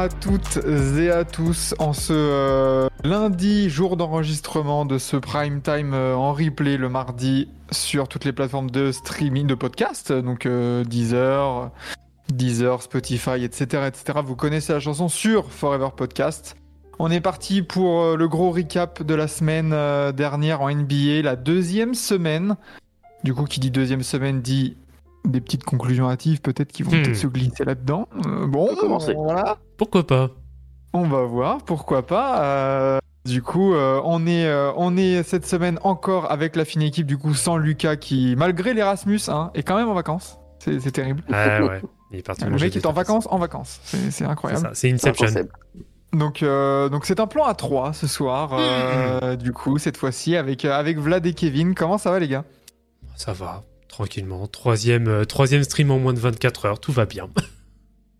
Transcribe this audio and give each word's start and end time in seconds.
À 0.00 0.08
toutes 0.08 0.58
et 0.98 1.10
à 1.10 1.26
tous 1.26 1.74
en 1.78 1.92
ce 1.92 2.14
euh, 2.14 2.88
lundi, 3.04 3.68
jour 3.68 3.98
d'enregistrement 3.98 4.86
de 4.86 4.96
ce 4.96 5.18
prime 5.18 5.60
time 5.60 5.92
euh, 5.92 6.14
en 6.14 6.32
replay 6.32 6.78
le 6.78 6.88
mardi 6.88 7.50
sur 7.70 8.08
toutes 8.08 8.24
les 8.24 8.32
plateformes 8.32 8.70
de 8.70 8.92
streaming 8.92 9.46
de 9.46 9.54
podcast, 9.54 10.10
donc 10.10 10.46
euh, 10.46 10.84
Deezer, 10.84 11.70
Deezer, 12.32 12.80
Spotify, 12.80 13.44
etc., 13.44 13.88
etc. 13.88 14.20
Vous 14.24 14.36
connaissez 14.36 14.72
la 14.72 14.80
chanson 14.80 15.10
sur 15.10 15.52
Forever 15.52 15.90
Podcast. 15.94 16.56
On 16.98 17.10
est 17.10 17.20
parti 17.20 17.60
pour 17.60 18.16
le 18.16 18.26
gros 18.26 18.52
recap 18.52 19.02
de 19.02 19.14
la 19.14 19.28
semaine 19.28 19.76
dernière 20.12 20.62
en 20.62 20.70
NBA, 20.70 21.20
la 21.22 21.36
deuxième 21.36 21.92
semaine. 21.92 22.56
Du 23.22 23.34
coup, 23.34 23.44
qui 23.44 23.60
dit 23.60 23.70
deuxième 23.70 24.02
semaine 24.02 24.40
dit 24.40 24.78
des 25.24 25.40
petites 25.40 25.64
conclusions 25.64 26.08
hâtives 26.08 26.40
peut-être 26.40 26.72
qui 26.72 26.82
vont 26.82 26.90
Hmm. 26.92 27.02
peut-être 27.02 27.16
se 27.16 27.26
glisser 27.26 27.64
là-dedans. 27.64 28.08
Euh, 28.26 28.46
bon, 28.46 28.68
peut 28.68 28.76
commencer. 28.76 29.14
voilà. 29.14 29.58
Pourquoi 29.76 30.06
pas 30.06 30.30
On 30.92 31.02
va 31.04 31.22
voir, 31.24 31.58
pourquoi 31.64 32.06
pas. 32.06 32.42
Euh, 32.42 32.98
du 33.26 33.42
coup, 33.42 33.74
euh, 33.74 34.00
on, 34.04 34.26
est, 34.26 34.46
euh, 34.46 34.72
on 34.76 34.96
est 34.96 35.22
cette 35.22 35.46
semaine 35.46 35.78
encore 35.82 36.30
avec 36.32 36.56
la 36.56 36.64
fine 36.64 36.82
équipe, 36.82 37.06
du 37.06 37.18
coup, 37.18 37.34
sans 37.34 37.56
Lucas 37.58 37.96
qui, 37.96 38.34
malgré 38.36 38.72
l'Erasmus, 38.74 39.20
hein, 39.28 39.50
est 39.54 39.62
quand 39.62 39.76
même 39.76 39.88
en 39.88 39.94
vacances. 39.94 40.38
C'est 40.58 40.80
c'est 40.80 40.90
terrible. 40.90 41.22
Ah 41.32 41.62
ouais, 41.64 41.80
il 42.10 42.18
est 42.18 42.22
parti 42.26 42.44
Le 42.44 42.50
mec 42.50 42.74
est 42.76 42.86
en 42.86 42.92
vacances, 42.92 43.26
en 43.30 43.38
vacances. 43.38 43.80
C'est 43.84 43.96
c'est 43.98 44.10
C'est 44.10 44.24
incroyable. 44.24 44.62
ça, 44.62 44.70
c'est 44.74 44.90
Inception. 44.90 45.26
Donc, 46.12 46.42
euh, 46.42 46.88
donc 46.88 47.04
c'est 47.06 47.20
un 47.20 47.26
plan 47.28 47.44
à 47.44 47.54
3 47.54 47.92
ce 47.92 48.06
soir. 48.08 48.50
euh, 48.58 49.36
Du 49.36 49.52
coup, 49.52 49.78
cette 49.78 49.96
fois-ci, 49.96 50.34
avec, 50.36 50.64
avec 50.64 50.98
Vlad 50.98 51.24
et 51.24 51.34
Kevin. 51.34 51.74
Comment 51.74 51.98
ça 51.98 52.10
va, 52.10 52.18
les 52.18 52.26
gars? 52.28 52.44
Ça 53.16 53.32
va, 53.32 53.62
tranquillement. 54.04 54.46
Troisième, 54.46 55.08
euh, 55.08 55.24
troisième 55.24 55.62
stream 55.62 55.90
en 55.90 55.98
moins 55.98 56.14
de 56.14 56.18
24 56.18 56.64
heures, 56.66 56.80
tout 56.80 56.92
va 56.92 57.04
bien. 57.06 57.28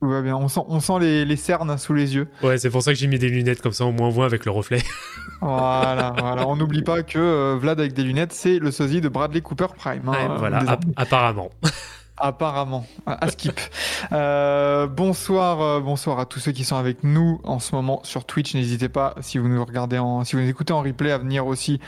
Tout 0.03 0.09
va 0.09 0.23
bien. 0.23 0.35
On 0.35 0.49
sent, 0.49 0.61
on 0.69 0.81
sent 0.81 0.95
les, 0.99 1.25
les 1.27 1.37
cernes 1.37 1.77
sous 1.77 1.93
les 1.93 2.15
yeux. 2.15 2.27
Ouais, 2.43 2.57
c'est 2.57 2.71
pour 2.71 2.83
ça 2.83 2.91
que 2.95 2.99
j'ai 2.99 3.07
mis 3.07 3.19
des 3.19 3.29
lunettes 3.29 3.61
comme 3.61 3.73
ça, 3.75 3.85
au 3.85 3.93
moins 3.93 4.07
on 4.09 4.11
voit 4.11 4.25
avec 4.25 4.47
le 4.47 4.51
reflet. 4.51 4.81
Voilà, 5.43 6.15
voilà. 6.19 6.47
On 6.49 6.57
n'oublie 6.57 6.81
pas 6.83 7.03
que 7.03 7.19
euh, 7.19 7.57
Vlad 7.61 7.79
avec 7.81 7.93
des 7.93 8.03
lunettes, 8.03 8.33
c'est 8.33 8.59
le 8.59 8.71
sosie 8.71 9.03
de 9.03 9.09
Bradley 9.11 9.43
Cooper 9.43 9.67
Prime. 9.77 10.03
hein, 10.09 10.13
Ouais, 10.13 10.39
voilà, 10.39 10.59
app- 10.71 10.85
apparemment. 10.97 11.51
Apparemment, 12.17 12.87
à 13.07 13.25
à 13.25 13.29
skip. 13.31 13.59
Euh, 14.13 14.87
bonsoir, 14.87 15.61
euh, 15.63 15.81
bonsoir 15.81 16.19
à 16.19 16.25
tous 16.27 16.39
ceux 16.41 16.53
qui 16.53 16.65
sont 16.65 16.77
avec 16.77 17.03
nous 17.05 17.41
en 17.45 17.59
ce 17.59 17.75
moment 17.75 18.01
sur 18.05 18.25
Twitch. 18.27 18.55
N'hésitez 18.55 18.89
pas, 18.91 19.15
si 19.21 19.37
vous 19.39 19.49
nous 19.49 19.65
regardez 19.65 19.99
en, 19.99 20.25
si 20.25 20.37
vous 20.37 20.43
nous 20.43 20.49
écoutez 20.49 20.73
en 20.75 20.81
replay, 20.83 21.13
à 21.13 21.19
venir 21.19 21.47
aussi 21.47 21.79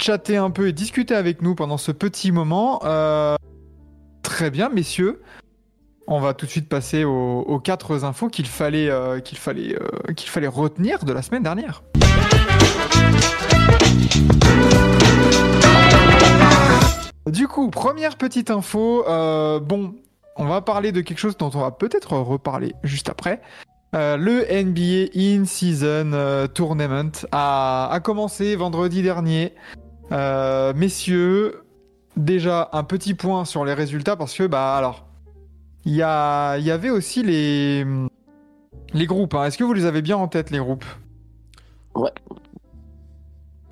chatter 0.00 0.36
un 0.36 0.50
peu 0.50 0.68
et 0.68 0.72
discuter 0.72 1.14
avec 1.14 1.42
nous 1.42 1.54
pendant 1.54 1.78
ce 1.78 1.92
petit 1.92 2.32
moment. 2.32 2.80
Euh, 2.84 3.36
très 4.22 4.50
bien, 4.50 4.68
messieurs. 4.68 5.22
On 6.06 6.20
va 6.20 6.34
tout 6.34 6.46
de 6.46 6.50
suite 6.50 6.68
passer 6.68 7.04
aux, 7.04 7.60
quatre 7.64 8.04
infos 8.04 8.28
qu'il 8.28 8.46
fallait, 8.46 8.88
euh, 8.88 9.18
qu'il 9.18 9.38
fallait, 9.38 9.74
euh, 9.74 10.12
qu'il 10.12 10.30
fallait 10.30 10.46
retenir 10.46 11.04
de 11.04 11.12
la 11.12 11.20
semaine 11.22 11.42
dernière. 11.42 11.82
Du 17.26 17.48
coup, 17.48 17.70
première 17.70 18.16
petite 18.16 18.52
info. 18.52 19.04
bon, 19.04 19.96
on 20.36 20.44
va 20.46 20.60
parler 20.60 20.92
de 20.92 21.00
quelque 21.00 21.18
chose 21.18 21.36
dont 21.36 21.50
on 21.54 21.60
va 21.60 21.72
peut-être 21.72 22.12
reparler 22.16 22.74
juste 22.84 23.08
après. 23.08 23.40
Le 23.92 24.44
NBA 24.48 25.10
In-Season 25.40 26.46
Tournament 26.54 27.26
a 27.32 27.98
commencé 28.04 28.54
vendredi 28.54 29.02
dernier. 29.02 29.54
Euh, 30.12 30.72
messieurs, 30.74 31.62
déjà 32.16 32.68
un 32.72 32.84
petit 32.84 33.14
point 33.14 33.44
sur 33.44 33.64
les 33.64 33.74
résultats 33.74 34.16
parce 34.16 34.34
que, 34.34 34.46
bah 34.46 34.76
alors, 34.76 35.06
il 35.84 35.94
y, 35.94 36.02
a- 36.02 36.56
il 36.58 36.64
y 36.64 36.70
avait 36.70 36.90
aussi 36.90 37.22
les, 37.22 37.84
les 38.92 39.06
groupes. 39.06 39.34
hein. 39.34 39.44
Est-ce 39.44 39.58
que 39.58 39.64
vous 39.64 39.72
les 39.72 39.84
avez 39.84 40.02
bien 40.02 40.16
en 40.16 40.28
tête, 40.28 40.50
les 40.50 40.58
groupes? 40.58 40.84
Ouais. 41.94 42.10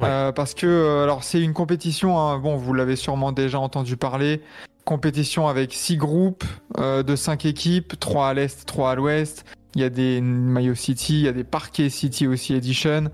Euh, 0.03 0.33
parce 0.33 0.55
que, 0.55 0.67
euh, 0.67 1.05
alors, 1.05 1.25
c'est 1.25 1.41
une 1.41 1.53
compétition, 1.55 2.19
hein, 2.19 2.39
bon, 2.39 2.57
vous 2.57 2.75
l'avez 2.75 2.97
sûrement 2.97 3.33
déjà 3.33 3.59
entendu 3.61 3.97
parler. 3.97 4.43
Compétition 4.85 5.49
avec 5.49 5.73
six 5.73 5.97
groupes 5.97 6.45
euh, 6.79 7.03
de 7.03 7.17
cinq 7.17 7.47
équipes, 7.47 7.99
trois 7.99 8.29
à 8.29 8.35
l'est, 8.35 8.67
trois 8.67 8.91
à 8.91 8.95
l'ouest. 8.97 9.45
Il 9.77 9.81
y 9.81 9.85
a 9.85 9.89
des 9.91 10.21
Mayo 10.21 10.75
City, 10.75 11.15
il 11.21 11.25
y 11.25 11.29
a 11.29 11.33
des 11.33 11.45
Parquet 11.45 11.89
City 11.89 12.27
aussi 12.27 12.55
Edition. 12.55 13.11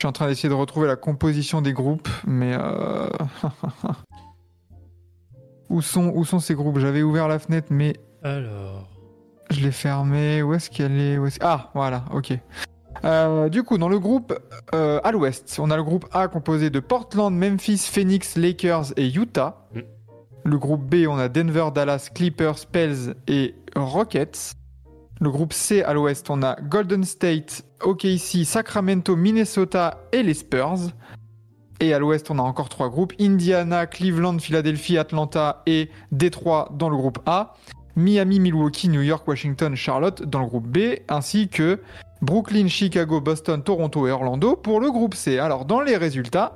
Je 0.00 0.06
suis 0.06 0.08
en 0.08 0.12
train 0.12 0.28
d'essayer 0.28 0.48
de 0.48 0.54
retrouver 0.54 0.86
la 0.86 0.96
composition 0.96 1.60
des 1.60 1.74
groupes, 1.74 2.08
mais 2.26 2.56
euh... 2.58 3.06
où 5.68 5.82
sont 5.82 6.10
où 6.14 6.24
sont 6.24 6.38
ces 6.38 6.54
groupes? 6.54 6.78
J'avais 6.78 7.02
ouvert 7.02 7.28
la 7.28 7.38
fenêtre, 7.38 7.66
mais 7.68 7.92
Alors. 8.22 8.88
je 9.50 9.60
l'ai 9.60 9.70
fermée. 9.70 10.42
Où 10.42 10.54
est-ce 10.54 10.70
qu'elle 10.70 10.98
est, 10.98 11.18
Où 11.18 11.28
Ah, 11.42 11.70
voilà, 11.74 12.06
ok. 12.14 12.32
Euh, 13.04 13.50
du 13.50 13.62
coup, 13.62 13.76
dans 13.76 13.90
le 13.90 13.98
groupe 13.98 14.32
euh, 14.74 15.02
à 15.04 15.12
l'ouest, 15.12 15.58
on 15.60 15.70
a 15.70 15.76
le 15.76 15.82
groupe 15.82 16.06
A 16.12 16.28
composé 16.28 16.70
de 16.70 16.80
Portland, 16.80 17.36
Memphis, 17.36 17.76
Phoenix, 17.76 18.38
Lakers 18.38 18.94
et 18.96 19.06
Utah. 19.06 19.66
Mm. 19.74 19.80
Le 20.46 20.58
groupe 20.58 20.82
B, 20.82 21.06
on 21.10 21.18
a 21.18 21.28
Denver, 21.28 21.66
Dallas, 21.74 22.08
Clippers, 22.14 22.64
Pels 22.72 23.16
et 23.28 23.54
Rockets. 23.76 24.54
Le 25.20 25.28
groupe 25.28 25.52
C 25.52 25.82
à 25.82 25.92
l'ouest, 25.92 26.30
on 26.30 26.42
a 26.42 26.56
Golden 26.58 27.04
State, 27.04 27.66
OKC, 27.82 28.44
Sacramento, 28.44 29.16
Minnesota 29.16 29.98
et 30.12 30.22
les 30.22 30.34
Spurs. 30.34 30.90
Et 31.80 31.94
à 31.94 31.98
l'ouest, 31.98 32.30
on 32.30 32.38
a 32.38 32.42
encore 32.42 32.68
trois 32.68 32.90
groupes 32.90 33.14
Indiana, 33.18 33.86
Cleveland, 33.86 34.38
Philadelphie, 34.38 34.98
Atlanta 34.98 35.62
et 35.66 35.90
Détroit 36.12 36.70
dans 36.76 36.88
le 36.88 36.96
groupe 36.96 37.20
A. 37.26 37.54
Miami, 37.96 38.38
Milwaukee, 38.38 38.88
New 38.88 39.02
York, 39.02 39.26
Washington, 39.26 39.74
Charlotte 39.74 40.22
dans 40.22 40.40
le 40.40 40.46
groupe 40.46 40.66
B, 40.66 40.96
ainsi 41.08 41.48
que 41.48 41.80
Brooklyn, 42.22 42.68
Chicago, 42.68 43.20
Boston, 43.20 43.62
Toronto 43.62 44.06
et 44.06 44.10
Orlando 44.10 44.56
pour 44.56 44.80
le 44.80 44.90
groupe 44.90 45.14
C. 45.14 45.38
Alors 45.38 45.64
dans 45.64 45.80
les 45.80 45.96
résultats, 45.96 46.54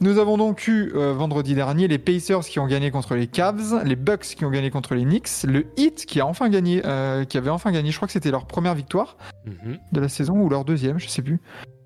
nous 0.00 0.18
avons 0.18 0.36
donc 0.38 0.66
eu 0.66 0.92
euh, 0.94 1.12
vendredi 1.12 1.54
dernier 1.54 1.88
les 1.88 1.98
Pacers 1.98 2.40
qui 2.40 2.58
ont 2.58 2.66
gagné 2.66 2.90
contre 2.90 3.14
les 3.14 3.26
Cavs, 3.26 3.82
les 3.84 3.96
Bucks 3.96 4.20
qui 4.36 4.44
ont 4.44 4.50
gagné 4.50 4.70
contre 4.70 4.94
les 4.94 5.04
Knicks, 5.04 5.28
le 5.44 5.66
Heat 5.76 6.06
qui 6.06 6.20
a 6.20 6.26
enfin 6.26 6.48
gagné, 6.48 6.82
euh, 6.86 7.24
qui 7.24 7.36
avait 7.38 7.50
enfin 7.50 7.70
gagné, 7.72 7.90
je 7.90 7.96
crois 7.96 8.06
que 8.06 8.12
c'était 8.12 8.30
leur 8.30 8.46
première 8.46 8.74
victoire 8.74 9.16
Mhm. 9.46 9.78
de 9.92 10.00
la 10.00 10.08
saison 10.08 10.34
ou 10.40 10.48
leur 10.48 10.64
deuxième, 10.64 10.98
je 10.98 11.08
sais 11.08 11.22
plus. 11.22 11.40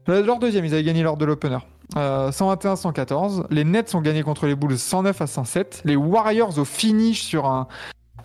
Euh, 0.08 0.22
Leur 0.24 0.38
deuxième, 0.38 0.64
ils 0.64 0.74
avaient 0.74 0.82
gagné 0.84 1.02
lors 1.02 1.16
de 1.16 1.24
l'opener. 1.24 1.58
Euh, 1.96 2.30
121-114. 2.30 3.46
Les 3.50 3.64
Nets 3.64 3.94
ont 3.94 4.00
gagné 4.00 4.22
contre 4.22 4.46
les 4.46 4.54
Bulls 4.54 4.78
109 4.78 5.20
à 5.20 5.26
107. 5.26 5.82
Les 5.84 5.96
Warriors 5.96 6.58
au 6.58 6.64
finish 6.64 7.22
sur 7.22 7.46
un, 7.46 7.68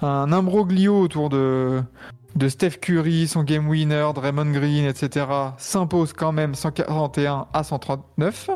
un 0.01 0.31
imbroglio 0.31 0.99
autour 0.99 1.29
de, 1.29 1.81
de 2.35 2.49
Steph 2.49 2.79
Curry, 2.81 3.27
son 3.27 3.43
game 3.43 3.67
winner, 3.69 4.07
Draymond 4.13 4.51
Green, 4.51 4.85
etc. 4.85 5.25
s'imposent 5.57 6.13
quand 6.13 6.31
même 6.31 6.53
141 6.55 7.47
à 7.53 7.63
139. 7.63 8.49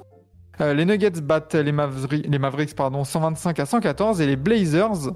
Euh, 0.61 0.73
les 0.73 0.85
Nuggets 0.85 1.21
battent 1.21 1.55
les, 1.55 1.71
les 1.73 2.39
Mavericks 2.39 2.75
pardon, 2.75 3.03
125 3.03 3.59
à 3.59 3.65
114 3.65 4.21
et 4.21 4.27
les 4.27 4.35
Blazers 4.35 5.11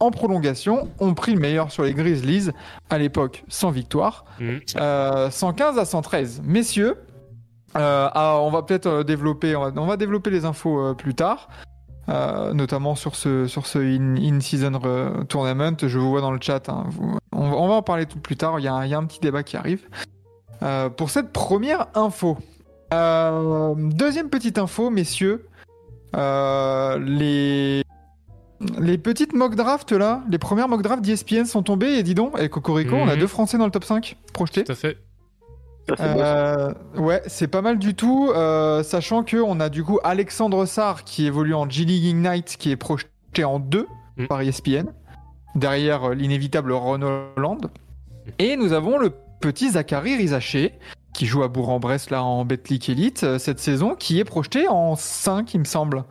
en 0.00 0.10
prolongation 0.10 0.88
ont 1.00 1.12
pris 1.14 1.34
le 1.34 1.40
meilleur 1.40 1.70
sur 1.72 1.82
les 1.82 1.92
Grizzlies 1.92 2.50
à 2.88 2.98
l'époque 2.98 3.44
sans 3.48 3.70
victoire. 3.70 4.24
Mhm. 4.40 4.60
Euh, 4.80 5.30
115 5.30 5.78
à 5.78 5.84
113. 5.84 6.40
Messieurs, 6.44 6.96
euh, 7.76 8.08
ah, 8.12 8.38
on 8.40 8.50
va 8.50 8.62
peut-être 8.62 8.86
euh, 8.86 9.02
développer, 9.04 9.56
on 9.56 9.70
va, 9.70 9.72
on 9.82 9.86
va 9.86 9.96
développer 9.96 10.30
les 10.30 10.44
infos 10.44 10.78
euh, 10.80 10.94
plus 10.94 11.14
tard, 11.14 11.48
euh, 12.08 12.54
notamment 12.54 12.94
sur 12.94 13.14
ce, 13.16 13.46
sur 13.46 13.66
ce 13.66 13.78
in- 13.78 14.16
in-season 14.16 14.80
euh, 14.84 15.24
tournament. 15.24 15.76
Je 15.82 15.98
vous 15.98 16.08
vois 16.10 16.20
dans 16.22 16.30
le 16.32 16.38
chat. 16.40 16.68
hein, 16.70 16.84
vous- 16.88 17.18
on, 17.32 17.50
va- 17.50 17.56
on 17.56 17.68
va 17.68 17.74
en 17.74 17.82
parler 17.82 18.06
tout 18.06 18.20
plus 18.20 18.36
tard. 18.36 18.58
Il 18.58 18.64
y 18.64 18.68
a, 18.68 18.72
un- 18.74 18.84
il 18.86 18.90
y 18.90 18.94
a 18.94 18.98
un 18.98 19.04
petit 19.04 19.20
débat 19.20 19.42
qui 19.42 19.56
arrive. 19.58 19.86
Euh, 20.62 20.88
pour 20.88 21.10
cette 21.10 21.32
première 21.32 21.88
info. 21.94 22.38
Euh, 22.92 23.74
deuxième 23.76 24.30
petite 24.30 24.58
info, 24.58 24.90
messieurs. 24.90 25.46
Euh, 26.16 26.98
les, 26.98 27.82
les 28.80 28.98
petites 28.98 29.34
mock 29.34 29.54
drafts 29.54 29.92
là, 29.92 30.22
les 30.30 30.38
premières 30.38 30.68
mock 30.68 30.82
drafts 30.82 31.02
d'ESPN 31.02 31.44
sont 31.44 31.62
tombées 31.62 31.98
et 31.98 32.02
dis 32.02 32.14
donc, 32.14 32.38
et 32.40 32.48
Cocorico, 32.48 32.94
on 32.96 33.08
a 33.08 33.14
Mhm. 33.14 33.20
deux 33.20 33.26
Français 33.26 33.58
dans 33.58 33.66
le 33.66 33.70
top 33.70 33.84
5 33.84 34.16
projetés. 34.32 34.64
Tout 34.64 34.72
à 34.72 34.74
fait. 34.74 34.96
Euh, 36.00 36.72
ouais, 36.96 37.22
c'est 37.26 37.48
pas 37.48 37.62
mal 37.62 37.78
du 37.78 37.94
tout, 37.94 38.30
euh, 38.34 38.82
sachant 38.82 39.22
que 39.22 39.38
on 39.38 39.58
a 39.58 39.70
du 39.70 39.82
coup 39.84 39.98
Alexandre 40.04 40.66
Sarr 40.66 41.04
qui 41.04 41.24
évolue 41.26 41.54
en 41.54 41.68
G 41.68 41.84
League 41.84 42.04
Ignite, 42.04 42.56
qui 42.58 42.70
est 42.70 42.76
projeté 42.76 43.44
en 43.44 43.58
2 43.58 43.86
Mm. 44.18 44.26
par 44.26 44.40
ESPN, 44.42 44.86
derrière 45.54 46.10
l'inévitable 46.10 46.72
Ron 46.72 47.02
Holland. 47.36 47.70
Et 48.40 48.56
nous 48.56 48.72
avons 48.72 48.98
le 48.98 49.12
petit 49.40 49.70
Zachary 49.70 50.16
Rizaché, 50.16 50.74
qui 51.18 51.26
joue 51.26 51.42
à 51.42 51.48
Bourg-en-Bresse 51.48 52.10
là 52.10 52.22
en 52.22 52.44
Betclic 52.44 52.88
Elite 52.88 53.24
euh, 53.24 53.38
cette 53.40 53.58
saison, 53.58 53.96
qui 53.96 54.20
est 54.20 54.24
projeté 54.24 54.68
en 54.68 54.94
5, 54.94 55.52
il 55.52 55.58
me 55.58 55.64
semble. 55.64 56.04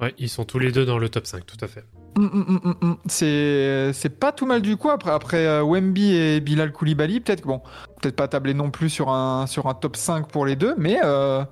Ouais, 0.00 0.12
ils 0.18 0.28
sont 0.28 0.44
tous 0.44 0.58
les 0.58 0.72
deux 0.72 0.84
dans 0.84 0.98
le 0.98 1.08
top 1.08 1.28
5, 1.28 1.46
tout 1.46 1.56
à 1.60 1.68
fait. 1.68 1.84
Hum, 2.16 2.28
hum, 2.34 2.44
hum, 2.48 2.60
hum, 2.64 2.76
hum. 2.82 2.96
C'est 3.06 3.92
c'est 3.94 4.18
pas 4.18 4.32
tout 4.32 4.44
mal 4.44 4.60
du 4.60 4.76
coup 4.76 4.90
après 4.90 5.12
après 5.12 5.46
euh, 5.46 5.62
Wemby 5.62 6.14
et 6.14 6.40
Bilal 6.40 6.70
Koulibaly 6.72 7.20
peut-être 7.20 7.46
bon 7.46 7.62
peut-être 8.00 8.16
pas 8.16 8.28
tabler 8.28 8.52
non 8.52 8.70
plus 8.70 8.90
sur 8.90 9.08
un 9.08 9.46
sur 9.46 9.66
un 9.66 9.72
top 9.72 9.96
5 9.96 10.28
pour 10.28 10.44
les 10.44 10.54
deux 10.54 10.74
mais 10.76 10.98
euh, 11.02 11.42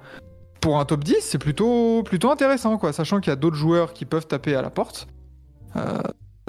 pour 0.60 0.78
un 0.78 0.84
top 0.84 1.02
10 1.02 1.16
c'est 1.20 1.38
plutôt 1.38 2.02
plutôt 2.02 2.30
intéressant 2.30 2.76
quoi 2.76 2.92
sachant 2.92 3.20
qu'il 3.20 3.30
y 3.30 3.32
a 3.32 3.36
d'autres 3.36 3.56
joueurs 3.56 3.94
qui 3.94 4.04
peuvent 4.04 4.26
taper 4.26 4.54
à 4.54 4.60
la 4.60 4.68
porte 4.70 5.06
Euh, 5.76 6.02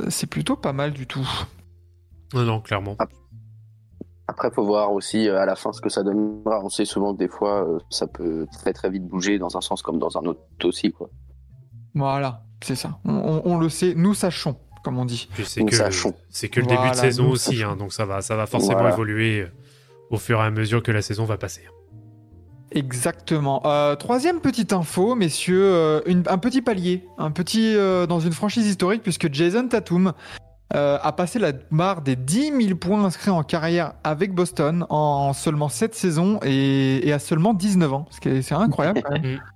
c'est 0.09 0.27
plutôt 0.27 0.57
pas 0.57 0.73
mal 0.73 0.91
du 0.91 1.05
tout 1.07 1.29
Non, 2.33 2.43
non, 2.43 2.59
clairement. 2.59 2.97
Après, 4.31 4.49
faut 4.49 4.63
voir 4.63 4.93
aussi 4.93 5.27
euh, 5.27 5.39
à 5.41 5.45
la 5.45 5.55
fin 5.55 5.73
ce 5.73 5.81
que 5.81 5.89
ça 5.89 6.03
donnera. 6.03 6.61
On 6.63 6.69
sait 6.69 6.85
souvent 6.85 7.13
que 7.13 7.19
des 7.19 7.27
fois, 7.27 7.67
euh, 7.67 7.79
ça 7.89 8.07
peut 8.07 8.47
très 8.51 8.71
très 8.73 8.89
vite 8.89 9.05
bouger 9.05 9.37
dans 9.39 9.57
un 9.57 9.61
sens 9.61 9.81
comme 9.81 9.99
dans 9.99 10.17
un 10.17 10.21
autre 10.25 10.39
aussi. 10.63 10.91
Quoi. 10.91 11.09
voilà 11.95 12.43
c'est 12.63 12.75
ça 12.75 12.99
on, 13.05 13.11
on- 13.13 13.41
on 13.45 13.57
le 13.57 13.69
sait 13.69 13.93
nous 13.95 14.13
sachons 14.13 14.55
comme 14.83 14.97
on 14.99 15.05
dit 15.05 15.27
Puis 15.33 15.45
c'est 15.45 15.61
Nous 15.61 15.67
que, 15.67 15.75
sachons. 15.75 16.13
c'est 16.29 16.47
que 16.49 16.59
le 16.59 16.65
début 16.67 16.89
de 16.89 16.95
saison 16.95 17.29
aussi, 17.29 17.57
sachons. 17.57 17.71
hein, 17.71 17.75
donc 17.75 17.91
ça 17.93 18.05
va, 18.05 18.21
ça 18.21 18.35
va 18.35 18.45
forcément 18.47 18.79
Voilà. 18.79 18.93
évoluer 18.93 19.41
euh, 19.41 19.47
au 20.11 20.17
fur 20.17 20.39
et 20.39 20.43
à 20.45 20.49
mesure 20.51 20.81
que 20.81 20.91
la 20.91 21.01
saison 21.01 21.25
va 21.25 21.37
passer. 21.37 21.63
Exactement. 22.71 23.61
Euh, 23.65 23.95
troisième 23.95 24.39
petite 24.39 24.71
info, 24.73 25.13
messieurs, 25.15 25.61
euh, 25.63 26.01
une- 26.05 26.23
un 26.27 26.37
petit 26.37 26.61
palier, 26.61 27.05
un 27.17 27.29
petit 27.31 27.75
euh, 27.75 28.07
dans 28.07 28.19
une 28.21 28.31
franchise 28.31 28.65
historique, 28.65 29.03
puisque 29.03 29.31
Jason 29.33 29.67
Tatum 29.67 30.13
euh, 30.75 30.97
a 31.01 31.11
passé 31.11 31.39
la 31.39 31.51
barre 31.71 32.01
des 32.01 32.15
10 32.15 32.53
000 32.65 32.75
points 32.77 33.03
inscrits 33.03 33.31
en 33.31 33.43
carrière 33.43 33.93
avec 34.03 34.33
Boston 34.33 34.85
en 34.89 35.33
seulement 35.33 35.69
7 35.69 35.93
saisons 35.95 36.39
et, 36.43 37.07
et 37.07 37.13
à 37.13 37.19
seulement 37.19 37.53
19 37.53 37.93
ans. 37.93 38.05
C'est 38.21 38.51
incroyable. 38.53 39.01
quand 39.03 39.19
même. 39.19 39.39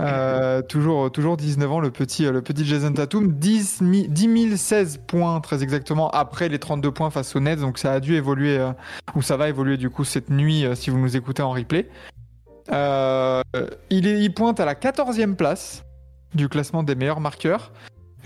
Euh, 0.00 0.62
toujours, 0.62 1.10
toujours 1.12 1.36
19 1.36 1.72
ans, 1.72 1.80
le 1.80 1.90
petit, 1.90 2.24
le 2.24 2.42
petit 2.42 2.64
Jason 2.64 2.92
Tatum. 2.92 3.32
10, 3.32 3.78
000 3.78 4.06
10 4.08 4.56
016 4.56 5.00
points, 5.06 5.40
très 5.40 5.62
exactement, 5.62 6.10
après 6.10 6.48
les 6.48 6.58
32 6.58 6.90
points 6.90 7.10
face 7.10 7.34
aux 7.36 7.40
Nets. 7.40 7.60
Donc 7.60 7.78
ça 7.78 7.92
a 7.92 8.00
dû 8.00 8.14
évoluer, 8.14 8.58
euh, 8.58 8.72
ou 9.14 9.22
ça 9.22 9.36
va 9.36 9.48
évoluer 9.48 9.76
du 9.76 9.90
coup 9.90 10.04
cette 10.04 10.30
nuit 10.30 10.64
euh, 10.64 10.74
si 10.74 10.90
vous 10.90 10.98
nous 10.98 11.16
écoutez 11.16 11.42
en 11.42 11.50
replay. 11.50 11.88
Il, 12.70 14.06
est, 14.06 14.20
il 14.22 14.32
pointe 14.34 14.60
à 14.60 14.64
la 14.64 14.74
14e 14.74 15.34
place 15.34 15.84
du 16.34 16.48
classement 16.48 16.82
des 16.82 16.94
meilleurs 16.94 17.20
marqueurs. 17.20 17.72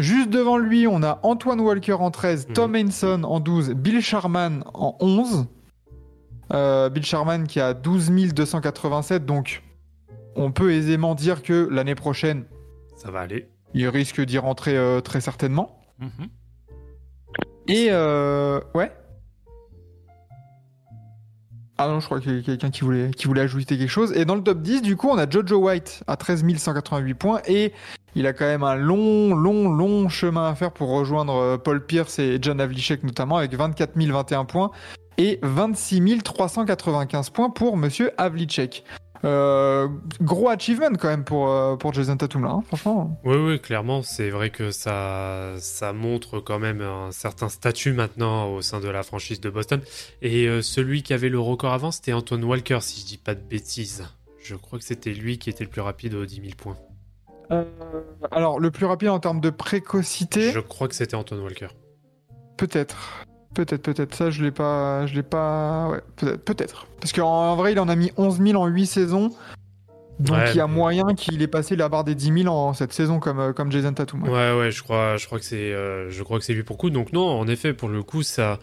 Juste 0.00 0.30
devant 0.30 0.56
lui, 0.58 0.86
on 0.86 1.02
a 1.02 1.20
Antoine 1.22 1.60
Walker 1.60 1.92
en 1.94 2.10
13, 2.10 2.48
Mhm. 2.48 2.54
Tom 2.54 2.76
Henson 2.76 3.22
en 3.24 3.40
12, 3.40 3.70
Bill 3.74 4.00
Sharman 4.00 4.64
en 4.74 4.96
11. 5.00 5.46
Euh, 6.52 6.88
Bill 6.88 7.04
Sharman 7.04 7.46
qui 7.46 7.60
a 7.60 7.74
12 7.74 8.10
287, 8.34 9.24
donc 9.24 9.62
on 10.36 10.50
peut 10.52 10.72
aisément 10.72 11.14
dire 11.14 11.42
que 11.42 11.68
l'année 11.70 11.94
prochaine, 11.94 12.44
Ça 12.96 13.10
va 13.10 13.20
aller. 13.20 13.48
il 13.74 13.86
risque 13.88 14.20
d'y 14.20 14.38
rentrer 14.38 14.76
euh, 14.76 15.00
très 15.00 15.20
certainement. 15.20 15.80
Mhm. 15.98 16.28
Et 17.68 17.88
euh, 17.90 18.60
ouais. 18.74 18.90
Ah 21.82 21.88
non, 21.88 21.98
je 22.00 22.04
crois 22.06 22.20
qu'il 22.20 22.36
y 22.36 22.38
a 22.38 22.42
quelqu'un 22.42 22.70
qui 22.70 22.82
voulait, 22.82 23.10
qui 23.10 23.26
voulait 23.26 23.40
ajouter 23.40 23.78
quelque 23.78 23.88
chose. 23.88 24.12
Et 24.14 24.26
dans 24.26 24.34
le 24.34 24.42
top 24.42 24.60
10, 24.60 24.82
du 24.82 24.96
coup, 24.96 25.08
on 25.08 25.16
a 25.16 25.28
Jojo 25.28 25.56
White 25.56 26.02
à 26.06 26.16
13 26.16 26.44
188 26.58 27.14
points. 27.14 27.40
Et 27.48 27.72
il 28.14 28.26
a 28.26 28.32
quand 28.32 28.46
même 28.46 28.62
un 28.62 28.74
long, 28.74 29.34
long, 29.34 29.68
long 29.68 30.08
chemin 30.08 30.48
à 30.48 30.54
faire 30.54 30.72
pour 30.72 30.90
rejoindre 30.90 31.34
euh, 31.34 31.58
Paul 31.58 31.84
Pierce 31.84 32.18
et 32.18 32.38
John 32.40 32.60
Havlicek 32.60 33.04
notamment, 33.04 33.36
avec 33.36 33.54
24 33.54 33.92
021 33.96 34.44
points 34.44 34.70
et 35.18 35.38
26 35.42 36.22
395 36.22 37.30
points 37.30 37.50
pour 37.50 37.76
Monsieur 37.76 38.12
Havlicek. 38.18 38.84
Euh, 39.22 39.86
gros 40.22 40.48
achievement 40.48 40.94
quand 40.98 41.08
même 41.08 41.24
pour, 41.24 41.50
euh, 41.50 41.76
pour 41.76 41.92
Jason 41.92 42.16
Tatum 42.16 42.42
là, 42.42 42.52
hein, 42.52 42.62
franchement. 42.66 43.20
Oui, 43.24 43.36
oui, 43.36 43.60
clairement, 43.60 44.00
c'est 44.02 44.30
vrai 44.30 44.48
que 44.48 44.70
ça, 44.70 45.52
ça 45.58 45.92
montre 45.92 46.40
quand 46.40 46.58
même 46.58 46.80
un 46.80 47.12
certain 47.12 47.50
statut 47.50 47.92
maintenant 47.92 48.54
au 48.54 48.62
sein 48.62 48.80
de 48.80 48.88
la 48.88 49.02
franchise 49.02 49.40
de 49.40 49.50
Boston. 49.50 49.82
Et 50.22 50.48
celui 50.62 51.02
qui 51.02 51.12
avait 51.12 51.28
le 51.28 51.38
record 51.38 51.74
avant, 51.74 51.90
c'était 51.90 52.14
Antoine 52.14 52.44
Walker, 52.44 52.78
si 52.80 53.02
je 53.02 53.06
dis 53.06 53.18
pas 53.18 53.34
de 53.34 53.42
bêtises. 53.42 54.06
Je 54.42 54.54
crois 54.54 54.78
que 54.78 54.86
c'était 54.86 55.12
lui 55.12 55.38
qui 55.38 55.50
était 55.50 55.64
le 55.64 55.70
plus 55.70 55.82
rapide 55.82 56.14
aux 56.14 56.24
10 56.24 56.36
000 56.36 56.46
points. 56.56 56.78
Euh, 57.52 57.64
alors, 58.30 58.60
le 58.60 58.70
plus 58.70 58.86
rapide 58.86 59.08
en 59.08 59.18
termes 59.20 59.40
de 59.40 59.50
précocité, 59.50 60.52
Je 60.52 60.60
crois 60.60 60.88
que 60.88 60.94
c'était 60.94 61.14
Antoine 61.16 61.40
Walker. 61.40 61.68
peut-être. 62.56 63.24
Peut-être, 63.54 63.82
peut-être. 63.82 64.14
Ça, 64.14 64.30
je 64.30 64.44
l'ai 64.44 64.52
pas. 64.52 65.06
Je 65.06 65.14
l'ai 65.14 65.24
pas. 65.24 65.88
Ouais, 65.88 66.00
peut-être. 66.16 66.44
Peut-être. 66.44 66.86
Parce 67.00 67.12
qu'en 67.12 67.26
en 67.28 67.56
vrai, 67.56 67.72
il 67.72 67.80
en 67.80 67.88
a 67.88 67.96
mis 67.96 68.12
11 68.16 68.40
000 68.40 68.62
en 68.62 68.66
8 68.68 68.86
saisons. 68.86 69.32
Donc, 70.20 70.36
Ouais, 70.36 70.50
il 70.50 70.56
y 70.56 70.60
a 70.60 70.66
moyen 70.68 71.14
qu'il 71.16 71.40
ait 71.42 71.46
passé 71.48 71.74
la 71.76 71.88
barre 71.88 72.04
des 72.04 72.14
10 72.14 72.42
000 72.44 72.54
en 72.54 72.74
cette 72.74 72.92
saison 72.92 73.18
comme, 73.18 73.40
euh, 73.40 73.52
comme 73.54 73.72
Jason 73.72 73.92
Tatum. 73.94 74.22
ouais. 74.22 74.28
Ouais, 74.30 74.58
ouais, 74.58 74.70
je 74.70 74.82
crois, 74.82 75.16
je 75.16 75.24
crois 75.26 75.38
que 75.38 75.44
c'est, 75.46 75.72
euh, 75.72 76.10
je 76.10 76.22
crois 76.22 76.38
que 76.38 76.44
c'est 76.44 76.52
lui 76.52 76.62
pour 76.62 76.76
coup. 76.76 76.90
Donc 76.90 77.12
non, 77.14 77.22
en 77.26 77.48
effet, 77.48 77.72
pour 77.72 77.88
le 77.88 78.02
coup, 78.02 78.22
ça, 78.22 78.58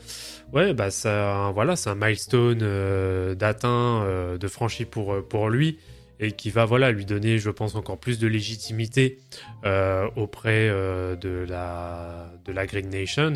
ouais, 0.54 0.74
bah 0.76 0.92
ça, 0.92 1.52
voilà, 1.56 1.76
c'est 1.76 1.90
un 1.90 1.96
milestone 1.96 2.60
euh, 2.62 3.34
d'atteint, 3.36 4.04
euh, 4.04 4.38
de 4.38 4.48
franchi 4.48 4.86
pour 4.86 5.16
pour 5.28 5.50
lui 5.50 5.80
et 6.20 6.32
qui 6.32 6.50
va, 6.50 6.66
voilà, 6.66 6.92
lui 6.92 7.06
donner, 7.06 7.38
je 7.38 7.50
pense, 7.50 7.76
encore 7.76 7.98
plus 7.98 8.20
de 8.20 8.28
légitimité 8.28 9.20
euh, 9.66 10.08
auprès 10.16 10.70
euh, 10.70 11.16
de 11.16 11.46
la 11.48 12.32
de 12.46 12.52
la 12.52 12.66
Green 12.66 12.90
Nation. 12.90 13.34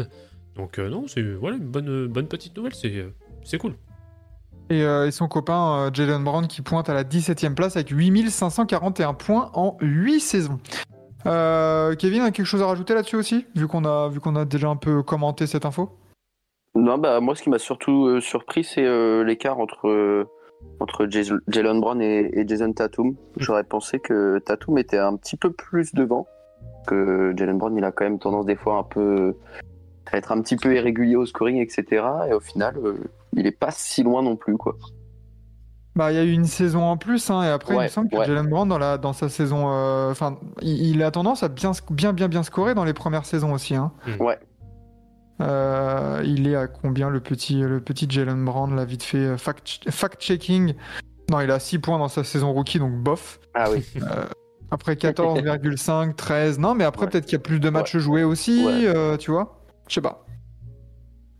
Donc 0.55 0.79
euh, 0.79 0.89
non, 0.89 1.05
c'est 1.07 1.21
voilà 1.21 1.57
une 1.57 1.67
bonne 1.67 2.07
bonne 2.07 2.27
petite 2.27 2.55
nouvelle, 2.57 2.75
c'est 2.75 3.05
c'est 3.43 3.57
cool. 3.57 3.75
Et, 4.69 4.83
euh, 4.83 5.07
et 5.07 5.11
son 5.11 5.27
copain 5.27 5.87
euh, 5.87 5.89
Jalen 5.93 6.23
Brown 6.23 6.47
qui 6.47 6.61
pointe 6.61 6.87
à 6.87 6.93
la 6.93 7.03
17e 7.03 7.55
place 7.55 7.75
avec 7.75 7.89
8541 7.89 9.13
points 9.13 9.51
en 9.53 9.77
8 9.81 10.19
saisons. 10.21 10.59
Euh, 11.25 11.93
Kevin 11.95 12.21
a 12.21 12.31
quelque 12.31 12.45
chose 12.45 12.61
à 12.61 12.67
rajouter 12.67 12.93
là-dessus 12.93 13.17
aussi, 13.17 13.45
vu 13.55 13.67
qu'on 13.67 13.85
a, 13.85 14.07
vu 14.07 14.19
qu'on 14.19 14.35
a 14.35 14.45
déjà 14.45 14.69
un 14.69 14.77
peu 14.77 15.03
commenté 15.03 15.45
cette 15.45 15.65
info? 15.65 15.89
Non, 16.73 16.97
bah 16.97 17.19
moi, 17.19 17.35
ce 17.35 17.43
qui 17.43 17.49
m'a 17.49 17.59
surtout 17.59 18.05
euh, 18.05 18.21
surpris, 18.21 18.63
c'est 18.63 18.85
euh, 18.85 19.23
l'écart 19.23 19.59
entre 19.59 19.89
euh, 19.89 20.25
entre 20.79 21.07
Jalen 21.07 21.79
Brown 21.79 22.01
et, 22.01 22.31
et 22.39 22.47
Jason 22.47 22.73
Tatum. 22.73 23.15
J'aurais 23.37 23.63
pensé 23.63 23.99
que 23.99 24.39
Tatum 24.39 24.77
était 24.77 24.97
un 24.97 25.15
petit 25.15 25.37
peu 25.37 25.51
plus 25.51 25.93
devant. 25.93 26.27
Que 26.87 27.33
Jalen 27.37 27.57
Brown, 27.57 27.75
il 27.77 27.83
a 27.83 27.91
quand 27.91 28.03
même 28.05 28.19
tendance 28.19 28.45
des 28.45 28.55
fois 28.55 28.77
un 28.77 28.83
peu 28.83 29.35
à 30.11 30.17
être 30.17 30.31
un 30.31 30.41
petit 30.41 30.55
peu 30.57 30.75
irrégulier 30.75 31.15
au 31.15 31.25
scoring, 31.25 31.57
etc. 31.57 32.03
Et 32.29 32.33
au 32.33 32.39
final, 32.39 32.75
euh, 32.83 32.97
il 33.33 33.47
est 33.47 33.57
pas 33.57 33.71
si 33.71 34.03
loin 34.03 34.21
non 34.23 34.35
plus, 34.35 34.57
quoi. 34.57 34.75
Bah, 35.95 36.11
il 36.11 36.15
y 36.15 36.19
a 36.19 36.23
eu 36.23 36.31
une 36.31 36.45
saison 36.45 36.83
en 36.83 36.97
plus, 36.97 37.29
hein, 37.29 37.43
et 37.43 37.49
après, 37.49 37.75
il 37.75 37.81
me 37.81 37.87
semble 37.87 38.09
que 38.09 38.15
ouais. 38.15 38.25
Jalen 38.25 38.47
Brown, 38.47 38.67
dans, 38.67 38.77
la, 38.77 38.97
dans 38.97 39.13
sa 39.13 39.29
saison. 39.29 39.69
euh, 39.69 40.09
Enfin, 40.11 40.37
il, 40.61 40.87
il 40.95 41.03
a 41.03 41.11
tendance 41.11 41.43
à 41.43 41.49
bien, 41.49 41.71
bien, 41.91 42.13
bien, 42.13 42.27
bien 42.29 42.43
scorer 42.43 42.73
dans 42.73 42.85
les 42.85 42.93
premières 42.93 43.25
saisons 43.25 43.53
aussi. 43.53 43.75
Hein. 43.75 43.91
Mm. 44.07 44.23
Ouais. 44.23 44.39
Euh, 45.39 46.21
il 46.25 46.47
est 46.47 46.55
à 46.55 46.67
combien 46.67 47.09
le 47.09 47.19
petit, 47.19 47.61
le 47.61 47.79
petit 47.81 48.07
Jalen 48.09 48.43
Brown, 48.45 48.75
là, 48.75 48.85
vite 48.85 49.03
fait 49.03 49.17
euh, 49.17 49.37
fact- 49.37 49.89
fact-checking? 49.89 50.75
Non, 51.31 51.39
il 51.41 51.49
a 51.49 51.59
6 51.59 51.79
points 51.79 51.97
dans 51.97 52.09
sa 52.09 52.23
saison 52.23 52.51
rookie, 52.53 52.77
donc 52.79 52.93
bof. 52.95 53.39
Ah 53.53 53.69
oui. 53.71 53.85
Après 54.69 54.93
14,5, 54.95 56.15
13. 56.15 56.59
Non, 56.59 56.75
mais 56.75 56.83
après, 56.83 57.05
Ouais. 57.05 57.11
peut-être 57.11 57.25
qu'il 57.25 57.33
y 57.33 57.35
a 57.37 57.39
plus 57.39 57.59
de 57.59 57.69
matchs 57.69 57.97
joués 57.97 58.23
aussi, 58.23 58.65
Ouais. 58.65 58.85
euh, 58.85 59.17
tu 59.17 59.31
vois? 59.31 59.61
Je 59.87 59.95
sais 59.95 60.01
pas. 60.01 60.25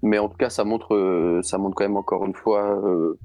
Mais 0.02 0.18
en 0.18 0.30
tout 0.30 0.38
cas, 0.38 0.50
ça 0.50 0.64
montre, 0.64 0.96
euh, 0.96 1.42
ça 1.44 1.58
montre 1.60 1.76
quand 1.76 1.84
même 1.84 1.98
encore 1.98 2.26
une 2.26 2.34
fois 2.34 2.64
euh, 2.84 3.20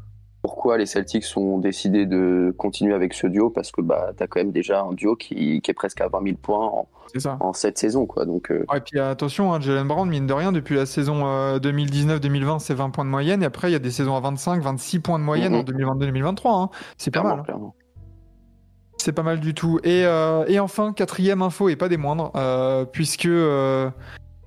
pourquoi 0.46 0.78
les 0.78 0.86
Celtics 0.86 1.24
ont 1.36 1.58
décidé 1.58 2.06
de 2.06 2.54
continuer 2.56 2.94
avec 2.94 3.14
ce 3.14 3.26
duo 3.26 3.50
parce 3.50 3.72
que 3.72 3.80
bah 3.80 4.12
t'as 4.16 4.28
quand 4.28 4.38
même 4.38 4.52
déjà 4.52 4.82
un 4.82 4.92
duo 4.92 5.16
qui, 5.16 5.60
qui 5.60 5.70
est 5.70 5.74
presque 5.74 6.00
à 6.00 6.06
20 6.08 6.22
000 6.22 6.36
points 6.40 6.64
en, 6.66 6.86
C'est 7.12 7.18
ça. 7.18 7.36
en 7.40 7.52
cette 7.52 7.78
saison, 7.78 8.06
quoi. 8.06 8.26
Donc 8.26 8.52
euh, 8.52 8.64
et 8.76 8.80
puis 8.80 9.00
attention, 9.00 9.52
hein, 9.52 9.60
Jalen 9.60 9.88
Brown, 9.88 10.08
mine 10.08 10.28
de 10.28 10.32
rien, 10.32 10.52
depuis 10.52 10.76
la 10.76 10.86
saison 10.86 11.26
euh, 11.26 11.58
2019-2020, 11.58 12.60
c'est 12.60 12.74
20 12.74 12.90
points 12.90 13.04
de 13.04 13.10
moyenne. 13.10 13.42
Et 13.42 13.46
après, 13.46 13.70
il 13.70 13.72
y 13.72 13.76
a 13.76 13.80
des 13.80 13.90
saisons 13.90 14.14
à 14.14 14.20
25, 14.20 14.62
26 14.62 15.00
points 15.00 15.18
de 15.18 15.24
moyenne 15.24 15.52
Mhm. 15.54 15.58
en 15.58 15.64
2022-2023. 15.64 16.62
hein. 16.62 16.70
C'est 16.96 17.10
pas 17.12 17.24
mal. 17.24 17.42
hein. 17.48 17.72
C'est 18.98 19.12
pas 19.12 19.22
mal 19.24 19.40
du 19.40 19.52
tout. 19.52 19.80
Et, 19.82 20.04
euh, 20.06 20.44
et 20.46 20.58
enfin, 20.60 20.92
quatrième 20.92 21.42
info, 21.42 21.68
et 21.68 21.76
pas 21.76 21.88
des 21.88 21.96
moindres, 21.96 22.30
euh, 22.36 22.84
puisque 22.84 23.26
euh, 23.26 23.90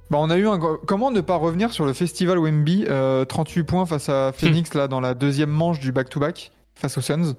bah, 0.10 0.18
on 0.20 0.30
a 0.30 0.38
eu 0.38 0.48
un. 0.48 0.60
Comment 0.60 1.12
ne 1.12 1.22
pas 1.22 1.36
revenir 1.36 1.72
sur 1.72 1.86
le 1.86 1.94
festival 1.94 2.40
Wemby 2.40 2.86
euh, 2.88 3.26
38 3.26 3.64
points 3.64 3.86
face 3.86 4.10
à 4.10 4.32
Phoenix 4.32 4.74
là, 4.74 4.88
dans 4.88 5.00
la 5.00 5.14
deuxième 5.14 5.50
manche 5.50 5.80
du 5.80 5.92
back-to-back 5.92 6.52
face 6.76 6.98
aux 6.98 7.02
Suns. 7.02 7.36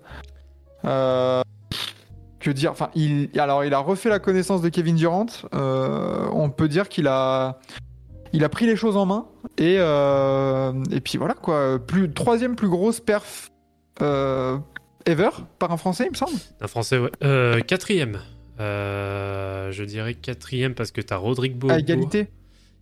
Euh, 0.84 1.42
que 2.38 2.50
dire 2.50 2.70
Enfin, 2.70 2.90
il, 2.94 3.28
alors, 3.38 3.64
il 3.64 3.74
a 3.74 3.78
refait 3.78 4.08
la 4.08 4.18
connaissance 4.18 4.62
de 4.62 4.68
Kevin 4.68 4.96
Durant. 4.96 5.26
Euh, 5.54 6.28
on 6.32 6.50
peut 6.50 6.68
dire 6.68 6.88
qu'il 6.88 7.08
a. 7.08 7.58
Il 8.32 8.44
a 8.44 8.48
pris 8.48 8.64
les 8.66 8.76
choses 8.76 8.96
en 8.96 9.06
main 9.06 9.26
et, 9.58 9.78
euh, 9.80 10.72
et 10.92 11.00
puis 11.00 11.18
voilà 11.18 11.34
quoi. 11.34 11.80
Plus, 11.84 12.12
troisième 12.12 12.54
plus 12.54 12.68
grosse 12.68 13.00
perf 13.00 13.50
euh, 14.02 14.56
ever 15.04 15.30
par 15.58 15.72
un 15.72 15.76
Français, 15.76 16.04
il 16.06 16.10
me 16.10 16.16
semble. 16.16 16.38
Un 16.60 16.68
français, 16.68 16.98
ouais. 16.98 17.10
Euh, 17.24 17.60
quatrième. 17.60 18.20
Euh, 18.60 19.72
je 19.72 19.82
dirais 19.84 20.14
quatrième 20.14 20.74
parce 20.74 20.92
que 20.92 21.00
t'as 21.00 21.16
Rodrigue 21.16 21.56
Bobo. 21.56 21.72
À 21.72 21.78
égalité 21.78 22.28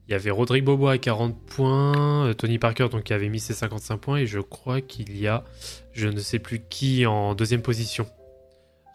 Il 0.08 0.12
y 0.12 0.14
avait 0.14 0.30
Rodrigue 0.30 0.64
Bobo 0.64 0.88
à 0.88 0.96
40 0.96 1.36
points, 1.44 2.26
euh, 2.28 2.32
Tony 2.32 2.58
Parker 2.58 2.88
donc 2.90 3.02
qui 3.04 3.12
avait 3.12 3.28
mis 3.28 3.40
ses 3.40 3.52
55 3.52 3.98
points 3.98 4.16
et 4.16 4.26
je 4.26 4.40
crois 4.40 4.80
qu'il 4.80 5.18
y 5.20 5.28
a 5.28 5.44
je 5.92 6.08
ne 6.08 6.18
sais 6.18 6.38
plus 6.38 6.60
qui 6.60 7.04
en 7.04 7.34
deuxième 7.34 7.60
position. 7.60 8.06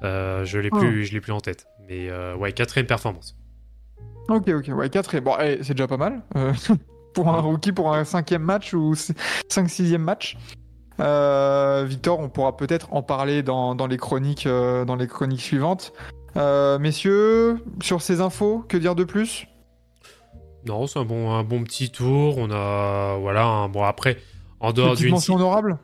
Euh, 0.03 0.43
je 0.43 0.57
l'ai 0.57 0.69
Oh. 0.71 0.77
plus 0.79 1.05
je 1.05 1.13
l'ai 1.13 1.21
plus 1.21 1.31
en 1.31 1.39
tête. 1.39 1.67
Mais 1.87 2.09
euh, 2.09 2.35
ouais 2.35 2.51
quatrième 2.51 2.87
performance. 2.87 3.35
Ok, 4.27 4.47
ok, 4.47 4.69
ouais, 4.69 4.89
4 4.89 5.15
et 5.15 5.21
bon, 5.21 5.35
eh, 5.39 5.59
c'est 5.63 5.73
déjà 5.75 5.87
pas 5.87 5.97
mal. 5.97 6.23
euh, 6.35 6.53
pour 7.13 7.29
un 7.29 7.41
rookie, 7.41 7.73
pour 7.73 7.93
un 7.93 8.05
cinquième 8.05 8.41
match 8.41 8.73
ou 8.73 8.93
5-6e 8.95 9.97
match. 9.97 10.35
Euh, 10.99 11.85
Victor, 11.87 12.19
on 12.19 12.29
pourra 12.29 12.57
peut-être 12.57 12.91
en 12.93 13.03
parler 13.03 13.43
dans, 13.43 13.75
dans 13.75 13.85
les, 13.85 13.97
chroniques, 13.97 14.47
dans 14.47 14.95
les 14.95 15.07
chroniques 15.07 15.41
suivantes. 15.41 15.93
Messieurs, 16.35 17.57
sur 17.83 18.01
ces 18.01 18.19
infos, 18.21 18.65
que 18.67 18.77
dire 18.77 18.95
de 18.95 19.03
plus? 19.03 19.45
Non 20.65 20.87
c'est 20.87 20.99
un 20.99 21.05
bon 21.05 21.31
un 21.31 21.43
bon 21.43 21.63
petit 21.63 21.89
tour. 21.89 22.37
On 22.37 22.49
a 22.51 23.17
voilà 23.19 23.45
un- 23.45 23.69
bon 23.69 23.83
après 23.83 24.17
en 24.59 24.71
dehors 24.71 24.91
Petite 24.91 25.05
d'une 25.05 25.13
mention 25.13 25.35
honorable? 25.35 25.77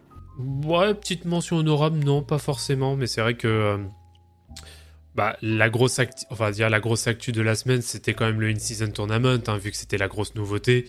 Ouais, 0.66 0.94
petite 0.94 1.26
mention 1.26 1.58
honorable, 1.58 2.00
non, 2.00 2.24
pas 2.24 2.38
forcément, 2.38 2.96
mais 2.96 3.08
c'est 3.08 3.20
vrai 3.20 3.34
que 3.34 3.48
euh, 3.48 3.78
bah, 5.16 5.36
la 5.42 5.70
grosse 5.70 6.00
actu, 6.00 6.26
enfin 6.30 6.50
dire 6.52 6.70
la 6.70 6.80
grosse 6.80 7.08
actu 7.08 7.34
de 7.34 7.42
la 7.42 7.56
semaine, 7.56 7.82
c'était 7.82 8.14
quand 8.14 8.26
même 8.26 8.40
le 8.40 8.48
in-season 8.48 8.92
tournament, 8.92 9.40
hein, 9.48 9.58
vu 9.58 9.72
que 9.72 9.76
c'était 9.76 9.98
la 9.98 10.08
grosse 10.08 10.36
nouveauté. 10.36 10.88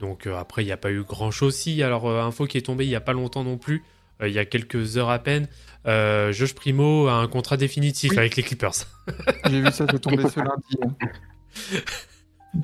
Donc 0.00 0.26
euh, 0.26 0.36
après, 0.36 0.62
il 0.62 0.66
n'y 0.66 0.72
a 0.72 0.76
pas 0.76 0.90
eu 0.90 1.02
grand-chose. 1.02 1.54
Si, 1.54 1.82
alors 1.82 2.06
euh, 2.10 2.20
info 2.22 2.46
qui 2.46 2.58
est 2.58 2.62
tombée 2.62 2.84
il 2.84 2.88
n'y 2.88 2.94
a 2.94 3.00
pas 3.00 3.14
longtemps 3.14 3.42
non 3.42 3.56
plus, 3.56 3.82
euh, 4.20 4.28
il 4.28 4.34
y 4.34 4.38
a 4.38 4.44
quelques 4.44 4.98
heures 4.98 5.08
à 5.08 5.18
peine, 5.18 5.48
euh, 5.86 6.30
Josh 6.32 6.54
Primo 6.54 7.06
a 7.08 7.14
un 7.14 7.26
contrat 7.26 7.56
définitif 7.56 8.10
Oui. 8.10 8.18
avec 8.18 8.36
les 8.36 8.42
Clippers. 8.42 8.74
J'ai 9.48 9.62
vu 9.62 9.70
ça 9.72 9.86
se 9.90 9.96
tomber 9.96 10.28
ce 10.28 10.40
lundi. 10.40 10.94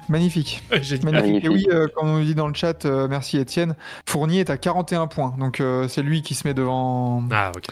Magnifique. 0.09 0.63
Magnifique. 1.05 1.45
Et 1.45 1.49
oui, 1.49 1.67
euh, 1.71 1.87
comme 1.95 2.09
on 2.09 2.21
dit 2.21 2.35
dans 2.35 2.49
le 2.49 2.55
chat, 2.55 2.85
euh, 2.85 3.07
merci 3.09 3.39
Étienne. 3.39 3.77
Fournier 4.09 4.41
est 4.41 4.51
à 4.51 4.57
41 4.57 5.07
points, 5.07 5.35
donc 5.39 5.61
euh, 5.61 5.89
c'est 5.89 6.03
lui 6.03 6.23
qui 6.23 6.35
se 6.35 6.47
met 6.47 6.55
devant 6.55 7.23
Ah, 7.31 7.53
ok. 7.57 7.67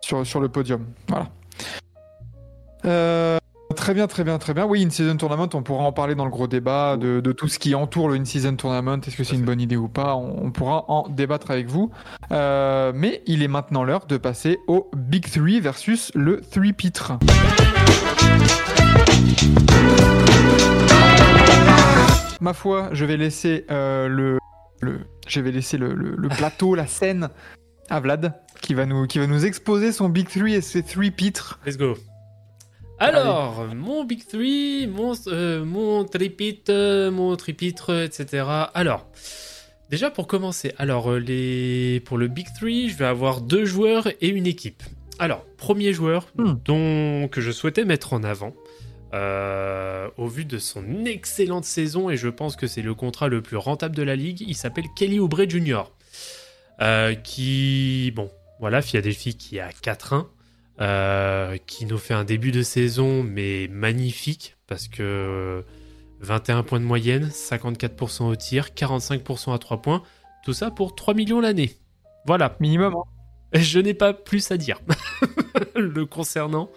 sur, 0.00 0.26
sur 0.26 0.40
le 0.40 0.48
podium. 0.48 0.86
Voilà. 1.08 1.28
Euh, 2.86 3.38
très 3.76 3.92
bien, 3.92 4.06
très 4.06 4.24
bien, 4.24 4.38
très 4.38 4.54
bien. 4.54 4.64
Oui, 4.64 4.82
in-season 4.82 5.16
tournament, 5.18 5.48
on 5.52 5.62
pourra 5.62 5.84
en 5.84 5.92
parler 5.92 6.14
dans 6.14 6.24
le 6.24 6.30
gros 6.30 6.46
débat 6.46 6.96
de, 6.96 7.20
de 7.20 7.32
tout 7.32 7.48
ce 7.48 7.58
qui 7.58 7.74
entoure 7.74 8.08
le 8.08 8.14
in-season 8.16 8.56
tournament. 8.56 9.00
Est-ce 9.06 9.16
que 9.16 9.24
c'est 9.24 9.36
une 9.36 9.44
bonne 9.44 9.60
idée 9.60 9.76
ou 9.76 9.88
pas? 9.88 10.16
On, 10.16 10.46
on 10.46 10.50
pourra 10.50 10.86
en 10.88 11.08
débattre 11.10 11.50
avec 11.50 11.68
vous. 11.68 11.90
Euh, 12.32 12.92
mais 12.94 13.22
il 13.26 13.42
est 13.42 13.48
maintenant 13.48 13.84
l'heure 13.84 14.06
de 14.06 14.16
passer 14.16 14.58
au 14.66 14.90
Big 14.96 15.30
3 15.30 15.60
versus 15.60 16.10
le 16.14 16.40
3 16.40 16.72
pitre. 16.72 17.12
Ma 22.40 22.52
foi, 22.54 22.88
je 22.92 23.04
vais 23.04 23.16
laisser 23.16 23.66
euh, 23.70 24.08
le, 24.08 24.38
le- 24.80 25.00
je 25.26 25.40
vais 25.40 25.52
laisser 25.52 25.76
le, 25.78 25.94
le- 25.94 26.16
le 26.16 26.28
plateau, 26.28 26.74
la 26.74 26.86
scène 26.86 27.28
à 27.88 28.00
Vlad, 28.00 28.34
qui 28.62 28.74
va 28.74 28.86
nous, 28.86 29.06
qui 29.06 29.18
va 29.18 29.26
nous 29.26 29.44
exposer 29.44 29.92
son 29.92 30.08
Big 30.08 30.28
3 30.28 30.48
et 30.48 30.60
ses 30.60 30.82
3 30.82 31.10
pitres. 31.10 31.58
Let's 31.66 31.76
go. 31.76 31.96
Alors, 32.98 33.66
mon 33.74 34.04
Big 34.04 34.26
3, 34.26 34.86
mon, 34.88 35.12
euh, 35.28 35.64
mon 35.64 36.04
tripit, 36.04 36.62
euh, 36.68 37.10
mon 37.10 37.34
tripitre, 37.36 37.90
etc. 38.04 38.44
Alors, 38.74 39.06
déjà 39.88 40.10
pour 40.10 40.26
commencer, 40.26 40.74
alors 40.78 41.10
euh, 41.12 41.18
les... 41.18 42.00
pour 42.04 42.18
le 42.18 42.28
Big 42.28 42.46
3, 42.54 42.68
je 42.88 42.96
vais 42.96 43.06
avoir 43.06 43.40
deux 43.40 43.64
joueurs 43.64 44.08
et 44.20 44.28
une 44.28 44.46
équipe. 44.46 44.82
Alors, 45.18 45.44
premier 45.56 45.92
joueur 45.92 46.28
Hmm. 46.36 46.54
dont, 46.64 47.28
que 47.28 47.40
je 47.40 47.50
souhaitais 47.50 47.84
mettre 47.84 48.12
en 48.12 48.22
avant, 48.22 48.54
euh, 49.12 50.08
au 50.16 50.26
vu 50.28 50.44
de 50.44 50.58
son 50.58 51.04
excellente 51.04 51.64
saison, 51.64 52.10
et 52.10 52.16
je 52.16 52.28
pense 52.28 52.56
que 52.56 52.66
c'est 52.66 52.82
le 52.82 52.94
contrat 52.94 53.28
le 53.28 53.42
plus 53.42 53.56
rentable 53.56 53.96
de 53.96 54.02
la 54.02 54.16
ligue, 54.16 54.42
il 54.46 54.54
s'appelle 54.54 54.84
Kelly 54.96 55.18
Oubre 55.18 55.48
Jr. 55.48 55.82
euh, 56.80 57.14
qui, 57.14 58.12
bon, 58.14 58.30
voilà, 58.60 58.82
Philadelphie 58.82 59.36
qui 59.36 59.58
a 59.60 59.70
4-1 59.70 60.26
euh, 60.80 61.58
qui 61.66 61.84
nous 61.84 61.98
fait 61.98 62.14
un 62.14 62.24
début 62.24 62.52
de 62.52 62.62
saison 62.62 63.22
mais 63.22 63.68
magnifique 63.70 64.56
parce 64.66 64.88
que 64.88 65.62
21 66.20 66.62
points 66.62 66.80
de 66.80 66.84
moyenne, 66.84 67.28
54% 67.28 68.24
au 68.24 68.36
tir, 68.36 68.68
45% 68.76 69.54
à 69.54 69.58
3 69.58 69.82
points, 69.82 70.02
tout 70.44 70.52
ça 70.52 70.70
pour 70.70 70.94
3 70.94 71.14
millions 71.14 71.40
l'année. 71.40 71.76
Voilà, 72.26 72.56
Minimum. 72.60 72.94
hein. 72.94 73.19
Je 73.52 73.78
n'ai 73.78 73.94
pas 73.94 74.12
plus 74.12 74.50
à 74.50 74.56
dire 74.56 74.80
le 75.74 76.06
concernant. 76.06 76.70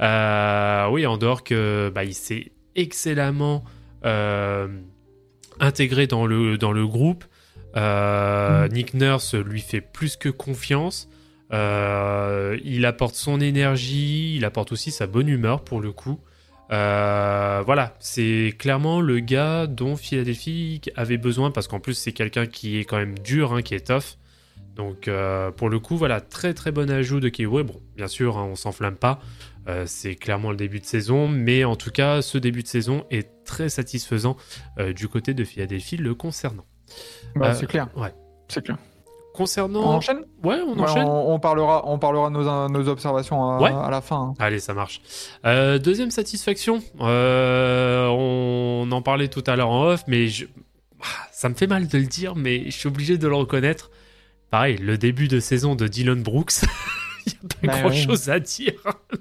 Euh, 0.00 0.88
oui, 0.88 1.06
en 1.06 1.16
dehors 1.16 1.44
que 1.44 1.90
bah, 1.94 2.04
il 2.04 2.14
s'est 2.14 2.52
excellemment 2.74 3.64
euh, 4.04 4.68
intégré 5.60 6.06
dans 6.06 6.26
le, 6.26 6.58
dans 6.58 6.72
le 6.72 6.86
groupe. 6.86 7.24
Euh, 7.76 8.68
Nick 8.68 8.94
Nurse 8.94 9.34
lui 9.34 9.60
fait 9.60 9.80
plus 9.80 10.16
que 10.16 10.28
confiance. 10.28 11.08
Il 11.52 12.84
apporte 12.86 13.14
son 13.14 13.40
énergie, 13.40 14.36
il 14.36 14.44
apporte 14.44 14.72
aussi 14.72 14.90
sa 14.90 15.06
bonne 15.06 15.28
humeur 15.28 15.62
pour 15.62 15.80
le 15.80 15.92
coup. 15.92 16.18
Voilà, 16.70 17.94
c'est 18.00 18.52
clairement 18.58 19.00
le 19.00 19.20
gars 19.20 19.68
dont 19.68 19.96
Philadelphie 19.96 20.80
avait 20.96 21.18
besoin 21.18 21.52
parce 21.52 21.68
qu'en 21.68 21.78
plus 21.78 21.94
c'est 21.94 22.12
quelqu'un 22.12 22.46
qui 22.46 22.78
est 22.78 22.84
quand 22.84 22.96
même 22.96 23.18
dur, 23.20 23.52
hein, 23.52 23.62
qui 23.62 23.74
est 23.74 23.86
tough. 23.86 24.18
Donc 24.76 25.08
euh, 25.08 25.50
pour 25.50 25.68
le 25.70 25.78
coup, 25.80 25.96
voilà, 25.96 26.20
très 26.20 26.52
très 26.54 26.70
bon 26.70 26.90
ajout 26.90 27.18
de 27.20 27.28
Keway. 27.30 27.62
Bon, 27.64 27.80
bien 27.96 28.06
sûr, 28.08 28.36
hein, 28.38 28.46
on 28.50 28.54
s'enflamme 28.54 28.96
pas. 28.96 29.18
Euh, 29.68 29.84
c'est 29.86 30.14
clairement 30.14 30.50
le 30.50 30.56
début 30.56 30.78
de 30.80 30.84
saison, 30.84 31.26
mais 31.28 31.64
en 31.64 31.74
tout 31.76 31.90
cas, 31.90 32.22
ce 32.22 32.38
début 32.38 32.62
de 32.62 32.68
saison 32.68 33.04
est 33.10 33.28
très 33.44 33.68
satisfaisant 33.68 34.36
euh, 34.78 34.92
du 34.92 35.08
côté 35.08 35.34
de 35.34 35.42
Philadelphie 35.44 35.96
le 35.96 36.14
concernant. 36.14 36.64
Bah, 37.34 37.48
Euh, 37.48 37.54
c'est 37.54 37.66
clair. 37.66 37.88
ouais. 37.96 38.14
C'est 38.48 38.62
clair. 38.64 38.76
Concernant, 39.34 39.80
On 39.80 39.94
enchaîne? 39.96 40.20
Ouais, 40.44 40.60
on 40.66 40.74
Ouais, 40.76 40.82
enchaîne. 40.82 41.04
on, 41.06 41.34
on 41.34 41.38
parlera, 41.40 41.82
on 41.88 41.98
parlera 41.98 42.30
de 42.30 42.34
nos, 42.34 42.68
nos 42.68 42.88
observations 42.88 43.50
à, 43.50 43.60
Ouais. 43.60 43.70
à 43.70 43.90
la 43.90 44.00
fin. 44.00 44.16
hein. 44.30 44.34
Allez, 44.38 44.60
ça 44.60 44.72
marche. 44.72 45.00
Euh, 45.44 45.78
deuxième 45.78 46.10
satisfaction, 46.10 46.80
euh, 47.00 48.06
on 48.08 48.90
en 48.92 49.02
parlait 49.02 49.28
tout 49.28 49.44
à 49.46 49.56
l'heure 49.56 49.68
en 49.70 49.88
off, 49.88 50.04
mais 50.06 50.28
je... 50.28 50.46
ah, 51.02 51.06
ça 51.32 51.48
me 51.48 51.54
fait 51.54 51.66
mal 51.66 51.86
de 51.88 51.98
le 51.98 52.06
dire, 52.06 52.34
mais 52.36 52.64
je 52.66 52.70
suis 52.70 52.88
obligé 52.88 53.18
de 53.18 53.26
le 53.28 53.34
reconnaître. 53.34 53.90
Pareil, 54.50 54.76
le 54.78 54.96
début 54.96 55.28
de 55.28 55.40
saison 55.40 55.74
de 55.74 55.88
Dylan 55.88 56.22
Brooks, 56.22 56.52
il 57.26 57.32
n'y 57.32 57.68
a 57.68 57.72
pas 57.72 57.78
Bah 57.78 57.80
grand 57.82 57.92
chose 57.92 58.30
à 58.30 58.38
dire. 58.40 58.74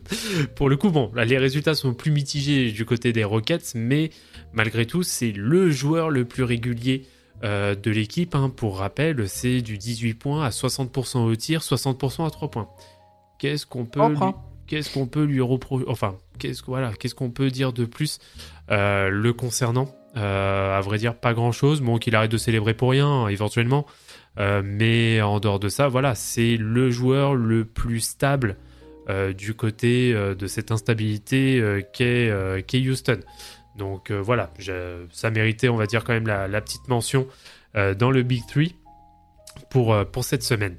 Pour 0.55 0.69
le 0.69 0.77
coup, 0.77 0.91
bon, 0.91 1.11
là, 1.15 1.25
les 1.25 1.37
résultats 1.37 1.73
sont 1.75 1.93
plus 1.93 2.11
mitigés 2.11 2.71
du 2.71 2.85
côté 2.85 3.11
des 3.11 3.23
Rockets, 3.23 3.73
mais 3.75 4.11
malgré 4.53 4.85
tout, 4.85 5.03
c'est 5.03 5.31
le 5.31 5.71
joueur 5.71 6.09
le 6.09 6.25
plus 6.25 6.43
régulier 6.43 7.03
euh, 7.43 7.75
de 7.75 7.91
l'équipe. 7.91 8.35
hein. 8.35 8.49
Pour 8.49 8.77
rappel, 8.79 9.27
c'est 9.27 9.61
du 9.61 9.77
18 9.77 10.13
points 10.13 10.45
à 10.45 10.49
60% 10.49 11.17
au 11.25 11.35
tir, 11.35 11.61
60% 11.61 12.25
à 12.25 12.29
3 12.29 12.51
points. 12.51 12.69
Qu'est-ce 13.39 13.65
qu'on 13.65 13.85
peut, 13.85 13.99
lui... 14.07 14.17
qu'est-ce 14.67 14.93
qu'on 14.93 15.07
peut 15.07 15.23
lui 15.25 15.41
reprocher 15.41 15.85
Enfin, 15.87 16.15
qu'est-ce 16.39 16.61
que- 16.61 16.67
voilà, 16.67 16.93
qu'est-ce 16.93 17.15
qu'on 17.15 17.31
peut 17.31 17.49
dire 17.51 17.73
de 17.73 17.85
plus 17.85 18.19
euh, 18.71 19.09
le 19.09 19.33
concernant? 19.33 19.93
Euh, 20.15 20.77
À 20.77 20.79
vrai 20.79 20.97
dire, 20.97 21.15
pas 21.15 21.33
grand-chose. 21.33 21.81
Bon, 21.81 21.97
qu'il 21.97 22.15
arrête 22.15 22.31
de 22.31 22.37
célébrer 22.37 22.73
pour 22.73 22.91
rien, 22.91 23.07
hein, 23.07 23.27
éventuellement. 23.27 23.85
Euh, 24.39 24.61
mais 24.63 25.21
en 25.21 25.39
dehors 25.39 25.59
de 25.59 25.69
ça, 25.69 25.87
voilà, 25.87 26.15
c'est 26.15 26.57
le 26.57 26.91
joueur 26.91 27.35
le 27.35 27.65
plus 27.65 28.01
stable 28.01 28.57
euh, 29.09 29.33
du 29.33 29.53
côté 29.53 30.13
euh, 30.13 30.35
de 30.35 30.47
cette 30.47 30.71
instabilité 30.71 31.81
qu'est 31.93 32.31
Houston. 32.73 33.19
Donc 33.77 34.11
voilà, 34.11 34.53
ça 35.11 35.31
méritait, 35.31 35.67
on 35.67 35.75
va 35.75 35.85
dire, 35.85 36.05
quand 36.05 36.13
même 36.13 36.27
la, 36.27 36.61
petite 36.61 36.87
mention 36.87 37.27
dans 37.73 38.09
le 38.09 38.23
Big 38.23 38.43
3 38.47 38.63
pour, 39.69 40.05
pour 40.11 40.23
cette 40.23 40.43
semaine. 40.43 40.77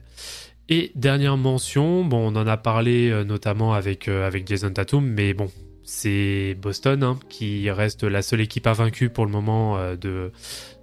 Et 0.70 0.92
dernière 0.94 1.36
mention, 1.36 2.06
bon, 2.06 2.32
on 2.32 2.36
en 2.36 2.46
a 2.46 2.56
parlé 2.56 3.22
notamment 3.26 3.75
avec, 3.75 4.08
avec 4.08 4.48
Jason 4.48 4.70
Tatum, 4.70 5.06
mais 5.06 5.34
bon, 5.34 5.50
c'est 5.84 6.56
Boston 6.58 7.02
hein, 7.02 7.18
qui 7.28 7.70
reste 7.70 8.02
la 8.02 8.22
seule 8.22 8.40
équipe 8.40 8.66
invaincue 8.66 9.10
pour 9.10 9.26
le 9.26 9.30
moment 9.30 9.78
de, 9.94 10.32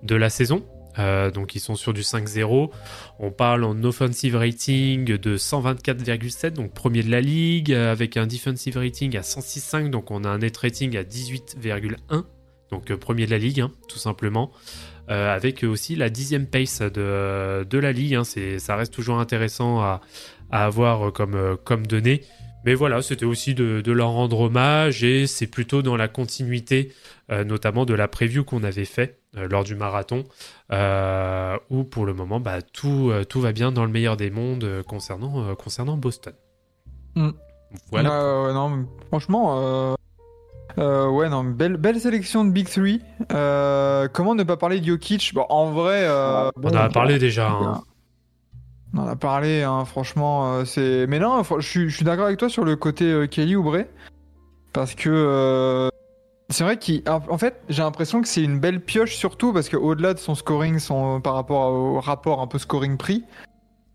de 0.03 0.15
la 0.15 0.29
saison. 0.29 0.63
Euh, 0.99 1.31
donc 1.31 1.55
ils 1.55 1.59
sont 1.59 1.75
sur 1.75 1.93
du 1.93 2.01
5-0. 2.01 2.71
On 3.19 3.31
parle 3.31 3.63
en 3.63 3.81
offensive 3.83 4.35
rating 4.35 5.05
de 5.05 5.37
124,7, 5.37 6.51
donc 6.51 6.73
premier 6.73 7.03
de 7.03 7.11
la 7.11 7.21
ligue, 7.21 7.73
euh, 7.73 7.91
avec 7.91 8.17
un 8.17 8.27
defensive 8.27 8.77
rating 8.77 9.17
à 9.17 9.21
106,5, 9.21 9.89
donc 9.89 10.11
on 10.11 10.23
a 10.23 10.29
un 10.29 10.39
net 10.39 10.55
rating 10.57 10.95
à 10.97 11.03
18,1, 11.03 12.23
donc 12.69 12.91
euh, 12.91 12.97
premier 12.97 13.25
de 13.25 13.31
la 13.31 13.37
ligue, 13.37 13.61
hein, 13.61 13.71
tout 13.87 13.99
simplement. 13.99 14.51
Avec 15.09 15.65
aussi 15.65 15.97
la 15.97 16.09
dixième 16.09 16.47
pace 16.47 16.79
de, 16.81 17.77
la 17.77 17.91
ligue. 17.91 18.15
hein. 18.15 18.23
Ça 18.23 18.75
reste 18.77 18.93
toujours 18.93 19.19
intéressant 19.19 19.81
à, 19.81 19.99
avoir 20.49 21.11
comme, 21.11 21.57
comme 21.65 21.85
données. 21.85 22.21
Mais 22.65 22.73
voilà, 22.75 23.01
c'était 23.01 23.25
aussi 23.25 23.53
de, 23.55 23.81
de 23.81 23.91
leur 23.91 24.09
rendre 24.09 24.39
hommage 24.39 25.03
et 25.03 25.27
c'est 25.27 25.47
plutôt 25.47 25.81
dans 25.81 25.97
la 25.97 26.07
continuité, 26.07 26.93
euh, 27.31 27.43
notamment 27.43 27.85
de 27.85 27.93
la 27.93 28.07
preview 28.07 28.43
qu'on 28.43 28.63
avait 28.63 28.85
fait 28.85 29.19
euh, 29.35 29.47
lors 29.49 29.63
du 29.63 29.75
marathon, 29.75 30.23
euh, 30.71 31.57
où 31.69 31.83
pour 31.83 32.05
le 32.05 32.13
moment, 32.13 32.39
bah, 32.39 32.61
tout, 32.61 33.09
euh, 33.11 33.23
tout 33.23 33.41
va 33.41 33.51
bien 33.51 33.71
dans 33.71 33.85
le 33.85 33.91
meilleur 33.91 34.15
des 34.17 34.29
mondes 34.29 34.83
concernant, 34.87 35.43
euh, 35.49 35.55
concernant 35.55 35.97
Boston. 35.97 36.33
Mm. 37.15 37.29
Voilà. 37.91 38.13
Euh, 38.21 38.53
non, 38.53 38.69
mais 38.69 38.85
franchement, 39.07 39.59
euh, 39.59 39.95
Euh, 40.79 41.07
ouais, 41.07 41.29
non, 41.29 41.43
belle, 41.43 41.77
belle 41.77 41.99
sélection 41.99 42.45
de 42.45 42.49
Big 42.51 42.67
Three. 42.67 42.99
Euh, 43.31 44.07
comment 44.11 44.33
ne 44.33 44.41
pas 44.43 44.57
parler 44.57 44.79
de 44.79 44.85
Jokic? 44.87 45.31
Bon, 45.35 45.45
en 45.49 45.69
vrai, 45.71 46.03
euh, 46.03 46.49
On 46.55 46.61
bon, 46.61 46.69
en 46.69 46.75
a 46.75 46.89
parlé 46.89 47.19
déjà. 47.19 47.47
hein. 47.49 47.83
On 48.95 48.99
en 48.99 49.07
a 49.07 49.15
parlé, 49.15 49.63
hein, 49.63 49.85
franchement. 49.85 50.53
euh, 50.53 50.65
c'est. 50.65 51.07
Mais 51.07 51.19
non, 51.19 51.41
je 51.43 51.67
suis, 51.67 51.89
je 51.89 51.95
suis 51.95 52.05
d'accord 52.05 52.25
avec 52.25 52.37
toi 52.37 52.49
sur 52.49 52.63
le 52.63 52.75
côté 52.75 53.05
euh, 53.05 53.27
Kelly 53.27 53.55
Oubre. 53.55 53.79
Parce 54.71 54.93
que. 54.95 55.09
euh, 55.09 55.89
C'est 56.49 56.63
vrai 56.63 56.77
qu'en 56.77 57.21
en 57.29 57.37
fait, 57.37 57.61
j'ai 57.69 57.81
l'impression 57.81 58.21
que 58.21 58.27
c'est 58.27 58.43
une 58.43 58.59
belle 58.59 58.81
pioche, 58.81 59.15
surtout 59.15 59.51
parce 59.53 59.69
qu'au-delà 59.69 60.13
de 60.13 60.19
son 60.19 60.35
scoring, 60.35 60.77
son, 60.79 61.21
par 61.21 61.33
rapport 61.33 61.71
au 61.71 61.99
rapport 61.99 62.41
un 62.41 62.47
peu 62.47 62.59
scoring-prix, 62.59 63.23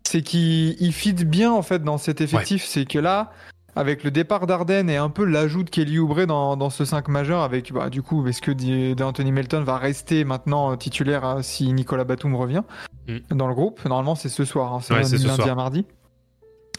c'est 0.03 0.21
qu'il 0.21 0.75
il 0.81 0.91
fit 0.91 1.13
bien 1.13 1.51
en 1.51 1.61
fait 1.61 1.83
dans 1.83 1.97
cet 1.97 2.19
effectif. 2.19 2.65
C'est 2.65 2.85
que 2.85 2.99
là, 2.99 3.31
avec 3.75 4.03
le 4.03 4.11
départ 4.11 4.47
d'Arden 4.47 4.89
et 4.89 4.97
un 4.97 5.09
peu 5.09 5.23
l'ajout 5.25 5.63
de 5.63 5.69
Kelly 5.69 5.99
Oubre 5.99 6.25
dans, 6.25 6.57
dans 6.57 6.69
ce 6.69 6.85
5 6.85 7.07
majeur, 7.07 7.41
avec 7.43 7.71
bah, 7.71 7.89
du 7.89 8.01
coup, 8.01 8.27
est-ce 8.27 8.41
que 8.41 8.93
d'Anthony 8.93 9.31
Melton 9.31 9.63
va 9.63 9.77
rester 9.77 10.23
maintenant 10.23 10.71
euh, 10.71 10.75
titulaire 10.75 11.23
hein, 11.25 11.41
si 11.41 11.71
Nicolas 11.73 12.03
Batum 12.03 12.35
revient 12.35 12.63
Mm. 13.07 13.35
dans 13.35 13.47
le 13.47 13.53
groupe? 13.55 13.83
Normalement, 13.85 14.15
c'est 14.15 14.29
ce 14.29 14.45
soir, 14.45 14.73
hein, 14.73 14.79
c'est 14.81 14.93
Ouais, 14.93 15.01
lundi 15.01 15.17
soir. 15.19 15.49
à 15.49 15.55
mardi. 15.55 15.85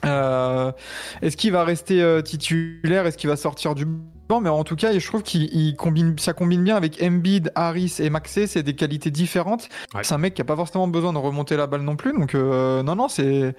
Euh, 0.07 0.73
est-ce 1.21 1.37
qu'il 1.37 1.53
va 1.53 1.65
rester 1.65 2.03
euh, 2.03 2.23
titulaire? 2.23 3.07
Est-ce 3.07 3.19
qu'il 3.19 3.29
va 3.29 3.37
sortir 3.37 3.75
du 3.75 3.85
banc? 3.85 4.41
Mais 4.41 4.49
en 4.49 4.65
tout 4.65 4.77
cas, 4.77 4.99
je 4.99 5.07
trouve 5.07 5.23
qu'il 5.23 5.45
il 5.55 5.77
combine, 5.77 6.19
ça 6.19 6.33
combine 6.33 6.63
bien 6.65 6.77
avec 6.77 7.03
Embiid, 7.03 7.53
Harris 7.55 7.97
et 7.99 8.09
Maxey. 8.09 8.47
C'est 8.47 8.63
des 8.63 8.75
qualités 8.75 9.11
différentes. 9.11 9.69
Ouais. 9.95 10.03
C'est 10.05 10.15
un 10.15 10.19
mec 10.19 10.35
qui 10.35 10.41
a 10.41 10.45
pas 10.47 10.57
forcément 10.57 10.89
besoin 10.89 11.13
de 11.13 11.19
remonter 11.19 11.57
la 11.57 11.67
balle 11.67 11.83
non 11.83 11.97
plus. 11.97 12.13
Donc 12.19 12.35
euh, 12.35 12.83
non, 12.83 12.97
non, 12.97 13.09
c'est, 13.09 13.55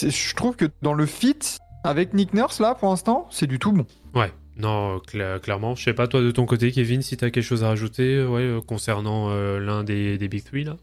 je 0.00 0.34
trouve 0.36 0.54
que 0.54 0.66
dans 0.82 0.94
le 0.94 1.06
fit 1.06 1.38
avec 1.84 2.14
Nick 2.14 2.34
Nurse 2.34 2.60
là, 2.60 2.74
pour 2.74 2.90
l'instant, 2.90 3.26
c'est 3.30 3.46
du 3.46 3.58
tout 3.58 3.72
bon. 3.72 3.86
Ouais, 4.14 4.32
non, 4.58 4.98
cla- 4.98 5.38
clairement. 5.40 5.74
Je 5.74 5.84
sais 5.84 5.94
pas, 5.94 6.06
toi 6.06 6.20
de 6.20 6.30
ton 6.30 6.46
côté, 6.46 6.70
Kevin, 6.72 7.02
si 7.02 7.16
t'as 7.16 7.30
quelque 7.30 7.44
chose 7.44 7.64
à 7.64 7.68
rajouter 7.68 8.22
ouais, 8.24 8.42
euh, 8.42 8.60
concernant 8.60 9.30
euh, 9.30 9.58
l'un 9.58 9.84
des, 9.84 10.18
des 10.18 10.28
Big 10.28 10.44
Three 10.44 10.64
là? 10.64 10.76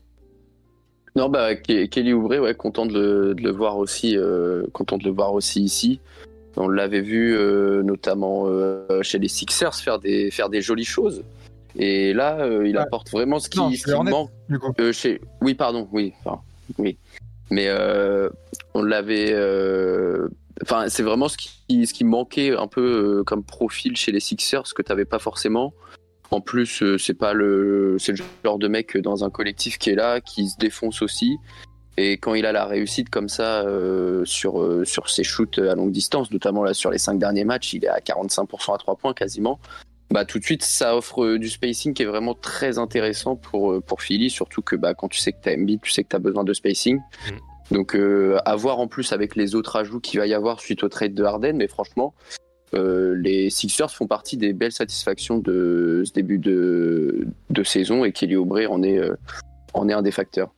Non, 1.15 1.29
bah, 1.29 1.55
Ke- 1.55 1.87
Kelly 1.89 2.13
Oubre, 2.13 2.37
ouais, 2.39 2.53
content 2.53 2.85
de 2.85 2.93
le, 2.93 3.33
de 3.35 3.41
le 3.41 3.51
voir 3.51 3.77
aussi, 3.77 4.15
euh, 4.17 4.63
content 4.73 4.97
de 4.97 5.03
le 5.03 5.09
voir 5.11 5.33
aussi 5.33 5.61
ici. 5.63 5.99
On 6.55 6.67
l'avait 6.67 7.01
vu 7.01 7.35
euh, 7.35 7.83
notamment 7.83 8.43
euh, 8.47 9.01
chez 9.03 9.19
les 9.19 9.27
Sixers 9.27 9.75
faire 9.75 9.99
des, 9.99 10.31
faire 10.31 10.49
des 10.49 10.61
jolies 10.61 10.85
choses. 10.85 11.23
Et 11.75 12.13
là, 12.13 12.39
euh, 12.39 12.67
il 12.67 12.75
Ouais. 12.75 12.81
apporte 12.81 13.11
vraiment 13.11 13.39
ce 13.39 13.49
qui, 13.49 13.59
Non, 13.59 13.69
ce 13.69 13.75
chez 13.77 13.83
qui 13.83 13.91
Hornets. 13.91 14.09
manque. 14.11 14.31
Du 14.49 14.57
coup. 14.57 14.73
Euh, 14.79 14.91
chez... 14.91 15.21
Oui, 15.41 15.53
pardon, 15.53 15.87
oui. 15.91 16.13
Enfin, 16.25 16.41
oui. 16.79 16.97
Mais 17.51 17.65
euh, 17.67 18.29
on 18.73 18.81
l'avait. 18.81 19.31
Enfin, 20.63 20.89
c'est 20.89 21.03
vraiment 21.03 21.27
ce 21.27 21.37
qui, 21.37 21.85
ce 21.85 21.93
qui 21.93 22.03
manquait 22.03 22.55
un 22.55 22.67
peu 22.67 23.19
euh, 23.19 23.23
comme 23.23 23.43
profil 23.43 23.95
chez 23.95 24.11
les 24.11 24.19
Sixers, 24.19 24.65
ce 24.65 24.73
que 24.73 24.81
tu 24.81 24.91
n'avais 24.91 25.05
pas 25.05 25.19
forcément. 25.19 25.73
En 26.31 26.41
plus, 26.41 26.81
euh, 26.83 26.97
c'est 26.97 27.13
pas 27.13 27.33
le, 27.33 27.97
c'est 27.99 28.11
le 28.13 28.23
genre 28.43 28.57
de 28.57 28.67
mec 28.67 28.97
dans 28.97 29.23
un 29.23 29.29
collectif 29.29 29.77
qui 29.77 29.91
est 29.91 29.95
là, 29.95 30.19
qui 30.19 30.49
se 30.49 30.57
défonce 30.57 31.01
aussi. 31.01 31.37
Et 31.97 32.13
quand 32.17 32.35
il 32.35 32.45
a 32.45 32.51
la 32.51 32.65
réussite 32.65 33.09
comme 33.09 33.29
ça 33.29 33.61
euh, 33.61 34.23
sur, 34.25 34.63
sur 34.85 35.09
ses 35.09 35.23
shoots 35.23 35.57
à 35.57 35.73
longue 35.73 35.91
distance, 35.91 36.31
notamment 36.31 36.63
là 36.63 36.73
sur 36.73 36.91
les 36.91 36.99
cinq 36.99 37.17
derniers 37.17 37.43
matchs, 37.43 37.73
il 37.73 37.85
est 37.85 37.89
à 37.89 37.99
45% 37.99 38.75
à 38.75 38.77
3 38.77 38.95
points 38.97 39.13
quasiment. 39.13 39.59
Bah, 40.11 40.23
tout 40.23 40.39
de 40.39 40.43
suite, 40.43 40.63
ça 40.63 40.95
offre 40.95 41.37
du 41.37 41.49
spacing 41.49 41.93
qui 41.93 42.03
est 42.03 42.05
vraiment 42.05 42.33
très 42.33 42.77
intéressant 42.77 43.35
pour, 43.35 43.81
pour 43.83 44.01
Philly, 44.01 44.29
surtout 44.29 44.61
que 44.61 44.75
bah, 44.75 44.93
quand 44.93 45.09
tu 45.09 45.19
sais 45.19 45.33
que 45.33 45.41
tu 45.41 45.49
as 45.49 45.53
Embiid, 45.53 45.81
tu 45.81 45.91
sais 45.91 46.03
que 46.03 46.09
tu 46.09 46.15
as 46.15 46.19
besoin 46.19 46.43
de 46.43 46.53
spacing. 46.53 46.99
Donc, 47.71 47.95
euh, 47.95 48.37
à 48.45 48.55
voir 48.55 48.79
en 48.79 48.87
plus 48.87 49.11
avec 49.11 49.35
les 49.35 49.55
autres 49.55 49.75
ajouts 49.75 49.99
qu'il 49.99 50.19
va 50.19 50.27
y 50.27 50.33
avoir 50.33 50.59
suite 50.59 50.83
au 50.83 50.89
trade 50.89 51.13
de 51.13 51.23
Harden, 51.23 51.53
mais 51.57 51.67
franchement, 51.67 52.13
euh, 52.73 53.15
les 53.15 53.49
Sixers 53.49 53.91
font 53.91 54.07
partie 54.07 54.37
des 54.37 54.53
belles 54.53 54.71
satisfactions 54.71 55.37
de 55.37 56.03
ce 56.05 56.11
début 56.13 56.37
de, 56.37 57.27
de 57.49 57.63
saison 57.63 58.03
et 58.05 58.11
Kelly 58.11 58.35
Oubre 58.35 58.69
en 58.69 58.83
est, 58.83 58.97
euh, 58.97 59.15
en 59.73 59.87
est 59.89 59.93
un 59.93 60.01
des 60.01 60.11
facteurs. 60.11 60.51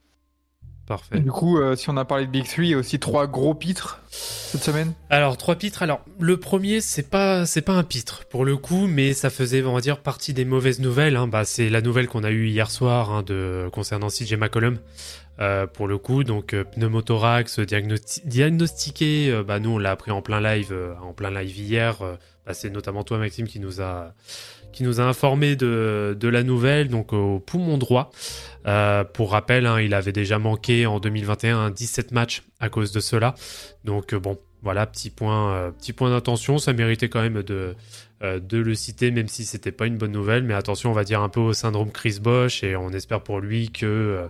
Parfait. 0.88 1.20
Du 1.20 1.30
coup, 1.32 1.60
euh, 1.60 1.75
si 1.75 1.88
on 1.92 1.98
a 1.98 2.06
parlé 2.06 2.25
de 2.25 2.32
Big 2.32 2.48
Three, 2.48 2.70
il 2.70 2.72
y 2.72 2.74
a 2.74 2.78
aussi 2.78 2.98
trois 2.98 3.28
gros 3.28 3.54
pitres 3.54 4.01
cette 4.10 4.63
semaine? 4.63 4.94
Alors 5.12 5.38
trois 5.38 5.56
pitres. 5.56 5.84
Alors 5.84 6.01
le 6.20 6.38
premier 6.38 6.82
c'est 6.82 7.08
pas 7.08 7.46
c'est 7.46 7.62
pas 7.62 7.74
un 7.74 7.84
pitre 7.84 8.26
pour 8.32 8.43
le 8.43 8.58
coup, 8.58 8.88
mais 8.88 9.13
ça 9.13 9.30
faisait 9.30 9.62
on 9.63 9.76
va 9.76 9.82
dire 9.82 10.00
partie 10.00 10.34
des 10.34 10.45
mauvaises 10.45 10.80
nouvelles. 10.80 11.15
hein. 11.15 11.28
Bah 11.28 11.45
c'est 11.45 11.69
la 11.69 11.82
nouvelle 11.82 12.08
qu'on 12.08 12.24
a 12.24 12.32
eue 12.32 12.48
hier 12.48 12.72
soir 12.72 13.12
hein, 13.12 13.22
de 13.22 13.69
concernant 13.72 14.08
CJ 14.08 14.34
McCollum. 14.34 14.80
Euh, 15.39 15.67
pour 15.67 15.88
le 15.88 15.97
coup, 15.97 16.23
donc 16.25 16.54
euh, 16.54 16.63
pneumothorax 16.65 17.60
diagnosti- 17.60 18.21
diagnostiqué, 18.25 19.32
euh, 19.32 19.43
bah 19.43 19.60
nous 19.60 19.69
on 19.71 19.78
l'a 19.78 19.91
appris 19.91 20.12
en 20.12 20.21
plein 20.21 20.41
live, 20.41 20.69
euh, 20.71 20.93
en 21.02 21.13
plein 21.13 21.32
live 21.32 21.58
hier. 21.58 22.02
euh, 22.02 22.15
bah, 22.45 22.54
c'est 22.54 22.69
notamment 22.69 23.04
toi 23.04 23.17
Maxime 23.19 23.47
qui 23.47 23.60
nous 23.60 23.80
a 23.82 24.13
qui 24.73 24.84
nous 24.84 24.99
a 25.02 25.04
informé 25.04 25.56
de, 25.56 26.15
de 26.19 26.28
la 26.28 26.43
nouvelle, 26.43 26.89
donc 26.89 27.12
au 27.13 27.39
poumon 27.39 27.78
droit. 27.78 28.12
Euh, 28.67 29.04
pour 29.04 29.32
rappel, 29.32 29.65
hein, 29.65 29.80
il 29.80 29.93
avait 29.95 30.12
déjà 30.12 30.38
manqué 30.38 30.86
en 30.86 30.99
2021 30.99 31.71
17 31.71 32.12
matchs 32.12 32.43
à 32.60 32.69
cause 32.69 32.91
de 32.91 32.99
cela. 32.99 33.34
Donc 33.86 34.13
euh, 34.13 34.19
bon, 34.19 34.38
voilà, 34.62 34.86
petit 34.86 35.10
point, 35.10 35.54
euh, 35.54 35.72
petit 35.72 35.93
point 35.93 36.10
d'attention. 36.10 36.58
Ça 36.58 36.74
méritait 36.74 37.10
quand 37.10 37.22
même 37.22 37.43
de, 37.43 37.76
euh, 38.24 38.39
de 38.39 38.58
le 38.58 38.76
citer, 38.76 39.12
même 39.12 39.28
si 39.28 39.45
c'était 39.45 39.72
pas 39.72 39.86
une 39.86 39.98
bonne 39.98 40.12
nouvelle. 40.12 40.43
Mais 40.43 40.54
attention, 40.54 40.89
on 40.89 40.93
va 40.93 41.04
dire 41.04 41.22
un 41.22 41.30
peu 41.30 41.39
au 41.39 41.54
syndrome 41.54 41.91
Chris 41.91 42.19
Bosch 42.22 42.63
et 42.63 42.76
on 42.76 42.89
espère 42.91 43.22
pour 43.22 43.39
lui 43.39 43.72
que, 43.72 43.86
euh, 43.86 44.28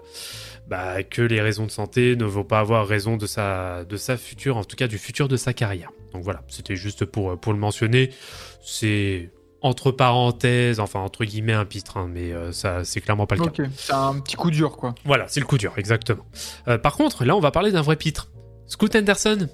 bah, 0.67 1.03
que 1.03 1.21
les 1.21 1.41
raisons 1.41 1.65
de 1.65 1.71
santé 1.71 2.15
ne 2.15 2.25
vont 2.25 2.43
pas 2.43 2.59
avoir 2.59 2.87
raison 2.87 3.17
de 3.17 3.25
sa, 3.25 3.83
de 3.85 3.97
sa 3.97 4.17
future, 4.17 4.57
en 4.57 4.63
tout 4.63 4.75
cas 4.75 4.87
du 4.87 4.97
futur 4.97 5.27
de 5.27 5.37
sa 5.37 5.53
carrière. 5.53 5.91
Donc 6.13 6.23
voilà, 6.23 6.41
c'était 6.47 6.75
juste 6.75 7.05
pour, 7.05 7.39
pour 7.39 7.53
le 7.53 7.59
mentionner. 7.59 8.11
C'est 8.61 9.31
entre 9.61 9.91
parenthèses, 9.91 10.79
enfin 10.79 10.99
entre 10.99 11.25
guillemets 11.25 11.53
un 11.53 11.65
pitre, 11.65 11.97
hein, 11.97 12.09
mais 12.11 12.31
euh, 12.31 12.51
ça 12.51 12.83
c'est 12.83 13.01
clairement 13.01 13.27
pas 13.27 13.35
le 13.35 13.45
cas. 13.45 13.63
C'est 13.75 13.93
un 13.93 14.19
petit 14.19 14.35
coup 14.35 14.51
dur 14.51 14.77
quoi. 14.77 14.95
Voilà, 15.05 15.25
c'est 15.27 15.39
le 15.39 15.45
coup 15.45 15.57
dur, 15.57 15.73
exactement. 15.77 16.25
Euh, 16.67 16.77
par 16.77 16.95
contre, 16.95 17.25
là, 17.25 17.35
on 17.35 17.39
va 17.39 17.51
parler 17.51 17.71
d'un 17.71 17.81
vrai 17.81 17.95
pitre. 17.95 18.29
Scoot 18.67 18.95
Henderson. 18.95 19.49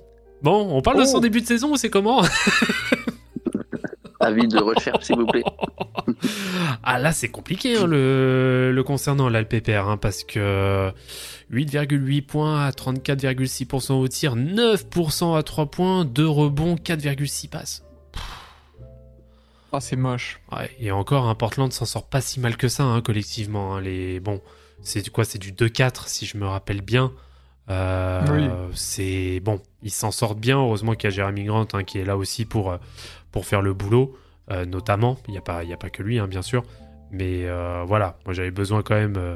Bon, 0.46 0.70
on 0.78 0.82
parle 0.84 1.00
de 1.00 1.06
son 1.06 1.18
Oh. 1.18 1.22
début 1.22 1.42
de 1.42 1.48
saison 1.48 1.72
ou 1.72 1.76
c'est 1.76 1.90
comment 1.90 2.22
Avis 4.20 4.48
de 4.48 4.60
recherche, 4.60 5.06
s'il 5.06 5.16
vous 5.18 5.26
plaît. 5.26 5.44
Ah 6.84 7.00
là, 7.00 7.12
c'est 7.12 7.30
compliqué 7.30 7.78
hein, 7.78 7.88
le, 7.88 8.72
le 8.72 8.84
concernant 8.84 9.28
là, 9.28 9.42
le 9.42 9.48
PPR, 9.48 9.90
hein, 9.90 9.98
parce 9.98 10.24
que 10.24 10.92
8,8 11.52 12.22
points 12.28 12.64
à 12.64 12.70
34,6% 12.70 13.94
au 13.94 14.08
tir, 14.08 14.36
9% 14.36 15.36
à 15.36 15.42
3 15.42 15.66
points, 15.66 16.06
2 16.06 16.28
rebonds, 16.28 16.76
4,6 16.76 17.50
passes. 17.50 17.84
Ah, 19.72 19.80
c'est 19.80 19.96
moche. 19.96 20.40
Ouais, 20.52 20.70
et 20.80 20.92
encore, 20.92 21.28
un 21.28 21.34
Portland 21.36 21.74
s'en 21.74 21.86
sort 21.86 22.06
pas 22.08 22.22
si 22.22 22.40
mal 22.40 22.56
que 22.56 22.68
ça, 22.68 22.84
hein, 22.84 23.02
collectivement. 23.02 23.76
hein. 23.76 23.82
les... 23.82 24.20
Bon, 24.20 24.42
c'est 24.84 25.02
du 25.02 25.10
quoi 25.10 25.26
C'est 25.26 25.40
du 25.40 25.54
2-4, 25.54 26.08
si 26.08 26.28
je 26.28 26.38
me 26.38 26.46
rappelle 26.46 26.82
bien. 26.82 27.12
Euh, 27.70 28.22
Oui. 28.32 28.50
C'est 28.74 29.40
bon, 29.40 29.60
ils 29.82 29.92
s'en 29.92 30.12
sortent 30.12 30.40
bien. 30.40 30.58
Heureusement 30.60 30.94
qu'il 30.94 31.10
y 31.10 31.14
a 31.14 31.16
Jeremy 31.16 31.46
Grant 31.46 31.68
hein, 31.74 31.84
qui 31.84 31.98
est 32.00 32.06
là 32.06 32.18
aussi 32.18 32.46
pour, 32.46 32.72
euh, 32.72 32.78
pour 33.32 33.46
faire 33.46 33.62
le 33.62 33.74
boulot, 33.74 34.16
euh, 34.52 34.66
notamment. 34.66 35.18
Il 35.28 35.32
n'y 35.32 35.38
a, 35.38 35.42
pas- 35.42 35.64
il 35.64 35.70
y 35.70 35.74
a 35.74 35.78
pas 35.78 35.90
que 35.90 36.04
lui, 36.04 36.20
hein, 36.20 36.28
bien 36.28 36.42
sûr. 36.42 36.64
Mais 37.12 37.46
euh, 37.46 37.84
voilà, 37.88 38.18
moi 38.26 38.34
j'avais 38.34 38.52
besoin 38.52 38.82
quand 38.84 38.96
même. 38.96 39.16
euh, 39.18 39.36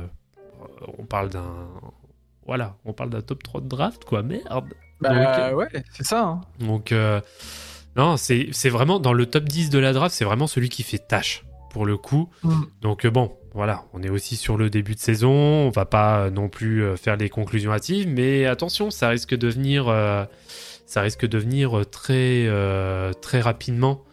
on 0.98 1.06
parle 1.06 1.30
d'un. 1.30 1.46
Voilà, 2.46 2.76
on 2.86 2.94
parle 2.94 3.10
d'un 3.12 3.22
top 3.22 3.44
3 3.44 3.62
de 3.62 3.68
draft, 3.68 4.04
quoi. 4.06 4.24
Merde. 4.24 4.66
Bah 5.02 5.50
Donc, 5.50 5.58
ouais, 5.58 5.84
c'est 5.94 6.04
ça. 6.06 6.24
hein. 6.26 6.42
donc, 6.60 6.92
euh, 6.92 7.22
non, 7.96 8.18
c'est 8.18 8.50
c'est 8.52 8.70
vraiment 8.70 9.00
dans 9.00 9.14
le 9.14 9.26
top 9.28 9.46
10 9.46 9.70
de 9.70 9.80
la 9.80 9.94
draft, 9.94 10.14
c'est 10.14 10.26
vraiment 10.26 10.48
celui 10.48 10.68
qui 10.70 10.84
fait 10.84 10.98
tâche 10.98 11.46
pour 11.72 11.86
le 11.86 11.96
coup. 11.96 12.30
Mm. 12.44 12.62
Donc, 12.82 13.08
bon, 13.08 13.32
voilà, 13.54 13.86
on 13.94 14.04
est 14.04 14.10
aussi 14.10 14.36
sur 14.36 14.58
le 14.58 14.70
début 14.70 14.96
de 14.96 15.00
saison. 15.00 15.32
On 15.32 15.70
va 15.70 15.86
pas 15.86 16.26
euh, 16.26 16.30
non 16.30 16.50
plus 16.50 16.84
euh, 16.84 16.96
faire 16.96 17.18
les 17.18 17.30
conclusions 17.30 17.72
hâtives, 17.72 18.08
mais 18.08 18.46
attention, 18.46 18.92
ça 18.92 19.10
risque 19.10 19.36
de 19.36 19.48
venir, 19.48 19.88
euh, 19.88 20.24
ça 20.86 21.02
risque 21.02 21.26
de 21.26 21.38
venir 21.38 21.84
très, 21.90 22.46
euh, 22.48 23.12
très 23.14 23.42
rapidement. 23.42 24.04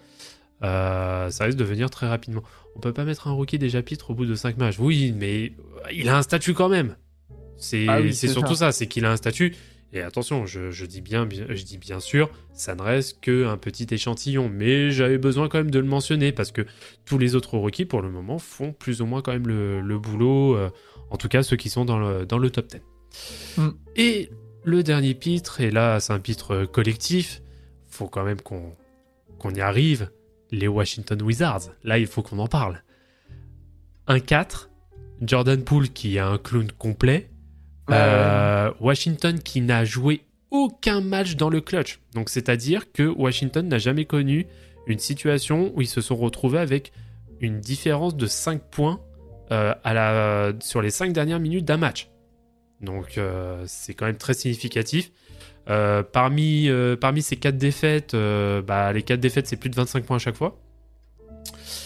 Euh, 0.63 1.31
ça 1.31 1.45
risque 1.45 1.59
de 1.59 1.65
venir 1.65 1.91
très 1.91 2.09
rapidement. 2.09 2.43
On 2.77 2.81
peut 2.81 2.93
pas 2.93 3.05
mettre 3.05 3.29
un 3.29 3.33
rookie 3.33 3.59
déjà 3.59 3.83
pitre 3.83 4.11
au 4.11 4.15
bout 4.15 4.27
de 4.27 4.35
5 4.35 4.57
matchs. 4.57 4.79
Oui, 4.79 5.15
mais 5.17 5.53
il 5.93 6.09
a 6.09 6.17
un 6.17 6.23
statut 6.23 6.55
quand 6.55 6.69
même. 6.69 6.97
C'est 7.59 7.87
Ah 7.89 8.01
oui, 8.01 8.15
surtout 8.15 8.55
ça. 8.55 8.67
ça, 8.67 8.73
c'est 8.73 8.87
qu'il 8.87 9.05
a 9.05 9.13
un 9.13 9.17
statut. 9.17 9.55
Et 9.97 10.03
attention, 10.03 10.45
je, 10.45 10.71
je 10.71 10.85
dis 10.85 11.01
bien, 11.01 11.25
bien- 11.25 11.47
je 11.49 11.63
dis 11.63 11.79
bien 11.79 12.01
sûr, 12.01 12.29
ça 12.53 12.75
ne 12.75 12.83
reste 12.83 13.19
qu'un 13.21 13.57
petit 13.57 13.87
échantillon, 13.91 14.51
mais 14.53 14.91
j'avais 14.91 15.17
besoin 15.17 15.49
quand 15.49 15.57
même 15.57 15.71
de 15.71 15.79
le 15.79 15.87
mentionner 15.87 16.33
parce 16.33 16.53
que 16.53 16.67
tous 17.07 17.17
les 17.17 17.35
autres 17.35 17.57
rookies 17.57 17.87
pour 17.87 18.03
le 18.03 18.11
moment 18.11 18.39
font 18.39 18.75
plus 18.75 19.01
ou 19.01 19.07
moins 19.07 19.23
quand 19.23 19.33
même 19.33 19.49
le, 19.49 19.81
le 19.81 19.99
boulot, 19.99 20.55
euh, 20.55 20.69
en 21.11 21.17
tout 21.17 21.29
cas 21.29 21.43
ceux 21.43 21.57
qui 21.57 21.71
sont 21.71 21.87
dans 21.87 21.99
le, 21.99 22.27
dans 22.27 22.37
le 22.37 22.51
top 22.51 22.67
10. 22.69 22.81
Mm. 23.57 23.69
Et 23.97 24.31
le 24.65 24.83
dernier 24.83 25.15
pitre, 25.15 25.63
et 25.63 25.71
là 25.71 25.99
c'est 25.99 26.13
un 26.13 26.21
pitre 26.21 26.67
collectif, 26.67 27.41
faut 27.87 28.09
quand 28.09 28.25
même 28.25 28.43
qu'on 28.43 28.75
y 29.55 29.61
arrive, 29.63 30.11
les 30.51 30.69
Washington 30.69 31.23
Wizards, 31.23 31.71
là 31.85 31.99
il 31.99 32.07
faut 32.07 32.21
qu'on 32.23 32.39
en 32.39 32.49
parle. 32.49 32.83
1-4, 34.09 34.69
Jordan 35.23 35.63
Poole 35.65 35.89
qui 35.89 36.19
a 36.19 36.29
un 36.29 36.37
clown 36.39 36.71
complet, 36.73 37.31
euh, 37.91 38.71
Washington 38.81 39.39
qui 39.41 39.61
n'a 39.61 39.85
joué 39.85 40.23
aucun 40.51 41.01
match 41.01 41.37
dans 41.37 41.51
le 41.51 41.61
clutch. 41.61 42.01
Donc 42.15 42.29
c'est-à-dire 42.31 42.93
que 42.93 43.03
Washington 43.05 43.69
n'a 43.69 43.79
jamais 43.79 44.05
connu 44.05 44.47
une 44.87 44.99
situation 44.99 45.73
où 45.75 45.83
ils 45.83 45.89
se 45.89 46.01
sont 46.01 46.17
retrouvés 46.17 46.59
avec 46.59 46.93
une 47.41 47.61
différence 47.61 48.17
de 48.17 48.27
5 48.27 48.61
points 48.71 49.01
euh, 49.53 49.75
à 49.85 49.95
la, 49.95 50.53
sur 50.61 50.81
les 50.83 50.91
5 50.91 51.13
dernières 51.13 51.41
minutes 51.41 51.65
d'un 51.65 51.77
match. 51.77 52.09
Donc 52.81 53.19
euh, 53.19 53.65
c'est 53.67 53.95
quand 53.95 54.07
même 54.07 54.17
très 54.19 54.35
significatif. 54.35 55.11
Euh, 55.69 56.03
parmi, 56.05 56.69
euh, 56.69 56.97
parmi 56.97 57.23
ces 57.23 57.37
4 57.37 57.57
défaites, 57.59 58.15
euh, 58.15 58.63
bah, 58.63 58.93
les 58.93 59.03
4 59.03 59.19
défaites 59.19 59.47
c'est 59.49 59.57
plus 59.57 59.71
de 59.71 59.75
25 59.75 60.05
points 60.05 60.17
à 60.17 60.21
chaque 60.21 60.37
fois. 60.37 60.57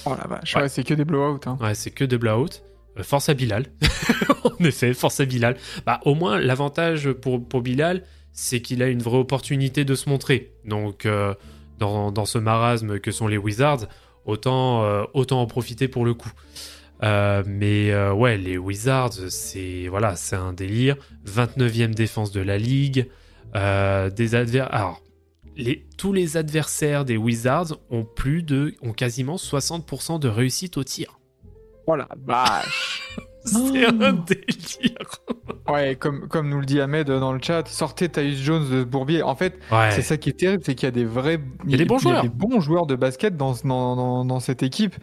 Oh 0.04 0.14
la 0.18 0.26
vache, 0.26 0.54
Ouais. 0.54 0.62
ouais, 0.62 0.68
c'est 0.68 0.84
que 0.84 0.94
des 0.94 1.04
blowouts. 1.04 1.40
Hein. 1.46 1.58
Ouais, 1.60 1.74
c'est 1.74 1.90
que 1.90 2.04
de 2.04 2.16
blowout. 2.16 2.48
Euh, 2.98 3.03
force 3.03 3.29
à 3.29 3.35
Bilal. 3.35 3.66
en 4.44 4.64
effet, 4.64 4.94
force 4.94 5.20
à 5.20 5.24
Bilal. 5.24 5.57
Bah, 5.87 6.00
au 6.05 6.14
moins, 6.14 6.40
l'avantage 6.40 7.12
pour, 7.12 7.40
Bilal, 7.61 8.05
c'est 8.33 8.61
qu'il 8.61 8.83
a 8.83 8.88
une 8.88 9.03
vraie 9.03 9.18
opportunité 9.18 9.85
de 9.85 9.94
se 9.94 10.09
montrer. 10.09 10.53
Donc, 10.64 11.07
euh, 11.07 11.35
dans, 11.79 12.24
ce 12.24 12.38
marasme 12.38 12.98
que 12.98 13.11
sont 13.11 13.26
les 13.26 13.38
Wizards, 13.38 13.87
autant, 14.24 14.85
euh, 14.85 15.05
autant 15.14 15.40
en 15.40 15.46
profiter 15.46 15.88
pour 15.88 16.05
le 16.05 16.14
coup. 16.14 16.33
Mais 17.03 17.94
ouais, 18.11 18.37
les 18.37 18.59
Wizards, 18.59 19.31
c'est 19.31 19.88
voilà, 19.88 20.16
c'est 20.16 20.37
un 20.37 20.53
délire. 20.53 20.96
29e 21.26 21.94
défense 21.94 22.31
de 22.31 22.40
la 22.42 22.59
ligue. 22.59 23.09
Tous 25.96 26.12
les 26.12 26.37
adversaires 26.37 27.07
des 27.07 27.16
Wizards 27.16 27.79
ont 27.88 28.05
plus 28.05 28.42
de, 28.42 28.74
ont 28.83 28.92
quasiment 28.92 29.37
60% 29.37 30.18
de 30.20 30.29
réussite 30.29 30.76
au 30.76 30.85
tir. 30.85 31.19
Oh 31.92 31.96
la 31.96 32.09
vache. 32.24 33.03
C'est 33.44 33.57
Oh. 33.87 34.03
un 34.03 34.12
délire. 34.12 34.98
ouais, 35.68 35.96
comme, 35.96 36.29
comme 36.29 36.50
nous 36.50 36.61
le 36.61 36.66
dit 36.66 36.79
Ahmed 36.81 37.07
dans 37.11 37.33
le 37.33 37.40
chat, 37.42 37.66
sortez 37.66 38.09
Tyus 38.11 38.38
Jones 38.38 38.64
de 38.70 38.81
ce 38.81 38.85
bourbier. 38.85 39.22
En 39.22 39.35
fait, 39.35 39.59
Ouais. 39.72 39.90
c'est 39.92 40.03
ça 40.03 40.18
qui 40.18 40.29
est 40.29 40.35
terrible, 40.38 40.62
c'est 40.64 40.74
qu'il 40.74 40.87
y 40.87 40.88
a 40.88 40.90
des 40.92 41.07
vrais. 41.07 41.40
Il 41.64 41.70
y 41.70 41.74
a 41.74 41.79
des 41.79 41.87
bons 41.87 41.98
joueurs. 41.98 42.22
des 42.22 42.29
bons 42.29 42.61
joueurs 42.61 42.85
de 42.87 42.96
basket 42.96 43.37
dans, 43.38 43.55
dans, 43.64 43.96
dans, 43.96 44.24
dans 44.26 44.40
cette 44.40 44.62
équipe. 44.62 44.94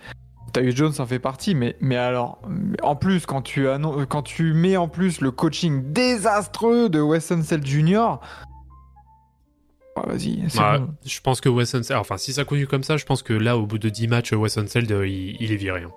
Tyus 0.53 0.75
Jones 0.75 0.93
en 0.99 1.05
fait 1.07 1.17
partie, 1.19 1.55
mais, 1.55 1.75
mais 1.81 1.97
alors, 1.97 2.39
en 2.83 2.95
plus, 2.95 3.25
quand 3.25 3.41
tu, 3.41 3.67
annon- 3.67 4.05
quand 4.05 4.21
tu 4.21 4.53
mets 4.53 4.77
en 4.77 4.87
plus 4.87 5.19
le 5.19 5.31
coaching 5.31 5.91
désastreux 5.91 6.89
de 6.89 7.01
Weston 7.01 7.41
Sell 7.43 7.65
Jr., 7.65 8.17
Ouais, 9.97 10.03
vas-y, 10.13 10.37
bon. 10.77 10.89
Je 11.05 11.19
pense 11.21 11.41
que 11.41 11.49
Wes 11.49 11.73
Unseld, 11.73 11.99
enfin 11.99 12.17
si 12.17 12.31
ça 12.31 12.45
continue 12.45 12.67
comme 12.67 12.83
ça, 12.83 12.97
je 12.97 13.05
pense 13.05 13.23
que 13.23 13.33
là, 13.33 13.57
au 13.57 13.65
bout 13.65 13.79
de 13.79 13.89
10 13.89 14.07
matchs, 14.07 14.31
Wes 14.31 14.55
Unseld, 14.59 14.91
euh, 14.91 15.07
il, 15.07 15.35
il 15.41 15.51
est 15.51 15.55
viré. 15.55 15.81
hein. 15.81 15.91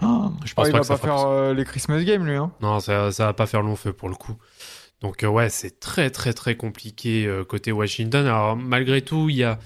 Ah, 0.00 0.30
Je 0.44 0.54
pense 0.54 0.68
il 0.68 0.72
pas 0.72 0.78
va 0.78 0.80
que 0.80 0.86
ça 0.86 0.98
pas 0.98 1.06
faire 1.06 1.26
euh, 1.26 1.54
les 1.54 1.64
Christmas 1.64 2.02
Games, 2.02 2.24
lui. 2.24 2.36
Hein. 2.36 2.52
Non, 2.60 2.80
ça, 2.80 3.10
ça 3.12 3.26
va 3.26 3.32
pas 3.32 3.46
faire 3.46 3.62
long 3.62 3.76
feu 3.76 3.92
pour 3.92 4.08
le 4.08 4.14
coup. 4.14 4.36
Donc 5.02 5.22
euh, 5.24 5.28
ouais, 5.28 5.48
c'est 5.50 5.78
très 5.80 6.10
très 6.10 6.32
très 6.32 6.56
compliqué 6.56 7.26
euh, 7.26 7.44
côté 7.44 7.72
Washington. 7.72 8.26
Alors 8.26 8.56
malgré 8.56 9.02
tout, 9.02 9.28
il 9.28 9.36
y 9.36 9.44
a, 9.44 9.58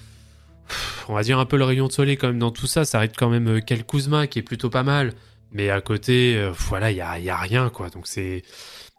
pff, 0.68 1.04
on 1.08 1.14
va 1.14 1.22
dire 1.22 1.38
un 1.38 1.46
peu 1.46 1.56
le 1.56 1.64
rayon 1.64 1.86
de 1.86 1.92
soleil 1.92 2.16
quand 2.16 2.26
même 2.28 2.38
dans 2.38 2.50
tout 2.50 2.66
ça. 2.66 2.84
Ça 2.84 2.98
arrête 2.98 3.14
quand 3.16 3.28
même 3.28 3.60
Kel 3.62 3.84
Kuzma 3.84 4.26
qui 4.26 4.38
est 4.40 4.42
plutôt 4.42 4.70
pas 4.70 4.82
mal, 4.82 5.12
mais 5.52 5.70
à 5.70 5.80
côté, 5.80 6.36
euh, 6.36 6.50
voilà, 6.68 6.90
il 6.90 6.96
y 6.96 7.00
a, 7.00 7.18
il 7.18 7.24
y 7.24 7.30
a 7.30 7.36
rien 7.36 7.68
quoi. 7.70 7.90
Donc 7.90 8.06
c'est 8.06 8.42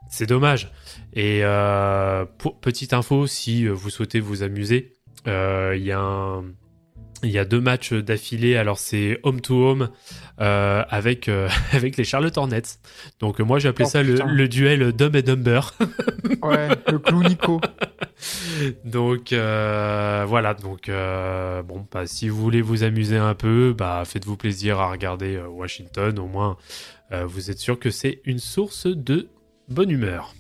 c'est 0.09 0.25
dommage. 0.25 0.71
Et 1.13 1.41
euh, 1.43 2.25
pour, 2.37 2.59
petite 2.59 2.93
info, 2.93 3.27
si 3.27 3.67
vous 3.67 3.89
souhaitez 3.89 4.19
vous 4.19 4.41
amuser, 4.43 4.93
euh, 5.27 5.73
il 5.77 5.83
y 5.83 5.91
a 5.91 5.99
un- 5.99 6.43
il 7.23 7.31
y 7.31 7.37
a 7.37 7.45
deux 7.45 7.61
matchs 7.61 7.93
d'affilée. 7.93 8.55
Alors 8.55 8.79
c'est 8.79 9.19
home 9.23 9.41
to 9.41 9.55
home 9.55 9.89
euh, 10.39 10.83
avec 10.89 11.27
euh, 11.27 11.49
avec 11.71 11.97
les 11.97 12.03
Charlotte 12.03 12.37
Hornets. 12.37 12.79
Donc 13.19 13.39
moi 13.39 13.59
j'ai 13.59 13.69
appelé 13.69 13.85
Oh, 13.87 13.89
ça 13.89 14.03
le, 14.03 14.47
duel 14.47 14.91
Dumb 14.93 15.15
et 15.15 15.21
Dumber. 15.21 15.61
Ouais, 16.41 16.69
le 16.89 16.97
clou 16.97 17.23
Nico. 17.23 17.59
donc 18.85 19.33
euh, 19.33 20.25
voilà. 20.27 20.53
Donc 20.53 20.89
bon, 20.89 21.85
bah, 21.91 22.07
si 22.07 22.29
vous 22.29 22.41
voulez 22.41 22.61
vous 22.61 22.83
amuser 22.83 23.17
un 23.17 23.35
peu, 23.35 23.75
bah 23.77 24.03
faites-vous 24.05 24.37
plaisir 24.37 24.79
à 24.79 24.89
regarder 24.89 25.37
Washington. 25.37 26.17
Au 26.19 26.27
moins, 26.27 26.57
vous 27.11 27.51
êtes 27.51 27.59
sûr 27.59 27.79
que 27.79 27.89
c'est 27.89 28.21
une 28.25 28.39
source 28.39 28.87
de 28.87 29.29
bonne 29.67 29.91
humeur. 29.91 30.33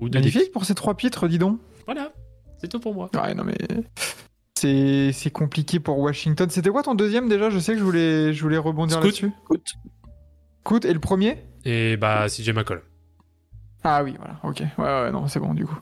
Ou 0.00 0.08
de 0.08 0.18
Magnifique 0.18 0.52
pour 0.52 0.64
ces 0.64 0.74
trois 0.74 0.96
pitres, 0.96 1.28
dis 1.28 1.38
donc. 1.38 1.58
Voilà, 1.86 2.12
c'est 2.58 2.68
tout 2.68 2.80
pour 2.80 2.94
moi. 2.94 3.08
Ouais, 3.14 3.34
non 3.34 3.44
mais 3.44 3.56
c'est 4.58 5.12
c'est 5.12 5.30
compliqué 5.30 5.80
pour 5.80 5.98
Washington. 5.98 6.48
C'était 6.50 6.70
quoi 6.70 6.82
ton 6.82 6.94
deuxième 6.94 7.28
déjà? 7.28 7.50
Je 7.50 7.58
sais 7.58 7.72
que 7.72 7.78
je 7.78 7.84
voulais 7.84 8.32
je 8.32 8.42
voulais 8.42 8.58
rebondir 8.58 9.00
là-dessus. 9.00 9.32
Et 10.84 10.92
le 10.92 11.00
premier? 11.00 11.44
Et 11.64 11.96
bah 11.96 12.26
CJ 12.28 12.50
McCollum. 12.50 12.82
Ah 13.84 14.02
oui, 14.02 14.16
voilà, 14.18 14.38
ok. 14.42 14.62
Ouais, 14.76 14.84
ouais, 14.84 15.10
non, 15.10 15.26
c'est 15.28 15.40
bon 15.40 15.54
du 15.54 15.64
coup. 15.64 15.78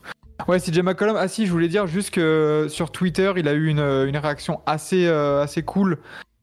Ouais, 0.47 0.59
CJ 0.59 0.79
McCollum. 0.79 1.17
Ah 1.17 1.27
si, 1.27 1.45
je 1.45 1.51
voulais 1.51 1.67
dire 1.67 1.87
juste 1.87 2.11
que 2.11 2.67
sur 2.69 2.91
Twitter, 2.91 3.33
il 3.35 3.47
a 3.47 3.53
eu 3.53 3.67
une, 3.67 3.79
une 3.79 4.17
réaction 4.17 4.61
assez, 4.65 5.07
euh, 5.07 5.41
assez 5.41 5.63
cool 5.63 5.97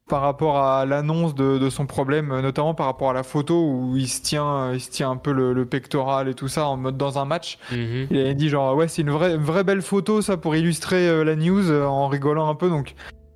par 0.09 0.21
rapport 0.21 0.59
à 0.59 0.85
l'annonce 0.85 1.35
de, 1.35 1.57
de 1.59 1.71
son 1.71 1.87
problème, 1.87 2.31
euh, 2.31 2.43
notamment 2.43 2.75
par 2.75 2.87
rapport 2.87 3.09
à 3.11 3.13
la 3.15 3.23
photo 3.23 3.55
où 3.71 3.97
il 3.97 4.09
se 4.09 4.21
tient, 4.21 4.73
il 4.73 4.81
se 4.81 4.91
tient 4.91 5.11
un 5.11 5.17
peu 5.17 5.33
le, 5.33 5.53
le 5.55 5.65
pectoral 5.65 6.29
et 6.29 6.35
tout 6.35 6.49
ça 6.49 6.67
en 6.67 6.77
mode 6.77 6.99
dans 6.99 7.19
un 7.19 7.25
match. 7.25 7.59
Mhm. 7.73 8.09
Il 8.11 8.19
avait 8.19 8.35
dit 8.35 8.49
genre 8.51 8.77
ouais 8.77 8.87
c'est 8.89 9.03
une 9.03 9.11
vraie, 9.11 9.35
une 9.35 9.43
vraie 9.43 9.65
belle 9.65 9.81
photo 9.83 10.21
ça 10.21 10.37
pour 10.37 10.57
illustrer 10.57 11.09
euh, 11.09 11.25
la 11.25 11.37
news 11.37 11.71
euh, 11.71 11.87
en 11.87 12.09
rigolant 12.09 12.49
un 12.51 12.55
peu 12.55 12.69
donc 12.69 12.95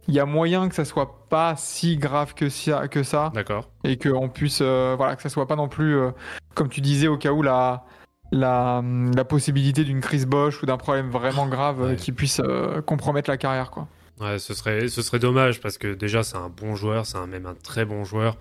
il 0.08 0.14
y 0.14 0.20
a 0.20 0.26
moyen 0.26 0.68
que 0.68 0.74
ça 0.74 0.84
soit 0.84 1.26
pas 1.28 1.54
si 1.56 1.96
grave 1.96 2.34
que 2.34 2.48
ça, 2.48 2.88
que 2.88 3.02
ça 3.02 3.30
D'accord. 3.34 3.68
et 3.84 3.96
que 3.96 4.08
on 4.10 4.28
puisse 4.28 4.60
euh, 4.62 4.94
voilà 4.96 5.16
que 5.16 5.22
ça 5.22 5.28
soit 5.30 5.46
pas 5.46 5.56
non 5.56 5.68
plus 5.68 5.96
euh, 5.96 6.10
comme 6.54 6.68
tu 6.68 6.80
disais 6.82 7.08
au 7.08 7.16
cas 7.16 7.30
où 7.32 7.42
la 7.42 7.84
la, 8.30 8.82
la 9.16 9.24
possibilité 9.24 9.84
d'une 9.84 10.00
crise 10.00 10.26
Bosch 10.26 10.62
ou 10.62 10.66
d'un 10.66 10.76
problème 10.76 11.08
vraiment 11.08 11.46
grave 11.46 11.80
euh, 11.82 11.88
Ouais. 11.90 11.96
qui 11.96 12.12
puisse 12.12 12.40
euh, 12.44 12.82
compromettre 12.82 13.30
la 13.30 13.38
carrière 13.38 13.70
quoi. 13.70 13.86
Ouais, 14.20 14.38
ce 14.38 14.52
serait, 14.52 14.88
ce 14.88 15.00
serait 15.00 15.20
dommage 15.20 15.60
parce 15.60 15.78
que 15.78 15.94
déjà 15.94 16.24
c'est 16.24 16.36
un 16.36 16.48
bon 16.48 16.74
joueur, 16.74 17.06
c'est 17.06 17.18
un, 17.18 17.28
même 17.28 17.46
un 17.46 17.54
très 17.54 17.84
bon 17.84 18.04
joueur 18.04 18.36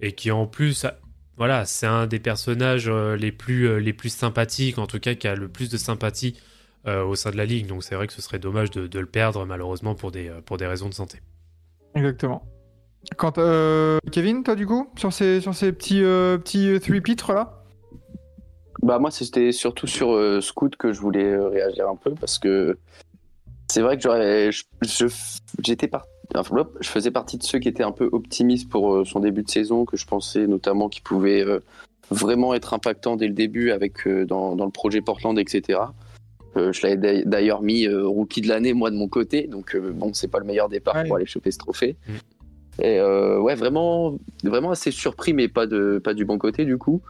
et 0.00 0.12
qui 0.12 0.30
en 0.32 0.46
plus, 0.46 0.84
a- 0.84 0.98
voilà, 1.36 1.64
c'est 1.64 1.86
un 1.86 2.06
des 2.06 2.18
personnages 2.18 2.88
euh, 2.88 3.16
les 3.16 3.30
plus, 3.30 3.68
euh, 3.68 3.76
les 3.78 3.92
plus 3.92 4.08
sympathiques, 4.08 4.78
en 4.78 4.86
tout 4.86 4.98
cas 4.98 5.14
qui 5.14 5.28
a 5.28 5.36
le 5.36 5.48
plus 5.48 5.70
de 5.70 5.76
sympathie 5.76 6.40
euh, 6.88 7.04
au 7.04 7.14
sein 7.14 7.30
de 7.30 7.36
la 7.36 7.44
ligue. 7.44 7.66
Donc 7.66 7.84
c'est 7.84 7.94
vrai 7.94 8.08
que 8.08 8.12
ce 8.12 8.20
serait 8.22 8.40
dommage 8.40 8.70
de, 8.72 8.88
de 8.88 8.98
le 8.98 9.06
perdre 9.06 9.46
malheureusement 9.46 9.94
pour 9.94 10.10
des, 10.10 10.30
pour 10.46 10.56
des 10.56 10.66
raisons 10.66 10.88
de 10.88 10.94
santé. 10.94 11.20
Exactement. 11.94 12.44
Quand 13.16 13.38
euh, 13.38 13.98
Kevin 14.10 14.42
toi 14.42 14.56
du 14.56 14.66
coup 14.66 14.90
sur 14.96 15.12
ces 15.12 15.40
sur 15.40 15.54
ces 15.54 15.72
petits 15.72 16.02
euh, 16.02 16.38
petits 16.38 16.78
three 16.80 17.00
pitres 17.00 17.32
là? 17.32 17.62
Bah 18.82 18.98
moi 18.98 19.10
c'était 19.10 19.52
surtout 19.52 19.86
sur 19.86 20.12
euh, 20.12 20.40
Scoot 20.40 20.76
que 20.76 20.92
je 20.92 21.00
voulais 21.00 21.32
euh, 21.32 21.48
réagir 21.48 21.88
un 21.88 21.96
peu 21.96 22.14
parce 22.14 22.38
que 22.38 22.78
c'est 23.70 23.82
vrai 23.82 23.96
que 23.98 24.50
j'étais 25.62 25.88
par- 25.88 26.06
enfin, 26.34 26.56
hop, 26.56 26.76
je 26.80 26.88
faisais 26.88 27.10
partie 27.10 27.38
de 27.38 27.42
ceux 27.42 27.58
qui 27.58 27.68
étaient 27.68 27.82
un 27.84 27.92
peu 27.92 28.08
optimistes 28.12 28.68
pour 28.68 28.94
euh, 28.94 29.04
son 29.04 29.20
début 29.20 29.42
de 29.42 29.50
saison 29.50 29.84
que 29.84 29.96
je 29.96 30.06
pensais 30.06 30.46
notamment 30.46 30.88
qu'il 30.88 31.02
pouvait 31.02 31.42
euh, 31.44 31.60
vraiment 32.10 32.54
être 32.54 32.74
impactant 32.74 33.16
dès 33.16 33.28
le 33.28 33.34
début 33.34 33.70
avec 33.70 34.06
euh, 34.06 34.24
dans, 34.26 34.56
dans 34.56 34.64
le 34.64 34.70
projet 34.70 35.00
Portland 35.00 35.38
etc. 35.38 35.80
Euh, 36.56 36.72
je 36.72 36.84
l'avais 36.86 37.22
d'ailleurs- 37.24 37.62
mis 37.62 37.86
euh, 37.86 38.06
rookie 38.06 38.40
de 38.40 38.48
l'année 38.48 38.72
moi 38.72 38.90
de 38.90 38.96
mon 38.96 39.06
côté 39.08 39.46
donc 39.46 39.76
euh, 39.76 39.92
bon 39.92 40.12
c'est 40.14 40.26
pas 40.28 40.40
le 40.40 40.44
meilleur 40.44 40.68
départ 40.68 41.04
pour 41.04 41.16
aller 41.16 41.26
choper 41.26 41.50
ce 41.52 41.58
trophée. 41.58 41.96
Mm. 42.08 42.82
Et 42.82 43.00
ouais 43.00 43.54
vraiment 43.56 44.16
vraiment 44.42 44.70
assez 44.70 44.90
surpris 44.90 45.34
mais 45.34 45.48
pas 45.48 45.66
de 45.66 46.00
pas 46.02 46.14
du 46.14 46.24
bon 46.24 46.38
côté 46.38 46.64
du 46.64 46.78
coup. 46.78 47.02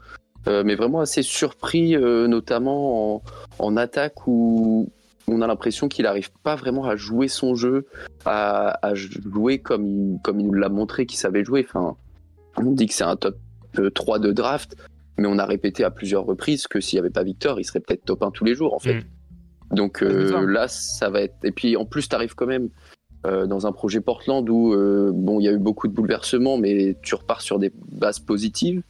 Mais 0.47 0.75
vraiment 0.75 1.01
assez 1.01 1.23
surpris, 1.23 1.93
notamment 1.97 3.17
en, 3.17 3.23
en 3.59 3.77
attaque 3.77 4.27
où 4.27 4.89
on 5.33 5.43
a 5.43 5.47
l'impression 5.47 5.89
qu'il 5.89 6.05
n'arrive 6.05 6.31
pas 6.43 6.57
vraiment 6.57 6.85
à 6.85 6.97
jouer 6.97 7.29
son 7.29 7.55
jeu, 7.55 7.87
à, 8.25 8.87
à 8.87 8.95
jouer 8.95 9.59
comme 9.59 9.87
il, 9.87 10.19
comme 10.23 10.41
il 10.41 10.47
nous 10.47 10.55
l'a 10.55 10.69
montré 10.69 11.07
qu'il 11.07 11.19
savait 11.19 11.45
jouer. 11.45 11.67
Enfin, 11.69 11.97
on 12.57 12.73
dit 12.73 12.87
que 12.87 12.95
c'est 12.95 13.05
un 13.05 13.17
top 13.17 13.37
euh, 13.79 13.91
3 13.91 14.19
de 14.19 14.33
draft, 14.33 14.77
mais 15.19 15.29
on 15.29 15.39
a 15.39 15.47
répété 15.47 15.85
à 15.85 15.91
plusieurs 15.91 16.25
reprises 16.25 16.67
que 16.67 16.81
s'il 16.81 16.97
n'y 16.97 17.01
avait 17.01 17.11
pas 17.11 17.23
Victor, 17.23 17.61
il 17.61 17.65
serait 17.65 17.81
peut-être 17.81 18.05
top 18.05 18.23
1 18.23 18.31
tous 18.31 18.45
les 18.45 18.55
jours 18.55 18.75
en 18.75 18.79
fait. 18.79 18.95
Mm. 18.95 19.75
Donc 19.75 20.03
euh, 20.03 20.47
là, 20.47 20.67
ça 20.69 21.11
va 21.11 21.23
être. 21.23 21.37
Et 21.45 21.53
puis 21.53 21.77
en 21.77 21.85
plus, 21.85 22.09
tu 22.09 22.15
arrives 22.15 22.35
quand 22.35 22.47
même 22.47 22.71
euh, 23.27 23.47
dans 23.47 23.67
un 23.67 23.73
projet 23.73 24.01
Portland 24.01 24.49
où 24.49 24.73
euh, 24.73 25.11
bon, 25.15 25.41
il 25.41 25.45
y 25.45 25.49
a 25.49 25.53
eu 25.53 25.59
beaucoup 25.59 25.89
de 25.89 25.93
bouleversements, 25.93 26.57
mais 26.57 26.97
tu 27.03 27.15
repars 27.15 27.43
sur 27.43 27.59
des 27.59 27.71
bases 27.93 28.19
positives. 28.19 28.83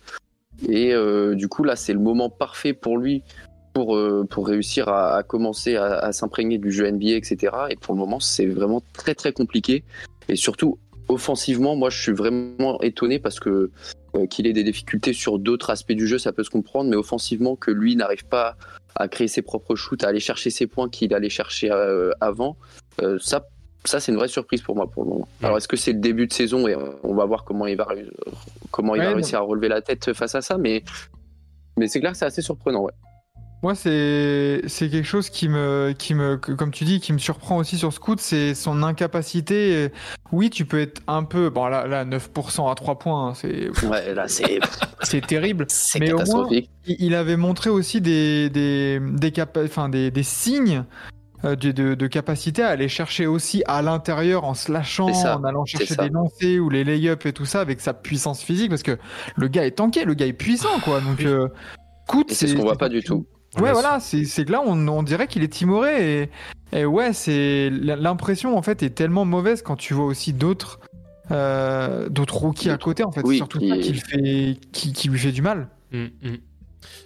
Et 0.68 0.94
euh, 0.94 1.34
du 1.34 1.48
coup, 1.48 1.64
là, 1.64 1.74
c'est 1.74 1.92
le 1.92 1.98
moment 1.98 2.30
parfait 2.30 2.72
pour 2.72 2.96
lui 2.96 3.24
pour, 3.72 3.96
euh, 3.96 4.26
pour 4.28 4.46
réussir 4.48 4.88
à, 4.88 5.16
à 5.16 5.22
commencer 5.22 5.76
à, 5.76 5.98
à 5.98 6.12
s'imprégner 6.12 6.58
du 6.58 6.72
jeu 6.72 6.90
NBA, 6.90 7.10
etc. 7.12 7.52
Et 7.70 7.76
pour 7.76 7.94
le 7.94 8.00
moment, 8.00 8.20
c'est 8.20 8.46
vraiment 8.46 8.82
très 8.92 9.14
très 9.14 9.32
compliqué. 9.32 9.84
Et 10.28 10.36
surtout, 10.36 10.78
offensivement, 11.10 11.76
moi, 11.76 11.90
je 11.90 12.00
suis 12.00 12.12
vraiment 12.12 12.80
étonné 12.80 13.18
parce 13.18 13.40
que 13.40 13.70
euh, 14.14 14.26
qu'il 14.26 14.46
ait 14.46 14.52
des 14.52 14.64
difficultés 14.64 15.12
sur 15.12 15.38
d'autres 15.38 15.70
aspects 15.70 15.92
du 15.92 16.06
jeu, 16.06 16.18
ça 16.18 16.32
peut 16.32 16.44
se 16.44 16.50
comprendre, 16.50 16.90
mais 16.90 16.96
offensivement, 16.96 17.56
que 17.56 17.70
lui 17.70 17.96
n'arrive 17.96 18.24
pas 18.24 18.56
à 18.96 19.08
créer 19.08 19.28
ses 19.28 19.42
propres 19.42 19.76
shoots, 19.76 20.02
à 20.04 20.08
aller 20.08 20.20
chercher 20.20 20.50
ses 20.50 20.66
points 20.66 20.88
qu'il 20.88 21.14
allait 21.14 21.28
chercher 21.28 21.70
euh, 21.70 22.10
avant, 22.20 22.56
euh, 23.02 23.18
ça, 23.20 23.46
ça 23.84 24.00
c'est 24.00 24.10
une 24.12 24.18
vraie 24.18 24.28
surprise 24.28 24.62
pour 24.62 24.74
moi 24.74 24.88
pour 24.88 25.04
le 25.04 25.10
moment. 25.10 25.28
Ouais. 25.40 25.46
Alors, 25.46 25.58
est-ce 25.58 25.68
que 25.68 25.76
c'est 25.76 25.92
le 25.92 26.00
début 26.00 26.26
de 26.26 26.32
saison 26.32 26.66
et 26.66 26.76
on 27.04 27.14
va 27.14 27.24
voir 27.24 27.44
comment 27.44 27.66
il 27.66 27.76
va, 27.76 27.86
comment 28.70 28.94
il 28.94 29.00
Ouais, 29.00 29.06
va 29.06 29.14
réussir 29.14 29.38
à 29.38 29.42
relever 29.42 29.68
la 29.68 29.80
tête 29.80 30.12
face 30.12 30.34
à 30.34 30.42
ça, 30.42 30.58
mais, 30.58 30.82
mais 31.76 31.86
c'est 31.86 32.00
clair 32.00 32.12
que 32.12 32.18
c'est 32.18 32.24
assez 32.26 32.42
surprenant. 32.42 32.82
Ouais. 32.82 32.92
Moi, 33.62 33.74
c'est 33.74 34.62
quelque 34.66 35.02
chose 35.02 35.28
qui 35.28 35.48
me 35.48 35.92
qui 35.96 36.14
me 36.14 36.36
comme 36.36 36.70
tu 36.70 36.84
dis 36.84 36.98
qui 36.98 37.12
me 37.12 37.18
surprend 37.18 37.58
aussi 37.58 37.76
sur 37.76 37.92
Scoot, 37.92 38.18
c'est 38.20 38.54
son 38.54 38.82
incapacité. 38.82 39.90
Oui, 40.32 40.48
tu 40.48 40.64
peux 40.64 40.80
être 40.80 41.02
un 41.06 41.24
peu 41.24 41.50
bon 41.50 41.66
là 41.66 41.86
là 41.86 42.04
9% 42.06 42.70
à 42.70 42.74
3 42.74 42.98
points, 42.98 43.28
hein, 43.28 43.34
c'est 43.34 43.68
Ouais, 43.86 44.14
là, 44.14 44.26
c'est 44.28 45.20
terrible. 45.26 45.66
c'est 45.68 46.00
Mais 46.00 46.12
au 46.12 46.24
moins-. 46.24 46.48
Il 46.86 47.14
avait 47.14 47.36
montré 47.36 47.68
aussi 47.68 48.00
des 48.00 48.48
des 48.48 48.98
des 48.98 49.30
capa- 49.30 49.64
enfin 49.64 49.90
des, 49.90 50.10
des 50.10 50.22
signes 50.22 50.84
euh, 51.44 51.54
de, 51.54 51.70
de, 51.70 51.94
de 51.94 52.06
capacité 52.06 52.62
à 52.62 52.68
aller 52.68 52.88
chercher 52.88 53.26
aussi 53.26 53.62
à 53.66 53.82
l'intérieur 53.82 54.44
en 54.44 54.54
slashant, 54.54 55.08
C'est 55.08 55.22
ça, 55.22 55.38
en 55.38 55.44
allant 55.44 55.64
chercher 55.66 55.96
des 55.96 56.08
lancers 56.08 56.60
ou 56.60 56.70
les 56.70 56.84
lay-ups 56.84 57.26
et 57.26 57.32
tout 57.32 57.44
ça 57.46 57.60
avec 57.60 57.80
sa 57.80 57.92
puissance 57.94 58.42
physique 58.42 58.70
parce 58.70 58.82
que 58.82 58.98
le 59.36 59.48
gars 59.48 59.66
est 59.66 59.72
tanké, 59.72 60.04
le 60.04 60.14
gars 60.14 60.26
est 60.26 60.32
puissant 60.32 60.80
quoi. 60.82 61.00
Donc 61.00 61.20
euh, 61.24 61.48
c'est 62.28 62.46
ce 62.46 62.54
qu'on 62.54 62.62
voit 62.62 62.76
pas 62.78 62.88
du 62.88 63.02
tout. 63.02 63.26
Ouais, 63.56 63.62
Ouais, 63.62 63.72
voilà, 63.72 63.98
c'est 64.00 64.24
que 64.44 64.52
là, 64.52 64.62
on, 64.64 64.86
on 64.88 65.02
dirait 65.02 65.26
qu'il 65.26 65.42
est 65.42 65.48
timoré. 65.52 66.22
Et, 66.72 66.80
et 66.80 66.84
ouais, 66.84 67.12
c'est 67.12 67.68
l'impression, 67.70 68.56
en 68.56 68.62
fait, 68.62 68.82
est 68.82 68.90
tellement 68.90 69.24
mauvaise 69.24 69.62
quand 69.62 69.76
tu 69.76 69.92
vois 69.94 70.04
aussi 70.04 70.32
d'autres 70.32 70.78
euh, 71.32 72.08
d'autres 72.08 72.36
rookies 72.36 72.70
à 72.70 72.76
côté, 72.78 73.04
en 73.04 73.12
fait. 73.12 73.22
Oui, 73.24 73.34
C'est 73.34 73.38
surtout 73.38 73.58
qui- 73.60 73.68
ça 73.68 73.76
qui, 73.78 73.92
le 73.92 73.98
fait, 74.00 74.58
qui, 74.72 74.92
qui 74.92 75.08
lui 75.08 75.18
fait 75.18 75.32
du 75.32 75.42
mal. 75.42 75.68
Mm, 75.92 76.04
mm. 76.22 76.36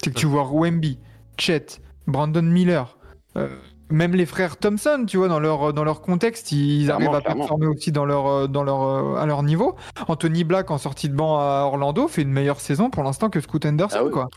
C'est 0.02 0.12
que 0.14 0.18
tu 0.18 0.26
vois 0.26 0.48
Wemby, 0.50 0.98
Chet, 1.38 1.66
Brandon 2.06 2.42
Miller, 2.42 2.96
euh, 3.36 3.48
même 3.90 4.14
les 4.14 4.24
frères 4.24 4.56
Thompson, 4.56 5.04
tu 5.06 5.18
vois, 5.18 5.28
dans 5.28 5.40
leur, 5.40 5.72
dans 5.74 5.84
leur 5.84 6.00
contexte, 6.00 6.52
ils 6.52 6.84
Clairement, 6.84 7.06
arrivent 7.06 7.16
à 7.16 7.20
clairement. 7.20 7.40
performer 7.42 7.66
aussi 7.66 7.92
dans 7.92 8.04
leur, 8.06 8.26
euh, 8.26 8.46
dans 8.46 8.62
leur, 8.62 9.18
à 9.18 9.26
leur 9.26 9.42
niveau. 9.42 9.76
Anthony 10.08 10.44
Black, 10.44 10.70
en 10.70 10.78
sortie 10.78 11.08
de 11.10 11.14
banc 11.14 11.38
à 11.38 11.64
Orlando, 11.66 12.08
fait 12.08 12.22
une 12.22 12.32
meilleure 12.32 12.60
saison 12.60 12.88
pour 12.90 13.02
l'instant 13.02 13.28
que 13.30 13.40
Scoot 13.40 13.64
Henderson, 13.66 13.96
Ah 14.00 14.04
oui. 14.04 14.10
quoi. 14.10 14.28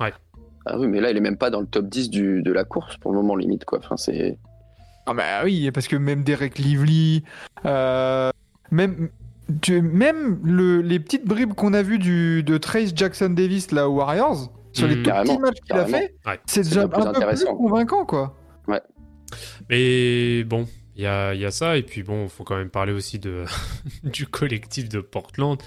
Ah 0.69 0.77
oui, 0.80 0.88
mais 0.88 0.99
là, 0.99 1.12
il 1.12 1.17
est 1.17 1.21
même 1.21 1.38
pas 1.38 1.49
dans 1.49 1.62
le 1.62 1.67
top 1.67 1.88
10 1.88 2.10
du, 2.10 2.41
de 2.41 2.51
la 2.51 2.63
course 2.65 2.97
pour 2.97 3.12
le 3.12 3.17
moment, 3.17 3.36
limite, 3.36 3.63
quoi. 3.65 3.80
Enfin, 3.80 3.95
c'est. 3.97 4.38
Ah 5.06 5.13
bah 5.13 5.41
oui, 5.45 5.71
parce 5.71 5.88
que 5.88 5.95
même 5.95 6.23
Derek 6.23 6.58
Lively, 6.58 7.23
euh, 7.65 8.30
même, 8.71 9.10
tu- 9.62 9.82
même 9.82 10.39
le- 10.43 10.82
les 10.82 10.99
petites 10.99 11.25
bribes 11.25 11.53
qu'on 11.53 11.73
a 11.73 11.82
vues 11.82 11.99
du, 11.99 12.43
de 12.43 12.58
Trace 12.58 12.91
Jackson 12.93 13.30
Davis 13.30 13.71
là 13.71 13.88
aux 13.88 13.93
Warriors, 13.95 14.51
sur 14.73 14.88
les 14.88 14.95
Mm. 14.97 15.03
tout 15.03 15.12
petits 15.12 15.38
matchs 15.39 15.60
qu'il 15.65 15.75
a 15.77 15.86
fait, 15.86 16.15
Ouais. 16.25 16.39
c'est 16.45 16.63
déjà 16.63 16.84
un 16.84 16.88
peu 16.89 17.01
plus 17.27 17.45
convaincant 17.45 18.06
quoi. 18.06 18.36
Mais 19.69 20.43
bon, 20.43 20.67
il 20.95 21.03
y 21.03 21.06
a, 21.08 21.34
il 21.34 21.41
y 21.41 21.45
a 21.45 21.51
ça, 21.51 21.77
et 21.77 21.84
puis 21.84 22.03
bon, 22.03 22.23
il 22.23 22.30
faut 22.30 22.43
quand 22.43 22.58
même 22.58 22.69
parler 22.69 22.93
aussi 22.93 23.19
de, 23.19 23.43
du 24.03 24.25
collectif 24.27 24.89
de 24.89 24.99
Portland. 24.99 25.58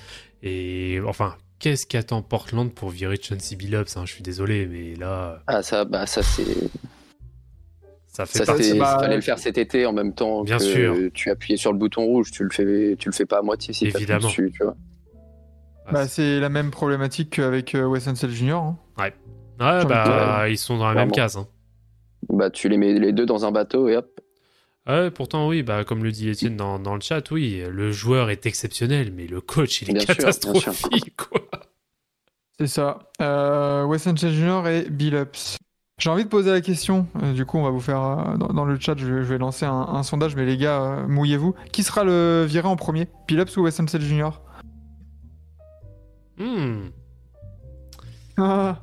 Et 0.42 0.98
enfin, 1.06 1.34
qu'est-ce 1.60 1.86
qu'attend 1.86 2.22
Portland 2.22 2.72
pour 2.72 2.90
virer 2.90 3.16
Chauncey 3.22 3.54
Billups 3.56 3.96
hein, 3.96 4.02
Je 4.06 4.12
suis 4.14 4.22
désolé, 4.22 4.66
mais 4.66 4.96
là, 4.96 5.42
Ah, 5.46 5.62
ça, 5.62 5.84
bah, 5.84 6.06
ça, 6.06 6.22
c'est. 6.22 6.44
ça 8.08 8.26
fait 8.26 8.38
Ça, 8.38 8.44
partie. 8.46 8.74
bah, 8.78 8.98
fallait 9.00 9.16
le 9.16 9.22
faire 9.22 9.38
cet 9.38 9.56
été 9.58 9.86
en 9.86 9.92
même 9.92 10.12
temps 10.14 10.42
Bien 10.42 10.58
que 10.58 10.64
sûr. 10.64 10.96
tu 11.14 11.30
appuyais 11.30 11.56
sur 11.56 11.72
le 11.72 11.78
bouton 11.78 12.04
rouge, 12.04 12.30
tu 12.32 12.42
le 12.42 12.50
fais, 12.50 12.96
tu 12.98 13.08
le 13.08 13.14
fais 13.14 13.26
pas 13.26 13.38
à 13.38 13.42
moitié 13.42 13.72
si 13.72 13.86
Évidemment. 13.86 14.26
dessus, 14.26 14.50
tu 14.52 14.64
vois. 14.64 14.76
Ah, 15.86 15.92
Bah, 15.92 16.08
c'est 16.08 16.40
la 16.40 16.48
même 16.48 16.70
problématique 16.70 17.30
qu'avec 17.36 17.74
euh, 17.74 17.84
Wes 17.86 18.06
Unseld 18.08 18.32
Jr. 18.32 18.52
hein. 18.54 18.78
Ouais, 18.98 19.84
bah, 19.84 20.48
ils 20.48 20.56
sont 20.58 20.78
dans 20.78 20.88
la 20.88 20.94
même 20.94 21.12
case. 21.12 21.36
hein. 21.36 21.46
Bah, 22.30 22.48
tu 22.50 22.68
les 22.68 22.76
mets 22.78 22.92
les 22.98 23.12
deux 23.12 23.26
dans 23.26 23.44
un 23.44 23.50
bateau 23.52 23.88
et 23.88 23.96
hop. 23.96 24.08
Ouais, 24.86 25.10
pourtant, 25.10 25.46
oui, 25.46 25.62
bah, 25.62 25.84
comme 25.84 26.02
le 26.02 26.10
dit 26.10 26.30
Étienne 26.30 26.56
dans, 26.56 26.78
dans 26.78 26.94
le 26.94 27.00
chat, 27.02 27.30
oui, 27.30 27.62
le 27.68 27.92
joueur 27.92 28.30
est 28.30 28.46
exceptionnel, 28.46 29.12
mais 29.14 29.26
le 29.26 29.40
coach, 29.42 29.82
il 29.82 29.90
est 29.90 29.92
Bien 29.92 30.00
sûr, 30.00 30.14
bien 30.14 30.16
catastrophique, 30.16 31.14
quoi. 31.16 31.42
C'est 32.60 32.66
ça. 32.66 32.98
Euh, 33.22 33.84
Wes 33.84 34.06
Unseld 34.06 34.34
Jr. 34.34 34.68
et 34.68 34.90
Billups. 34.90 35.56
J'ai 35.98 36.10
envie 36.10 36.24
de 36.24 36.28
poser 36.28 36.50
la 36.50 36.60
question. 36.60 37.06
euh, 37.22 37.32
du 37.32 37.46
coup, 37.46 37.56
on 37.56 37.62
va 37.62 37.70
vous 37.70 37.80
faire 37.80 38.02
euh, 38.02 38.36
dans, 38.36 38.48
dans 38.48 38.64
le 38.66 38.78
chat. 38.78 38.94
Je, 38.98 39.06
vais- 39.06 39.22
je 39.22 39.28
vais 39.28 39.38
lancer 39.38 39.64
un, 39.64 39.72
un 39.72 40.02
sondage, 40.02 40.36
mais 40.36 40.44
les 40.44 40.58
gars, 40.58 40.80
euh, 40.82 41.06
mouillez-vous. 41.08 41.54
Qui 41.72 41.82
sera 41.82 42.04
le 42.04 42.44
viré 42.46 42.68
en 42.68 42.76
premier, 42.76 43.08
Billups 43.26 43.56
ou 43.56 43.62
Wes 43.62 43.80
Unseld 43.80 44.02
Jr. 44.04 44.30
Hmm. 46.38 46.88
Ah. 48.36 48.78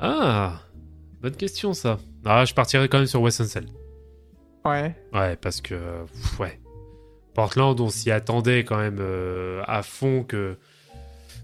Ah, 0.00 0.60
bonne 1.22 1.36
question, 1.36 1.72
ça. 1.74 1.98
Ah, 2.24 2.44
je 2.44 2.52
partirais 2.54 2.88
quand 2.88 2.98
même 2.98 3.06
sur 3.06 3.22
Wes 3.22 3.40
Unseld. 3.40 3.68
Ouais. 4.64 4.94
Ouais, 5.12 5.36
parce 5.36 5.60
que, 5.62 6.04
pff, 6.04 6.38
ouais. 6.40 6.60
Portland, 7.34 7.78
on 7.80 7.88
s'y 7.88 8.10
attendait 8.10 8.64
quand 8.64 8.76
même 8.78 9.00
à 9.66 9.82
fond 9.82 10.22
que. 10.22 10.58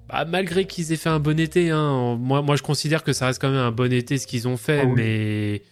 Bah, 0.09 0.25
malgré 0.25 0.66
qu'ils 0.66 0.92
aient 0.92 0.97
fait 0.97 1.09
un 1.11 1.21
bon 1.21 1.38
été, 1.38 1.71
hein, 1.71 2.16
moi, 2.18 2.40
moi 2.42 2.57
je 2.57 2.62
considère 2.62 3.03
que 3.05 3.12
ça 3.12 3.27
reste 3.27 3.40
quand 3.40 3.51
même 3.51 3.59
un 3.59 3.71
bon 3.73 3.92
été 3.92 4.16
ce 4.18 4.27
qu'ils 4.27 4.49
ont 4.49 4.57
fait, 4.57 4.81
Ah 4.83 4.87
oui. 4.87 4.92
mais. 4.97 5.62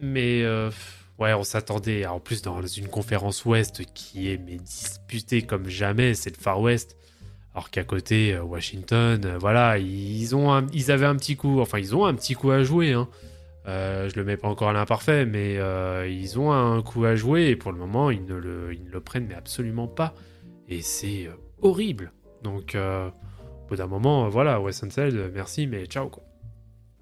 Mais. 0.00 0.42
euh, 0.42 0.70
ouais, 1.18 1.32
on 1.34 1.42
s'attendait. 1.42 2.06
En 2.06 2.20
plus, 2.20 2.42
dans 2.42 2.60
une 2.66 2.88
conférence 2.88 3.44
Ouest 3.44 3.82
qui 3.94 4.30
est 4.30 4.38
mais 4.38 4.56
disputée 4.56 5.42
comme 5.42 5.68
jamais, 5.68 6.14
c'est 6.14 6.36
le 6.36 6.40
Far 6.40 6.60
West. 6.60 6.96
Alors 7.54 7.70
qu'à 7.70 7.82
côté, 7.84 8.32
euh, 8.34 8.42
Washington, 8.42 9.20
euh, 9.24 9.36
voilà, 9.38 9.76
ils, 9.78 10.36
ont 10.36 10.52
un- 10.52 10.66
ils 10.72 10.90
avaient 10.92 11.06
un 11.06 11.16
petit 11.16 11.36
coup. 11.36 11.60
Enfin, 11.60 11.78
ils 11.78 11.96
ont 11.96 12.04
un 12.06 12.14
petit 12.14 12.34
coup 12.34 12.50
à 12.50 12.62
jouer, 12.62 12.92
hein. 12.92 13.08
Euh, 13.66 14.08
je 14.08 14.16
le 14.16 14.24
mets 14.24 14.36
pas 14.38 14.48
encore 14.48 14.68
à 14.70 14.72
l'imparfait, 14.72 15.26
mais 15.26 15.56
euh, 15.58 16.08
ils 16.08 16.38
ont 16.38 16.50
un 16.52 16.80
coup 16.82 17.04
à 17.04 17.14
jouer 17.16 17.48
et 17.48 17.56
pour 17.56 17.72
le 17.72 17.78
moment, 17.78 18.10
ils 18.10 18.24
ne 18.24 18.34
le, 18.34 18.72
ils 18.72 18.84
ne 18.84 18.90
le 18.90 19.00
prennent 19.00 19.26
mais 19.28 19.34
absolument 19.34 19.86
pas. 19.88 20.14
Et 20.68 20.80
c'est 20.80 21.28
horrible. 21.60 22.12
Donc, 22.42 22.74
bout 23.70 23.76
d'un 23.76 23.86
moment, 23.86 24.26
euh, 24.26 24.28
voilà, 24.28 24.60
Wes 24.60 24.82
Unseld, 24.82 25.16
euh, 25.16 25.30
merci, 25.34 25.66
mais 25.66 25.86
ciao, 25.86 26.08
quoi. 26.08 26.22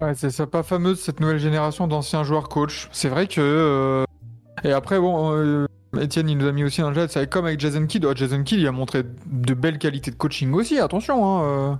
Ouais, 0.01 0.13
c'est 0.15 0.29
ça, 0.29 0.47
pas 0.47 0.63
fameuse 0.63 0.99
cette 0.99 1.19
nouvelle 1.19 1.39
génération 1.39 1.87
d'anciens 1.87 2.23
joueurs 2.23 2.47
coach. 2.47 2.87
C'est 2.91 3.09
vrai 3.09 3.27
que. 3.27 3.41
euh, 3.41 4.05
Et 4.63 4.71
après, 4.71 4.97
bon, 4.99 5.33
euh, 5.33 5.65
Etienne, 5.95 6.29
il 6.29 6.37
nous 6.37 6.47
a 6.47 6.51
mis 6.53 6.63
aussi 6.63 6.79
dans 6.81 6.89
le 6.89 6.95
chat, 6.95 7.07
c'est 7.09 7.29
comme 7.29 7.45
avec 7.45 7.59
Jason 7.59 7.85
Kidd. 7.85 8.05
Oh, 8.05 8.13
Jason 8.15 8.43
Kidd, 8.43 8.59
il 8.61 8.67
a 8.67 8.71
montré 8.71 9.03
de 9.03 9.53
belles 9.53 9.77
qualités 9.77 10.11
de 10.11 10.15
coaching 10.15 10.53
aussi, 10.53 10.79
attention. 10.79 11.25
Hein, 11.25 11.43
euh. 11.43 11.75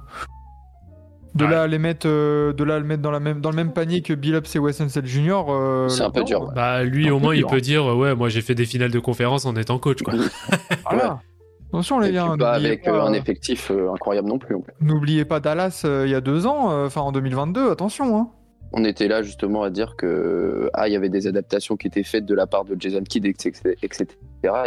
De, 1.36 1.46
Ouais. 1.46 1.52
là 1.52 1.62
à 1.62 1.68
les 1.68 1.78
mettre, 1.78 2.08
euh, 2.10 2.54
de 2.54 2.64
là 2.64 2.76
à 2.76 2.80
le 2.80 2.86
mettre 2.86 3.04
dans, 3.04 3.12
la 3.12 3.20
même, 3.20 3.40
dans 3.40 3.52
le 3.52 3.56
même 3.56 3.72
panier 3.72 4.02
que 4.02 4.14
Billups 4.14 4.56
et 4.56 4.60
Wes 4.60 4.82
Unseld 4.82 5.06
Jr. 5.06 5.44
euh, 5.48 5.88
C'est 5.88 6.02
un 6.02 6.10
peu 6.10 6.24
dur, 6.24 6.52
Bah, 6.56 6.84
lui, 6.84 7.12
au 7.12 7.20
moins, 7.20 7.36
il 7.36 7.40
dur, 7.42 7.50
peut 7.50 7.58
hein. 7.58 7.62
dire, 7.62 7.86
ouais, 7.96 8.16
moi, 8.16 8.30
j'ai 8.30 8.42
fait 8.42 8.56
des 8.56 8.66
finales 8.66 8.90
de 8.90 8.98
conférence 9.00 9.46
en 9.46 9.56
étant 9.56 9.78
coach, 9.78 10.02
quoi. 10.02 10.16
Voilà. 10.90 11.22
Attention, 11.70 12.00
les 12.00 12.12
gars. 12.12 12.26
pas 12.26 12.54
n'oubliez 12.54 12.68
avec 12.68 12.84
pas, 12.84 12.92
euh, 12.92 13.02
un 13.02 13.14
euh, 13.14 13.18
effectif 13.18 13.72
euh, 13.72 13.92
incroyable 13.94 14.28
non 14.28 14.40
plus. 14.40 14.56
N'oubliez 14.82 15.24
pas 15.26 15.40
Dallas 15.40 15.84
euh, 15.86 16.04
il 16.06 16.12
y 16.12 16.16
a 16.16 16.22
deux 16.22 16.46
ans, 16.48 16.72
euh, 16.72 16.88
enfin 16.88 17.02
en 17.02 17.12
2022, 17.12 17.72
attention. 17.72 18.18
Hein. 18.18 18.30
On 18.72 18.84
était 18.86 19.08
là 19.08 19.24
justement 19.24 19.64
à 19.64 19.70
dire 19.72 19.96
que 19.96 20.70
ah 20.74 20.88
il 20.88 20.94
y 20.94 20.96
avait 20.96 21.10
des 21.10 21.26
adaptations 21.28 21.76
qui 21.76 21.88
étaient 21.88 22.04
faites 22.04 22.26
de 22.26 22.36
la 22.36 22.46
part 22.48 22.66
de 22.66 22.76
Jason 22.80 23.02
Kidd, 23.02 23.26
etc. 23.26 23.76
etc. 23.82 24.08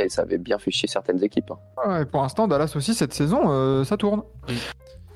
et 0.00 0.08
ça 0.08 0.22
avait 0.22 0.38
bien 0.38 0.58
fait 0.58 0.70
chier 0.72 0.88
certaines 0.88 1.22
équipes. 1.22 1.50
hein. 1.52 1.88
Ouais, 1.98 2.04
pour 2.04 2.22
l'instant, 2.22 2.48
Dallas 2.48 2.72
aussi, 2.76 2.94
cette 2.94 3.12
saison, 3.14 3.42
euh, 3.46 3.84
ça 3.84 3.96
tourne. 3.96 4.22
Oui. 4.48 4.54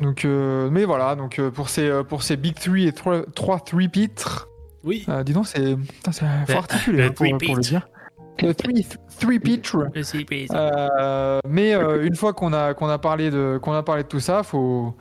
Donc, 0.01 0.25
euh, 0.25 0.69
mais 0.71 0.85
voilà, 0.85 1.15
donc 1.17 1.39
euh, 1.39 1.51
pour 1.51 1.69
ces, 1.69 1.89
euh, 1.89 2.03
pour 2.05 2.23
ces 2.23 2.37
Big 2.37 2.55
3 2.55 2.77
et 2.79 2.93
3, 2.93 3.23
3 3.35 3.61
pitres 3.91 4.49
Oui. 4.85 5.05
euh, 5.09 5.25
dis 5.25 5.33
donc, 5.33 5.47
c'est. 5.47 5.77
c'est 6.13 6.55
articuler 6.55 6.99
le 6.99 7.05
hein, 7.07 7.13
pour, 7.13 7.27
pour 7.39 7.57
le 7.57 7.63
dire. 7.63 7.89
Le 8.43 8.55
3 8.55 8.73
pitre. 9.43 9.89
Euh, 10.55 11.41
mais 11.49 11.75
euh, 11.75 12.05
une 12.05 12.15
fois 12.15 12.33
qu'on 12.33 12.53
a, 12.53 12.75
qu'on 12.75 12.89
a, 12.89 12.99
parlé 12.99 13.31
de, 13.31 13.59
qu'on 13.63 13.73
a 13.73 13.83
parlé 13.83 14.03
de 14.03 14.09
tout 14.09 14.21
ça, 14.21 14.43
faut. 14.43 14.95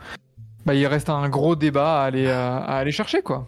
Bah, 0.66 0.74
il 0.74 0.88
reste 0.88 1.10
un 1.10 1.30
gros 1.30 1.56
débat 1.56 2.02
à 2.02 2.06
aller, 2.06 2.28
à, 2.30 2.58
à 2.58 2.78
aller 2.78 2.92
chercher, 2.92 3.22
quoi. 3.22 3.48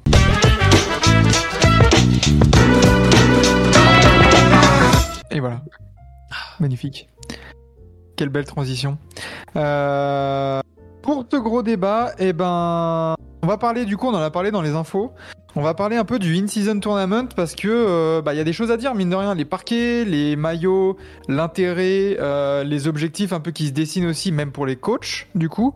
Et 5.32 5.40
voilà. 5.40 5.62
Magnifique. 6.60 7.10
Quelle 8.16 8.30
belle 8.30 8.46
transition. 8.46 8.98
Euh, 9.56 10.62
pour 11.08 11.26
ce 11.32 11.38
gros 11.38 11.64
débat, 11.64 12.12
eh 12.20 12.34
ben, 12.34 13.16
on 13.42 13.48
va 13.48 13.58
parler 13.58 13.86
du 13.86 13.96
coup, 13.96 14.08
on 14.08 14.14
en 14.14 14.22
a 14.22 14.30
parlé 14.30 14.52
dans 14.52 14.62
les 14.62 14.72
infos. 14.72 15.14
On 15.56 15.62
va 15.62 15.74
parler 15.74 15.96
un 15.96 16.04
peu 16.04 16.20
du 16.20 16.36
in-season 16.36 16.82
tournament 16.82 17.30
parce 17.34 17.56
que 17.56 17.70
euh, 17.70 18.22
bah, 18.22 18.34
il 18.34 18.38
y 18.38 18.42
a 18.42 18.44
des 18.44 18.52
choses 18.52 18.72
à 18.72 18.78
dire 18.78 18.94
mine 18.94 19.10
de 19.10 19.16
rien, 19.16 19.34
les 19.34 19.46
parquets, 19.46 20.04
les 20.04 20.36
maillots, 20.36 20.98
l'intérêt, 21.30 22.18
euh, 22.20 22.66
les 22.66 22.90
objectifs 22.90 23.32
un 23.32 23.40
peu 23.40 23.52
qui 23.52 23.68
se 23.68 23.72
dessinent 23.72 24.08
aussi, 24.08 24.34
même 24.34 24.52
pour 24.52 24.66
les 24.66 24.76
coachs 24.76 25.28
du 25.34 25.48
coup. 25.48 25.76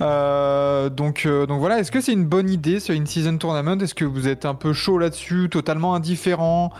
Euh, 0.00 0.88
donc, 0.90 1.24
donc 1.24 1.60
voilà, 1.60 1.78
est-ce 1.78 1.92
que 1.92 2.00
c'est 2.00 2.12
une 2.12 2.26
bonne 2.26 2.50
idée 2.50 2.80
ce 2.80 2.92
in-season 2.92 3.38
tournament? 3.38 3.80
Est-ce 3.80 3.94
que 3.94 4.04
vous 4.04 4.26
êtes 4.26 4.44
un 4.44 4.54
peu 4.54 4.72
chaud 4.72 4.98
là-dessus, 4.98 5.50
totalement 5.50 5.94
indifférent? 5.94 6.72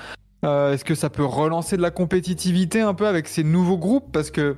Est-ce 0.43 0.85
que 0.85 0.97
ça 0.97 1.11
peut 1.11 1.25
relancer 1.25 1.77
de 1.77 1.83
la 1.83 1.93
compétitivité 1.93 2.81
un 2.81 2.93
peu 2.93 3.07
avec 3.07 3.29
ces 3.29 3.45
nouveaux 3.45 3.79
groupes? 3.79 4.11
Parce 4.13 4.33
que 4.33 4.57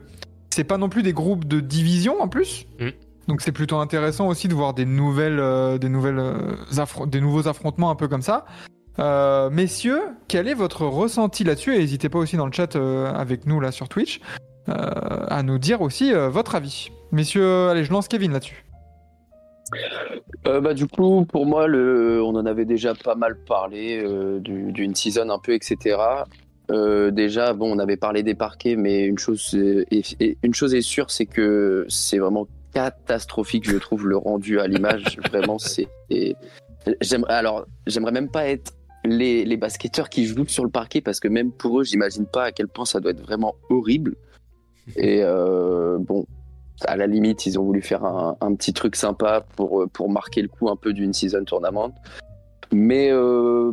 c'est 0.49 0.65
pas 0.65 0.79
non 0.79 0.89
plus 0.89 1.03
des 1.03 1.13
groupes 1.13 1.45
de 1.45 1.61
division 1.61 2.23
en 2.23 2.29
plus. 2.29 2.65
Mm. 2.81 2.89
Donc 3.29 3.41
c'est 3.41 3.53
plutôt 3.53 3.79
intéressant 3.79 4.29
aussi 4.29 4.47
de 4.49 4.55
voir 4.55 4.73
des 4.73 4.85
nouvelles, 4.85 5.41
euh, 5.41 5.79
des 5.79 5.89
nouvelles, 5.89 6.19
euh, 6.19 7.07
des 7.07 7.21
nouveaux 7.21 7.49
affrontements 7.49 7.91
un 7.91 7.97
peu 7.97 8.07
comme 8.09 8.23
ça. 8.23 8.45
Euh, 8.99 9.51
messieurs, 9.51 10.01
quel 10.29 10.49
est 10.49 10.55
votre 10.55 10.87
ressenti 10.87 11.43
là-dessus? 11.45 11.75
Et 11.75 11.79
n'hésitez 11.79 12.09
pas 12.09 12.19
aussi 12.19 12.37
dans 12.37 12.47
le 12.47 12.53
chat 12.53 12.77
avec 12.77 13.47
nous 13.47 13.61
là 13.61 13.73
sur 13.73 13.89
Twitch 13.89 14.21
à 14.69 15.43
nous 15.45 15.59
dire 15.59 15.81
aussi 15.81 16.13
votre 16.13 16.55
avis. 16.57 16.91
Messieurs, 17.13 17.69
allez, 17.69 17.85
je 17.85 17.93
lance 17.93 18.09
Kevin 18.09 18.33
là-dessus. 18.33 18.65
Bah, 20.45 20.75
du 20.75 20.87
coup, 20.87 21.25
pour 21.25 21.45
moi, 21.47 21.67
on 21.69 22.35
en 22.37 22.47
avait 22.47 22.65
déjà 22.65 22.95
pas 22.95 23.17
mal 23.17 23.37
parlé 23.47 24.01
euh, 24.03 24.39
du- 24.41 24.73
d'une 24.73 24.95
season 24.95 25.29
un 25.31 25.39
peu, 25.39 25.53
etc. 25.53 25.99
Déjà, 27.13 27.53
bon, 27.53 27.77
on 27.77 27.79
avait 27.79 27.97
parlé 27.97 28.23
des 28.23 28.35
parquets, 28.35 28.77
mais 28.77 29.05
une 29.05 29.19
chose 29.19 29.55
est 29.55 30.81
sûre, 30.81 31.11
c'est 31.11 31.27
que 31.27 31.85
c'est 31.89 32.19
vraiment 32.19 32.47
catastrophique, 32.77 33.69
je 33.69 33.77
trouve, 33.79 34.07
le 34.07 34.17
rendu 34.17 34.61
à 34.61 34.67
l'image. 34.67 35.19
vraiment, 35.31 35.59
c'est. 35.59 35.89
J'aimerais, 37.01 37.33
alors, 37.33 37.67
j'aimerais 37.87 38.13
même 38.13 38.29
pas 38.29 38.47
être 38.47 38.73
les, 39.05 39.45
les 39.45 39.57
basketteurs 39.57 40.11
qui 40.11 40.27
jouent 40.27 40.47
sur 40.47 40.65
le 40.65 40.71
parquet, 40.71 41.01
parce 41.01 41.21
que 41.21 41.29
même 41.29 41.53
pour 41.53 41.81
eux, 41.81 41.85
j'imagine 41.85 42.27
pas 42.27 42.45
à 42.45 42.53
quel 42.53 42.69
point 42.69 42.85
ça 42.85 43.01
doit 43.01 43.13
être 43.13 43.23
vraiment 43.23 43.55
horrible. 43.71 44.15
Et 44.95 45.23
euh, 45.23 45.97
bon, 45.99 46.27
à 46.85 46.97
la 46.97 47.07
limite, 47.07 47.47
ils 47.47 47.59
ont 47.59 47.65
voulu 47.65 47.81
faire 47.81 48.05
un, 48.05 48.37
un 48.41 48.55
petit 48.55 48.73
truc 48.73 48.95
sympa 48.95 49.47
pour, 49.57 49.89
pour 49.91 50.11
marquer 50.11 50.43
le 50.43 50.49
coup 50.49 50.69
un 50.69 50.77
peu 50.77 50.93
d'une 50.93 51.13
season 51.13 51.45
tournament. 51.45 51.95
Mais 52.73 53.11
euh, 53.11 53.73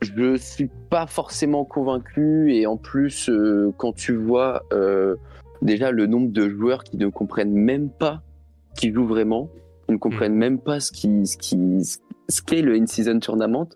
je 0.00 0.36
suis 0.36 0.70
pas 0.88 1.06
forcément 1.06 1.64
convaincu. 1.64 2.54
Et 2.54 2.66
en 2.66 2.76
plus, 2.76 3.28
euh, 3.28 3.72
quand 3.76 3.92
tu 3.92 4.14
vois 4.14 4.62
euh, 4.72 5.16
déjà 5.62 5.90
le 5.90 6.06
nombre 6.06 6.32
de 6.32 6.48
joueurs 6.48 6.84
qui 6.84 6.96
ne 6.96 7.08
comprennent 7.08 7.52
même 7.52 7.90
pas 7.90 8.22
qui 8.80 8.92
jouent 8.92 9.06
vraiment, 9.06 9.50
qui 9.86 9.92
ne 9.92 9.98
comprennent 9.98 10.34
même 10.34 10.58
pas 10.58 10.80
ce 10.80 10.90
qui 10.90 11.26
ce 11.26 11.36
qui 11.36 11.58
ce 12.28 12.42
qu'est 12.42 12.62
le 12.62 12.74
in-season 12.74 13.18
tournament, 13.18 13.68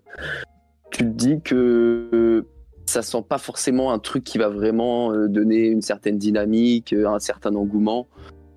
tu 0.91 1.03
te 1.03 1.09
dis 1.09 1.41
que 1.41 2.09
euh, 2.13 2.47
ça 2.85 3.01
sent 3.01 3.23
pas 3.27 3.37
forcément 3.37 3.91
un 3.91 3.99
truc 3.99 4.23
qui 4.23 4.37
va 4.37 4.49
vraiment 4.49 5.11
euh, 5.11 5.27
donner 5.27 5.67
une 5.67 5.81
certaine 5.81 6.17
dynamique, 6.17 6.93
euh, 6.93 7.07
un 7.07 7.19
certain 7.19 7.53
engouement. 7.55 8.07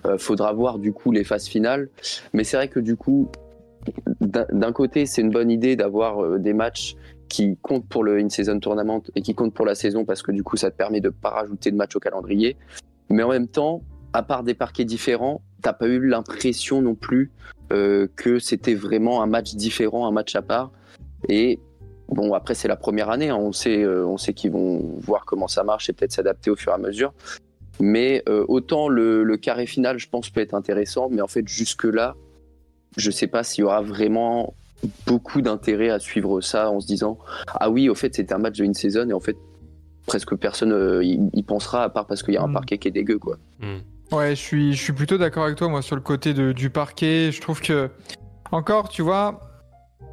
Euh, 0.06 0.16
faudra 0.16 0.52
voir 0.52 0.78
du 0.78 0.92
coup 0.92 1.11
les 1.12 1.24
phases 1.24 1.46
finales. 1.46 1.88
Mais 2.32 2.44
c'est 2.44 2.56
vrai 2.56 2.68
que 2.68 2.80
du 2.80 2.96
coup, 2.96 3.28
d'un 4.20 4.72
côté, 4.72 5.06
c'est 5.06 5.22
une 5.22 5.30
bonne 5.30 5.50
idée 5.50 5.76
d'avoir 5.76 6.38
des 6.38 6.52
matchs 6.52 6.94
qui 7.28 7.56
comptent 7.61 7.88
pour 7.88 8.04
le 8.04 8.18
in-season 8.18 8.61
tournament 8.61 9.02
et 9.16 9.22
qui 9.22 9.34
comptent 9.34 9.54
pour 9.54 9.66
la 9.66 9.74
saison 9.74 10.04
parce 10.04 10.22
que 10.22 10.30
du 10.30 10.42
coup, 10.42 10.56
ça 10.56 10.70
te 10.70 10.76
permet 10.76 11.00
de 11.00 11.08
pas 11.08 11.30
rajouter 11.30 11.70
de 11.70 11.76
matchs 11.76 11.96
au 11.96 12.00
calendrier. 12.00 12.56
Mais 13.11 13.22
en 13.22 13.30
même 13.30 13.48
temps, 13.48 13.82
à 14.12 14.23
part 14.23 14.42
des 14.42 14.55
parquets 14.55 14.85
différents, 14.85 15.42
t'as 15.62 15.73
pas 15.73 15.87
eu 15.87 16.05
l'impression 16.07 16.81
non 16.83 16.94
plus 16.94 17.31
euh, 17.73 18.07
que 18.16 18.38
c'était 18.38 18.75
vraiment 18.75 19.23
un 19.23 19.27
match 19.27 19.55
différent, 19.55 20.07
un 20.07 20.11
match 20.12 20.35
à 20.37 20.42
part. 20.42 20.71
Et 21.29 21.59
bon, 22.09 22.33
après, 22.35 22.55
c'est 22.55 22.68
la 22.68 22.77
première 22.77 23.11
année. 23.11 23.29
hein. 23.31 23.37
On 23.37 23.53
sait, 23.53 23.83
euh, 23.85 24.07
on 24.07 24.16
sait 24.16 24.33
qu'ils 24.33 24.51
vont 24.53 24.79
voir 24.99 25.25
comment 25.27 25.49
ça 25.49 25.64
marche 25.64 25.90
et 25.90 25.92
peut-être 25.92 26.12
s'adapter 26.12 26.51
au 26.51 26.57
fur 26.57 26.73
et 26.73 26.75
à 26.75 26.79
mesure. 26.79 27.12
Mais 27.81 28.23
euh, 28.29 28.44
autant 28.49 28.88
le, 28.88 29.23
le 29.23 29.37
carré 29.37 29.66
final, 29.66 29.99
je 29.99 30.09
pense, 30.09 30.31
peut 30.31 30.40
être 30.40 30.55
intéressant, 30.55 31.09
mais 31.11 31.21
en 31.21 31.29
fait, 31.29 31.47
jusque-là, 31.47 32.16
je 32.97 33.11
sais 33.11 33.27
pas 33.29 33.44
s'il 33.44 33.62
y 33.62 33.64
aura 33.64 33.83
vraiment 33.83 34.55
beaucoup 35.07 35.42
d'intérêt 35.42 35.90
à 35.90 35.99
suivre 35.99 36.40
ça 36.40 36.71
en 36.71 36.81
se 36.81 36.87
disant 36.87 37.18
Ah 37.49 37.68
oui, 37.71 37.88
au 37.88 37.94
fait, 37.94 38.14
c'était 38.14 38.33
un 38.33 38.38
match 38.38 38.59
de 38.59 38.64
une 38.64 38.75
saison 38.75 39.09
et 39.09 39.12
en 39.12 39.21
fait, 39.21 39.37
presque 40.07 40.35
personne 40.37 40.73
euh, 40.73 41.05
y, 41.05 41.21
y 41.35 41.42
pensera 41.42 41.85
à 41.85 41.88
part 41.90 42.07
parce 42.07 42.23
qu'il 42.23 42.35
y 42.35 42.37
a 42.38 42.42
un 42.42 42.49
Mm. 42.49 42.53
parquet 42.55 42.79
qui 42.79 42.88
est 42.88 42.92
dégueu, 42.92 43.18
quoi. 43.18 43.37
Hmm. 43.61 43.79
Ouais, 44.12 44.31
je 44.31 44.40
suis, 44.40 44.73
je 44.75 44.83
suis 44.83 44.92
plutôt 44.92 45.18
d'accord 45.18 45.44
avec 45.44 45.57
toi, 45.57 45.68
moi, 45.68 45.83
sur 45.83 45.94
le 45.97 46.03
côté 46.03 46.33
de- 46.35 46.53
du 46.53 46.71
parquet. 46.71 47.31
Je 47.33 47.40
trouve 47.40 47.61
que, 47.61 47.90
encore, 48.53 48.88
tu 48.88 49.03
vois, 49.03 49.40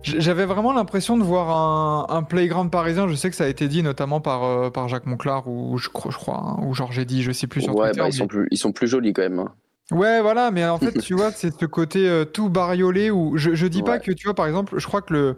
j'avais 0.03 0.45
vraiment 0.45 0.73
l'impression 0.73 1.17
de 1.17 1.23
voir 1.23 1.49
un, 1.49 2.05
un 2.13 2.23
playground 2.23 2.69
parisien. 2.69 3.07
Je 3.07 3.15
sais 3.15 3.29
que 3.29 3.35
ça 3.35 3.45
a 3.45 3.47
été 3.47 3.67
dit 3.67 3.83
notamment 3.83 4.19
par, 4.19 4.43
euh, 4.43 4.69
par 4.69 4.89
Jacques 4.89 5.05
Monclar, 5.05 5.47
ou 5.47 5.77
je 5.77 5.87
crois, 5.89 6.11
je 6.11 6.17
crois 6.17 6.37
hein, 6.43 6.57
ou 6.63 6.73
Georges 6.73 7.05
dit, 7.05 7.23
je 7.23 7.31
sais 7.31 7.47
plus 7.47 7.61
sur 7.61 7.73
Ouais, 7.75 7.87
Twitter. 7.91 7.99
bah, 8.01 8.07
ils, 8.07 8.11
mais- 8.11 8.17
sont 8.17 8.27
plus, 8.27 8.47
ils 8.51 8.57
sont 8.57 8.71
plus 8.73 8.87
jolis 8.87 9.13
quand 9.13 9.21
même. 9.21 9.39
hein. 9.39 9.53
Ouais, 9.91 10.19
voilà, 10.21 10.51
mais 10.51 10.65
en 10.67 10.77
fait, 10.79 10.99
tu 10.99 11.13
vois, 11.13 11.31
c'est 11.31 11.57
ce 11.57 11.65
côté 11.65 12.09
euh, 12.09 12.25
tout 12.25 12.49
bariolé 12.49 13.11
où 13.11 13.37
je, 13.37 13.55
je 13.55 13.67
dis 13.67 13.81
pas 13.83 13.93
Ouais. 13.93 13.99
que, 14.01 14.11
tu 14.11 14.27
vois, 14.27 14.33
par 14.33 14.47
exemple, 14.47 14.73
je 14.77 14.85
crois 14.87 15.01
que 15.01 15.13
le, 15.13 15.37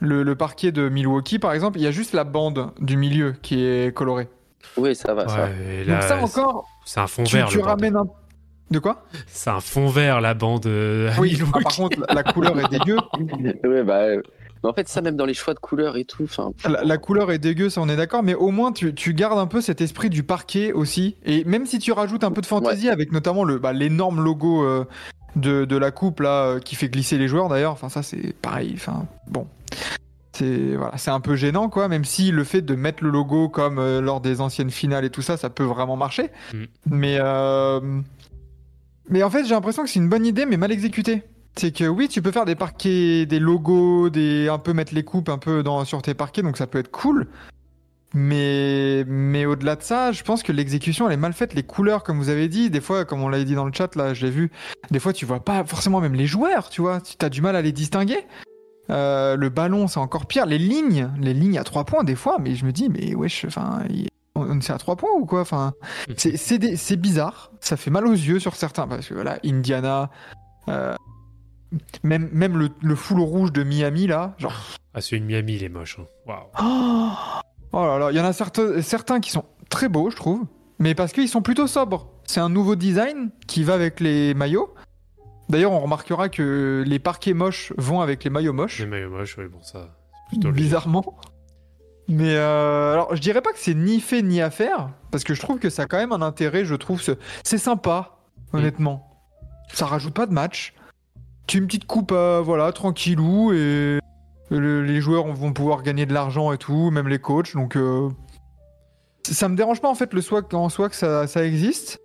le, 0.00 0.22
le 0.24 0.34
parquet 0.34 0.72
de 0.72 0.88
Milwaukee, 0.90 1.38
par 1.38 1.52
exemple, 1.54 1.78
il 1.78 1.84
y 1.84 1.86
a 1.86 1.90
juste 1.90 2.12
la 2.12 2.24
bande 2.24 2.72
du 2.80 2.96
milieu 2.98 3.32
qui 3.40 3.64
est 3.64 3.94
colorée. 3.96 4.28
Oui, 4.76 4.94
ça 4.94 5.14
va, 5.14 5.26
ça. 5.28 5.44
Ouais, 5.44 5.76
et 5.80 5.84
là, 5.84 5.94
Donc 5.94 6.02
ça 6.02 6.18
encore, 6.22 6.68
c'est 6.88 7.00
un 7.00 7.06
fond 7.06 7.24
tu, 7.24 7.36
vert. 7.36 7.48
tu 7.48 7.56
le 7.58 7.62
bordel. 7.62 7.94
ramènes 7.94 7.96
un... 8.08 8.10
De 8.70 8.78
quoi? 8.78 9.04
C'est 9.26 9.50
un 9.50 9.60
fond 9.60 9.88
vert 9.88 10.20
la 10.20 10.34
bande. 10.34 10.66
euh, 10.66 11.10
à 11.12 11.20
Oui, 11.20 11.38
ah, 11.54 11.58
par 11.62 11.74
contre, 11.76 11.98
la, 12.08 12.14
la 12.14 12.22
couleur 12.22 12.58
est 12.60 12.68
dégueu. 12.70 12.96
Ouais, 13.64 13.82
bah, 13.82 14.00
euh, 14.00 14.22
mais 14.62 14.70
en 14.70 14.72
fait, 14.72 14.88
ça, 14.88 15.00
même 15.02 15.16
dans 15.16 15.24
les 15.24 15.34
choix 15.34 15.54
de 15.54 15.58
couleurs 15.58 15.96
et 15.96 16.04
tout. 16.04 16.24
Enfin, 16.24 16.50
La, 16.68 16.82
la 16.82 16.98
couleur 16.98 17.30
est 17.30 17.38
dégueu, 17.38 17.68
ça 17.70 17.80
on 17.80 17.88
est 17.88 17.96
d'accord, 17.96 18.22
mais 18.22 18.34
au 18.34 18.50
moins 18.50 18.72
tu, 18.72 18.92
tu 18.94 19.14
gardes 19.14 19.38
un 19.38 19.46
peu 19.46 19.60
cet 19.60 19.80
esprit 19.80 20.10
du 20.10 20.22
parquet 20.22 20.72
aussi. 20.72 21.16
Et 21.24 21.44
même 21.44 21.64
si 21.66 21.78
tu 21.78 21.92
rajoutes 21.92 22.24
un 22.24 22.30
peu 22.32 22.40
de 22.40 22.46
fantaisie 22.46 22.88
avec 22.90 23.12
notamment 23.12 23.44
le 23.44 23.58
bah, 23.58 23.72
l'énorme 23.72 24.20
logo 24.22 24.64
euh, 24.64 24.84
de, 25.36 25.64
de 25.64 25.76
la 25.76 25.90
coupe 25.92 26.20
là 26.20 26.44
euh, 26.46 26.58
qui 26.60 26.74
fait 26.74 26.88
glisser 26.88 27.18
les 27.18 27.28
joueurs 27.28 27.48
d'ailleurs, 27.48 27.72
enfin 27.72 27.88
ça 27.88 28.02
c'est 28.02 28.34
pareil. 28.42 28.72
Enfin 28.74 29.06
bon, 29.28 29.46
c'est 30.38 30.76
voilà, 30.76 30.96
c'est 30.96 31.10
un 31.10 31.20
peu 31.20 31.36
gênant 31.36 31.68
quoi. 31.68 31.88
Même 31.88 32.04
si 32.04 32.30
le 32.30 32.44
fait 32.44 32.62
de 32.62 32.74
mettre 32.74 33.02
le 33.02 33.10
logo 33.10 33.48
comme 33.48 33.78
euh, 33.78 34.00
lors 34.00 34.20
des 34.20 34.40
anciennes 34.40 34.70
finales 34.70 35.04
et 35.04 35.10
tout 35.10 35.22
ça, 35.22 35.36
ça 35.36 35.50
peut 35.50 35.64
vraiment 35.64 35.96
marcher. 35.96 36.30
Mm. 36.52 36.64
Mais 36.86 37.16
euh, 37.20 37.80
mais 39.08 39.22
en 39.22 39.30
fait 39.30 39.44
j'ai 39.44 39.54
l'impression 39.54 39.82
que 39.82 39.88
c'est 39.88 39.98
une 39.98 40.08
bonne 40.08 40.26
idée 40.26 40.46
mais 40.46 40.56
mal 40.56 40.72
exécutée. 40.72 41.22
C'est 41.56 41.72
que 41.72 41.84
oui, 41.84 42.08
tu 42.08 42.22
peux 42.22 42.30
faire 42.30 42.44
des 42.44 42.54
parquets, 42.54 43.26
des 43.26 43.40
logos, 43.40 44.10
des 44.10 44.48
un 44.48 44.58
peu 44.58 44.72
mettre 44.72 44.94
les 44.94 45.02
coupes 45.02 45.28
un 45.28 45.38
peu 45.38 45.62
dans 45.64 45.84
sur 45.84 46.02
tes 46.02 46.14
parquets, 46.14 46.42
donc 46.42 46.56
ça 46.56 46.68
peut 46.68 46.78
être 46.78 46.90
cool. 46.90 47.26
Mais 48.14 49.04
mais 49.06 49.44
au-delà 49.44 49.76
de 49.76 49.82
ça, 49.82 50.12
je 50.12 50.22
pense 50.22 50.42
que 50.42 50.52
l'exécution 50.52 51.08
elle 51.08 51.14
est 51.14 51.18
mal 51.18 51.32
faite. 51.32 51.54
Les 51.54 51.64
couleurs, 51.64 52.04
comme 52.04 52.18
vous 52.18 52.30
avez 52.30 52.48
dit, 52.48 52.70
des 52.70 52.80
fois, 52.80 53.04
comme 53.04 53.22
on 53.22 53.28
l'avait 53.28 53.44
dit 53.44 53.54
dans 53.54 53.66
le 53.66 53.72
chat 53.72 53.94
là, 53.96 54.14
je 54.14 54.24
l'ai 54.24 54.30
vu. 54.30 54.50
Des 54.90 55.00
fois, 55.00 55.12
tu 55.12 55.26
vois 55.26 55.40
pas 55.40 55.64
forcément 55.64 56.00
même 56.00 56.14
les 56.14 56.26
joueurs, 56.26 56.70
tu 56.70 56.80
vois. 56.80 57.00
Tu 57.00 57.16
as 57.20 57.28
du 57.28 57.42
mal 57.42 57.56
à 57.56 57.60
les 57.60 57.72
distinguer. 57.72 58.24
Euh, 58.90 59.36
le 59.36 59.48
ballon, 59.48 59.86
c'est 59.88 60.00
encore 60.00 60.26
pire. 60.26 60.46
Les 60.46 60.58
lignes, 60.58 61.10
les 61.20 61.34
lignes 61.34 61.58
à 61.58 61.64
trois 61.64 61.84
points 61.84 62.04
des 62.04 62.14
fois, 62.16 62.38
mais 62.40 62.54
je 62.54 62.64
me 62.64 62.72
dis, 62.72 62.88
mais 62.88 63.14
wesh, 63.14 63.44
enfin, 63.46 63.82
on 64.34 64.60
c'est 64.60 64.72
à 64.72 64.78
trois 64.78 64.96
points 64.96 65.10
ou 65.18 65.26
quoi 65.26 65.40
Enfin, 65.42 65.72
c'est 66.16 66.36
c'est 66.36 66.76
c'est 66.76 66.96
bizarre. 66.96 67.50
Ça 67.60 67.76
fait 67.76 67.90
mal 67.90 68.06
aux 68.06 68.12
yeux 68.12 68.38
sur 68.40 68.54
certains 68.56 68.86
parce 68.86 69.08
que 69.08 69.14
voilà, 69.14 69.38
Indiana. 69.44 70.10
euh, 70.68 70.94
même, 72.02 72.30
même 72.32 72.56
le, 72.56 72.70
le 72.80 72.94
full 72.94 73.20
rouge 73.20 73.52
de 73.52 73.62
Miami 73.62 74.06
là, 74.06 74.34
genre 74.38 74.54
Ah, 74.94 75.00
celui 75.02 75.20
de 75.20 75.26
Miami, 75.26 75.56
il 75.56 75.64
est 75.64 75.68
moche. 75.68 75.98
hein. 76.00 76.06
Waouh. 76.26 76.46
Oh, 76.62 77.10
Oh 77.72 77.84
là 77.84 77.98
là, 77.98 78.10
il 78.10 78.16
y 78.16 78.20
en 78.20 78.24
a 78.24 78.32
certains, 78.32 78.80
certains 78.80 79.20
qui 79.20 79.30
sont 79.30 79.44
très 79.68 79.90
beaux, 79.90 80.08
je 80.08 80.16
trouve, 80.16 80.46
mais 80.78 80.94
parce 80.94 81.12
qu'ils 81.12 81.28
sont 81.28 81.42
plutôt 81.42 81.66
sobres. 81.66 82.08
C'est 82.24 82.40
un 82.40 82.48
nouveau 82.48 82.76
design 82.76 83.30
qui 83.46 83.62
va 83.64 83.74
avec 83.74 84.00
les 84.00 84.32
maillots. 84.32 84.74
D'ailleurs, 85.48 85.72
on 85.72 85.80
remarquera 85.80 86.28
que 86.28 86.84
les 86.86 86.98
parquets 86.98 87.32
moches 87.34 87.72
vont 87.78 88.00
avec 88.00 88.24
les 88.24 88.30
maillots 88.30 88.52
moches, 88.52 88.80
Les 88.80 88.86
maillots 88.86 89.10
moches, 89.10 89.36
oui, 89.38 89.46
bon, 89.46 89.62
ça. 89.62 89.96
c'est 90.12 90.28
plutôt 90.36 90.52
bizarrement. 90.52 91.18
Mais 92.06 92.34
euh, 92.36 92.92
alors, 92.94 93.14
je 93.16 93.20
dirais 93.20 93.40
pas 93.42 93.52
que 93.52 93.58
c'est 93.58 93.74
ni 93.74 94.00
fait 94.00 94.22
ni 94.22 94.40
à 94.40 94.50
faire, 94.50 94.90
parce 95.10 95.24
que 95.24 95.34
je 95.34 95.40
trouve 95.40 95.58
que 95.58 95.70
ça 95.70 95.82
a 95.82 95.86
quand 95.86 95.98
même 95.98 96.12
un 96.12 96.22
intérêt. 96.22 96.64
Je 96.64 96.74
trouve 96.74 97.00
ce- 97.02 97.12
c'est 97.44 97.58
sympa, 97.58 98.18
honnêtement. 98.52 99.10
Ça 99.72 99.86
rajoute 99.86 100.14
pas 100.14 100.26
de 100.26 100.32
match. 100.32 100.74
Tu 101.46 101.58
une 101.58 101.66
petite 101.66 101.86
coupe, 101.86 102.12
euh, 102.12 102.40
voilà, 102.42 102.72
tranquillou, 102.72 103.52
et 103.52 103.98
le- 104.50 104.82
les 104.84 105.00
joueurs 105.00 105.26
vont 105.26 105.52
pouvoir 105.52 105.82
gagner 105.82 106.06
de 106.06 106.12
l'argent 106.14 106.52
et 106.52 106.58
tout, 106.58 106.90
même 106.90 107.08
les 107.08 107.18
coachs. 107.18 107.54
Donc, 107.54 107.76
euh, 107.76 108.08
ça 109.22 109.48
me 109.48 109.56
dérange 109.56 109.80
pas 109.80 109.88
en 109.90 109.94
fait 109.94 110.12
le 110.14 110.20
soi 110.22 110.42
en 110.52 110.68
soi 110.70 110.88
que 110.88 110.96
ça, 110.96 111.26
ça 111.26 111.44
existe. 111.44 112.00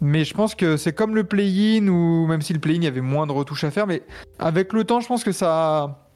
Mais 0.00 0.24
je 0.24 0.32
pense 0.32 0.54
que 0.54 0.76
c'est 0.76 0.94
comme 0.94 1.14
le 1.14 1.24
play-in, 1.24 1.86
ou 1.88 2.26
même 2.26 2.40
si 2.40 2.52
le 2.52 2.58
play-in, 2.58 2.78
il 2.78 2.84
y 2.84 2.88
avait 2.88 3.02
moins 3.02 3.26
de 3.26 3.32
retouches 3.32 3.64
à 3.64 3.70
faire, 3.70 3.86
mais 3.86 4.02
avec 4.38 4.72
le 4.72 4.84
temps, 4.84 5.00
je 5.00 5.06
pense 5.06 5.24
que 5.24 5.32
ça, 5.32 6.08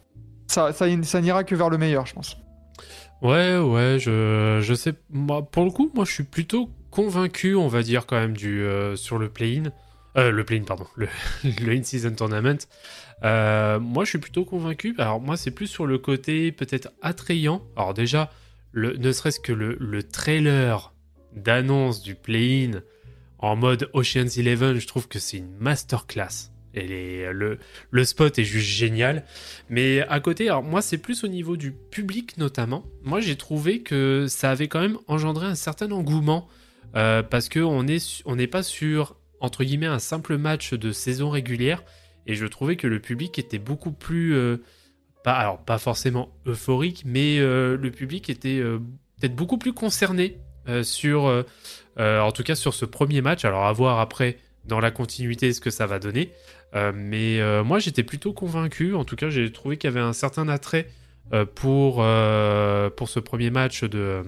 ça, 0.47 0.73
ça, 0.73 1.21
n'ira 1.21 1.45
que 1.45 1.55
vers 1.55 1.69
le 1.69 1.77
meilleur, 1.77 2.07
je 2.07 2.15
pense. 2.15 2.37
Ouais, 3.21 3.59
ouais, 3.59 3.99
je, 4.01 4.61
je 4.63 4.75
sais. 4.75 4.95
Moi, 5.11 5.43
pour 5.43 5.65
le 5.65 5.71
coup, 5.71 5.91
moi, 5.95 6.05
je 6.05 6.13
suis 6.13 6.25
plutôt 6.25 6.71
convaincu, 6.91 7.55
on 7.55 7.69
va 7.69 7.83
dire, 7.83 8.07
quand 8.07 8.17
même, 8.17 8.37
du, 8.37 8.63
euh, 8.63 8.97
sur 8.97 9.19
le 9.19 9.29
play-in. 9.29 9.71
Euh, 10.17 10.31
le 10.31 10.45
play-in, 10.45 10.65
pardon. 10.65 10.87
Le, 10.97 11.09
le 11.45 11.73
in-season 11.73 12.15
tournament. 12.15 12.59
Euh, 13.23 13.79
moi, 13.81 14.05
je 14.05 14.11
suis 14.11 14.19
plutôt 14.19 14.45
convaincu. 14.45 14.95
Alors, 14.99 15.21
moi, 15.21 15.37
c'est 15.37 15.51
plus 15.51 15.67
sur 15.67 15.87
le 15.87 15.99
côté 15.99 16.53
peut-être 16.53 16.89
attrayant. 17.03 17.63
Alors, 17.77 17.93
déjà, 17.93 18.31
ne 18.75 19.13
serait-ce 19.13 19.41
que 19.41 19.53
le, 19.53 19.77
le 19.79 20.03
trailer 20.03 20.93
d'annonce 21.35 22.03
du 22.03 22.15
play-in 22.15 22.81
en 23.45 23.57
mode 23.57 23.91
Ocean's 23.93 24.39
Eleven, 24.39 24.79
je 24.79 24.87
trouve 24.87 25.07
que 25.07 25.19
c'est 25.19 25.39
une 25.39 25.55
masterclass. 25.59 26.51
Et 26.75 27.27
le, 27.31 28.05
spot 28.05 28.39
est 28.39 28.45
juste 28.45 28.67
génial. 28.67 29.25
Mais 29.69 30.01
à 30.09 30.19
côté, 30.21 30.51
moi, 30.65 30.83
c'est 30.83 30.99
plus 30.99 31.23
au 31.23 31.29
niveau 31.29 31.57
du 31.57 31.71
public 31.71 32.37
notamment. 32.37 32.85
Moi, 33.03 33.21
j'ai 33.21 33.37
trouvé 33.37 33.81
que 33.81 34.27
ça 34.29 34.51
avait 34.51 34.67
quand 34.67 34.81
même 34.81 34.99
engendré 35.07 35.47
un 35.47 35.55
certain 35.55 35.91
engouement 35.93 36.49
euh, 36.97 37.23
parce 37.23 37.49
que 37.49 37.61
on 37.61 37.87
est 37.87 38.01
su- 38.01 38.23
on 38.27 38.37
n'est 38.37 38.47
pas 38.47 38.63
sur 38.63 39.17
entre 39.41 39.63
guillemets 39.63 39.87
un 39.87 39.99
simple 39.99 40.37
match 40.37 40.73
de 40.75 40.91
saison 40.91 41.31
régulière. 41.31 41.85
Et 42.27 42.35
je 42.35 42.47
trouvais 42.47 42.77
que 42.77 42.87
le 42.87 42.99
public 42.99 43.39
était 43.39 43.59
beaucoup 43.59 43.93
plus 43.93 44.35
euh, 44.35 44.57
pas 45.23 45.35
alors 45.35 45.59
pas 45.59 45.79
forcément 45.79 46.35
euphorique, 46.47 47.03
mais 47.05 47.39
euh, 47.39 47.77
le 47.77 47.91
public 47.91 48.31
était 48.31 48.61
peut-être 49.21 49.37
beaucoup 49.37 49.59
plus 49.59 49.73
concerné 49.73 50.39
sur 50.83 51.45
euh, 51.99 52.21
en 52.21 52.33
tout 52.33 52.43
cas 52.43 52.55
sur 52.55 52.75
ce 52.75 52.85
premier 52.85 53.21
match. 53.23 53.45
Alors 53.45 53.65
à 53.65 53.73
voir 53.73 53.99
après 54.01 54.39
dans 54.65 54.81
la 54.81 54.91
continuité 54.91 55.53
ce 55.53 55.61
que 55.61 55.71
ça 55.71 55.87
va 55.87 55.99
donner. 55.99 56.33
Euh, 56.75 56.91
mais 56.95 57.41
euh, 57.41 57.63
moi, 57.63 57.79
j'étais 57.79 58.03
plutôt 58.03 58.33
convaincu. 58.33 58.95
En 58.95 59.05
tout 59.05 59.15
cas, 59.17 59.29
j'ai 59.31 59.53
trouvé 59.53 59.77
qu'il 59.77 59.89
y 59.89 59.93
avait 59.93 60.01
un 60.01 60.13
certain 60.15 60.49
attrait 60.49 60.89
pour, 61.55 62.05
pour 62.97 63.09
ce 63.09 63.21
premier 63.21 63.51
match 63.51 63.85
de 63.85 64.23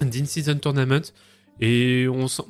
d'in-season 0.00 0.58
tournament. 0.58 1.02
Et 1.60 2.06
on 2.08 2.28
sent- 2.28 2.42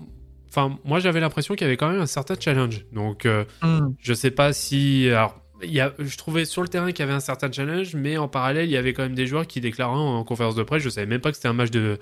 Enfin, 0.51 0.79
moi, 0.85 0.99
j'avais 0.99 1.21
l'impression 1.21 1.55
qu'il 1.55 1.67
y 1.67 1.69
avait 1.69 1.77
quand 1.77 1.91
même 1.91 2.01
un 2.01 2.07
certain 2.07 2.35
challenge. 2.39 2.87
Donc, 2.93 3.27
Hmm. 3.63 3.89
je 4.01 4.15
sais 4.15 4.31
pas 4.31 4.53
si. 4.55 5.07
Alors, 5.11 5.39
il 5.63 5.73
y 5.73 5.81
a, 5.81 5.93
je 5.99 6.17
trouvais 6.17 6.45
sur 6.45 6.63
le 6.63 6.69
terrain 6.69 6.93
qu'il 6.93 7.01
y 7.01 7.03
avait 7.03 7.13
un 7.13 7.21
certain 7.21 7.51
challenge, 7.51 7.95
mais 7.95 8.17
en 8.17 8.29
parallèle, 8.29 8.67
il 8.67 8.71
y 8.71 8.77
avait 8.77 8.93
quand 8.93 9.03
même 9.03 9.15
des 9.15 9.27
joueurs 9.27 9.47
qui 9.47 9.61
déclaraient 9.61 9.97
en, 9.97 10.23
conférence 10.25 10.55
de 10.55 10.63
presse. 10.63 10.83
Je 10.83 10.89
savais 10.89 11.07
même 11.07 11.21
pas 11.21 11.31
que 11.31 11.37
c'était 11.37 11.49
un 11.49 11.53
match 11.53 11.71
de 11.71 11.99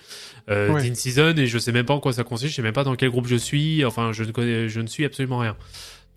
euh, 0.50 0.72
Ouais. 0.72 0.82
d'in-season 0.82 1.34
et 1.36 1.46
je 1.46 1.58
sais 1.58 1.72
même 1.72 1.86
pas 1.86 1.94
en 1.94 2.00
quoi 2.00 2.12
ça 2.12 2.24
consiste. 2.24 2.50
Je 2.50 2.56
sais 2.56 2.62
même 2.62 2.72
pas 2.74 2.84
dans 2.84 2.94
quel 2.96 3.10
groupe 3.10 3.26
je 3.26 3.36
suis. 3.36 3.84
Enfin, 3.84 4.12
je 4.12 4.24
ne 4.24 4.32
connais, 4.32 4.68
je 4.68 4.80
ne 4.80 4.86
suis 4.86 5.04
absolument 5.04 5.38
rien. 5.38 5.56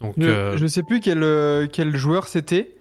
Donc, 0.02 0.16
Je, 0.18 0.28
euh, 0.28 0.58
je 0.58 0.66
sais 0.68 0.84
plus 0.84 1.00
quel, 1.02 1.24
euh, 1.24 1.68
quel 1.72 1.96
joueur 1.96 2.28
c'était. 2.28 2.76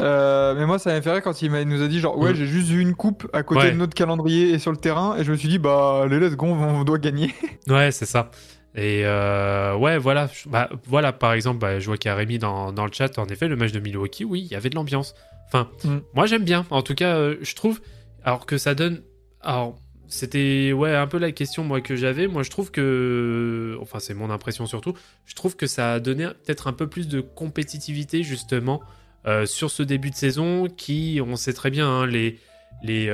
Euh, 0.00 0.54
mais 0.56 0.66
moi, 0.66 0.78
ça 0.78 0.92
m'a 0.92 1.02
fait 1.02 1.10
rire 1.10 1.22
quand 1.22 1.42
il, 1.42 1.50
nous 1.50 1.82
a 1.82 1.88
dit 1.88 1.98
genre 1.98 2.16
ouais 2.16 2.30
Mm. 2.32 2.36
j'ai 2.36 2.46
juste 2.46 2.68
vu 2.68 2.80
une 2.80 2.94
coupe 2.94 3.28
à 3.32 3.42
côté 3.42 3.62
Ouais. 3.62 3.72
de 3.72 3.76
notre 3.76 3.94
calendrier 3.94 4.50
et 4.50 4.58
sur 4.60 4.70
le 4.70 4.76
terrain 4.76 5.16
et 5.18 5.24
je 5.24 5.32
me 5.32 5.36
suis 5.36 5.48
dit 5.48 5.58
bah 5.58 6.04
les 6.08 6.20
let's 6.20 6.36
go 6.36 6.46
on 6.46 6.84
doit 6.84 6.98
gagner. 6.98 7.34
Ouais, 7.68 7.90
c'est 7.90 8.06
ça. 8.06 8.30
Et 8.76 9.02
euh, 9.04 9.74
ouais, 9.76 9.98
voilà, 9.98 10.30
bah, 10.46 10.70
voilà, 10.86 11.12
par 11.12 11.32
exemple, 11.32 11.58
bah, 11.58 11.80
je 11.80 11.86
vois 11.86 11.96
qu'il 11.96 12.08
y 12.08 12.12
a 12.12 12.14
Rémi 12.14 12.38
dans, 12.38 12.72
dans 12.72 12.86
le 12.86 12.92
chat. 12.92 13.18
En 13.18 13.26
effet, 13.26 13.48
le 13.48 13.56
match 13.56 13.72
de 13.72 13.80
Milwaukee, 13.80 14.24
oui, 14.24 14.42
il 14.42 14.46
y 14.52 14.54
avait 14.54 14.70
de 14.70 14.76
l'ambiance. 14.76 15.14
Enfin, 15.48 15.68
Mm. 15.82 15.96
moi 16.14 16.26
j'aime 16.26 16.44
bien. 16.44 16.64
En 16.70 16.82
tout 16.82 16.94
cas, 16.94 17.16
euh, 17.16 17.36
je 17.40 17.54
trouve, 17.56 17.80
alors 18.22 18.46
que 18.46 18.56
ça 18.58 18.76
donne, 18.76 19.02
alors 19.40 19.76
c'était 20.06 20.72
ouais 20.72 20.94
un 20.94 21.06
peu 21.08 21.18
la 21.18 21.32
question 21.32 21.64
moi 21.64 21.80
que 21.80 21.96
j'avais. 21.96 22.28
Moi, 22.28 22.44
je 22.44 22.50
trouve 22.50 22.70
que, 22.70 23.76
enfin, 23.80 23.98
c'est 23.98 24.14
mon 24.14 24.30
impression 24.30 24.66
surtout. 24.66 24.94
Je 25.24 25.34
trouve 25.34 25.56
que 25.56 25.66
ça 25.66 25.94
a 25.94 26.00
donné 26.00 26.26
peut-être 26.44 26.68
un 26.68 26.72
peu 26.72 26.86
plus 26.86 27.08
de 27.08 27.20
compétitivité 27.20 28.22
justement 28.22 28.80
euh, 29.26 29.44
sur 29.46 29.70
ce 29.72 29.82
début 29.82 30.10
de 30.10 30.14
saison, 30.16 30.68
qui, 30.68 31.20
on 31.26 31.34
sait 31.34 31.52
très 31.52 31.70
bien, 31.70 31.88
hein, 31.88 32.06
les 32.06 32.38
les 32.84 33.10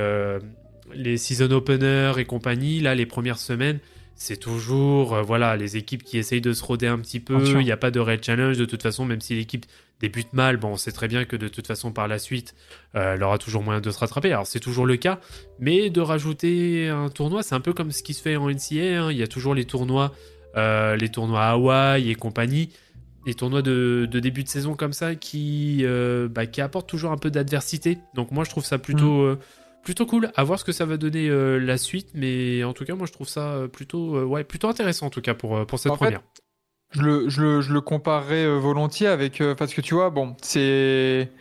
les 0.93 1.17
season 1.17 1.49
openers 1.51 2.13
et 2.17 2.25
compagnie, 2.25 2.79
là, 2.79 2.93
les 2.95 3.05
premières 3.07 3.39
semaines 3.39 3.79
c'est 4.17 4.37
toujours 4.37 5.13
euh, 5.15 5.21
voilà 5.21 5.55
les 5.55 5.77
équipes 5.77 6.03
qui 6.03 6.17
essayent 6.17 6.41
de 6.41 6.51
se 6.51 6.63
roder 6.63 6.87
un 6.87 6.97
petit 6.99 7.19
peu. 7.19 7.35
Il 7.59 7.65
n'y 7.65 7.71
a 7.71 7.77
pas 7.77 7.91
de 7.91 7.99
réel 7.99 8.19
challenge 8.23 8.57
de 8.57 8.65
toute 8.65 8.81
façon, 8.81 9.05
même 9.05 9.21
si 9.21 9.35
l'équipe 9.35 9.65
débute 10.01 10.33
mal. 10.33 10.57
Bon, 10.57 10.69
on 10.69 10.75
sait 10.77 10.91
très 10.91 11.07
bien 11.07 11.25
que 11.25 11.35
de 11.35 11.47
toute 11.47 11.67
façon 11.67 11.91
par 11.91 12.07
la 12.07 12.17
suite, 12.19 12.55
euh, 12.95 13.13
elle 13.13 13.23
aura 13.23 13.37
toujours 13.37 13.63
moyen 13.63 13.79
de 13.79 13.89
se 13.91 13.99
rattraper. 13.99 14.31
Alors 14.33 14.47
c'est 14.47 14.59
toujours 14.59 14.85
le 14.87 14.97
cas, 14.97 15.19
mais 15.59 15.89
de 15.89 16.01
rajouter 16.01 16.89
un 16.89 17.09
tournoi, 17.09 17.43
c'est 17.43 17.55
un 17.55 17.59
peu 17.61 17.73
comme 17.73 17.91
ce 17.91 18.01
qui 18.03 18.13
se 18.13 18.21
fait 18.21 18.35
en 18.35 18.49
NCA. 18.49 19.03
hein. 19.03 19.11
Il 19.11 19.17
y 19.17 19.23
a 19.23 19.27
toujours 19.27 19.53
les 19.55 19.65
tournois, 19.65 20.13
euh, 20.55 20.95
les 20.95 21.09
tournois 21.09 21.43
à 21.43 21.51
Hawaï 21.51 22.09
et 22.09 22.15
compagnie. 22.15 22.69
Les 23.25 23.33
tournois 23.33 23.61
de, 23.61 24.07
de 24.09 24.19
début 24.21 24.43
de 24.45 24.47
saison 24.47 24.75
comme 24.75 24.93
ça 24.93 25.13
qui, 25.15 25.83
bah, 26.29 26.45
qui 26.45 26.61
apportent 26.61 26.87
toujours 26.87 27.11
un 27.11 27.17
peu 27.17 27.29
d'adversité. 27.29 27.97
Donc 28.13 28.31
moi 28.31 28.45
je 28.45 28.49
trouve 28.49 28.63
ça 28.63 28.77
plutôt, 28.77 29.19
euh, 29.21 29.37
plutôt 29.87 30.05
cool. 30.05 30.29
À 30.35 30.43
voir 30.43 30.59
ce 30.59 30.65
que 30.65 30.73
ça 30.73 30.85
va 30.85 30.97
donner 30.97 31.29
euh, 31.29 31.59
la 31.59 31.77
suite, 31.77 32.09
mais 32.13 32.61
en 32.65 32.73
tout 32.73 32.83
cas 32.83 32.93
moi 32.93 33.07
je 33.07 33.13
trouve 33.13 33.29
ça 33.29 33.53
euh, 33.53 33.67
plutôt, 33.69 34.17
euh, 34.17 34.25
ouais, 34.25 34.43
plutôt 34.43 34.67
intéressant 34.67 35.05
en 35.05 35.09
tout 35.09 35.21
cas 35.21 35.33
pour, 35.33 35.65
pour 35.65 35.79
cette 35.79 35.93
En 35.93 35.95
fait, 35.95 36.05
première. 36.05 36.21
Je 36.91 37.01
le, 37.01 37.29
je 37.29 37.41
le, 37.41 37.61
je 37.61 37.71
le 37.71 37.79
comparerais 37.79 38.59
volontiers 38.59 39.07
avec 39.07 39.39
euh, 39.39 39.55
parce 39.55 39.73
que 39.73 39.79
tu 39.79 39.93
vois 39.93 40.09
bon 40.09 40.35
c'est 40.41 41.31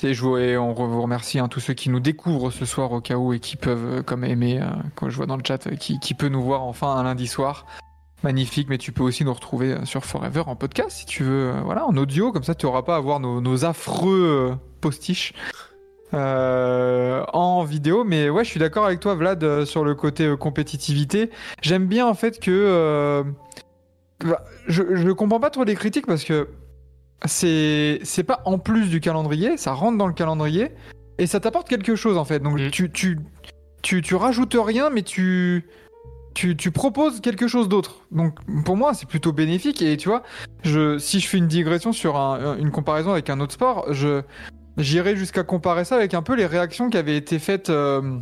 c'est 0.00 0.14
joué 0.14 0.56
on 0.56 0.72
re- 0.72 0.88
vous 0.88 1.02
remercie 1.02 1.38
hein, 1.38 1.48
tous 1.48 1.60
ceux 1.60 1.74
qui 1.74 1.90
nous 1.90 2.00
découvrent 2.00 2.50
ce 2.50 2.64
soir 2.64 2.90
au 2.92 3.02
cas 3.02 3.16
où 3.16 3.34
et 3.34 3.38
qui 3.38 3.56
peuvent 3.56 4.02
comme 4.02 4.24
aimer 4.24 4.62
quand 4.94 5.10
je 5.10 5.16
vois 5.16 5.26
dans 5.26 5.36
le 5.36 5.42
chat 5.46 5.68
qui, 5.76 6.00
qui 6.00 6.14
peut 6.14 6.28
nous 6.28 6.42
voir 6.42 6.62
enfin 6.62 6.94
un 6.96 7.02
lundi 7.02 7.26
soir 7.26 7.66
magnifique 8.22 8.68
mais 8.70 8.78
tu 8.78 8.92
peux 8.92 9.02
aussi 9.02 9.26
nous 9.26 9.34
retrouver 9.34 9.76
sur 9.84 10.06
Forever 10.06 10.44
en 10.46 10.56
podcast 10.56 10.90
si 10.90 11.04
tu 11.06 11.22
veux 11.22 11.52
voilà 11.64 11.84
en 11.86 11.94
audio 11.98 12.32
comme 12.32 12.44
ça 12.44 12.54
tu 12.54 12.64
auras 12.64 12.82
pas 12.82 12.96
à 12.96 13.00
voir 13.00 13.20
nos, 13.20 13.42
nos 13.42 13.64
affreux 13.66 14.56
postiches 14.80 15.34
euh, 16.14 17.24
en 17.32 17.64
vidéo 17.64 18.04
mais 18.04 18.28
ouais 18.30 18.44
je 18.44 18.50
suis 18.50 18.60
d'accord 18.60 18.84
avec 18.86 19.00
toi 19.00 19.14
Vlad 19.14 19.42
euh, 19.44 19.64
sur 19.64 19.84
le 19.84 19.94
côté 19.94 20.24
euh, 20.26 20.36
compétitivité 20.36 21.30
j'aime 21.62 21.86
bien 21.86 22.06
en 22.06 22.14
fait 22.14 22.40
que 22.40 23.24
bah, 24.24 24.44
je, 24.66 24.82
je 24.96 25.10
comprends 25.10 25.40
pas 25.40 25.50
trop 25.50 25.64
les 25.64 25.74
critiques 25.74 26.06
parce 26.06 26.24
que 26.24 26.48
c'est 27.26 28.00
c'est 28.02 28.22
pas 28.24 28.40
en 28.44 28.58
plus 28.58 28.88
du 28.88 29.00
calendrier, 29.00 29.56
ça 29.56 29.72
rentre 29.72 29.98
dans 29.98 30.06
le 30.06 30.12
calendrier 30.14 30.70
et 31.18 31.26
ça 31.26 31.38
t'apporte 31.40 31.68
quelque 31.68 31.94
chose 31.94 32.16
en 32.16 32.24
fait. 32.24 32.40
Donc 32.40 32.58
Mm. 32.58 32.70
tu, 32.70 32.90
tu, 32.90 33.18
tu, 33.82 34.00
tu 34.02 34.14
rajoutes 34.14 34.56
rien 34.58 34.88
mais 34.90 35.02
tu, 35.02 35.66
tu, 36.34 36.56
tu 36.56 36.70
proposes 36.70 37.20
quelque 37.20 37.46
chose 37.46 37.68
d'autre. 37.68 38.00
Donc 38.10 38.36
pour 38.64 38.76
moi 38.76 38.94
c'est 38.94 39.06
plutôt 39.08 39.32
bénéfique 39.32 39.82
et 39.82 39.96
tu 39.98 40.08
vois, 40.08 40.22
je, 40.64 40.96
si 40.98 41.20
je 41.20 41.28
fais 41.28 41.36
une 41.38 41.46
digression 41.46 41.92
sur 41.92 42.16
un- 42.16 42.56
une 42.56 42.70
comparaison 42.70 43.12
avec 43.12 43.28
un 43.28 43.38
autre 43.40 43.52
sport, 43.52 43.92
je 43.92 44.22
j'irais 44.76 45.16
jusqu'à 45.16 45.42
comparer 45.42 45.84
ça 45.84 45.96
avec 45.96 46.14
un 46.14 46.22
peu 46.22 46.34
les 46.34 46.46
réactions 46.46 46.90
qui 46.90 46.96
avaient 46.96 47.16
été 47.16 47.38
faites 47.38 47.70
euh, 47.70 48.18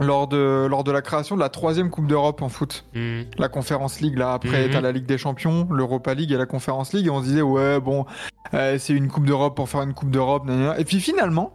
lors, 0.00 0.28
de, 0.28 0.66
lors 0.68 0.84
de 0.84 0.92
la 0.92 1.02
création 1.02 1.34
de 1.34 1.40
la 1.40 1.48
troisième 1.48 1.90
Coupe 1.90 2.06
d'Europe 2.06 2.40
en 2.42 2.48
foot 2.48 2.84
Hmm. 2.94 3.22
la 3.38 3.48
Conférence 3.48 4.00
League 4.00 4.16
là 4.16 4.32
après 4.32 4.66
Mhm. 4.66 4.72
t'as 4.72 4.80
la 4.80 4.92
Ligue 4.92 5.06
des 5.06 5.18
Champions 5.18 5.66
l'Europa 5.72 6.14
League 6.14 6.30
et 6.32 6.36
la 6.36 6.46
Conférence 6.46 6.92
League 6.92 7.06
et 7.06 7.10
on 7.10 7.20
se 7.20 7.26
disait 7.26 7.42
ouais 7.42 7.80
bon 7.80 8.06
euh, 8.54 8.76
c'est 8.78 8.92
une 8.92 9.08
Coupe 9.08 9.26
d'Europe 9.26 9.56
pour 9.56 9.68
faire 9.68 9.82
une 9.82 9.94
Coupe 9.94 10.10
d'Europe 10.10 10.44
et 10.78 10.84
puis 10.84 11.00
finalement 11.00 11.54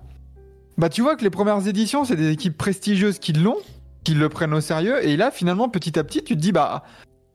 bah 0.77 0.89
tu 0.89 1.01
vois 1.01 1.15
que 1.15 1.23
les 1.23 1.29
premières 1.29 1.65
éditions 1.67 2.03
c'est 2.03 2.15
des 2.15 2.31
équipes 2.31 2.57
prestigieuses 2.57 3.19
qui 3.19 3.31
l'ont 3.33 3.57
qui 4.03 4.13
le 4.15 4.27
prennent 4.27 4.53
au 4.53 4.59
sérieux 4.61 5.05
et 5.07 5.15
là 5.15 5.31
finalement 5.31 5.69
petit 5.69 5.97
à 5.97 6.03
petit 6.03 6.23
tu 6.23 6.35
te 6.35 6.39
dis 6.39 6.51
bah 6.51 6.83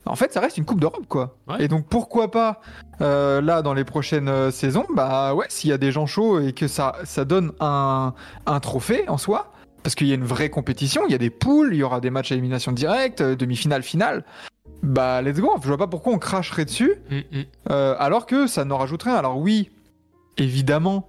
en 0.07 0.17
fait 0.17 0.33
ça 0.33 0.41
reste 0.41 0.57
une 0.57 0.65
Coupe 0.65 0.81
d'Europe 0.81 1.07
quoi 1.09 1.37
Ouais. 1.49 1.65
et 1.65 1.69
donc 1.69 1.87
pourquoi 1.87 2.31
pas 2.31 2.61
euh, 3.01 3.41
là 3.41 3.63
dans 3.63 3.75
les 3.75 3.85
prochaines 3.85 4.29
euh, 4.29 4.51
saisons 4.51 4.87
bah 4.95 5.35
ouais 5.35 5.47
s'il 5.49 5.71
y 5.71 5.73
a 5.73 5.79
des 5.79 5.93
gens 5.93 6.07
chauds 6.07 6.41
et 6.41 6.53
que 6.53 6.69
ça 6.69 6.97
ça 7.05 7.25
donne 7.25 7.53
un 7.61 8.15
un 8.47 8.61
trophée 8.61 9.09
en 9.09 9.19
soi 9.19 9.53
parce 9.83 9.95
qu'il 9.95 10.07
y 10.07 10.13
a 10.13 10.17
une 10.17 10.25
vraie 10.25 10.51
compétition, 10.51 11.03
il 11.07 11.13
y 11.13 11.15
a 11.15 11.19
des 11.19 11.31
poules, 11.31 11.73
il 11.73 11.79
y 11.79 11.83
aura 11.83 12.01
des 12.01 12.11
matchs 12.11 12.33
à 12.33 12.35
élimination 12.35 12.73
directe, 12.73 13.21
euh, 13.21 13.37
demi-finale, 13.37 13.83
finale. 13.83 14.25
Bah, 14.83 15.23
let's 15.23 15.41
go. 15.41 15.51
Je 15.63 15.67
vois 15.69 15.79
pas 15.79 15.87
pourquoi 15.87 16.13
on 16.13 16.19
cracherait 16.19 16.65
dessus, 16.65 16.97
hmm. 17.11 17.41
euh, 17.71 17.95
alors 17.99 18.27
que 18.27 18.47
ça 18.47 18.65
n'en 18.65 18.77
rajoute 18.77 19.05
rien. 19.05 19.15
Alors 19.15 19.39
oui, 19.39 19.71
évidemment, 20.37 21.09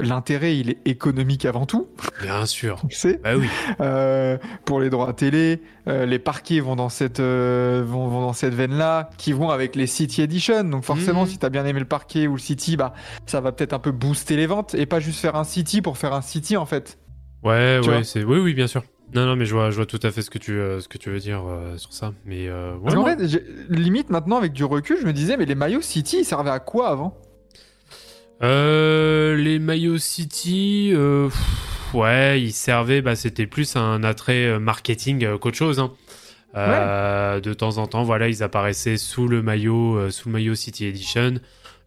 l'intérêt, 0.00 0.56
il 0.56 0.70
est 0.70 0.78
économique 0.84 1.44
avant 1.44 1.66
tout, 1.66 1.88
Bien 2.22 2.46
sûr. 2.46 2.80
tu 2.88 2.96
sais. 2.96 3.20
Bah 3.22 3.36
oui. 3.36 3.46
Euh, 3.80 4.38
pour 4.64 4.80
les 4.80 4.90
droits 4.90 5.12
télé, 5.12 5.62
euh, 5.88 6.06
les 6.06 6.18
parquets 6.18 6.60
vont 6.60 6.76
dans 6.76 6.88
cette, 6.88 7.20
euh, 7.20 7.82
vont, 7.86 8.08
vont 8.08 8.20
dans 8.20 8.32
cette 8.32 8.54
veine-là, 8.54 9.10
qui 9.18 9.32
vont 9.32 9.50
avec 9.50 9.76
les 9.76 9.86
City 9.86 10.22
Edition. 10.22 10.64
Donc 10.64 10.84
forcément, 10.84 11.22
Mhm. 11.22 11.28
si 11.28 11.38
t'as 11.38 11.48
bien 11.50 11.64
aimé 11.66 11.80
le 11.80 11.86
parquet 11.86 12.26
ou 12.26 12.32
le 12.34 12.40
City, 12.40 12.76
bah, 12.76 12.94
ça 13.26 13.40
va 13.40 13.52
peut-être 13.52 13.72
un 13.72 13.78
peu 13.78 13.92
booster 13.92 14.36
les 14.36 14.46
ventes 14.46 14.74
et 14.74 14.86
pas 14.86 15.00
juste 15.00 15.20
faire 15.20 15.36
un 15.36 15.44
City 15.44 15.82
pour 15.82 15.98
faire 15.98 16.12
un 16.14 16.22
City 16.22 16.56
en 16.56 16.66
fait. 16.66 16.98
Ouais, 17.42 17.80
Tu 17.82 17.88
ouais, 17.90 18.04
c'est 18.04 18.22
oui, 18.24 18.38
oui, 18.38 18.54
bien 18.54 18.66
sûr. 18.66 18.82
Non, 19.14 19.26
non, 19.26 19.34
mais 19.34 19.44
je 19.44 19.54
vois, 19.54 19.70
je 19.70 19.76
vois 19.76 19.86
tout 19.86 19.98
à 20.04 20.10
fait 20.12 20.22
ce 20.22 20.30
que 20.30 20.38
tu, 20.38 20.52
euh, 20.52 20.78
ce 20.80 20.86
que 20.86 20.96
tu 20.96 21.10
veux 21.10 21.18
dire 21.18 21.42
euh, 21.48 21.76
sur 21.78 21.92
ça. 21.92 22.12
Mais 22.24 22.46
euh, 22.48 22.76
ouais, 22.76 23.16
fait, 23.16 23.42
limite 23.68 24.08
maintenant 24.10 24.36
avec 24.36 24.52
du 24.52 24.62
recul, 24.62 24.98
je 25.00 25.06
me 25.06 25.12
disais, 25.12 25.36
mais 25.36 25.46
les 25.46 25.56
maillots 25.56 25.80
City, 25.80 26.18
ils 26.20 26.24
servaient 26.24 26.50
à 26.50 26.60
quoi 26.60 26.90
avant? 26.90 27.16
Euh, 28.42 29.36
les 29.36 29.58
maillots 29.58 29.98
City, 29.98 30.92
euh, 30.94 31.28
pff, 31.28 31.94
ouais, 31.94 32.40
ils 32.40 32.52
servaient, 32.52 33.02
bah, 33.02 33.14
c'était 33.14 33.46
plus 33.46 33.76
un 33.76 34.02
attrait 34.02 34.46
euh, 34.46 34.58
marketing 34.58 35.36
qu'autre 35.38 35.56
chose. 35.58 35.78
hein. 35.78 35.92
Euh, 36.56 37.40
De 37.40 37.52
temps 37.52 37.78
en 37.78 37.86
temps, 37.86 38.02
voilà, 38.02 38.28
ils 38.28 38.42
apparaissaient 38.42 38.96
sous 38.96 39.28
le 39.28 39.42
maillot, 39.42 40.10
sous 40.10 40.28
le 40.28 40.32
maillot 40.32 40.54
City 40.54 40.86
Edition. 40.86 41.34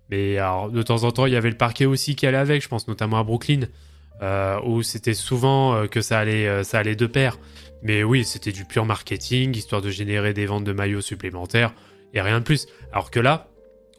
Mais 0.09 0.37
alors, 0.37 0.69
de 0.69 0.81
temps 0.83 1.03
en 1.03 1.11
temps, 1.11 1.25
il 1.25 1.33
y 1.33 1.35
avait 1.35 1.49
le 1.49 1.57
parquet 1.57 1.85
aussi 1.85 2.15
qui 2.15 2.27
allait 2.27 2.37
avec. 2.37 2.61
Je 2.61 2.67
pense 2.67 2.87
notamment 2.87 3.19
à 3.19 3.23
Brooklyn, 3.23 3.61
où 4.63 4.83
c'était 4.83 5.13
souvent 5.15 5.85
que 5.87 5.99
ça 6.01 6.19
allait, 6.19 6.63
ça 6.63 6.79
allait 6.79 6.95
de 6.95 7.07
pair. 7.07 7.39
Mais 7.81 8.03
oui, 8.03 8.23
c'était 8.23 8.53
du 8.53 8.63
pur 8.63 8.85
marketing, 8.85 9.57
histoire 9.57 9.81
de 9.81 9.89
générer 9.89 10.33
des 10.33 10.45
ventes 10.45 10.63
de 10.63 10.71
maillots 10.71 11.01
supplémentaires 11.01 11.73
et 12.13 12.21
rien 12.21 12.39
de 12.39 12.45
plus. 12.45 12.67
Alors 12.93 13.11
que 13.11 13.19
là, 13.19 13.49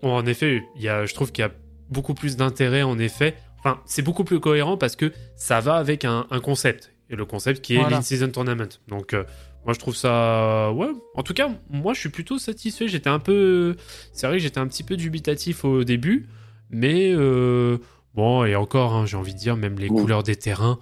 en 0.00 0.24
effet, 0.24 0.62
il 0.76 0.82
y 0.82 0.88
a, 0.88 1.04
je 1.04 1.12
trouve 1.12 1.30
qu'il 1.32 1.42
y 1.42 1.46
a 1.46 1.50
beaucoup 1.90 2.14
plus 2.14 2.36
d'intérêt 2.36 2.82
en 2.82 2.98
effet. 2.98 3.34
Enfin, 3.58 3.80
c'est 3.86 4.02
beaucoup 4.02 4.24
plus 4.24 4.40
cohérent 4.40 4.76
parce 4.76 4.94
que 4.96 5.12
ça 5.36 5.60
va 5.60 5.76
avec 5.76 6.04
un, 6.04 6.26
un 6.30 6.40
concept. 6.40 6.92
Et 7.10 7.16
le 7.16 7.24
concept 7.24 7.62
qui 7.62 7.74
est 7.74 7.78
Voilà. 7.78 7.96
l'in-season 7.96 8.28
tournament. 8.30 8.68
Donc, 8.88 9.14
euh, 9.14 9.24
moi, 9.64 9.72
je 9.74 9.78
trouve 9.78 9.96
ça. 9.96 10.70
Ouais. 10.72 10.88
En 11.14 11.22
tout 11.22 11.32
cas, 11.34 11.48
moi, 11.70 11.94
je 11.94 12.00
suis 12.00 12.08
plutôt 12.10 12.38
satisfait. 12.38 12.88
J'étais 12.88 13.08
un 13.10 13.18
peu. 13.18 13.76
C'est 14.12 14.26
vrai 14.26 14.36
que 14.36 14.42
j'étais 14.42 14.58
un 14.58 14.66
petit 14.66 14.82
peu 14.82 14.96
dubitatif 14.96 15.64
au 15.64 15.84
début. 15.84 16.26
Mais 16.70 17.12
euh, 17.14 17.78
bon, 18.14 18.44
et 18.44 18.56
encore, 18.56 18.94
hein, 18.94 19.06
j'ai 19.06 19.16
envie 19.16 19.34
de 19.34 19.38
dire, 19.38 19.56
même 19.56 19.78
les 19.78 19.88
couleurs 19.88 20.22
des 20.22 20.36
terrains. 20.36 20.78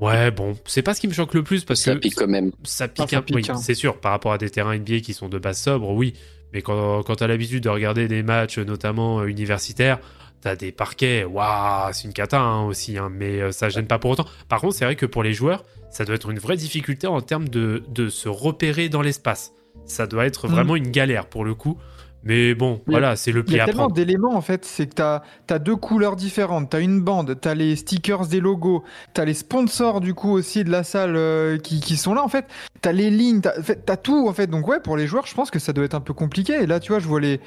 Ouais, 0.00 0.30
bon, 0.30 0.56
c'est 0.66 0.82
pas 0.82 0.92
ce 0.94 1.00
qui 1.00 1.08
me 1.08 1.12
choque 1.12 1.34
le 1.34 1.42
plus 1.42 1.64
parce 1.64 1.80
Ça 1.80 1.94
que 1.94 1.98
pique 2.00 2.14
quand 2.16 2.26
même. 2.26 2.52
ça 2.64 2.88
pique, 2.88 3.10
ça 3.10 3.18
un 3.18 3.22
peu, 3.22 3.36
pique, 3.36 3.48
hein. 3.50 3.56
c'est 3.56 3.74
sûr, 3.74 4.00
par 4.00 4.12
rapport 4.12 4.32
à 4.32 4.38
des 4.38 4.50
terrains 4.50 4.76
NBA 4.76 5.00
qui 5.00 5.14
sont 5.14 5.28
de 5.28 5.38
base 5.38 5.58
sobre, 5.58 5.90
oui. 5.90 6.14
Mais 6.52 6.62
quand, 6.62 7.02
quand 7.04 7.16
t'as 7.16 7.26
l'habitude 7.26 7.62
de 7.64 7.68
regarder 7.68 8.06
des 8.08 8.22
matchs, 8.22 8.58
notamment 8.58 9.20
euh, 9.20 9.26
universitaires, 9.26 9.98
t'as 10.44 10.56
des 10.56 10.72
parquets, 10.72 11.24
waouh, 11.24 11.90
c'est 11.92 12.04
une 12.04 12.12
cata 12.12 12.38
hein, 12.38 12.64
aussi, 12.66 12.98
hein, 12.98 13.08
mais 13.10 13.40
euh, 13.40 13.50
ça 13.50 13.70
gêne 13.70 13.86
pas 13.86 13.98
pour 13.98 14.10
autant. 14.10 14.26
Par 14.48 14.60
contre, 14.60 14.74
c'est 14.74 14.84
vrai 14.84 14.94
que 14.94 15.06
pour 15.06 15.22
les 15.22 15.32
joueurs, 15.32 15.64
ça 15.90 16.04
doit 16.04 16.14
être 16.14 16.28
une 16.30 16.38
vraie 16.38 16.56
difficulté 16.56 17.06
en 17.06 17.20
termes 17.22 17.48
de, 17.48 17.82
de 17.88 18.08
se 18.10 18.28
repérer 18.28 18.90
dans 18.90 19.00
l'espace. 19.00 19.52
Ça 19.86 20.06
doit 20.06 20.26
être 20.26 20.46
Mm. 20.46 20.50
vraiment 20.50 20.76
une 20.76 20.90
galère 20.90 21.26
pour 21.26 21.44
le 21.46 21.54
coup. 21.54 21.78
Mais 22.26 22.54
bon, 22.54 22.80
Il 22.86 22.92
voilà, 22.92 23.16
c'est 23.16 23.32
le 23.32 23.40
Il 23.40 23.44
pli 23.44 23.56
y 23.56 23.60
a 23.60 23.64
à 23.64 23.66
tellement 23.66 23.88
d'éléments 23.88 24.34
en 24.34 24.40
fait, 24.40 24.64
c'est 24.64 24.86
que 24.86 24.94
t'as 24.94 25.22
as 25.50 25.58
deux 25.58 25.76
couleurs 25.76 26.16
différentes, 26.16 26.70
t'as 26.70 26.80
une 26.80 27.00
bande, 27.02 27.38
t'as 27.38 27.54
les 27.54 27.76
stickers 27.76 28.26
des 28.26 28.40
logos, 28.40 28.82
t'as 29.12 29.26
les 29.26 29.34
sponsors 29.34 30.00
du 30.00 30.14
coup 30.14 30.30
aussi 30.30 30.64
de 30.64 30.70
la 30.70 30.84
salle 30.84 31.16
euh, 31.16 31.58
qui, 31.58 31.80
qui 31.80 31.98
sont 31.98 32.14
là 32.14 32.22
en 32.22 32.28
fait, 32.28 32.46
t'as 32.80 32.92
les 32.92 33.10
lignes, 33.10 33.42
t'as 33.42 33.58
en 33.58 33.62
fait, 33.62 33.84
t'as 33.84 33.98
tout 33.98 34.26
en 34.26 34.32
fait. 34.32 34.46
Donc 34.46 34.66
ouais, 34.68 34.80
pour 34.80 34.96
les 34.96 35.06
joueurs, 35.06 35.26
je 35.26 35.34
pense 35.34 35.50
que 35.50 35.58
ça 35.58 35.74
doit 35.74 35.84
être 35.84 35.94
un 35.94 36.00
peu 36.00 36.14
compliqué. 36.14 36.54
Et 36.62 36.66
là, 36.66 36.80
tu 36.80 36.92
vois, 36.92 36.98
je 36.98 37.06
vois 37.06 37.20
les, 37.20 37.40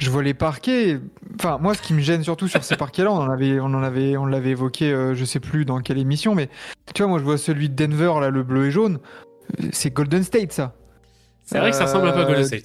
je 0.00 0.10
vois 0.10 0.22
les 0.22 0.34
parquets. 0.34 0.98
Enfin, 1.38 1.58
moi, 1.60 1.74
ce 1.74 1.82
qui 1.82 1.94
me 1.94 2.00
gêne 2.00 2.22
surtout 2.24 2.48
sur 2.48 2.64
ces 2.64 2.76
parquets-là, 2.84 3.12
on 3.12 3.16
en 3.18 3.30
avait, 3.30 3.60
on 3.60 3.66
en 3.66 3.82
avait, 3.82 4.16
on 4.16 4.26
l'avait 4.26 4.50
évoqué, 4.50 4.92
euh, 4.92 5.14
je 5.14 5.24
sais 5.24 5.40
plus 5.40 5.64
dans 5.64 5.80
quelle 5.80 5.98
émission, 5.98 6.34
mais 6.34 6.48
tu 6.94 7.02
vois, 7.02 7.08
moi, 7.08 7.18
je 7.18 7.24
vois 7.24 7.38
celui 7.38 7.68
de 7.68 7.74
Denver 7.74 8.12
là, 8.20 8.30
le 8.30 8.42
bleu 8.42 8.66
et 8.66 8.70
jaune. 8.70 8.98
Euh, 9.62 9.68
C'est 9.72 9.90
Golden 9.92 10.22
State 10.24 10.52
ça. 10.52 10.74
C'est 11.44 11.58
vrai 11.58 11.70
que 11.70 11.76
ça 11.76 11.84
ressemble 11.84 12.08
un 12.08 12.12
peu 12.12 12.20
à 12.20 12.24
Golden 12.24 12.42
Euh, 12.42 12.46
State. 12.46 12.64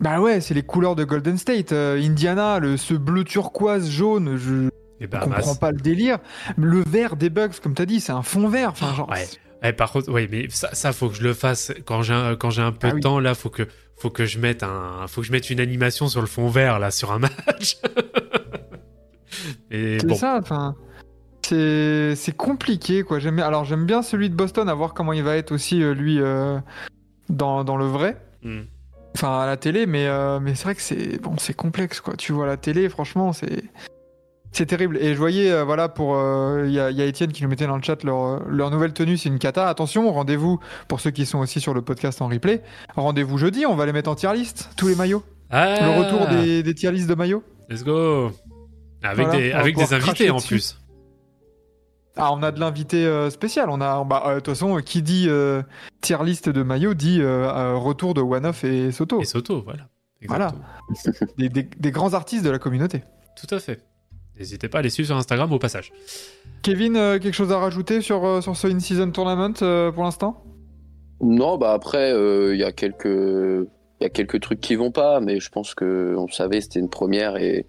Bah 0.00 0.20
ouais, 0.20 0.40
c'est 0.40 0.54
les 0.54 0.62
couleurs 0.62 0.96
de 0.96 1.04
Golden 1.04 1.38
State. 1.38 1.72
Euh, 1.72 2.00
Indiana, 2.02 2.58
le, 2.58 2.76
ce 2.76 2.94
bleu 2.94 3.24
turquoise 3.24 3.88
jaune, 3.88 4.36
je 4.36 4.68
bah, 5.06 5.20
comprends 5.20 5.46
masse. 5.46 5.58
pas 5.58 5.70
le 5.70 5.78
délire. 5.80 6.18
Le 6.56 6.82
vert 6.84 7.16
des 7.16 7.30
Bucks, 7.30 7.60
comme 7.60 7.74
t'as 7.74 7.86
dit, 7.86 8.00
c'est 8.00 8.12
un 8.12 8.22
fond 8.22 8.48
vert. 8.48 8.70
Enfin, 8.70 8.92
genre, 8.94 9.08
Ouais. 9.08 9.26
Eh, 9.66 9.72
par 9.72 9.92
contre, 9.92 10.10
oui, 10.12 10.28
mais 10.30 10.46
ça, 10.50 10.68
ça, 10.74 10.92
faut 10.92 11.08
que 11.08 11.14
je 11.14 11.22
le 11.22 11.32
fasse 11.32 11.72
quand 11.86 12.02
j'ai 12.02 12.12
un, 12.12 12.36
quand 12.36 12.50
j'ai 12.50 12.60
un 12.60 12.72
peu 12.72 12.88
Ah 12.88 12.90
de 12.90 12.94
oui. 12.96 13.00
temps. 13.00 13.18
Là, 13.18 13.34
faut 13.34 13.48
que, 13.48 13.62
faut 13.96 14.10
que 14.10 14.26
je 14.26 14.38
mette 14.38 14.62
un, 14.62 15.06
faut 15.08 15.20
que 15.20 15.26
je 15.26 15.32
mette 15.32 15.50
une 15.50 15.60
animation 15.60 16.08
sur 16.08 16.20
le 16.20 16.26
fond 16.26 16.48
vert 16.48 16.78
là 16.78 16.90
sur 16.90 17.12
un 17.12 17.18
match. 17.18 17.78
C'est 19.70 20.06
bon, 20.06 20.14
ça. 20.14 20.38
Enfin, 20.40 20.76
c'est 21.44 22.36
compliqué 22.36 23.02
quoi. 23.02 23.18
J'aime 23.18 23.38
alors 23.38 23.64
j'aime 23.64 23.84
bien 23.84 24.02
celui 24.02 24.30
de 24.30 24.34
Boston, 24.34 24.68
à 24.68 24.74
voir 24.74 24.94
comment 24.94 25.12
il 25.12 25.22
va 25.22 25.36
être 25.36 25.52
aussi 25.52 25.82
euh, 25.82 25.94
lui 25.94 26.20
euh, 26.20 26.58
dans 27.28 27.64
dans 27.64 27.76
le 27.76 27.86
vrai. 27.86 28.16
hmm. 28.42 28.62
Enfin, 29.16 29.40
à 29.40 29.46
la 29.46 29.56
télé, 29.56 29.86
mais 29.86 30.06
euh, 30.08 30.40
mais 30.40 30.56
c'est 30.56 30.64
vrai 30.64 30.74
que 30.74 30.82
c'est 30.82 31.20
bon, 31.20 31.36
c'est 31.38 31.54
complexe 31.54 32.00
quoi. 32.00 32.16
Tu 32.16 32.32
vois 32.32 32.46
la 32.46 32.56
télé, 32.56 32.88
franchement, 32.88 33.32
c'est 33.32 33.62
c'est 34.54 34.66
terrible. 34.66 34.96
Et 34.98 35.12
je 35.14 35.18
voyais, 35.18 35.50
euh, 35.50 35.64
voilà, 35.64 35.88
pour 35.88 36.16
euh, 36.16 36.64
il 36.66 36.72
y, 36.72 36.80
a, 36.80 36.90
il 36.90 36.96
y 36.96 37.02
a 37.02 37.04
Étienne 37.04 37.32
qui 37.32 37.42
nous 37.42 37.48
mettait 37.48 37.66
dans 37.66 37.76
le 37.76 37.82
chat 37.82 38.02
leur, 38.04 38.24
euh, 38.24 38.38
leur 38.48 38.70
nouvelle 38.70 38.92
tenue, 38.92 39.16
c'est 39.18 39.28
une 39.28 39.38
cata. 39.38 39.68
Attention, 39.68 40.10
rendez-vous 40.12 40.58
pour 40.88 41.00
ceux 41.00 41.10
qui 41.10 41.26
sont 41.26 41.38
aussi 41.38 41.60
sur 41.60 41.74
le 41.74 41.82
podcast 41.82 42.22
en 42.22 42.28
replay. 42.28 42.62
Rendez-vous 42.96 43.36
jeudi, 43.38 43.66
on 43.66 43.74
va 43.74 43.84
les 43.86 43.92
mettre 43.92 44.10
en 44.10 44.14
tier 44.14 44.32
list, 44.34 44.70
tous 44.76 44.88
les 44.88 44.94
maillots. 44.96 45.22
Ah, 45.50 45.74
Le 45.80 45.98
retour 46.04 46.26
des, 46.28 46.62
des 46.62 46.74
tier 46.74 46.90
list 46.90 47.08
de 47.08 47.14
maillots. 47.14 47.42
Let's 47.68 47.84
go. 47.84 48.30
Avec 49.02 49.26
Voilà, 49.26 49.40
des, 49.40 49.52
avec 49.52 49.76
des 49.76 49.92
invités 49.92 50.30
en 50.30 50.36
dessus. 50.36 50.48
plus. 50.54 50.80
Ah, 52.16 52.32
on 52.32 52.42
a 52.42 52.52
de 52.52 52.60
l'invité 52.60 53.04
euh, 53.06 53.28
spécial. 53.28 53.68
On 53.70 53.80
a, 53.80 54.04
bah, 54.04 54.22
euh, 54.26 54.34
de 54.36 54.40
toute 54.40 54.54
façon, 54.54 54.76
qui 54.76 55.02
dit 55.02 55.26
euh, 55.28 55.62
tier 56.00 56.16
list 56.24 56.48
de 56.48 56.62
maillots 56.62 56.94
dit 56.94 57.20
euh, 57.20 57.48
euh, 57.48 57.76
retour 57.76 58.14
de 58.14 58.20
One 58.20 58.46
Off 58.46 58.62
et 58.64 58.92
Soto, 58.92 59.20
Et 59.20 59.24
Soto, 59.24 59.62
voilà. 59.62 59.88
Voilà. 60.26 60.52
Des- 61.36 61.48
des 61.50 61.90
grands 61.90 62.14
artistes 62.14 62.44
de 62.44 62.50
la 62.50 62.58
communauté. 62.58 63.02
Tout 63.36 63.52
à 63.54 63.58
fait. 63.58 63.80
N'hésitez 64.38 64.68
pas 64.68 64.78
à 64.78 64.82
les 64.82 64.90
suivre 64.90 65.06
sur 65.06 65.16
Instagram 65.16 65.52
au 65.52 65.58
passage. 65.58 65.92
Kevin, 66.62 66.96
euh, 66.96 67.18
quelque 67.18 67.34
chose 67.34 67.52
à 67.52 67.58
rajouter 67.58 68.00
sur, 68.00 68.24
euh, 68.24 68.40
sur 68.40 68.56
ce 68.56 68.66
in-season 68.66 69.10
tournament 69.10 69.54
euh, 69.62 69.92
pour 69.92 70.02
l'instant? 70.02 70.42
Non, 71.20 71.56
bah 71.56 71.72
après, 71.72 72.12
euh, 72.12 72.54
il 72.54 72.60
y 72.60 72.64
a 72.64 72.72
quelques, 72.72 73.04
il 73.04 74.02
y 74.02 74.04
a 74.04 74.08
quelques 74.10 74.40
trucs 74.40 74.60
qui 74.60 74.74
vont 74.74 74.90
pas, 74.90 75.20
mais 75.20 75.38
je 75.38 75.48
pense 75.50 75.74
que 75.74 76.14
on 76.18 76.26
le 76.26 76.32
savait, 76.32 76.60
c'était 76.60 76.80
une 76.80 76.90
première 76.90 77.36
et 77.36 77.66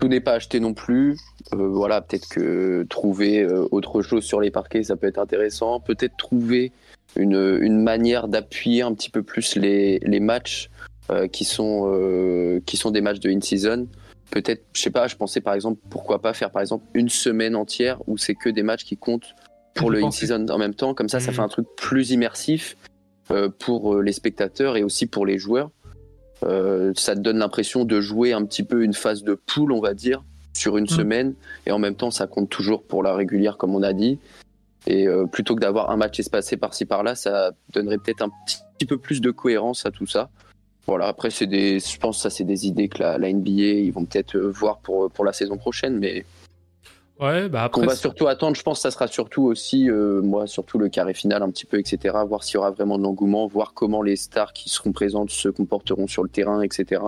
tout 0.00 0.08
n'est 0.08 0.20
pas 0.20 0.32
acheté 0.34 0.60
non 0.60 0.74
plus. 0.74 1.18
Euh, 1.52 1.68
voilà, 1.68 2.00
peut-être 2.00 2.28
que 2.28 2.86
trouver 2.88 3.42
euh, 3.42 3.66
autre 3.70 4.02
chose 4.02 4.24
sur 4.24 4.40
les 4.40 4.50
parquets, 4.50 4.84
ça 4.84 4.96
peut 4.96 5.08
être 5.08 5.18
intéressant. 5.18 5.80
Peut-être 5.80 6.16
trouver 6.16 6.72
une, 7.16 7.58
une 7.60 7.82
manière 7.82 8.28
d'appuyer 8.28 8.82
un 8.82 8.94
petit 8.94 9.10
peu 9.10 9.22
plus 9.22 9.56
les, 9.56 9.98
les 10.00 10.20
matchs 10.20 10.70
euh, 11.10 11.26
qui 11.26 11.44
sont 11.44 11.90
euh, 11.92 12.60
qui 12.64 12.76
sont 12.76 12.90
des 12.90 13.00
matchs 13.00 13.20
de 13.20 13.30
in-season. 13.30 13.88
Peut-être, 14.34 14.64
je 14.74 14.80
sais 14.82 14.90
pas, 14.90 15.06
je 15.06 15.14
pensais 15.14 15.40
par 15.40 15.54
exemple, 15.54 15.80
pourquoi 15.90 16.20
pas 16.20 16.34
faire 16.34 16.50
par 16.50 16.60
exemple 16.60 16.84
une 16.94 17.08
semaine 17.08 17.54
entière 17.54 18.00
où 18.08 18.18
c'est 18.18 18.34
que 18.34 18.48
des 18.50 18.64
matchs 18.64 18.82
qui 18.84 18.96
comptent 18.96 19.36
pour 19.74 19.90
le 19.92 20.02
in-season 20.02 20.46
en 20.48 20.58
même 20.58 20.74
temps. 20.74 20.92
Comme 20.92 21.08
ça, 21.08 21.20
ça 21.20 21.30
Mhm. 21.30 21.36
fait 21.36 21.42
un 21.42 21.48
truc 21.48 21.66
plus 21.76 22.10
immersif 22.10 22.76
euh, 23.30 23.48
pour 23.48 23.94
euh, 23.94 24.02
les 24.02 24.12
spectateurs 24.12 24.76
et 24.76 24.82
aussi 24.82 25.06
pour 25.06 25.24
les 25.24 25.38
joueurs. 25.38 25.70
Euh, 26.42 26.92
ça 26.96 27.14
te 27.14 27.20
donne 27.20 27.38
l'impression 27.38 27.84
de 27.84 28.00
jouer 28.00 28.32
un 28.32 28.44
petit 28.44 28.64
peu 28.64 28.82
une 28.82 28.92
phase 28.92 29.22
de 29.22 29.34
poule, 29.34 29.70
on 29.70 29.80
va 29.80 29.94
dire, 29.94 30.24
sur 30.52 30.76
une 30.78 30.84
Mhm. 30.84 30.88
semaine. 30.90 31.34
Et 31.66 31.70
en 31.70 31.78
même 31.78 31.94
temps, 31.94 32.10
ça 32.10 32.26
compte 32.26 32.50
toujours 32.50 32.82
pour 32.82 33.04
la 33.04 33.14
régulière, 33.14 33.56
comme 33.56 33.74
on 33.76 33.84
a 33.84 33.92
dit. 33.92 34.18
Et 34.88 35.06
euh, 35.06 35.26
plutôt 35.26 35.54
que 35.54 35.60
d'avoir 35.60 35.90
un 35.90 35.96
match 35.96 36.18
espacé 36.18 36.56
par-ci 36.56 36.84
par-là, 36.86 37.14
ça 37.14 37.52
donnerait 37.72 37.98
peut-être 37.98 38.22
un 38.22 38.30
petit, 38.44 38.58
petit 38.78 38.86
peu 38.86 38.98
plus 38.98 39.20
de 39.20 39.30
cohérence 39.30 39.86
à 39.86 39.92
tout 39.92 40.06
ça. 40.06 40.28
Voilà, 40.86 41.06
après, 41.06 41.30
c'est 41.30 41.46
des, 41.46 41.80
je 41.80 41.98
pense 41.98 42.16
que 42.18 42.22
ça, 42.22 42.30
c'est 42.30 42.44
des 42.44 42.66
idées 42.66 42.88
que 42.88 43.02
la, 43.02 43.16
la 43.18 43.32
NBA, 43.32 43.50
ils 43.50 43.90
vont 43.92 44.04
peut-être 44.04 44.36
euh, 44.36 44.50
voir 44.50 44.78
pour, 44.78 45.10
pour 45.10 45.24
la 45.24 45.32
saison 45.32 45.56
prochaine. 45.56 45.98
Mais 45.98 46.24
Ouais, 47.20 47.48
bah 47.48 47.68
qu'on 47.72 47.82
après. 47.82 47.94
va 47.94 47.96
surtout 47.96 48.26
attendre, 48.26 48.56
je 48.56 48.62
pense 48.62 48.78
que 48.78 48.82
ça 48.82 48.90
sera 48.90 49.06
surtout 49.06 49.44
aussi, 49.44 49.88
euh, 49.88 50.20
moi, 50.20 50.48
surtout 50.48 50.78
le 50.78 50.88
carré 50.88 51.14
final 51.14 51.42
un 51.44 51.50
petit 51.50 51.64
peu, 51.64 51.78
etc. 51.78 52.16
Voir 52.26 52.42
s'il 52.42 52.54
y 52.54 52.58
aura 52.58 52.72
vraiment 52.72 52.98
de 52.98 53.04
l'engouement, 53.04 53.46
voir 53.46 53.72
comment 53.72 54.02
les 54.02 54.16
stars 54.16 54.52
qui 54.52 54.68
seront 54.68 54.90
présentes 54.90 55.30
se 55.30 55.48
comporteront 55.48 56.08
sur 56.08 56.24
le 56.24 56.28
terrain, 56.28 56.60
etc. 56.60 57.00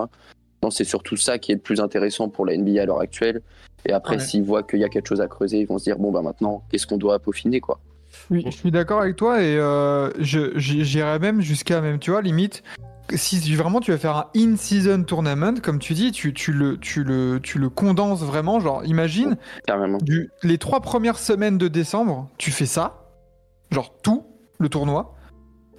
Non, 0.63 0.71
c'est 0.71 0.85
surtout 0.85 1.17
ça 1.17 1.37
qui 1.39 1.51
est 1.51 1.55
le 1.55 1.61
plus 1.61 1.81
intéressant 1.81 2.29
pour 2.29 2.45
la 2.45 2.55
NBA 2.57 2.81
à 2.81 2.85
l'heure 2.85 3.01
actuelle. 3.01 3.41
Et 3.85 3.91
après, 3.91 4.15
Ouais. 4.15 4.21
s'ils 4.23 4.43
voient 4.43 4.63
qu'il 4.63 4.79
y 4.79 4.83
a 4.85 4.89
quelque 4.89 5.07
chose 5.07 5.21
à 5.21 5.27
creuser, 5.27 5.59
ils 5.59 5.67
vont 5.67 5.77
se 5.77 5.83
dire 5.83 5.97
bon 5.99 6.11
bah 6.11 6.21
maintenant, 6.21 6.63
qu'est-ce 6.71 6.87
qu'on 6.87 6.97
doit 6.97 7.19
peaufiner 7.19 7.59
quoi. 7.59 7.79
Oui, 8.31 8.43
je 8.45 8.51
suis 8.51 8.71
d'accord 8.71 9.01
avec 9.01 9.17
toi 9.17 9.41
et 9.43 9.57
euh, 9.57 10.09
j'irais 10.21 11.19
même 11.19 11.41
jusqu'à 11.41 11.81
même, 11.81 11.99
tu 11.99 12.11
vois, 12.11 12.21
limite, 12.21 12.63
si 13.15 13.39
tu- 13.41 13.55
vraiment 13.55 13.79
tu 13.79 13.91
vas 13.91 13.97
faire 13.97 14.15
un 14.17 14.25
in-season 14.35 15.03
tournament, 15.03 15.59
comme 15.61 15.79
tu 15.79 15.93
dis, 15.93 16.11
tu, 16.11 16.33
tu, 16.33 16.51
le, 16.53 16.77
tu, 16.77 17.03
le, 17.03 17.39
tu 17.41 17.59
le 17.59 17.69
condenses 17.69 18.23
vraiment. 18.23 18.59
Genre, 18.59 18.83
imagine, 18.85 19.37
du, 20.01 20.29
les 20.43 20.57
trois 20.57 20.81
premières 20.81 21.17
semaines 21.19 21.57
de 21.57 21.67
décembre, 21.67 22.27
tu 22.37 22.51
fais 22.51 22.65
ça, 22.65 23.05
genre 23.71 23.93
tout, 24.01 24.25
le 24.59 24.69
tournoi. 24.69 25.15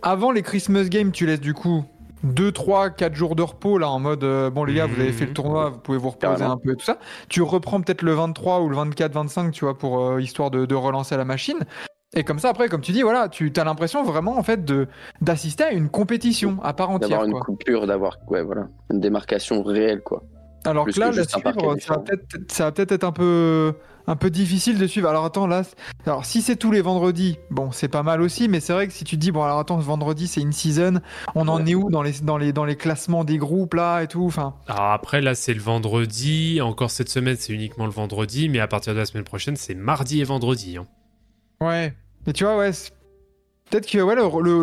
Avant 0.02 0.30
les 0.30 0.42
Christmas 0.42 0.84
Games, 0.84 1.10
tu 1.12 1.26
laisses 1.26 1.40
du 1.40 1.54
coup 1.54 1.84
2, 2.24 2.50
3, 2.52 2.90
4 2.90 3.14
jours 3.14 3.36
de 3.36 3.42
repos 3.42 3.78
là 3.78 3.88
en 3.90 4.00
mode 4.00 4.24
euh, 4.24 4.50
bon 4.50 4.64
les 4.64 4.74
gars, 4.74 4.86
vous 4.86 5.00
avez 5.00 5.12
fait 5.12 5.24
le 5.24 5.30
Mhm. 5.30 5.34
tournoi, 5.34 5.70
vous 5.70 5.78
pouvez 5.78 5.98
vous 5.98 6.10
reposer 6.10 6.36
Carrément. 6.38 6.52
un 6.54 6.56
peu 6.56 6.72
et 6.72 6.76
tout 6.76 6.84
ça. 6.84 6.98
Tu 7.28 7.42
reprends 7.42 7.80
peut-être 7.80 8.02
le 8.02 8.12
23 8.14 8.60
ou 8.60 8.68
le 8.68 8.76
24, 8.76 9.12
25, 9.12 9.52
tu 9.52 9.64
vois, 9.64 9.76
pour 9.78 10.00
euh, 10.04 10.20
histoire 10.20 10.50
de, 10.50 10.66
de 10.66 10.74
relancer 10.74 11.16
la 11.16 11.24
machine. 11.24 11.58
Et 12.16 12.24
comme 12.24 12.38
ça, 12.38 12.48
après, 12.48 12.68
comme 12.68 12.80
tu 12.80 12.92
dis, 12.92 13.02
voilà, 13.02 13.28
tu 13.28 13.52
as 13.56 13.64
l'impression 13.64 14.02
vraiment 14.02 14.38
en 14.38 14.42
fait 14.42 14.64
de 14.64 14.88
d'assister 15.20 15.64
à 15.64 15.72
une 15.72 15.90
compétition 15.90 16.58
à 16.62 16.72
part 16.72 16.90
entière. 16.90 17.10
D'avoir 17.10 17.26
une 17.26 17.32
quoi. 17.32 17.42
coupure, 17.42 17.86
d'avoir 17.86 18.18
ouais 18.28 18.42
voilà, 18.42 18.68
une 18.90 19.00
démarcation 19.00 19.62
réelle 19.62 20.00
quoi. 20.02 20.22
Alors 20.64 20.84
plus 20.84 20.94
que 20.94 21.00
là, 21.00 21.10
que 21.10 21.40
parquet 21.40 21.60
suivre, 21.60 21.76
ça 22.48 22.64
va 22.64 22.72
peut-être 22.72 22.92
être 22.92 23.04
un 23.04 23.12
peu 23.12 23.74
un 24.06 24.16
peu 24.16 24.30
difficile 24.30 24.78
de 24.78 24.86
suivre. 24.86 25.08
Alors 25.08 25.26
attends, 25.26 25.46
là, 25.46 25.62
alors 26.06 26.24
si 26.24 26.40
c'est 26.40 26.56
tous 26.56 26.72
les 26.72 26.80
vendredis, 26.80 27.38
bon, 27.50 27.72
c'est 27.72 27.88
pas 27.88 28.02
mal 28.02 28.22
aussi, 28.22 28.48
mais 28.48 28.60
c'est 28.60 28.72
vrai 28.72 28.86
que 28.86 28.92
si 28.94 29.04
tu 29.04 29.16
te 29.16 29.20
dis 29.20 29.30
bon, 29.30 29.42
alors 29.44 29.58
attends, 29.58 29.78
ce 29.78 29.84
vendredi 29.84 30.26
c'est 30.26 30.40
une 30.40 30.52
season, 30.52 31.00
on 31.34 31.46
en 31.46 31.64
est 31.66 31.74
où 31.74 31.90
dans 31.90 32.02
les 32.02 32.12
dans 32.22 32.38
les 32.38 32.52
dans 32.54 32.64
les 32.64 32.76
classements 32.76 33.24
des 33.24 33.36
groupes 33.36 33.74
là 33.74 34.00
et 34.00 34.06
tout, 34.06 34.24
enfin. 34.24 34.54
Alors 34.66 34.92
après, 34.92 35.20
là, 35.20 35.34
c'est 35.34 35.54
le 35.54 35.60
vendredi. 35.60 36.60
Encore 36.62 36.90
cette 36.90 37.10
semaine, 37.10 37.36
c'est 37.38 37.52
uniquement 37.52 37.84
le 37.84 37.92
vendredi. 37.92 38.48
Mais 38.48 38.60
à 38.60 38.66
partir 38.66 38.94
de 38.94 38.98
la 38.98 39.04
semaine 39.04 39.24
prochaine, 39.24 39.56
c'est 39.56 39.74
mardi 39.74 40.20
et 40.22 40.24
vendredi. 40.24 40.78
hein. 40.78 40.86
Ouais. 41.60 41.94
Mais 42.26 42.32
tu 42.32 42.44
vois, 42.44 42.56
ouais. 42.56 42.70
Peut-être 43.70 43.86
que 43.86 43.98
ouais, 43.98 44.14
le, 44.14 44.22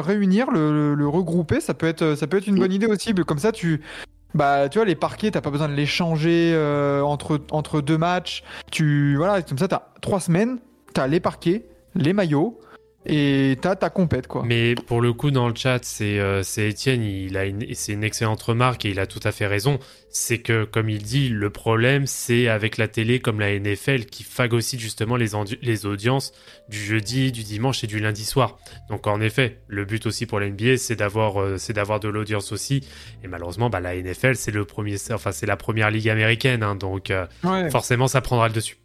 réunir, 0.00 0.50
le, 0.50 0.94
le- 0.94 1.08
regrouper, 1.08 1.60
ça 1.60 1.72
peut 1.74 1.86
être, 1.86 2.14
ça 2.16 2.26
peut 2.26 2.36
être 2.36 2.46
une 2.46 2.58
bonne 2.58 2.72
idée 2.72 2.86
aussi. 2.86 3.14
Comme 3.14 3.38
ça, 3.38 3.50
tu, 3.50 3.80
bah, 4.34 4.68
tu 4.68 4.78
vois, 4.78 4.84
les 4.84 4.94
parquets, 4.94 5.30
t'as 5.30 5.40
pas 5.40 5.50
besoin 5.50 5.68
de 5.68 5.74
les 5.74 5.86
changer 5.86 6.52
euh, 6.54 7.00
entre, 7.02 7.40
entre 7.50 7.80
deux 7.80 7.96
matchs. 7.96 8.42
Tu, 8.70 9.16
voilà, 9.16 9.40
comme 9.42 9.56
ça, 9.58 9.68
t'as 9.68 9.82
trois 10.02 10.20
semaines, 10.20 10.58
t'as 10.92 11.06
les 11.06 11.20
parquets, 11.20 11.64
les 11.94 12.12
maillots, 12.12 12.60
et 13.04 13.58
t'as 13.60 13.74
ta 13.74 13.90
compète, 13.90 14.28
quoi. 14.28 14.44
Mais 14.46 14.74
pour 14.74 15.00
le 15.00 15.12
coup, 15.12 15.30
dans 15.30 15.48
le 15.48 15.54
chat, 15.56 15.80
c'est 15.84 16.20
euh, 16.20 16.42
Étienne, 16.56 17.02
il 17.02 17.36
a 17.36 17.44
une, 17.46 17.64
c'est 17.74 17.92
une 17.92 18.04
excellente 18.04 18.40
remarque 18.42 18.84
et 18.84 18.90
il 18.90 19.00
a 19.00 19.06
tout 19.06 19.20
à 19.24 19.32
fait 19.32 19.46
raison. 19.46 19.78
C'est 20.10 20.38
que, 20.38 20.64
comme 20.64 20.88
il 20.88 21.02
dit, 21.02 21.28
le 21.30 21.50
problème, 21.50 22.06
c'est 22.06 22.46
avec 22.48 22.76
la 22.76 22.86
télé 22.86 23.18
comme 23.20 23.40
la 23.40 23.58
NFL 23.58 24.04
qui 24.04 24.22
phagocyte 24.22 24.78
justement 24.78 25.16
les, 25.16 25.34
audiences 25.86 26.32
du 26.68 26.78
jeudi, 26.78 27.32
du 27.32 27.42
dimanche 27.42 27.82
et 27.82 27.86
du 27.86 27.98
lundi 27.98 28.24
soir. 28.24 28.58
Donc, 28.88 29.06
en 29.06 29.20
effet, 29.20 29.58
le 29.66 29.84
but 29.84 30.06
aussi 30.06 30.26
pour 30.26 30.38
la 30.38 30.48
NBA, 30.48 30.76
c'est 30.76 30.96
d'avoir 30.96 31.40
euh, 31.40 31.56
c'est 31.56 31.72
d'avoir 31.72 31.98
de 31.98 32.08
l'audience 32.08 32.52
aussi. 32.52 32.86
Et 33.24 33.28
malheureusement, 33.28 33.70
bah, 33.70 33.80
la 33.80 33.96
NFL, 33.96 34.36
c'est 34.36 34.52
le 34.52 34.64
premier, 34.64 34.96
enfin, 35.12 35.32
c'est 35.32 35.46
la 35.46 35.56
première 35.56 35.90
ligue 35.90 36.08
américaine, 36.08 36.62
hein, 36.62 36.76
donc 36.76 37.10
euh, 37.10 37.26
Ouais. 37.42 37.70
forcément, 37.70 38.06
ça 38.06 38.20
prendra 38.20 38.48
le 38.48 38.54
dessus. 38.54 38.76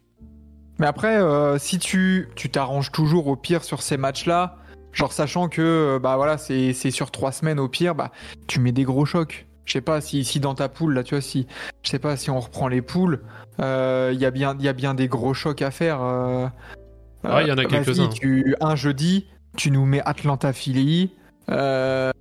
Mais 0.78 0.86
après, 0.86 1.16
euh, 1.16 1.58
si 1.58 1.78
tu 1.78 2.28
tu 2.36 2.50
t'arranges 2.50 2.92
toujours 2.92 3.26
au 3.26 3.36
pire 3.36 3.64
sur 3.64 3.82
ces 3.82 3.96
matchs-là, 3.96 4.56
genre 4.92 5.12
sachant 5.12 5.48
que 5.48 5.60
euh, 5.62 5.98
bah 5.98 6.16
voilà, 6.16 6.38
c'est 6.38 6.72
c'est 6.72 6.90
sur 6.90 7.10
trois 7.10 7.32
semaines 7.32 7.58
au 7.58 7.68
pire, 7.68 7.94
bah 7.94 8.10
tu 8.46 8.60
mets 8.60 8.72
des 8.72 8.84
gros 8.84 9.04
chocs. 9.04 9.46
Je 9.64 9.72
sais 9.74 9.80
pas 9.82 10.00
si, 10.00 10.24
si 10.24 10.40
dans 10.40 10.54
ta 10.54 10.68
poule 10.70 10.94
là, 10.94 11.02
tu 11.02 11.14
vois, 11.14 11.20
si 11.20 11.46
je 11.82 11.90
sais 11.90 11.98
pas 11.98 12.16
si 12.16 12.30
on 12.30 12.40
reprend 12.40 12.68
les 12.68 12.80
poules, 12.80 13.22
euh, 13.60 14.10
il 14.14 14.20
y 14.20 14.24
a 14.24 14.30
bien 14.30 14.56
il 14.58 14.64
y 14.64 14.68
a 14.68 14.72
bien 14.72 14.94
des 14.94 15.08
gros 15.08 15.34
chocs 15.34 15.60
à 15.62 15.70
faire. 15.70 16.00
euh, 16.02 16.46
Ouais, 17.24 17.42
il 17.44 17.48
y 17.48 17.52
en 17.52 17.58
a 17.58 17.64
quelques-uns. 17.66 18.08
Tu 18.08 18.54
un 18.60 18.76
jeudi, 18.76 19.26
tu 19.56 19.70
nous 19.72 19.84
mets 19.84 20.00
Atlanta 20.04 20.52
Philly. 20.52 21.12
euh, 21.50 22.12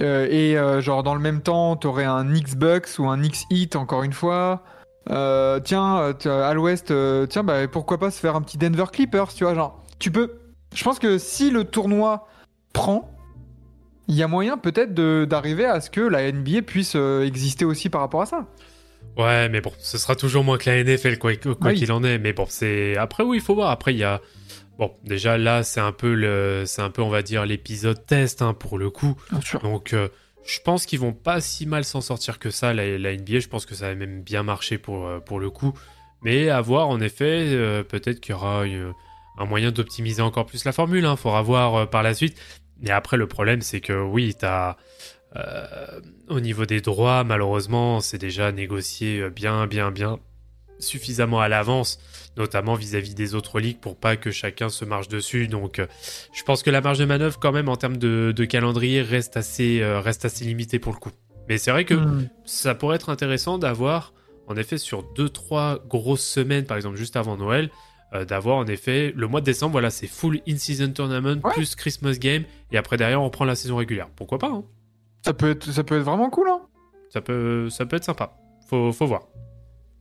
Euh, 0.00 0.26
et 0.30 0.56
euh, 0.56 0.80
genre 0.80 1.02
dans 1.02 1.14
le 1.14 1.20
même 1.20 1.42
temps, 1.42 1.76
t'aurais 1.76 2.06
un 2.06 2.34
X-Bucks 2.34 2.98
ou 2.98 3.08
un 3.08 3.22
X-Hit 3.22 3.76
encore 3.76 4.02
une 4.04 4.14
fois. 4.14 4.62
Euh, 5.10 5.58
tiens, 5.60 5.98
euh, 5.98 6.12
t- 6.12 6.28
à 6.28 6.54
l'ouest, 6.54 6.90
euh, 6.90 7.26
tiens, 7.26 7.42
bah, 7.42 7.66
pourquoi 7.68 7.98
pas 7.98 8.10
se 8.10 8.20
faire 8.20 8.36
un 8.36 8.42
petit 8.42 8.56
Denver 8.58 8.84
Clippers, 8.92 9.34
tu 9.34 9.44
vois, 9.44 9.54
genre, 9.54 9.82
tu 9.98 10.10
peux. 10.10 10.38
Je 10.74 10.84
pense 10.84 10.98
que 10.98 11.18
si 11.18 11.50
le 11.50 11.64
tournoi 11.64 12.28
prend, 12.72 13.10
il 14.08 14.14
y 14.14 14.22
a 14.22 14.28
moyen 14.28 14.56
peut-être 14.58 14.94
d'arriver 15.24 15.64
à 15.64 15.80
ce 15.80 15.90
que 15.90 16.00
la 16.00 16.30
NBA 16.30 16.62
puisse 16.62 16.94
euh, 16.96 17.24
exister 17.26 17.64
aussi 17.64 17.88
par 17.90 18.00
rapport 18.00 18.22
à 18.22 18.26
ça. 18.26 18.46
Ouais, 19.18 19.48
mais 19.48 19.60
bon, 19.60 19.72
ce 19.78 19.98
sera 19.98 20.14
toujours 20.16 20.44
moins 20.44 20.56
que 20.56 20.70
la 20.70 20.82
NFL, 20.82 21.18
quoi 21.18 21.34
quoi 21.36 21.56
Oui. 21.62 21.74
qu'il 21.74 21.92
en 21.92 22.02
est. 22.04 22.18
Mais 22.18 22.32
bon, 22.32 22.46
c'est. 22.48 22.96
Après, 22.96 23.22
oui, 23.24 23.38
il 23.38 23.42
faut 23.42 23.54
voir. 23.54 23.70
Après, 23.70 23.92
il 23.92 23.98
y 23.98 24.04
a. 24.04 24.20
Bon, 24.78 24.90
déjà 25.04 25.36
là, 25.36 25.62
c'est 25.64 25.80
un 25.80 25.92
peu 25.92 26.14
le, 26.14 26.62
c'est 26.64 26.80
un 26.80 26.88
peu, 26.90 27.02
on 27.02 27.10
va 27.10 27.22
dire, 27.22 27.44
l'épisode 27.44 28.06
test 28.06 28.40
hein, 28.40 28.54
pour 28.54 28.78
le 28.78 28.88
coup. 28.88 29.14
Bien 29.30 29.40
sûr. 29.42 29.60
Donc, 29.60 29.92
euh, 29.92 30.08
je 30.44 30.60
pense 30.60 30.86
qu'ils 30.86 31.00
vont 31.00 31.12
pas 31.12 31.40
si 31.40 31.66
mal 31.66 31.84
s'en 31.84 32.00
sortir 32.00 32.38
que 32.38 32.50
ça, 32.50 32.72
la, 32.72 33.16
NBA. 33.16 33.40
Je 33.40 33.48
pense 33.48 33.66
que 33.66 33.74
ça 33.74 33.88
va 33.88 33.94
même 33.94 34.22
bien 34.22 34.42
marcher 34.42 34.78
pour, 34.78 35.06
euh, 35.06 35.20
le 35.38 35.50
coup. 35.50 35.72
Mais 36.22 36.50
à 36.50 36.60
voir, 36.60 36.88
en 36.88 37.00
effet, 37.00 37.48
euh, 37.52 37.82
peut-être 37.82 38.20
qu'il 38.20 38.32
y 38.32 38.34
aura 38.34 38.62
euh, 38.62 38.92
un 39.38 39.44
moyen 39.44 39.72
d'optimiser 39.72 40.22
encore 40.22 40.46
plus 40.46 40.64
la 40.64 40.72
formule. 40.72 41.06
Il 41.10 41.16
faudra 41.16 41.42
voir 41.42 41.90
par 41.90 42.02
la 42.02 42.14
suite. 42.14 42.38
Mais 42.80 42.90
après, 42.90 43.16
le 43.16 43.26
problème, 43.26 43.60
c'est 43.60 43.80
que 43.80 43.92
oui, 43.92 44.34
euh, 44.42 46.00
au 46.28 46.40
niveau 46.40 46.66
des 46.66 46.80
droits, 46.80 47.24
malheureusement, 47.24 48.00
c'est 48.00 48.18
déjà 48.18 48.52
négocié 48.52 49.30
bien, 49.30 49.66
bien, 49.66 49.90
bien 49.90 50.18
suffisamment 50.82 51.40
à 51.40 51.48
l'avance, 51.48 51.98
notamment 52.36 52.74
vis-à-vis 52.74 53.14
des 53.14 53.34
autres 53.34 53.60
ligues 53.60 53.78
pour 53.80 53.96
pas 53.96 54.16
que 54.16 54.30
chacun 54.30 54.68
se 54.68 54.84
marche 54.84 55.08
dessus. 55.08 55.48
Donc, 55.48 55.78
euh, 55.78 55.86
je 56.32 56.42
pense 56.42 56.62
que 56.62 56.70
la 56.70 56.80
marge 56.80 56.98
de 56.98 57.04
manœuvre, 57.04 57.38
quand 57.38 57.52
même, 57.52 57.68
en 57.68 57.76
termes 57.76 57.96
de, 57.96 58.32
de 58.34 58.44
calendrier, 58.44 59.02
reste 59.02 59.36
assez, 59.36 59.80
euh, 59.80 60.00
reste 60.00 60.24
assez 60.24 60.44
limitée 60.44 60.78
pour 60.78 60.92
le 60.92 60.98
coup. 60.98 61.10
Mais 61.48 61.58
c'est 61.58 61.70
vrai 61.70 61.84
que 61.84 61.94
Hmm. 61.94 62.28
ça 62.44 62.74
pourrait 62.74 62.96
être 62.96 63.08
intéressant 63.10 63.58
d'avoir, 63.58 64.12
en 64.46 64.56
effet, 64.56 64.78
sur 64.78 65.02
2-3 65.14 65.78
grosses 65.88 66.24
semaines, 66.26 66.64
par 66.66 66.76
exemple 66.76 66.96
juste 66.96 67.16
avant 67.16 67.36
Noël, 67.36 67.70
euh, 68.14 68.24
d'avoir 68.24 68.56
en 68.58 68.66
effet 68.66 69.12
le 69.16 69.26
mois 69.26 69.40
de 69.40 69.46
décembre, 69.46 69.72
voilà, 69.72 69.88
c'est 69.90 70.06
full 70.06 70.40
in-season 70.46 70.92
tournament 70.92 71.40
Ouais. 71.42 71.52
plus 71.54 71.74
Christmas 71.74 72.14
game, 72.18 72.44
et 72.70 72.76
après 72.76 72.96
derrière 72.98 73.20
on 73.22 73.24
reprend 73.24 73.44
la 73.46 73.54
saison 73.54 73.76
régulière. 73.76 74.08
Pourquoi 74.14 74.38
pas 74.38 74.48
hein 74.48 74.64
Ça, 75.24 75.32
peut 75.32 75.50
être, 75.52 75.70
ça 75.72 75.82
peut 75.82 75.96
être 75.96 76.04
vraiment 76.04 76.28
cool, 76.30 76.48
hein. 76.50 76.60
ça, 77.08 77.20
peut, 77.22 77.68
ça 77.70 77.86
peut 77.86 77.96
être 77.96 78.04
sympa. 78.04 78.36
Faut, 78.68 78.92
faut 78.92 79.06
voir. 79.06 79.22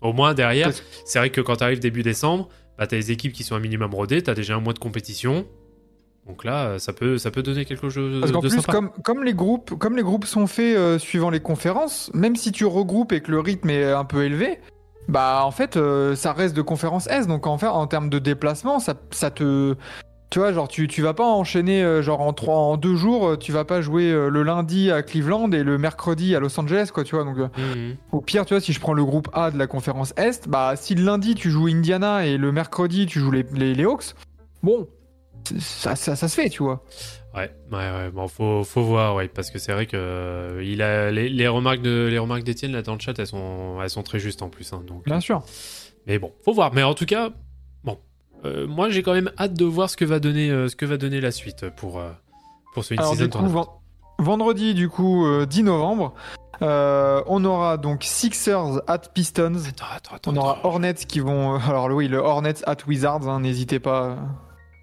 Au 0.02 0.14
moins 0.14 0.34
derrière, 0.34 0.72
c'est 1.06 1.20
vrai 1.20 1.30
que 1.30 1.42
quand 1.42 1.58
tu 1.58 1.64
arrives 1.64 1.80
début 1.80 2.04
décembre, 2.04 2.50
bah, 2.78 2.88
tu 2.88 2.96
as 2.96 2.98
les 2.98 3.12
équipes 3.12 3.34
qui 3.34 3.44
sont 3.44 3.56
un 3.56 3.60
minimum 3.60 3.94
rodées, 3.94 4.24
tu 4.24 4.30
as 4.30 4.34
déjà 4.34 4.56
un 4.56 4.60
mois 4.60 4.74
de 4.74 4.80
compétition. 4.80 5.46
Donc 6.28 6.44
là, 6.44 6.66
euh, 6.66 6.80
ça 6.80 6.94
peut, 6.94 7.18
ça 7.18 7.32
peut 7.32 7.44
donner 7.44 7.66
quelque 7.66 7.90
chose 7.90 8.20
Parce 8.20 8.32
de, 8.32 8.36
qu'en 8.36 8.42
de 8.42 8.50
plus, 8.50 8.58
sympa. 8.58 8.72
comme, 8.72 8.92
comme, 9.04 9.24
les 9.24 9.34
groupes, 9.34 9.78
comme 9.78 9.96
les 9.96 10.04
groupes 10.04 10.26
sont 10.26 10.48
faits 10.48 10.76
euh, 10.78 11.00
suivant 11.00 11.30
les 11.30 11.40
conférences, 11.40 12.12
même 12.14 12.36
si 12.36 12.52
tu 12.52 12.66
regroupes 12.66 13.12
et 13.12 13.22
que 13.22 13.32
le 13.32 13.40
rythme 13.40 13.70
est 13.70 13.92
un 13.92 14.06
peu 14.06 14.24
élevé, 14.24 14.60
bah 15.08 15.42
en 15.44 15.52
fait, 15.52 15.78
euh, 15.78 16.16
ça 16.16 16.34
reste 16.34 16.56
de 16.56 16.62
conférence 16.62 17.08
S. 17.08 17.28
Donc 17.28 17.48
en 17.48 17.58
fait, 17.58 17.68
en 17.68 17.88
termes 17.88 18.10
de 18.10 18.20
déplacement, 18.20 18.80
ça, 18.80 18.94
ça 19.12 19.32
te. 19.32 19.76
Tu 20.32 20.40
vois, 20.40 20.54
genre, 20.54 20.70
tu, 20.70 20.88
tu 20.88 21.02
vas 21.02 21.14
pas 21.14 21.26
enchaîner, 21.26 21.84
euh, 21.84 22.02
genre, 22.02 22.22
en, 22.22 22.32
trois, 22.32 22.56
en 22.56 22.78
deux 22.78 22.96
jours, 22.96 23.28
euh, 23.32 23.38
tu 23.38 23.52
vas 23.52 23.66
pas 23.66 23.82
jouer 23.82 24.10
euh, 24.10 24.30
le 24.30 24.44
lundi 24.44 24.90
à 24.90 25.04
Cleveland 25.04 25.52
et 25.52 25.62
le 25.62 25.78
mercredi 25.78 26.34
à 26.38 26.40
Los 26.40 26.58
Angeles, 26.58 26.90
quoi, 26.94 27.04
tu 27.04 27.16
vois. 27.18 27.26
Donc, 27.26 27.36
Mhm. 27.58 27.98
au 28.14 28.22
pire, 28.22 28.46
tu 28.46 28.54
vois, 28.54 28.62
si 28.62 28.72
je 28.72 28.80
prends 28.80 28.94
le 28.94 29.04
groupe 29.04 29.28
A 29.34 29.52
de 29.52 29.58
la 29.58 29.68
conférence 29.68 30.14
Est, 30.16 30.48
bah 30.48 30.76
si 30.78 30.96
le 30.96 31.04
lundi 31.04 31.36
tu 31.36 31.52
joues 31.52 31.68
Indiana 31.68 32.26
et 32.26 32.38
le 32.38 32.54
mercredi 32.54 33.08
tu 33.08 33.20
joues 33.20 33.32
les, 33.32 33.46
les, 33.54 33.76
les 33.76 33.84
Hawks, 33.84 34.14
bon, 34.64 34.88
ça, 35.60 35.98
ça, 35.98 36.16
ça 36.16 36.30
se 36.30 36.42
fait, 36.42 36.50
tu 36.50 36.64
vois. 36.64 36.82
Ouais, 37.36 37.52
ouais, 37.74 37.78
ouais. 37.78 38.10
Bon, 38.12 38.30
faut, 38.30 38.64
faut 38.64 38.84
voir, 38.84 39.16
ouais, 39.16 39.28
parce 39.28 39.52
que 39.52 39.60
c'est 39.60 39.74
vrai 39.74 39.86
que 39.86 40.62
il 40.64 40.82
a 40.82 41.12
les, 41.12 41.28
les 41.28 41.48
remarques 41.50 41.82
de 41.82 42.08
les 42.10 42.18
remarques 42.20 42.44
d'Étienne 42.44 42.72
là 42.72 42.82
dans 42.82 42.94
le 42.94 43.00
chat, 43.02 43.20
elles 43.20 43.28
sont, 43.28 43.80
elles 43.84 43.90
sont 43.90 44.04
très 44.04 44.20
justes 44.20 44.42
en 44.44 44.50
plus. 44.50 44.72
hein, 44.72 44.82
donc, 44.88 45.04
Bien 45.04 45.20
sûr. 45.20 45.44
mais 46.08 46.20
bon, 46.20 46.32
faut 46.46 46.54
voir. 46.54 46.74
Mais 46.74 46.84
en 46.84 46.94
tout 46.94 47.06
cas, 47.06 47.32
euh, 48.46 48.68
moi 48.68 48.90
j'ai 48.90 49.04
quand 49.04 49.14
même 49.14 49.32
hâte 49.40 49.54
de 49.54 49.66
voir 49.66 49.90
ce 49.90 49.98
que 49.98 50.06
va 50.06 50.20
donner, 50.20 50.50
euh, 50.50 50.68
ce 50.68 50.76
que 50.76 50.86
va 50.86 50.98
donner 50.98 51.22
la 51.22 51.32
suite 51.32 51.66
pour 51.78 52.00
euh, 52.00 52.10
pour 52.74 52.84
ce 52.84 52.94
Alors 52.98 53.16
du 53.16 53.30
coup, 53.30 53.48
ven- 53.48 53.66
vendredi, 54.20 54.74
du 54.74 54.88
coup, 54.90 55.26
euh, 55.26 55.46
10 55.46 55.64
novembre, 55.64 56.14
on 56.62 57.44
aura 57.46 57.78
donc 57.78 58.04
Sixers 58.04 58.82
at 58.88 59.00
Pistons. 59.14 59.56
Attends, 59.68 59.86
attends, 59.96 60.16
attends. 60.16 60.32
On 60.34 60.38
aura. 60.38 60.60
Hornets 60.64 60.94
qui 60.94 61.20
vont... 61.20 61.56
Alors 61.56 61.88
oui, 61.90 62.08
le 62.08 62.18
Hornets 62.20 62.64
at 62.68 62.78
Wizards, 62.88 63.28
hein, 63.28 63.40
n'hésitez 63.42 63.80
pas. 63.80 64.18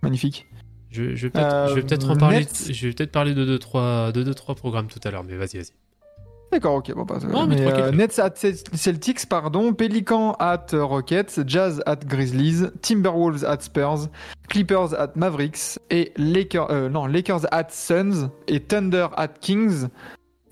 Magnifique. 0.02 0.46
Je, 0.90 1.14
je 1.14 1.26
vais 1.26 1.30
peut-être, 1.30 1.74
peut-être 1.74 2.10
en 2.10 2.16
parler. 2.16 2.40
Nets. 2.40 2.72
Je 2.72 2.86
vais 2.88 2.92
peut-être 2.94 3.12
parler 3.12 3.34
de 3.34 3.44
deux 3.44 3.58
trois, 3.58 4.10
de 4.12 4.22
deux 4.22 4.34
trois 4.34 4.54
programmes 4.54 4.86
tout 4.88 5.00
à 5.04 5.10
l'heure, 5.10 5.22
mais 5.24 5.36
vas-y, 5.36 5.58
vas-y. 5.58 5.72
D'accord, 6.50 6.76
ok. 6.76 6.94
Bon, 6.94 7.04
pas, 7.04 7.18
Non, 7.18 7.46
mais 7.46 7.60
euh, 7.60 7.90
Nets 7.90 8.18
at 8.18 8.32
Cel- 8.36 8.56
Celtics, 8.74 9.26
pardon. 9.28 9.74
Pelican 9.74 10.32
at 10.38 10.66
Rockets. 10.72 11.40
Jazz 11.46 11.82
at 11.84 11.96
Grizzlies. 12.06 12.68
Timberwolves 12.80 13.44
at 13.44 13.60
Spurs. 13.60 14.08
Clippers 14.48 14.94
at 14.94 15.12
Mavericks. 15.14 15.78
Et 15.90 16.12
Lakers, 16.16 16.70
euh, 16.70 16.88
non, 16.88 17.06
Lakers 17.06 17.46
at 17.52 17.66
Suns. 17.70 18.30
Et 18.46 18.60
Thunder 18.60 19.08
at 19.16 19.28
Kings. 19.28 19.88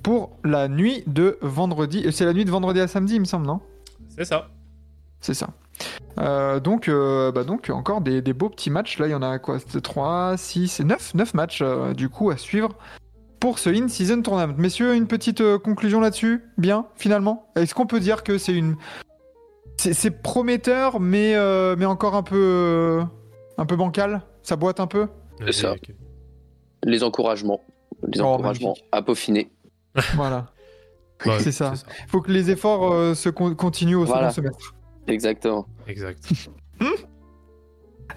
Pour 0.03 0.37
la 0.45 0.69
nuit 0.69 1.03
de 1.07 1.39
vendredi. 1.41 2.03
euh, 2.07 2.11
C'est 2.11 2.27
la 2.27 2.33
nuit 2.35 2.45
de 2.45 2.51
vendredi 2.51 2.79
à 2.81 2.87
samedi, 2.89 3.15
il 3.15 3.21
me 3.21 3.25
semble, 3.25 3.47
non? 3.47 3.61
C'est 4.17 4.25
ça. 4.27 4.49
C'est 5.21 5.35
ça. 5.35 5.49
Euh, 6.19 6.61
donc, 6.61 6.89
euh, 6.89 7.33
bah 7.33 7.45
donc, 7.45 7.71
encore 7.71 8.01
des, 8.01 8.23
des 8.23 8.33
beaux 8.33 8.49
petits 8.49 8.71
matchs. 8.71 8.99
Là, 8.99 9.07
il 9.09 9.11
y 9.11 9.15
en 9.15 9.23
a 9.23 9.39
quoi? 9.39 9.59
C'était 9.59 9.81
3, 9.81 10.37
6, 10.37 10.81
9, 10.81 11.15
9 11.15 11.35
matchs 11.35 11.61
euh, 11.63 11.93
du 11.95 12.09
coup 12.09 12.31
à 12.31 12.37
suivre 12.37 12.71
pour 13.47 13.61
ce 13.61 13.71
in-season 13.71 14.23
tournament. 14.23 14.57
Messieurs, 14.59 14.97
une 14.97 15.07
petite 15.07 15.41
euh, 15.41 15.57
conclusion 15.57 16.01
là-dessus? 16.01 16.43
Bien, 16.59 16.87
finalement? 16.97 17.47
Est-ce 17.55 17.77
qu'on 17.77 17.87
peut 17.87 18.01
dire 18.01 18.25
que 18.25 18.39
c'est 18.39 18.53
une. 18.55 18.75
C'est 19.79 19.93
c'est 19.95 20.11
prometteur, 20.11 20.99
mais, 20.99 21.37
euh, 21.37 21.77
mais 21.79 21.85
encore 21.85 22.17
un 22.17 22.25
peu. 22.25 22.35
euh, 22.37 23.05
un 23.57 23.65
peu 23.65 23.77
bancal? 23.77 24.23
Ça 24.43 24.57
boite 24.57 24.81
un 24.81 24.89
peu? 24.89 25.07
Vas-y, 25.39 25.53
ça. 25.53 25.75
Les 26.83 27.05
encouragements. 27.05 27.61
Les 28.13 28.21
Oh, 28.21 28.25
encouragements 28.25 28.71
magnifique. 28.71 28.85
à 28.91 29.03
peaufiner. 29.03 29.53
Voilà. 30.17 30.47
Ouais, 31.25 31.39
C'est 31.39 31.53
ça. 31.53 31.73
faut 32.09 32.21
que 32.21 32.33
les 32.33 32.51
efforts 32.51 32.93
euh, 32.93 33.15
se 33.15 33.29
con- 33.29 33.55
continuent 33.55 33.95
au 33.97 34.05
Voilà. 34.07 34.31
second 34.33 34.49
semestre. 34.49 34.75
Exactement. 35.07 35.67
Exact. 35.87 36.19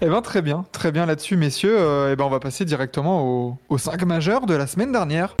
Eh 0.02 0.06
ben 0.08 0.22
très 0.22 0.40
bien, 0.40 0.64
très 0.72 0.92
bien 0.92 1.04
là-dessus, 1.06 1.36
messieurs. 1.36 1.76
Euh, 1.78 2.12
eh 2.12 2.16
ben 2.16 2.24
on 2.24 2.30
va 2.30 2.40
passer 2.40 2.64
directement 2.64 3.22
au- 3.26 3.58
aux 3.68 3.78
5 3.78 4.02
majeurs 4.04 4.46
de 4.46 4.54
la 4.54 4.66
semaine 4.66 4.92
dernière. 4.92 5.36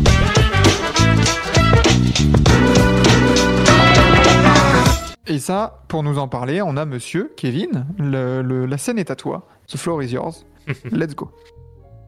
Et 5.26 5.38
ça, 5.38 5.82
pour 5.88 6.02
nous 6.02 6.18
en 6.18 6.26
parler, 6.28 6.60
on 6.60 6.76
a 6.76 6.84
monsieur 6.84 7.32
Kevin. 7.36 7.86
Le- 7.98 8.42
le- 8.42 8.66
la 8.66 8.78
scène 8.78 8.98
est 8.98 9.10
à 9.10 9.16
toi. 9.16 9.46
The 9.68 9.76
floor 9.76 10.02
is 10.02 10.08
yours. 10.12 10.44
Let's 10.90 11.14
go. 11.14 11.30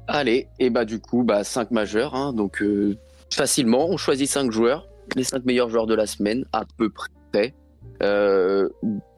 Allez, 0.08 0.48
et 0.58 0.70
bah 0.70 0.84
du 0.84 0.98
coup, 1.00 1.22
bah 1.22 1.44
5 1.44 1.70
majeurs, 1.70 2.14
hein, 2.14 2.32
donc 2.32 2.60
euh, 2.62 2.98
facilement, 3.32 3.86
on 3.88 3.96
choisit 3.96 4.28
5 4.28 4.50
joueurs, 4.50 4.88
les 5.14 5.22
5 5.24 5.44
meilleurs 5.44 5.70
joueurs 5.70 5.86
de 5.86 5.94
la 5.94 6.06
semaine, 6.06 6.44
à 6.52 6.64
peu 6.76 6.90
près. 6.90 7.54
Euh, 8.02 8.68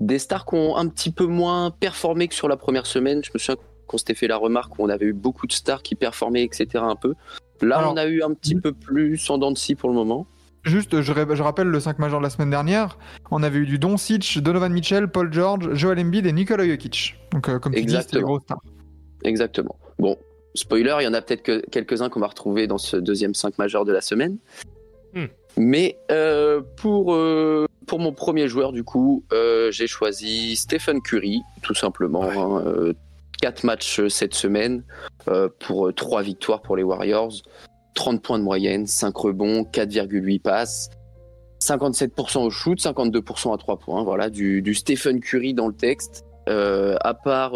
des 0.00 0.18
stars 0.18 0.44
qui 0.44 0.56
ont 0.56 0.76
un 0.76 0.88
petit 0.88 1.10
peu 1.10 1.26
moins 1.26 1.70
performé 1.70 2.28
que 2.28 2.34
sur 2.34 2.48
la 2.48 2.56
première 2.56 2.86
semaine. 2.86 3.22
Je 3.24 3.30
me 3.32 3.38
souviens 3.38 3.56
qu'on 3.86 3.98
s'était 3.98 4.14
fait 4.14 4.28
la 4.28 4.36
remarque 4.36 4.78
où 4.78 4.84
on 4.84 4.88
avait 4.88 5.06
eu 5.06 5.12
beaucoup 5.12 5.46
de 5.46 5.52
stars 5.52 5.82
qui 5.82 5.94
performaient, 5.94 6.44
etc. 6.44 6.68
un 6.76 6.96
peu. 6.96 7.14
Là, 7.62 7.78
Alors, 7.78 7.92
on 7.92 7.96
a 7.96 8.06
eu 8.06 8.22
un 8.22 8.34
petit 8.34 8.54
peu 8.54 8.72
plus 8.72 9.30
en 9.30 9.38
dents 9.38 9.52
de 9.52 9.58
scie 9.58 9.74
pour 9.74 9.88
le 9.88 9.94
moment. 9.94 10.26
Juste, 10.64 11.02
je, 11.02 11.42
rappelle 11.42 11.66
le 11.66 11.78
5 11.78 11.98
majeur 11.98 12.20
de 12.20 12.24
la 12.24 12.30
semaine 12.30 12.48
dernière. 12.48 12.98
On 13.30 13.42
avait 13.42 13.58
eu 13.58 13.66
du 13.66 13.78
Doncic, 13.78 14.38
Donovan 14.40 14.72
Mitchell, 14.72 15.08
Paul 15.08 15.30
George, 15.30 15.74
Joel 15.74 16.00
Embiid 16.00 16.24
et 16.24 16.32
Nikola 16.32 16.66
Jokic. 16.66 17.16
Donc, 17.32 17.48
euh, 17.48 17.58
comme 17.58 17.74
tu 17.74 17.84
dis, 17.84 17.88
c'était 17.88 17.92
les 17.92 17.98
Exactement. 17.98 18.26
grosses 18.26 18.42
stars. 18.44 18.62
Exactement. 19.24 19.76
Bon, 19.98 20.16
spoiler, 20.54 20.96
il 21.00 21.04
y 21.04 21.06
en 21.06 21.12
a 21.12 21.20
peut-être 21.20 21.42
que 21.42 21.62
quelques-uns 21.70 22.08
qu'on 22.08 22.20
va 22.20 22.28
retrouver 22.28 22.66
dans 22.66 22.78
ce 22.78 22.96
deuxième 22.96 23.34
5 23.34 23.58
majeur 23.58 23.84
de 23.84 23.92
la 23.92 24.00
semaine. 24.00 24.38
Hmm. 25.12 25.26
Mais 25.58 25.98
euh, 26.10 26.62
pour, 26.76 27.14
euh, 27.14 27.66
pour 27.86 27.98
mon 27.98 28.12
premier 28.12 28.48
joueur, 28.48 28.72
du 28.72 28.84
coup, 28.84 29.24
euh, 29.32 29.70
j'ai 29.70 29.86
choisi 29.86 30.56
Stephen 30.56 31.00
Curry, 31.00 31.40
tout 31.62 31.74
simplement. 31.74 32.20
Ouais. 32.20 32.36
hein, 32.36 32.62
euh, 32.66 32.92
quatre 33.40 33.64
matchs 33.64 34.00
euh, 34.00 34.08
cette 34.08 34.34
semaine 34.34 34.84
euh, 35.28 35.48
pour 35.60 35.88
euh, 35.88 35.92
trois 35.92 36.22
victoires 36.22 36.62
pour 36.62 36.76
les 36.76 36.82
Warriors. 36.82 37.32
30 37.94 38.22
points 38.22 38.38
de 38.38 38.44
moyenne, 38.44 38.86
5 38.86 39.16
rebonds, 39.16 39.62
4,8 39.64 40.40
passes. 40.40 40.90
57% 41.62 42.38
au 42.38 42.50
shoot, 42.50 42.78
52% 42.78 43.54
à 43.54 43.58
3 43.58 43.78
points. 43.78 44.02
Voilà, 44.02 44.30
du, 44.30 44.62
du 44.62 44.74
Stephen 44.74 45.20
Curry 45.20 45.54
dans 45.54 45.68
le 45.68 45.74
texte. 45.74 46.24
À 46.46 47.14
part 47.14 47.52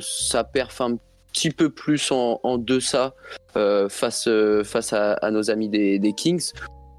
sa 0.00 0.42
perf 0.42 0.80
un 0.80 0.96
petit 1.32 1.50
peu 1.50 1.70
plus 1.70 2.10
en, 2.10 2.40
en 2.42 2.58
deçà 2.58 3.14
face, 3.54 4.28
face 4.64 4.92
à, 4.92 5.12
à 5.12 5.30
nos 5.30 5.50
amis 5.50 5.68
des, 5.68 6.00
des 6.00 6.12
Kings, 6.14 6.50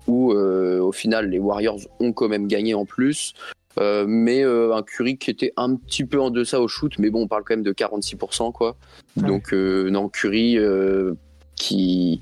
où 0.08 0.32
euh, 0.34 0.80
au 0.80 0.92
final 0.92 1.30
les 1.30 1.40
Warriors 1.40 1.80
ont 2.00 2.14
quand 2.14 2.28
même 2.30 2.48
gagné 2.48 2.74
en 2.74 2.86
plus. 2.86 3.34
Euh, 3.78 4.06
mais 4.08 4.42
euh, 4.42 4.74
un 4.74 4.84
Curry 4.84 5.18
qui 5.18 5.30
était 5.30 5.52
un 5.58 5.76
petit 5.76 6.06
peu 6.06 6.22
en 6.22 6.30
deçà 6.30 6.62
au 6.62 6.68
shoot, 6.70 6.94
mais 6.98 7.10
bon, 7.10 7.24
on 7.24 7.28
parle 7.28 7.44
quand 7.44 7.56
même 7.56 7.64
de 7.64 7.74
46%, 7.74 8.54
quoi. 8.54 8.78
Ouais. 9.18 9.28
Donc, 9.28 9.54
euh, 9.54 9.90
non, 9.90 10.08
Curry 10.08 10.58
euh, 10.58 11.14
qui, 11.58 12.22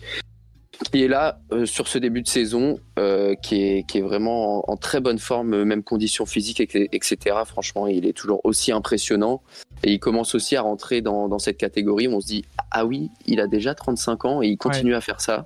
qui 0.91 1.03
est 1.03 1.07
là 1.07 1.39
euh, 1.51 1.67
sur 1.67 1.87
ce 1.87 1.99
début 1.99 2.23
de 2.23 2.27
saison, 2.27 2.79
euh, 2.97 3.35
qui, 3.35 3.61
est, 3.61 3.87
qui 3.87 3.99
est 3.99 4.01
vraiment 4.01 4.67
en, 4.67 4.73
en 4.73 4.77
très 4.77 4.99
bonne 4.99 5.19
forme, 5.19 5.63
même 5.63 5.83
conditions 5.83 6.25
physiques, 6.25 6.59
et- 6.59 6.89
etc. 6.91 7.17
Franchement, 7.45 7.85
il 7.85 8.07
est 8.07 8.13
toujours 8.13 8.41
aussi 8.45 8.71
impressionnant. 8.71 9.43
Et 9.83 9.91
il 9.93 9.99
commence 9.99 10.33
aussi 10.33 10.55
à 10.55 10.63
rentrer 10.63 11.01
dans, 11.01 11.27
dans 11.27 11.37
cette 11.39 11.57
catégorie 11.57 12.07
où 12.07 12.13
on 12.13 12.19
se 12.19 12.25
dit 12.27 12.45
Ah 12.71 12.83
oui, 12.87 13.11
il 13.27 13.39
a 13.39 13.45
déjà 13.45 13.75
35 13.75 14.25
ans 14.25 14.41
et 14.41 14.47
il 14.47 14.57
continue 14.57 14.95
à 14.95 15.01
faire 15.01 15.21
ça. 15.21 15.45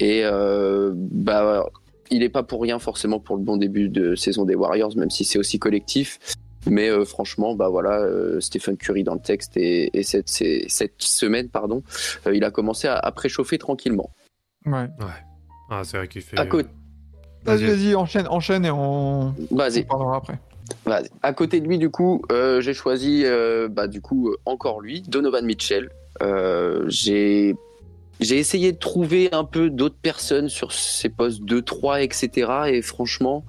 Et 0.00 0.22
euh, 0.24 0.92
bah, 0.94 1.66
il 2.10 2.20
n'est 2.20 2.28
pas 2.28 2.42
pour 2.42 2.62
rien 2.62 2.78
forcément 2.78 3.20
pour 3.20 3.36
le 3.36 3.42
bon 3.42 3.56
début 3.56 3.88
de 3.88 4.14
saison 4.14 4.44
des 4.44 4.54
Warriors, 4.54 4.96
même 4.96 5.10
si 5.10 5.24
c'est 5.24 5.38
aussi 5.38 5.58
collectif. 5.58 6.18
Mais 6.66 6.88
euh, 6.90 7.04
franchement, 7.04 7.54
bah 7.54 7.68
voilà, 7.68 8.00
euh, 8.00 8.40
Stephen 8.40 8.76
Curry 8.76 9.04
dans 9.04 9.14
le 9.14 9.20
texte 9.20 9.56
et, 9.56 9.96
et 9.96 10.02
cette, 10.02 10.28
cette 10.28 10.94
semaine, 10.98 11.48
pardon, 11.48 11.82
euh, 12.26 12.34
il 12.34 12.44
a 12.44 12.50
commencé 12.50 12.88
à, 12.88 12.96
à 12.96 13.12
préchauffer 13.12 13.58
tranquillement. 13.58 14.10
Ouais. 14.66 14.86
Ah, 15.70 15.82
c'est 15.84 15.96
vrai 15.98 16.08
qu'il 16.08 16.22
fait. 16.22 16.38
À 16.38 16.46
côté, 16.46 16.68
Vas-y, 17.44 17.64
Vas-y. 17.64 17.94
enchaîne, 17.94 18.26
enchaîne 18.28 18.64
et 18.66 18.70
on, 18.70 19.34
on 19.50 19.56
vas-y, 19.56 19.84
parlera 19.84 20.16
après. 20.16 20.38
vas-y. 20.84 21.08
À 21.22 21.32
côté 21.32 21.60
de 21.60 21.68
lui, 21.68 21.78
du 21.78 21.88
coup, 21.90 22.22
euh, 22.32 22.60
j'ai 22.60 22.74
choisi, 22.74 23.22
euh, 23.24 23.68
bah 23.68 23.86
du 23.86 24.00
coup, 24.00 24.34
encore 24.44 24.80
lui, 24.80 25.02
Donovan 25.02 25.44
Mitchell. 25.46 25.88
Euh, 26.20 26.84
j'ai 26.88 27.54
j'ai 28.20 28.38
essayé 28.38 28.72
de 28.72 28.78
trouver 28.78 29.28
un 29.32 29.44
peu 29.44 29.70
d'autres 29.70 29.98
personnes 30.00 30.48
sur 30.48 30.72
ces 30.72 31.08
postes 31.08 31.42
2, 31.42 31.62
3, 31.62 32.02
etc. 32.02 32.50
Et 32.68 32.82
franchement, 32.82 33.44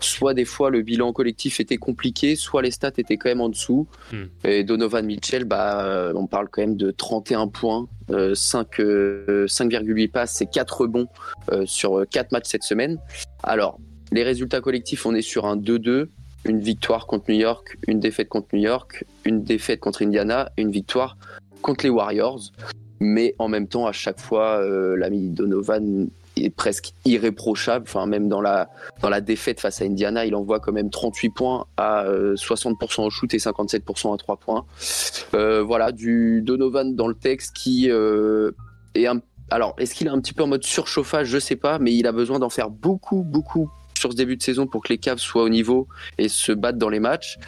soit 0.00 0.34
des 0.34 0.44
fois 0.44 0.70
le 0.70 0.82
bilan 0.82 1.12
collectif 1.12 1.60
était 1.60 1.76
compliqué, 1.76 2.36
soit 2.36 2.62
les 2.62 2.70
stats 2.70 2.92
étaient 2.98 3.16
quand 3.16 3.28
même 3.28 3.40
en 3.40 3.48
dessous. 3.48 3.88
Hmm. 4.12 4.24
Et 4.44 4.62
Donovan 4.64 5.04
Mitchell, 5.04 5.44
bah, 5.44 5.84
euh, 5.84 6.12
on 6.14 6.26
parle 6.26 6.48
quand 6.50 6.62
même 6.62 6.76
de 6.76 6.90
31 6.90 7.48
points, 7.48 7.88
euh, 8.10 8.34
5, 8.34 8.80
euh, 8.80 9.46
5,8 9.46 10.08
passes 10.08 10.40
et 10.42 10.46
4 10.46 10.82
rebonds 10.82 11.08
euh, 11.52 11.64
sur 11.66 12.04
4 12.08 12.32
matchs 12.32 12.48
cette 12.48 12.64
semaine. 12.64 12.98
Alors, 13.42 13.78
les 14.12 14.22
résultats 14.22 14.60
collectifs, 14.60 15.06
on 15.06 15.14
est 15.14 15.22
sur 15.22 15.46
un 15.46 15.56
2-2, 15.56 16.08
une 16.44 16.60
victoire 16.60 17.06
contre 17.06 17.30
New 17.30 17.38
York, 17.38 17.78
une 17.88 18.00
défaite 18.00 18.28
contre 18.28 18.48
New 18.52 18.60
York, 18.60 19.04
une 19.24 19.42
défaite 19.42 19.80
contre 19.80 20.02
Indiana, 20.02 20.52
une 20.58 20.70
victoire 20.70 21.16
contre 21.62 21.84
les 21.84 21.90
Warriors. 21.90 22.52
Mais 23.00 23.34
en 23.38 23.48
même 23.48 23.66
temps, 23.66 23.86
à 23.86 23.92
chaque 23.92 24.20
fois, 24.20 24.60
euh, 24.60 24.96
l'ami 24.96 25.28
Donovan 25.28 26.08
est 26.36 26.50
presque 26.50 26.92
irréprochable. 27.04 27.84
Enfin, 27.88 28.06
même 28.06 28.28
dans 28.28 28.40
la, 28.40 28.68
dans 29.02 29.08
la 29.08 29.20
défaite 29.20 29.60
face 29.60 29.82
à 29.82 29.84
Indiana, 29.84 30.26
il 30.26 30.34
envoie 30.34 30.60
quand 30.60 30.72
même 30.72 30.90
38 30.90 31.30
points 31.30 31.66
à 31.76 32.04
euh, 32.04 32.34
60% 32.34 33.06
au 33.06 33.10
shoot 33.10 33.32
et 33.34 33.38
57% 33.38 34.14
à 34.14 34.16
3 34.16 34.36
points. 34.36 34.64
Euh, 35.34 35.62
voilà, 35.62 35.92
du 35.92 36.42
Donovan 36.42 36.94
dans 36.94 37.08
le 37.08 37.14
texte 37.14 37.54
qui 37.54 37.90
euh, 37.90 38.52
est 38.94 39.06
un. 39.06 39.20
Alors, 39.50 39.74
est-ce 39.78 39.94
qu'il 39.94 40.06
est 40.06 40.10
un 40.10 40.20
petit 40.20 40.32
peu 40.32 40.42
en 40.42 40.48
mode 40.48 40.64
surchauffage? 40.64 41.28
Je 41.28 41.38
sais 41.38 41.56
pas, 41.56 41.78
mais 41.78 41.94
il 41.94 42.06
a 42.06 42.12
besoin 42.12 42.38
d'en 42.38 42.48
faire 42.48 42.70
beaucoup, 42.70 43.22
beaucoup 43.22 43.70
sur 43.96 44.10
ce 44.10 44.16
début 44.16 44.36
de 44.36 44.42
saison 44.42 44.66
pour 44.66 44.82
que 44.82 44.88
les 44.88 44.98
Cavs 44.98 45.18
soient 45.18 45.42
au 45.42 45.48
niveau 45.48 45.86
et 46.18 46.28
se 46.28 46.52
battent 46.52 46.78
dans 46.78 46.88
les 46.88 47.00
matchs. 47.00 47.38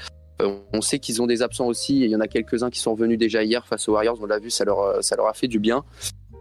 Euh, 0.43 0.55
on 0.73 0.81
sait 0.81 0.99
qu'ils 0.99 1.23
ont 1.23 1.27
des 1.27 1.43
absents 1.43 1.67
aussi. 1.67 2.01
Il 2.01 2.11
y 2.11 2.17
en 2.17 2.21
a 2.21 2.29
quelques-uns 2.29 2.71
qui 2.71 2.79
sont 2.79 2.93
revenus 2.93 3.19
déjà 3.19 3.43
hier 3.43 3.67
face 3.67 3.89
aux 3.89 3.93
Warriors. 3.93 4.19
On 4.21 4.27
l'a 4.27 4.39
vu, 4.39 4.51
ça 4.51 4.65
leur, 4.65 4.81
euh, 4.81 5.01
ça 5.01 5.17
leur 5.17 5.27
a 5.29 5.33
fait 5.35 5.49
du 5.49 5.59
bien. 5.59 5.83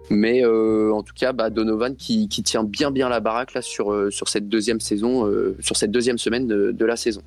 Mais 0.10 0.44
euh, 0.46 0.92
en 0.94 1.02
tout 1.02 1.14
cas, 1.16 1.34
bah, 1.34 1.50
Donovan 1.50 1.96
qui, 1.96 2.28
qui 2.28 2.44
tient 2.44 2.64
bien 2.64 2.92
bien 2.92 3.10
la 3.10 3.20
baraque 3.20 3.54
là 3.54 3.62
sur, 3.62 4.12
sur 4.12 4.28
cette 4.30 4.48
deuxième 4.50 4.80
saison, 4.80 5.26
euh, 5.28 5.56
sur 5.62 5.78
cette 5.78 5.92
deuxième 5.92 6.18
semaine 6.18 6.46
de, 6.48 6.72
de 6.72 6.86
la 6.86 6.96
saison. 6.96 7.22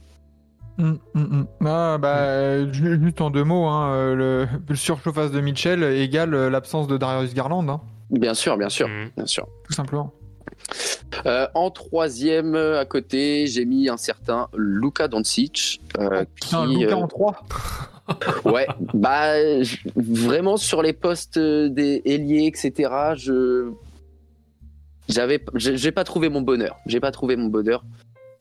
Hum, 0.79 0.99
hum, 1.17 1.29
hum. 1.61 1.67
Ah, 1.67 1.99
bah, 2.01 2.71
ju- 2.71 3.01
juste 3.03 3.21
en 3.21 3.31
deux 3.31 3.43
mots, 3.43 3.67
hein, 3.67 4.15
le, 4.15 4.47
le 4.69 4.77
surchauffage 4.77 5.33
de 5.33 5.41
Mitchell 5.41 5.83
égale 5.83 6.31
l'absence 6.49 6.87
de 6.87 6.97
Darius 6.97 7.35
Garland, 7.35 7.69
hein, 7.69 7.81
Bien 8.11 8.33
sûr, 8.35 8.57
bien 8.57 8.69
sûr, 8.69 8.89
bien 9.17 9.27
sûr. 9.27 9.47
tout 9.67 9.73
simplement. 9.73 10.13
Euh, 11.27 11.47
en 11.55 11.71
troisième 11.71 12.55
euh, 12.55 12.81
à 12.81 12.85
côté, 12.85 13.47
j'ai 13.47 13.65
mis 13.65 13.89
un 13.89 13.97
certain 13.97 14.49
Luka 14.57 15.09
Doncic. 15.09 15.81
euh, 15.99 16.25
Putain, 16.35 16.67
qui, 16.67 16.77
Luka 16.77 16.93
euh, 16.95 16.97
en 16.97 17.09
3. 17.09 17.43
Ouais, 18.47 18.67
bah 18.95 19.35
vraiment 19.95 20.57
sur 20.57 20.81
les 20.81 20.95
postes 20.95 21.39
des 21.39 22.01
ailiers, 22.07 22.47
etc. 22.47 22.91
Je 23.17 23.71
j'avais, 25.11 25.45
j'ai 25.57 25.93
pas 25.93 26.05
trouvé 26.05 26.31
mon 26.31 26.41
bonheur. 26.41 26.79
J'ai 26.87 27.01
pas 27.01 27.11
trouvé 27.11 27.37
mon 27.37 27.49
bonheur. 27.49 27.85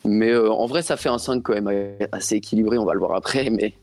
Mais 0.06 0.34
en 0.34 0.66
vrai, 0.68 0.84
ça 0.84 0.96
fait 0.96 1.10
un 1.10 1.18
5 1.18 1.44
quand 1.44 1.62
même 1.62 1.70
assez 2.14 2.36
équilibré. 2.36 2.78
On 2.78 2.86
va 2.86 2.94
le 2.94 3.00
voir 3.00 3.14
après. 3.16 3.50
Mais 3.50 3.74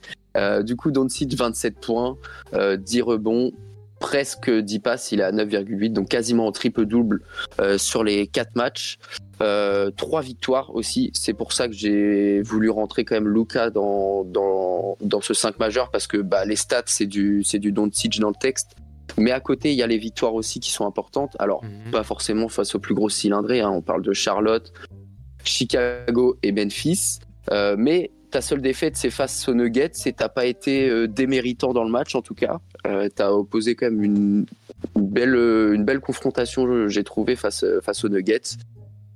du 0.62 0.74
coup, 0.74 0.90
Doncic 0.90 1.34
27 1.34 1.78
points, 1.78 2.16
euh, 2.54 2.78
10 2.78 3.02
rebonds, 3.02 3.52
presque 4.00 4.50
10 4.50 4.78
passes. 4.80 5.12
Il 5.12 5.20
est 5.20 5.24
à 5.24 5.32
9,8, 5.32 5.92
donc 5.92 6.08
quasiment 6.08 6.46
en 6.46 6.52
triple 6.52 6.84
double 6.86 7.22
euh, 7.60 7.78
sur 7.78 8.04
les 8.04 8.26
4 8.26 8.54
matchs. 8.56 8.98
Euh, 9.40 9.90
trois 9.90 10.20
victoires 10.22 10.74
aussi. 10.74 11.10
C'est 11.14 11.32
pour 11.34 11.52
ça 11.52 11.66
que 11.68 11.74
j'ai 11.74 12.40
voulu 12.42 12.70
rentrer 12.70 13.04
quand 13.04 13.16
même 13.16 13.28
Luca 13.28 13.70
dans, 13.70 14.24
dans, 14.24 14.96
dans 15.00 15.20
ce 15.20 15.34
5 15.34 15.58
majeur 15.58 15.90
parce 15.90 16.06
que 16.06 16.18
bah, 16.18 16.44
les 16.44 16.56
stats, 16.56 16.82
c'est 16.86 17.06
du, 17.06 17.42
c'est 17.44 17.58
du 17.58 17.72
Doncic 17.72 18.20
dans 18.20 18.28
le 18.28 18.34
texte. 18.38 18.72
Mais 19.18 19.32
à 19.32 19.40
côté, 19.40 19.70
il 19.72 19.76
y 19.76 19.82
a 19.82 19.86
les 19.86 19.98
victoires 19.98 20.34
aussi 20.34 20.60
qui 20.60 20.70
sont 20.70 20.86
importantes. 20.86 21.36
Alors, 21.38 21.62
Mhm. 21.64 21.90
pas 21.92 22.02
forcément 22.04 22.48
face 22.48 22.74
aux 22.74 22.78
plus 22.80 22.94
grosses 22.94 23.14
cylindrées. 23.14 23.60
hein. 23.60 23.70
On 23.70 23.82
parle 23.82 24.02
de 24.02 24.12
Charlotte, 24.12 24.72
Chicago 25.44 26.36
et 26.42 26.52
Memphis. 26.52 27.18
Euh, 27.50 27.76
mais 27.78 28.10
ta 28.34 28.40
seule 28.40 28.60
défaite, 28.60 28.96
c'est 28.96 29.10
face 29.10 29.48
aux 29.48 29.54
Nuggets 29.54 29.92
et 30.06 30.12
t'as 30.12 30.28
pas 30.28 30.46
été 30.46 30.90
euh, 30.90 31.06
déméritant 31.06 31.72
dans 31.72 31.84
le 31.84 31.90
match 31.90 32.16
en 32.16 32.20
tout 32.20 32.34
cas. 32.34 32.58
Euh, 32.84 33.08
t'as 33.14 33.30
opposé 33.30 33.76
quand 33.76 33.86
même 33.86 34.02
une, 34.02 34.46
belle, 34.96 35.36
euh, 35.36 35.72
une 35.72 35.84
belle 35.84 36.00
confrontation, 36.00 36.88
j'ai 36.88 37.04
trouvé, 37.04 37.36
face, 37.36 37.62
euh, 37.62 37.80
face 37.80 38.04
aux 38.04 38.08
Nuggets. 38.08 38.56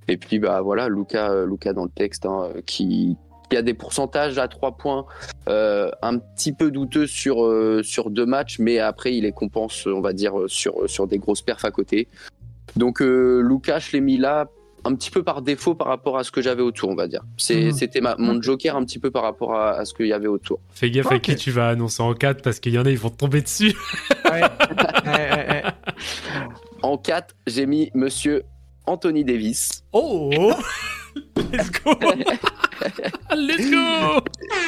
Et 0.06 0.18
puis, 0.18 0.38
bah 0.38 0.60
voilà, 0.60 0.88
Luca, 0.88 1.44
Luca 1.46 1.72
dans 1.72 1.82
le 1.82 1.90
texte, 1.90 2.26
hein, 2.26 2.50
qui, 2.64 3.16
a 3.50 3.62
des 3.62 3.74
pourcentages 3.74 4.38
à 4.38 4.46
trois 4.46 4.76
points 4.76 5.04
un 5.48 6.18
petit 6.18 6.52
peu 6.52 6.70
douteux 6.70 7.08
sur, 7.08 7.44
sur 7.82 8.10
deux 8.10 8.24
matchs, 8.24 8.60
mais 8.60 8.78
après, 8.78 9.14
il 9.16 9.24
les 9.24 9.32
compense, 9.32 9.86
on 9.86 10.00
va 10.00 10.12
dire, 10.12 10.34
sur, 10.46 10.88
sur 10.88 11.08
des 11.08 11.18
grosses 11.18 11.42
perfs 11.42 11.64
à 11.64 11.70
côté. 11.70 12.08
Donc, 12.76 13.00
Luca, 13.00 13.80
je 13.80 13.92
l'ai 13.92 14.00
mis 14.00 14.16
là 14.16 14.48
un 14.88 14.94
petit 14.94 15.10
peu 15.10 15.22
par 15.22 15.42
défaut 15.42 15.74
par 15.74 15.88
rapport 15.88 16.16
à 16.16 16.24
ce 16.24 16.30
que 16.30 16.40
j'avais 16.40 16.62
autour, 16.62 16.88
on 16.88 16.94
va 16.94 17.06
dire. 17.06 17.22
Mhm. 17.50 17.72
C'était 17.72 18.00
mon 18.00 18.40
joker 18.40 18.74
un 18.74 18.84
petit 18.84 18.98
peu 18.98 19.10
par 19.10 19.22
rapport 19.22 19.54
à, 19.54 19.72
à 19.72 19.84
ce 19.84 19.92
qu'il 19.92 20.06
y 20.06 20.12
avait 20.12 20.28
autour. 20.28 20.60
Fais 20.70 20.90
gaffe 20.90 21.12
à 21.12 21.18
qui 21.18 21.36
tu 21.36 21.50
vas 21.50 21.68
annoncer 21.68 22.02
en 22.02 22.14
4 22.14 22.42
parce 22.42 22.58
qu'il 22.58 22.72
y 22.72 22.78
en 22.78 22.86
a, 22.86 22.90
ils 22.90 22.98
vont 22.98 23.10
te 23.10 23.16
tomber 23.16 23.42
dessus. 23.42 23.74
Ouais. 24.24 24.42
Ouais, 24.42 25.30
ouais, 25.30 25.48
ouais. 25.48 25.62
En 26.82 26.96
4, 26.96 27.34
j'ai 27.46 27.66
mis 27.66 27.90
monsieur 27.94 28.42
Anthony 28.86 29.24
Davis. 29.24 29.84
Oh 29.92 30.30
Let's 31.36 31.70
go 31.70 31.94
Let's 33.34 33.70
go 33.70 34.20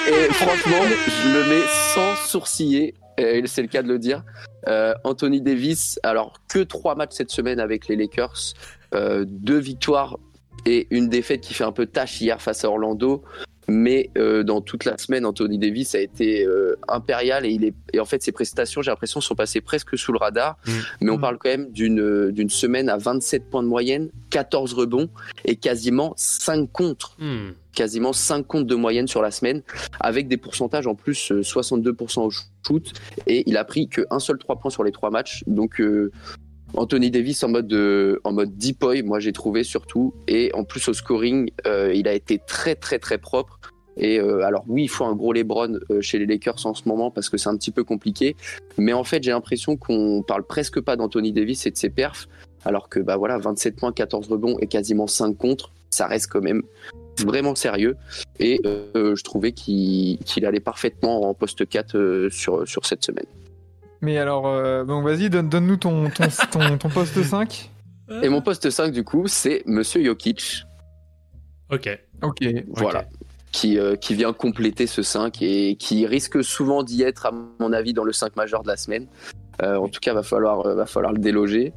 Et 0.09 0.33
franchement, 0.33 0.83
je 1.09 1.29
le 1.29 1.49
mets 1.49 1.67
sans 1.95 2.17
sourciller, 2.27 2.95
et 3.19 3.43
c'est 3.47 3.63
le 3.63 3.69
cas 3.69 3.83
de 3.83 3.89
le 3.89 3.99
dire. 3.99 4.25
Euh, 4.69 4.95
Anthony 5.05 5.41
Davis, 5.41 5.99
alors 6.03 6.35
que 6.49 6.61
trois 6.61 6.95
matchs 6.95 7.13
cette 7.13 7.31
semaine 7.31 7.61
avec 7.61 7.89
les 7.89 7.97
Lakers, 7.97 8.55
deux 8.93 9.59
victoires 9.59 10.19
et 10.67 10.87
une 10.91 11.09
défaite 11.09 11.41
qui 11.41 11.55
fait 11.55 11.65
un 11.65 11.73
peu 11.73 11.87
tâche 11.87 12.21
hier 12.21 12.41
face 12.43 12.65
à 12.65 12.69
Orlando. 12.71 13.23
Mais 13.69 14.11
euh, 14.19 14.43
dans 14.43 14.61
toute 14.61 14.85
la 14.85 14.99
semaine, 14.99 15.25
Anthony 15.25 15.57
Davis 15.57 15.95
a 15.95 16.01
été 16.01 16.45
euh, 16.45 16.77
impérial 16.89 17.47
et, 17.47 17.51
il 17.51 17.65
est, 17.65 17.75
et 17.93 18.01
en 18.01 18.05
fait 18.05 18.21
ses 18.21 18.33
prestations, 18.33 18.83
j'ai 18.83 18.91
l'impression, 18.91 19.21
sont 19.21 19.37
passées 19.37 19.61
presque 19.61 19.97
sous 19.97 20.11
le 20.13 20.19
radar. 20.19 20.57
Mm. 20.67 20.71
Mais 21.03 21.11
on 21.13 21.19
Mm. 21.19 21.21
parle 21.21 21.39
quand 21.39 21.51
même 21.51 21.71
d'une 21.71 22.33
d'une 22.33 22.51
semaine 22.51 22.89
à 22.89 22.97
27 22.97 23.49
points 23.49 23.63
de 23.63 23.69
moyenne, 23.69 24.11
14 24.31 24.73
rebonds 24.75 25.09
et 25.45 25.55
quasiment 25.55 26.15
5 26.17 26.69
contre 26.73 27.17
Hmm. 27.21 27.51
quasiment 27.73 28.13
5 28.13 28.45
comptes 28.45 28.67
de 28.67 28.75
moyenne 28.75 29.07
sur 29.07 29.23
la 29.23 29.31
semaine, 29.31 29.63
avec 30.01 30.27
des 30.27 30.37
pourcentages 30.37 30.89
en 30.89 30.97
plus 30.97 31.31
euh, 31.31 31.43
62% 31.43 32.23
au 32.27 32.31
shoot, 32.31 32.93
et 33.29 33.49
il 33.49 33.57
a 33.57 33.65
pris 33.65 33.89
qu'un 33.89 34.19
seul 34.19 34.39
3 34.39 34.57
points 34.57 34.73
sur 34.73 34.83
les 34.83 34.91
3 34.91 35.11
matchs. 35.11 35.45
Donc 35.47 35.81
euh, 35.81 36.11
Anthony 36.75 37.11
Davis 37.11 37.43
en 37.43 37.49
mode, 37.49 37.73
euh, 37.73 38.21
en 38.25 38.33
moi 38.33 39.21
j'ai 39.21 39.33
trouvé 39.33 39.65
surtout, 39.65 40.15
et 40.29 40.51
en 40.55 40.65
plus 40.65 40.89
au 40.89 40.95
scoring, 40.95 41.51
euh, 41.67 41.93
il 41.95 42.09
a 42.09 42.13
été 42.13 42.39
très 42.39 42.75
très 42.75 42.99
très 42.99 43.19
propre. 43.19 43.59
Et 43.97 44.19
euh, 44.19 44.45
alors 44.45 44.65
oui, 44.69 44.85
il 44.85 44.89
faut 44.89 45.05
un 45.05 45.15
gros 45.15 45.33
LeBron 45.33 45.79
euh, 45.91 46.01
chez 46.01 46.19
les 46.19 46.27
Lakers 46.27 46.65
en 46.65 46.75
ce 46.75 46.89
moment 46.89 47.11
parce 47.11 47.29
que 47.29 47.37
c'est 47.37 47.49
un 47.49 47.57
petit 47.57 47.71
peu 47.71 47.85
compliqué, 47.85 48.37
mais 48.79 48.93
en 48.93 49.05
fait 49.05 49.23
j'ai 49.23 49.33
l'impression 49.33 49.77
qu'on 49.77 50.23
parle 50.27 50.45
presque 50.45 50.81
pas 50.81 50.97
d'Anthony 50.97 51.33
Davis 51.33 51.67
et 51.67 51.71
de 51.71 51.77
ses 51.77 51.91
perfs, 51.91 52.29
alors 52.65 52.89
que 52.89 53.01
bah 53.01 53.17
voilà, 53.17 53.39
27 53.39 53.77
points, 53.77 53.93
14 53.93 54.29
rebonds 54.29 54.59
et 54.61 54.67
quasiment 54.67 55.07
5 55.07 55.37
contre, 55.37 55.73
ça 55.91 56.07
reste 56.07 56.29
quand 56.29 56.41
même 56.41 56.63
vraiment 57.19 57.55
sérieux 57.55 57.97
et 58.39 58.61
je 58.65 59.23
trouvais 59.23 59.53
qu'il 59.53 60.19
allait 60.45 60.61
parfaitement 60.61 61.29
en 61.29 61.35
poste 61.35 61.69
4 61.69 61.97
euh, 61.97 62.31
sur, 62.31 62.67
sur 62.67 62.87
cette 62.87 63.05
semaine. 63.05 63.27
Mais 64.03 64.19
alors, 64.19 64.47
euh, 64.47 64.85
donc 64.85 65.05
vas-y, 65.05 65.29
donne- 65.31 65.49
donne-nous 65.49 65.77
ton, 65.77 66.09
ton, 66.11 66.25
ton, 66.51 66.79
ton 66.79 66.89
poste 66.89 67.23
5. 67.23 67.71
Et 68.23 68.29
mon 68.29 68.41
poste 68.43 68.71
5 68.71 68.91
du 68.93 69.05
coup 69.05 69.29
c'est 69.29 69.63
Monsieur 69.67 70.03
Jokic, 70.05 70.65
Ok. 71.71 71.89
Ok. 72.23 72.39
voilà, 72.69 73.05
qui, 73.53 73.79
euh, 73.79 73.95
qui 73.95 74.15
vient 74.15 74.33
compléter 74.33 74.87
ce 74.89 75.03
5 75.03 75.41
et 75.43 75.77
qui 75.77 76.07
risque 76.07 76.43
souvent 76.43 76.83
d'y 76.83 77.03
être 77.03 77.27
à 77.27 77.33
mon 77.61 77.73
avis 77.73 77.93
dans 77.93 78.03
le 78.05 78.13
5 78.13 78.35
majeur 78.37 78.63
de 78.63 78.69
la 78.69 78.77
semaine. 78.77 79.07
Euh, 79.63 79.77
en 79.77 79.89
tout 79.89 80.01
cas 80.01 80.13
va 80.15 80.23
falloir, 80.25 80.67
euh, 80.67 80.75
va 80.75 80.87
falloir 80.87 81.13
le 81.13 81.19
déloger. 81.21 81.73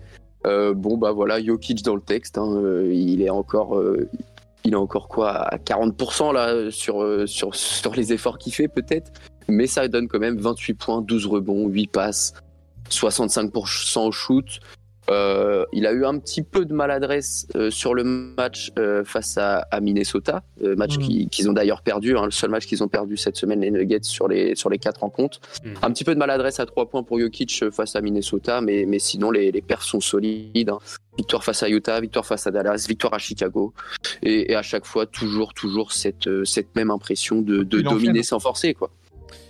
Euh, 0.47 0.73
bon 0.73 0.97
bah 0.97 1.11
voilà, 1.11 1.41
Jokic 1.43 1.83
dans 1.83 1.95
le 1.95 2.01
texte, 2.01 2.37
hein, 2.37 2.49
euh, 2.55 2.89
il 2.91 3.21
est 3.21 3.29
encore, 3.29 3.77
euh, 3.77 4.09
il 4.65 4.73
est 4.73 4.77
encore 4.77 5.07
quoi 5.09 5.31
à 5.33 5.57
40% 5.57 6.31
là 6.33 6.71
sur, 6.71 7.03
euh, 7.03 7.27
sur 7.27 7.53
sur 7.55 7.93
les 7.93 8.11
efforts 8.11 8.37
qu'il 8.39 8.53
fait 8.53 8.67
peut-être, 8.67 9.11
mais 9.47 9.67
ça 9.67 9.87
donne 9.87 10.07
quand 10.07 10.19
même 10.19 10.37
28 10.37 10.73
points, 10.75 11.01
12 11.01 11.25
rebonds, 11.27 11.67
8 11.67 11.87
passes, 11.87 12.33
65% 12.89 14.07
au 14.07 14.11
shoot. 14.11 14.45
Euh, 15.09 15.65
il 15.73 15.85
a 15.85 15.91
eu 15.91 16.05
un 16.05 16.17
petit 16.17 16.43
peu 16.43 16.63
de 16.63 16.73
maladresse 16.73 17.45
euh, 17.57 17.69
sur 17.69 17.93
le 17.93 18.05
match 18.05 18.71
euh, 18.79 19.03
face 19.03 19.37
à, 19.37 19.57
à 19.69 19.81
Minnesota, 19.81 20.43
match 20.77 20.97
qui- 20.97 21.27
qu'ils 21.27 21.49
ont 21.49 21.53
d'ailleurs 21.53 21.81
perdu, 21.81 22.15
hein, 22.17 22.23
le 22.23 22.31
seul 22.31 22.49
match 22.49 22.65
qu'ils 22.67 22.83
ont 22.83 22.87
perdu 22.87 23.17
cette 23.17 23.35
semaine 23.35 23.59
les 23.59 23.69
Nuggets 23.69 23.99
sur 24.03 24.29
les 24.29 24.55
sur 24.55 24.69
les 24.69 24.77
quatre 24.77 25.01
rencontres. 25.01 25.41
Mhm. 25.65 25.73
Un 25.81 25.91
petit 25.91 26.05
peu 26.05 26.13
de 26.13 26.19
maladresse 26.19 26.61
à 26.61 26.65
trois 26.65 26.85
points 26.89 27.03
pour 27.03 27.19
Jokic 27.19 27.65
face 27.71 27.97
à 27.97 28.01
Minnesota, 28.01 28.61
mais, 28.61 28.85
mais 28.87 28.97
sinon 28.99 29.29
les, 29.29 29.51
les 29.51 29.61
perfs 29.61 29.83
sont 29.83 29.99
solides. 29.99 30.69
hein. 30.69 30.79
Victoire 31.17 31.43
face 31.43 31.61
à 31.63 31.69
Utah, 31.69 31.99
victoire 31.99 32.25
face 32.25 32.47
à 32.47 32.51
Dallas, 32.51 32.85
victoire 32.87 33.13
à 33.13 33.19
Chicago, 33.19 33.73
et, 34.23 34.53
et 34.53 34.55
à 34.55 34.61
chaque 34.63 34.85
fois 34.85 35.05
toujours 35.05 35.53
toujours 35.53 35.91
cette 35.91 36.29
cette 36.45 36.73
même 36.77 36.89
impression 36.91 37.41
de, 37.41 37.57
de 37.63 37.81
dominer 37.91 38.23
sans 38.23 38.39
forcer 38.39 38.73
quoi. 38.73 38.89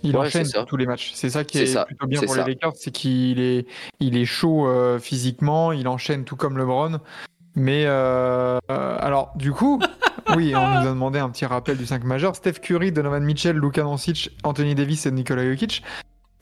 Il 0.04 0.16
Ouais, 0.16 0.26
enchaîne 0.26 0.46
tous 0.66 0.76
les 0.76 0.86
matchs. 0.86 1.12
C'est 1.14 1.30
ça 1.30 1.42
qui 1.44 1.58
est 1.58 1.66
ça, 1.66 1.84
plutôt 1.86 2.06
bien 2.06 2.20
pour 2.20 2.34
ça. 2.34 2.44
les 2.44 2.52
Lakers, 2.54 2.72
c'est 2.76 2.90
qu'il 2.90 3.40
est, 3.40 3.66
il 4.00 4.16
est 4.16 4.24
chaud 4.26 4.68
euh, 4.68 4.98
physiquement, 4.98 5.72
il 5.72 5.88
enchaîne 5.88 6.24
tout 6.24 6.36
comme 6.36 6.56
LeBron. 6.58 7.00
Mais 7.56 7.84
euh, 7.86 8.58
euh, 8.70 8.96
alors, 9.00 9.32
du 9.36 9.52
coup, 9.52 9.80
oui, 10.36 10.54
on 10.54 10.60
nous 10.80 10.86
a 10.86 10.90
demandé 10.90 11.18
un 11.18 11.30
petit 11.30 11.46
rappel 11.46 11.76
du 11.76 11.86
5 11.86 12.04
majeur. 12.04 12.36
Steph 12.36 12.54
Curry, 12.60 12.92
Donovan 12.92 13.22
Mitchell, 13.24 13.56
Luka 13.56 13.82
Doncic, 13.82 14.30
Anthony 14.42 14.74
Davis 14.74 15.06
et 15.06 15.10
Nikola 15.10 15.44
Jokic. 15.44 15.82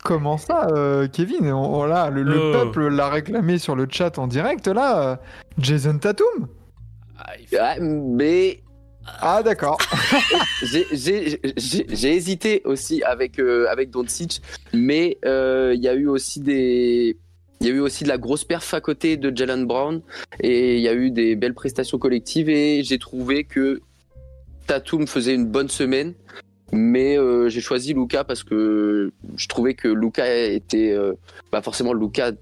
Comment 0.03 0.37
ça, 0.39 0.67
euh, 0.73 1.07
Kevin? 1.07 1.53
On, 1.53 1.83
on- 1.83 1.85
là, 1.85 2.11
le, 2.11 2.23
le 2.25 2.37
Oh. 2.41 2.53
peuple 2.53 2.89
l'a 2.89 3.09
réclamé 3.09 3.59
sur 3.59 3.77
le 3.77 3.87
chat 3.89 4.19
en 4.19 4.27
direct. 4.27 4.67
Là, 4.67 5.21
Jason 5.59 5.99
Tatum? 5.99 6.49
Il 7.39 7.47
fait- 7.47 7.59
Ah, 7.61 7.77
mais 7.81 8.63
Ah, 9.21 9.43
d'accord. 9.43 9.79
j'ai- 10.63 12.15
hésité 12.15 12.63
aussi 12.65 13.03
avec 13.03 13.39
euh, 13.39 13.67
avec 13.69 13.91
mais 14.73 15.19
euh, 15.25 15.73
il 15.75 15.83
y 15.83 15.89
a 15.89 15.95
eu 15.95 16.07
aussi 16.07 16.41
des 16.41 17.17
il 17.61 17.67
y 17.67 17.71
a 17.71 17.75
eu 17.75 17.81
aussi 17.81 18.03
de 18.05 18.09
la 18.09 18.19
grosse 18.19 18.45
perf 18.45 18.75
à 18.75 18.81
côté 18.81 19.17
de 19.17 19.37
Jalen 19.37 19.67
Brown 19.67 20.03
et 20.41 20.77
il 20.77 20.83
y 20.83 20.89
a 20.89 20.95
eu 20.95 21.11
des 21.11 21.37
belles 21.37 21.55
prestations 21.55 21.99
collectives 21.99 22.49
et 22.49 22.83
j'ai 22.83 22.99
trouvé 22.99 23.45
que 23.45 23.81
Tatum 24.67 25.07
faisait 25.07 25.35
une 25.35 25.47
bonne 25.47 25.69
semaine, 25.69 26.15
mais 26.73 27.19
euh, 27.19 27.49
j'ai 27.49 27.61
choisi 27.61 27.95
Luca 27.95 28.25
parce 28.25 28.43
que 28.43 29.13
je 29.37 29.49
trouvais 29.49 29.75
que 29.75 29.89
Luca 29.89 30.27
était 30.47 30.93
euh, 30.93 31.13
bah 31.53 31.63
forcément 31.63 31.93
Luca 31.93 32.33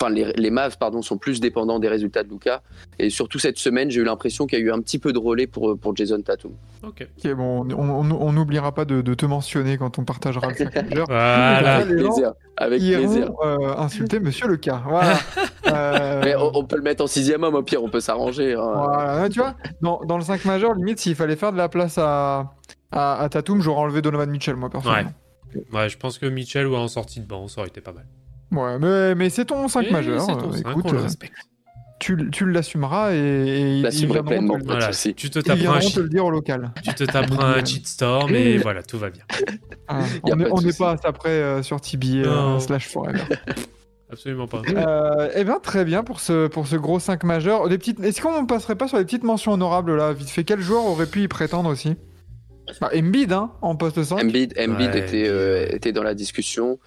enfin 0.00 0.10
les, 0.10 0.32
les 0.32 0.50
Mavs 0.50 0.78
pardon 0.78 1.02
sont 1.02 1.18
plus 1.18 1.40
dépendants 1.40 1.78
des 1.78 1.88
résultats 1.88 2.22
de 2.22 2.30
Luca 2.30 2.62
et 2.98 3.10
surtout 3.10 3.38
cette 3.38 3.58
semaine 3.58 3.90
j'ai 3.90 4.00
eu 4.00 4.04
l'impression 4.04 4.46
qu'il 4.46 4.58
y 4.58 4.62
a 4.62 4.64
eu 4.64 4.70
un 4.72 4.80
petit 4.80 4.98
peu 4.98 5.12
de 5.12 5.18
relais 5.18 5.46
pour 5.46 5.78
pour 5.78 5.94
Jason 5.96 6.20
Tatum. 6.22 6.52
Ok. 6.82 7.06
Bon, 7.36 7.66
on- 7.76 8.32
n'oubliera 8.32 8.72
pas 8.72 8.84
de, 8.84 9.02
de 9.02 9.14
te 9.14 9.26
mentionner 9.26 9.76
quand 9.76 9.98
on 9.98 10.04
partagera 10.04 10.48
le 10.48 10.54
5 10.56 10.74
majeur. 10.90 11.06
Voilà. 11.06 11.76
Avec 11.76 11.96
plaisir. 11.96 12.32
Avec 12.56 12.78
plaisir. 12.80 13.26
iront 13.26 13.36
euh, 13.44 13.76
insulter 13.76 14.20
Monsieur 14.20 14.46
le 14.48 14.56
cas. 14.56 14.82
Voilà. 14.88 15.18
Euh, 15.72 16.20
Mais 16.24 16.34
on, 16.34 16.50
on 16.56 16.64
peut 16.64 16.74
le 16.76 16.82
mettre 16.82 17.04
en 17.04 17.06
sixième 17.06 17.44
homme, 17.44 17.54
au 17.54 17.62
pire, 17.62 17.80
on 17.84 17.90
peut 17.90 18.00
s'arranger. 18.00 18.54
hein. 18.54 18.72
voilà. 18.74 19.22
Ouais, 19.22 19.28
Tu 19.28 19.38
vois, 19.38 19.54
dans, 19.82 20.00
dans 20.04 20.16
le 20.18 20.24
5 20.24 20.44
majeur, 20.46 20.74
limite, 20.74 20.98
s'il 20.98 21.14
fallait 21.14 21.36
faire 21.36 21.52
de 21.52 21.58
la 21.58 21.68
place 21.68 21.96
à, 21.96 22.54
à, 22.90 23.22
à 23.22 23.28
Tatum, 23.28 23.60
j'aurais 23.60 23.82
enlevé 23.82 24.02
Donovan 24.02 24.28
Mitchell, 24.30 24.56
moi, 24.56 24.68
personnellement. 24.68 25.12
Ouais, 25.72 25.88
je 25.88 25.96
pense 25.96 26.18
que 26.18 26.26
Mitchell 26.26 26.66
ou 26.66 26.74
en 26.74 26.88
sortie 26.88 27.20
de 27.20 27.26
banc, 27.26 27.46
ça 27.46 27.60
aurait 27.60 27.68
été 27.68 27.80
pas 27.80 27.92
mal. 27.92 28.04
Ouais, 28.52 28.78
mais, 28.78 29.14
mais 29.14 29.30
c'est 29.30 29.44
ton 29.46 29.68
5 29.68 29.86
Et 29.86 29.90
majeur. 29.90 30.26
Ton 30.26 30.50
euh, 30.50 30.52
5, 30.52 30.70
écoute, 30.70 30.84
on 30.88 30.92
le 30.92 30.98
euh, 30.98 31.02
respecte. 31.02 31.34
tu, 32.00 32.30
tu 32.30 32.50
l'assumeras 32.50 33.12
et, 33.12 33.16
et 33.16 33.78
ils 33.78 33.82
te 33.88 34.06
Pas 34.18 34.22
Voilà, 34.64 34.90
tu 34.90 35.30
te 35.30 35.38
taperas 35.38 35.76
un, 35.76 35.80
te 35.80 36.00
le 36.00 36.08
dire 36.08 36.24
au 36.24 36.30
local. 36.30 36.72
tu 36.82 36.94
te 36.94 37.04
taperas 37.04 37.58
un 37.58 37.64
cheat 37.64 37.86
storm 37.86 38.34
et 38.34 38.56
voilà, 38.62 38.82
tout 38.82 38.98
va 38.98 39.10
bien. 39.10 39.22
Hein, 39.88 40.00
Y 40.26 40.32
a 40.32 40.34
on 40.50 40.56
pas 40.56 40.62
n'est 40.62 40.72
pas 40.72 40.90
à 40.92 40.96
ça 40.96 41.12
près 41.12 41.30
euh, 41.30 41.62
sur 41.62 41.80
TBA 41.80 42.22
Non. 42.28 42.56
euh, 42.56 42.58
slash 42.58 42.88
forever. 42.88 43.20
Absolument 44.12 44.48
pas. 44.48 44.62
Euh, 44.68 45.30
eh 45.36 45.44
bien, 45.44 45.60
très 45.60 45.84
bien 45.84 46.02
pour 46.02 46.18
ce, 46.18 46.48
pour 46.48 46.66
ce 46.66 46.74
gros 46.74 46.98
5 46.98 47.22
majeur. 47.22 47.68
Des 47.68 47.78
petites... 47.78 48.00
Est-ce 48.00 48.20
qu'on 48.20 48.44
passerait 48.44 48.74
pas 48.74 48.88
sur 48.88 48.98
les 48.98 49.04
petites 49.04 49.22
mentions 49.22 49.52
honorables 49.52 49.94
là 49.96 50.12
Vite 50.12 50.30
fait, 50.30 50.42
quel 50.42 50.60
joueur 50.60 50.84
aurait 50.86 51.06
pu 51.06 51.22
y 51.22 51.28
prétendre 51.28 51.70
aussi? 51.70 51.94
Bah, 52.80 52.90
Embiid, 52.94 53.32
hein, 53.32 53.52
en 53.62 53.76
poste 53.76 54.02
5. 54.02 54.20
Embiid, 54.20 54.54
Embiid 54.58 54.90
Ouais, 54.90 54.98
était, 54.98 55.28
euh, 55.28 55.66
était 55.70 55.92
dans 55.92 56.02
la 56.02 56.14
discussion. 56.14 56.78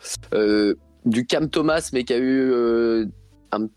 Du 1.06 1.26
Cam 1.26 1.49
Thomas, 1.49 1.89
mais 1.93 2.04
qui 2.04 2.14
a 2.14 2.18
eu. 2.18 2.51
euh, 2.51 3.06
un- 3.51 3.68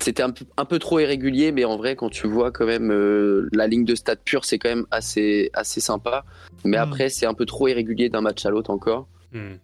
C'était 0.00 0.22
un, 0.22 0.30
peu- 0.30 0.44
un 0.56 0.64
peu 0.64 0.78
trop 0.78 1.00
irrégulier, 1.00 1.50
mais 1.50 1.64
en 1.64 1.76
vrai, 1.76 1.96
quand 1.96 2.08
tu 2.08 2.28
vois 2.28 2.52
quand 2.52 2.66
même 2.66 2.92
euh, 2.92 3.48
la 3.52 3.66
ligne 3.66 3.84
de 3.84 3.96
stats 3.96 4.14
pure, 4.14 4.44
c'est 4.44 4.56
quand 4.60 4.68
même 4.68 4.86
assez, 4.92 5.50
assez 5.54 5.80
sympa. 5.80 6.24
Mais 6.64 6.76
Mm. 6.76 6.80
après, 6.80 7.08
c'est 7.08 7.26
un 7.26 7.34
peu 7.34 7.46
trop 7.46 7.66
irrégulier 7.66 8.08
d'un 8.08 8.20
match 8.20 8.46
à 8.46 8.50
l'autre 8.50 8.70
encore. 8.70 9.08
Hmm. 9.32 9.56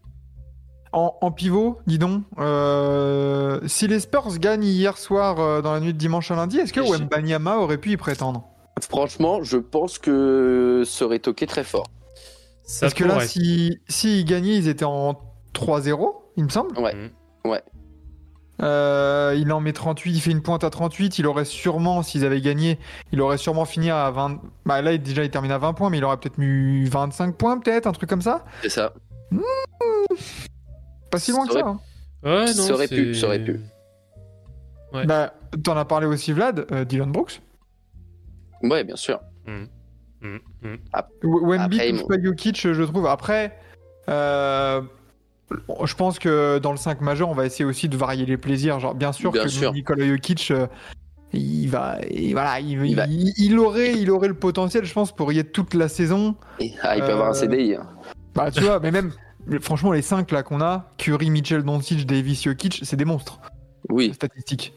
En, 0.93 1.17
en 1.21 1.31
pivot, 1.31 1.79
dis 1.87 1.99
donc, 1.99 2.23
euh, 2.39 3.61
si 3.67 3.87
les 3.87 4.01
Spurs 4.01 4.39
gagnent 4.39 4.65
hier 4.65 4.97
soir 4.99 5.39
euh, 5.41 5.63
dans 5.63 5.73
la 5.73 5.81
nuit 5.81 5.93
de 5.93 5.99
dimanche 5.99 6.31
à 6.33 6.37
lundi, 6.37 6.59
est-ce 6.59 6.73
que 6.73 6.81
Wembanyama 6.81 7.59
aurait 7.59 7.79
pu 7.79 7.93
y 7.93 7.97
prétendre? 7.97 8.45
Franchement, 8.89 9.43
je 9.45 9.57
pense 9.57 9.99
que 9.99 10.83
ça 10.85 11.05
aurait 11.05 11.19
toqué 11.21 11.47
très 11.47 11.63
fort. 11.65 11.87
Parce 12.81 12.93
que 12.95 13.05
là, 13.05 13.15
pourrait. 13.15 13.29
si, 13.29 13.79
s'ils 13.89 14.25
gagnaient, 14.25 14.57
ils 14.57 14.69
étaient 14.69 14.85
en 14.85 15.21
3-0, 15.53 16.24
il 16.37 16.45
me 16.45 16.49
semble. 16.49 16.78
Ouais. 16.78 16.95
Hmm. 16.95 17.09
Euh, 18.62 19.35
il 19.37 19.53
en 19.53 19.61
met 19.61 19.72
38, 19.72 20.12
il 20.12 20.20
fait 20.20 20.30
une 20.30 20.41
pointe 20.43 20.62
à 20.62 20.70
38. 20.70 21.18
Il 21.18 21.26
aurait 21.26 21.45
sûrement, 21.45 22.03
s'ils 22.05 22.24
avaient 22.24 22.41
gagné, 22.41 22.78
il 23.11 23.20
aurait 23.20 23.37
sûrement 23.37 23.64
fini 23.64 23.91
à 23.91 24.09
20. 24.12 24.41
Bah 24.64 24.80
là, 24.80 24.93
il- 24.93 25.03
déjà, 25.03 25.24
il 25.24 25.30
termine 25.30 25.51
à 25.51 25.59
20 25.59 25.72
points, 25.72 25.91
mais 25.91 25.99
il 25.99 26.05
aurait 26.05 26.16
peut-être 26.18 26.39
mis 26.39 26.85
25 26.85 27.37
points, 27.37 27.59
peut-être, 27.59 27.89
un 27.89 27.93
truc 27.93 28.09
comme 28.09 28.22
ça. 28.22 28.45
C'est 28.62 28.68
ça. 28.68 28.93
Pas 31.11 31.18
si 31.18 31.32
loin 31.32 31.47
que 31.47 31.53
Ça 31.55 31.61
ça. 31.61 31.66
hein. 31.66 31.80
Ouais, 32.22 32.45
non, 32.47 32.53
Ça 32.62 32.74
aurait 32.74 32.89
pu, 32.89 33.14
ça 33.14 33.26
aurait 33.26 33.43
pu. 33.45 33.61
Ouais. 34.93 35.05
Bah, 35.05 35.35
t'en 35.64 35.76
as 35.76 35.85
parlé 35.85 36.07
aussi, 36.07 36.32
Vlad, 36.32 36.66
euh, 36.70 36.85
Dylan 36.85 37.11
Brooks. 37.11 37.41
Ouais, 38.62 38.85
bien 38.85 38.97
sûr. 38.97 39.20
Hmm, 39.47 39.64
hmm. 40.22 40.39
W- 40.62 40.78
Wemby 41.45 42.03
pas 42.09 42.22
Jokic, 42.22 42.72
je 42.72 42.82
trouve. 42.85 43.07
Après, 43.09 43.59
euh, 44.09 44.80
je 45.84 45.95
pense 45.95 46.18
que 46.18 46.59
dans 46.59 46.70
le 46.72 46.76
5 46.78 47.01
majeur, 47.01 47.28
on 47.28 47.34
va 47.34 47.47
essayer 47.47 47.64
aussi 47.64 47.88
de 47.88 47.97
varier 47.97 48.26
les 48.26 48.36
plaisirs. 48.36 48.80
Genre, 48.80 48.95
bien 48.95 49.12
sûr 49.12 49.30
Bien 49.32 49.42
que 49.45 49.49
sûr. 49.49 49.72
Nikola 49.72 50.07
Jokic, 50.07 50.51
euh, 50.51 50.66
il 51.32 51.66
va, 51.68 51.99
il, 52.11 52.32
voilà, 52.32 52.61
il, 52.61 52.84
Il 52.86 52.97
va- 52.97 53.07
il- 53.07 53.32
il 53.36 53.59
aurait, 53.59 53.92
il 53.95 54.11
aurait 54.11 54.28
le 54.28 54.34
potentiel, 54.34 54.84
je 54.84 54.92
pense, 54.92 55.12
pour 55.14 55.32
y 55.32 55.38
être 55.38 55.53
toute 55.53 55.74
la 55.74 55.88
saison. 55.88 56.36
Ah, 56.82 56.97
il 56.97 57.03
peut 57.03 57.12
avoir 57.12 57.28
un 57.28 57.30
Euh, 57.30 57.34
CDI. 57.34 57.74
hein. 57.74 57.86
Bah, 58.34 58.51
tu 58.51 58.61
vois, 58.62 58.80
mais 58.80 58.90
même, 58.90 59.12
franchement, 59.61 59.92
les 59.92 60.03
5 60.03 60.30
là 60.30 60.42
qu'on 60.42 60.61
a, 60.61 60.92
Curry, 60.99 61.30
Mitchell, 61.30 61.62
Doncic, 61.62 62.07
Davis, 62.07 62.42
Jokic, 62.45 62.80
c'est 62.82 62.97
des 62.97 63.05
monstres 63.05 63.40
Oui, 63.90 64.12
statistiques. 64.14 64.74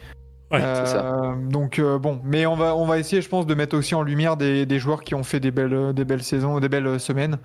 Ouais, 0.52 0.60
Euh, 0.62 0.86
c'est 0.86 0.92
ça. 0.94 1.36
Donc 1.50 1.78
euh, 1.78 2.00
bon, 2.00 2.22
mais 2.24 2.46
on 2.46 2.56
va, 2.56 2.74
on 2.76 2.86
va 2.86 3.00
essayer, 3.00 3.22
je 3.22 3.28
pense, 3.28 3.46
de 3.46 3.54
mettre 3.54 3.76
aussi 3.78 3.96
en 3.96 4.02
lumière 4.02 4.38
des, 4.38 4.66
des 4.66 4.80
joueurs 4.80 5.02
qui 5.04 5.14
ont 5.14 5.24
fait 5.24 5.40
des 5.42 5.52
belles, 5.52 5.92
des 5.94 6.06
belles 6.06 6.24
saisons, 6.24 6.60
des 6.60 6.70
belles 6.70 7.00
semaines. 7.02 7.38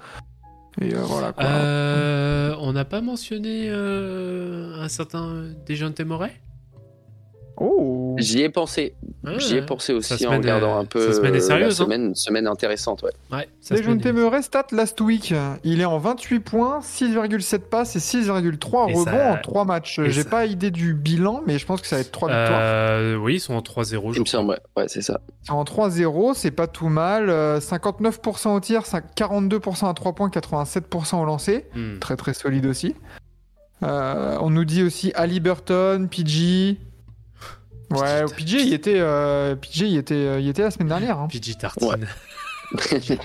Euh. 0.91 1.33
Euh, 1.39 2.57
on 2.59 2.73
n'a 2.73 2.85
pas 2.85 3.01
mentionné 3.01 3.69
euh, 3.69 4.81
un 4.81 4.89
certain 4.89 5.45
Dejounte 5.67 6.01
Murray 6.01 6.33
Oh. 7.59 8.17
j'y 8.19 8.41
ai 8.43 8.49
pensé. 8.49 8.95
Ouais, 9.25 9.39
J'y 9.39 9.57
ai 9.57 9.63
pensé 9.63 9.93
aussi 9.93 10.15
en 10.15 10.17
semaine 10.19 10.41
regardant 10.41 10.77
est- 10.79 10.83
un 10.83 10.85
peu 10.85 11.07
sa 11.07 11.13
semaine 11.13 11.35
est 11.35 11.39
euh, 11.39 11.41
sérieuse, 11.41 11.79
la 11.79 11.83
hein. 11.85 11.87
semaine, 11.87 12.15
semaine 12.15 12.47
intéressante. 12.47 13.03
Ouais. 13.03 13.11
Ouais, 13.31 13.49
met- 14.13 14.13
Murray, 14.13 14.43
stat 14.43 14.67
last 14.73 15.01
week. 15.01 15.33
Il 15.63 15.81
est 15.81 15.85
en 15.85 15.99
28 15.99 16.41
points, 16.41 16.81
6,7 16.83 17.69
passes 17.69 17.95
et 17.95 18.01
6,3 18.01 18.89
Et 18.89 18.93
rebonds 18.95 19.05
ça- 19.05 19.33
en 19.35 19.37
3 19.41 19.65
matchs. 19.65 20.01
J'ai 20.07 20.23
ça- 20.25 20.29
pas 20.31 20.47
idée 20.47 20.71
du 20.73 20.95
bilan, 20.95 21.43
mais 21.47 21.59
je 21.59 21.67
pense 21.67 21.81
que 21.81 21.87
ça 21.87 21.97
va 21.97 22.01
être 22.03 22.11
3 22.11 22.29
victoires. 22.29 22.59
Euh, 22.61 23.17
oui, 23.17 23.35
ils 23.35 23.41
sont 23.41 23.55
en 23.55 23.63
3-0, 23.63 24.13
je 24.13 24.19
Il 24.19 24.23
me 24.23 24.27
semble, 24.27 24.51
ouais, 24.51 24.59
ouais 24.77 24.89
c'est 24.89 25.03
ça. 25.03 25.21
En 25.49 25.63
3-0, 25.65 26.35
c'est 26.35 26.51
pas 26.51 26.67
tout 26.67 26.89
mal. 26.89 27.31
Euh, 27.31 27.61
59% 27.61 28.55
au 28.57 28.61
tir, 28.61 28.83
42% 29.15 29.89
à 29.89 29.95
3 29.95 30.15
points, 30.15 30.31
87% 30.31 31.21
au 31.21 31.25
lancer. 31.25 31.67
Hmm. 31.75 31.99
Très 32.01 32.17
très 32.17 32.35
solide 32.35 32.67
aussi. 32.67 32.95
Euh, 33.83 34.37
on 34.41 34.51
nous 34.51 34.65
dit 34.65 34.83
aussi 34.83 35.13
Ali 35.15 35.41
Burton, 35.41 36.09
PG. 36.09 36.77
Ouais, 37.93 38.25
PG 38.37 38.63
il 38.63 38.73
était, 38.75 38.99
euh, 38.99 39.55
PG 39.57 39.87
il 39.89 39.97
était, 39.99 40.15
euh, 40.15 40.41
il 40.41 40.49
était 40.49 40.63
la 40.63 40.71
semaine 40.71 40.89
dernière. 40.89 41.19
hein. 41.19 41.29
PG 41.29 41.55
Tartine. 41.57 42.07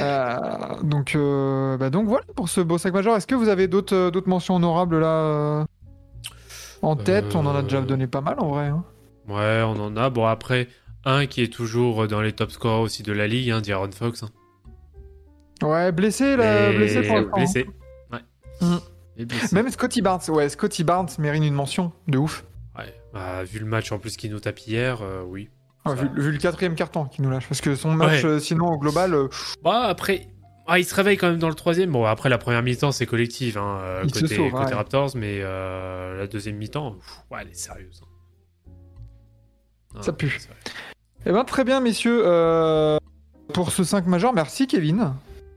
Euh, 0.00 0.36
donc, 0.82 1.14
euh, 1.14 1.76
bah 1.76 1.90
donc 1.90 2.08
voilà 2.08 2.24
pour 2.34 2.48
ce 2.48 2.60
beau 2.60 2.78
sac 2.78 2.92
majeur. 2.92 3.14
Est-ce 3.16 3.26
que 3.26 3.34
vous 3.34 3.48
avez 3.48 3.68
d'autres 3.68 3.94
euh, 3.94 4.10
d'autres 4.10 4.28
mentions 4.28 4.56
honorables 4.56 4.98
là 4.98 5.06
euh, 5.08 5.64
en 6.82 6.96
tête? 6.96 7.34
On 7.36 7.46
en 7.46 7.54
a 7.54 7.62
déjà 7.62 7.78
Euh, 7.78 7.82
donné 7.82 8.06
pas 8.06 8.20
mal 8.20 8.36
en 8.40 8.48
vrai. 8.48 8.66
hein. 8.66 8.84
Ouais, 9.28 9.62
on 9.64 9.78
en 9.80 9.96
a. 9.96 10.10
Bon, 10.10 10.26
après, 10.26 10.68
un 11.04 11.26
qui 11.26 11.42
est 11.42 11.52
toujours 11.52 12.08
dans 12.08 12.20
les 12.20 12.32
top 12.32 12.50
scorers 12.50 12.80
aussi 12.80 13.02
de 13.02 13.12
la 13.12 13.26
ligue, 13.26 13.50
hein, 13.50 13.60
D'Aaron 13.60 13.90
Fox. 13.92 14.22
hein. 14.22 14.30
Ouais, 15.62 15.92
blessé 15.92 16.36
là, 16.36 16.72
blessé 16.72 17.02
pour 17.02 17.20
blessé. 17.36 17.66
Ouais. 18.12 18.18
Mm. 18.62 19.24
Blessé. 19.26 19.54
Même 19.54 19.68
Scotty 19.70 20.00
Barnes, 20.02 20.20
ouais, 20.28 20.48
Scotty 20.48 20.82
Barnes 20.84 21.08
mérite 21.18 21.42
une 21.44 21.54
mention 21.54 21.92
de 22.06 22.18
ouf. 22.18 22.44
Ouais. 23.14 23.20
Ah, 23.20 23.44
vu 23.44 23.58
le 23.58 23.66
match 23.66 23.90
en 23.92 23.98
plus 23.98 24.16
qu'il 24.16 24.30
nous 24.30 24.40
tape 24.40 24.58
hier, 24.60 25.00
euh, 25.02 25.22
oui. 25.26 25.48
Ah, 25.84 25.94
vu, 25.94 26.08
vu 26.20 26.32
le 26.32 26.38
quatrième 26.38 26.74
carton 26.74 27.06
qui 27.06 27.22
nous 27.22 27.30
lâche. 27.30 27.46
Parce 27.48 27.60
que 27.60 27.74
son 27.74 27.92
match, 27.92 28.22
Ouais. 28.24 28.30
euh, 28.30 28.38
sinon, 28.38 28.66
au 28.66 28.78
global, 28.78 29.14
euh, 29.14 29.28
Bah, 29.62 29.84
après, 29.84 30.26
ah, 30.66 30.78
il 30.78 30.84
se 30.84 30.94
réveille 30.94 31.16
quand 31.16 31.30
même 31.30 31.38
dans 31.38 31.48
le 31.48 31.54
troisième. 31.54 31.90
Bon, 31.92 32.04
après, 32.04 32.28
la 32.28 32.36
première 32.36 32.62
mi-temps, 32.62 32.92
c'est 32.92 33.06
collectif, 33.06 33.56
hein, 33.56 33.78
euh, 33.82 34.02
Il 34.04 34.14
se 34.14 34.20
côté, 34.20 34.36
sauve, 34.36 34.50
côté 34.50 34.64
ouais. 34.66 34.74
Raptors, 34.74 35.12
mais 35.16 35.38
euh, 35.40 36.18
la 36.18 36.26
deuxième 36.26 36.56
mi-temps, 36.56 36.96
ouais, 37.30 37.38
elle 37.40 37.48
est 37.48 37.54
sérieuse. 37.54 38.00
hein. 38.02 38.72
Ah, 39.96 40.02
Ça 40.02 40.12
pue. 40.12 40.38
Eh 41.26 41.32
ben, 41.32 41.44
très 41.44 41.64
bien, 41.64 41.80
messieurs. 41.80 42.20
euh, 42.24 42.98
pour 43.54 43.70
ce 43.72 43.82
5 43.84 44.06
majeur, 44.06 44.34
merci 44.34 44.66
Kevin 44.66 45.14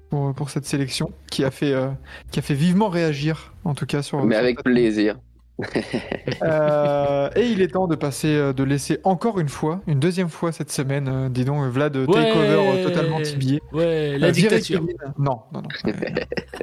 pour, 0.10 0.34
pour 0.34 0.50
cette 0.50 0.66
sélection 0.66 1.12
qui 1.30 1.44
a, 1.44 1.52
fait, 1.52 1.74
euh, 1.74 1.90
qui 2.32 2.40
a 2.40 2.42
fait 2.42 2.54
vivement 2.54 2.88
réagir, 2.88 3.54
en 3.66 3.74
tout 3.74 3.86
cas, 3.86 4.02
sur. 4.02 4.24
Mais 4.24 4.36
sur 4.36 4.44
avec 4.44 4.64
plaisir. 4.64 5.18
Euh, 6.44 7.30
et 7.36 7.46
il 7.48 7.62
est 7.62 7.68
temps 7.68 7.88
de 7.88 7.96
passer, 7.96 8.30
euh, 8.36 8.52
de 8.54 8.64
laisser 8.64 9.00
encore 9.04 9.40
une 9.40 9.50
fois, 9.50 9.82
une 9.86 10.00
deuxième 10.00 10.30
fois 10.30 10.52
cette 10.52 10.72
semaine, 10.72 11.08
euh, 11.08 11.30
dis 11.30 11.46
donc, 11.46 11.64
Vlad, 11.66 11.96
euh, 11.96 12.06
takeover 12.08 12.80
euh, 12.80 12.84
totalement 12.84 13.22
tibier. 13.22 13.62
Ouais, 13.72 14.18
Euh, 14.22 14.32
virer 14.32 14.60
Kevin. 14.60 14.88
Non, 15.20 15.42
non, 15.54 15.62
non. 15.62 15.70
euh, 15.86 15.92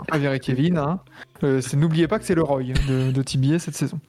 pas 0.08 0.18
virer 0.18 0.40
Kevin. 0.40 0.78
Hein. 0.78 1.00
Euh, 1.44 1.60
N'oubliez 1.74 2.08
pas 2.08 2.18
que 2.18 2.24
c'est 2.24 2.34
le 2.34 2.42
Roy 2.42 2.72
de, 2.88 3.12
de 3.12 3.22
Tibier 3.22 3.58
cette 3.60 3.76
saison. 3.76 4.00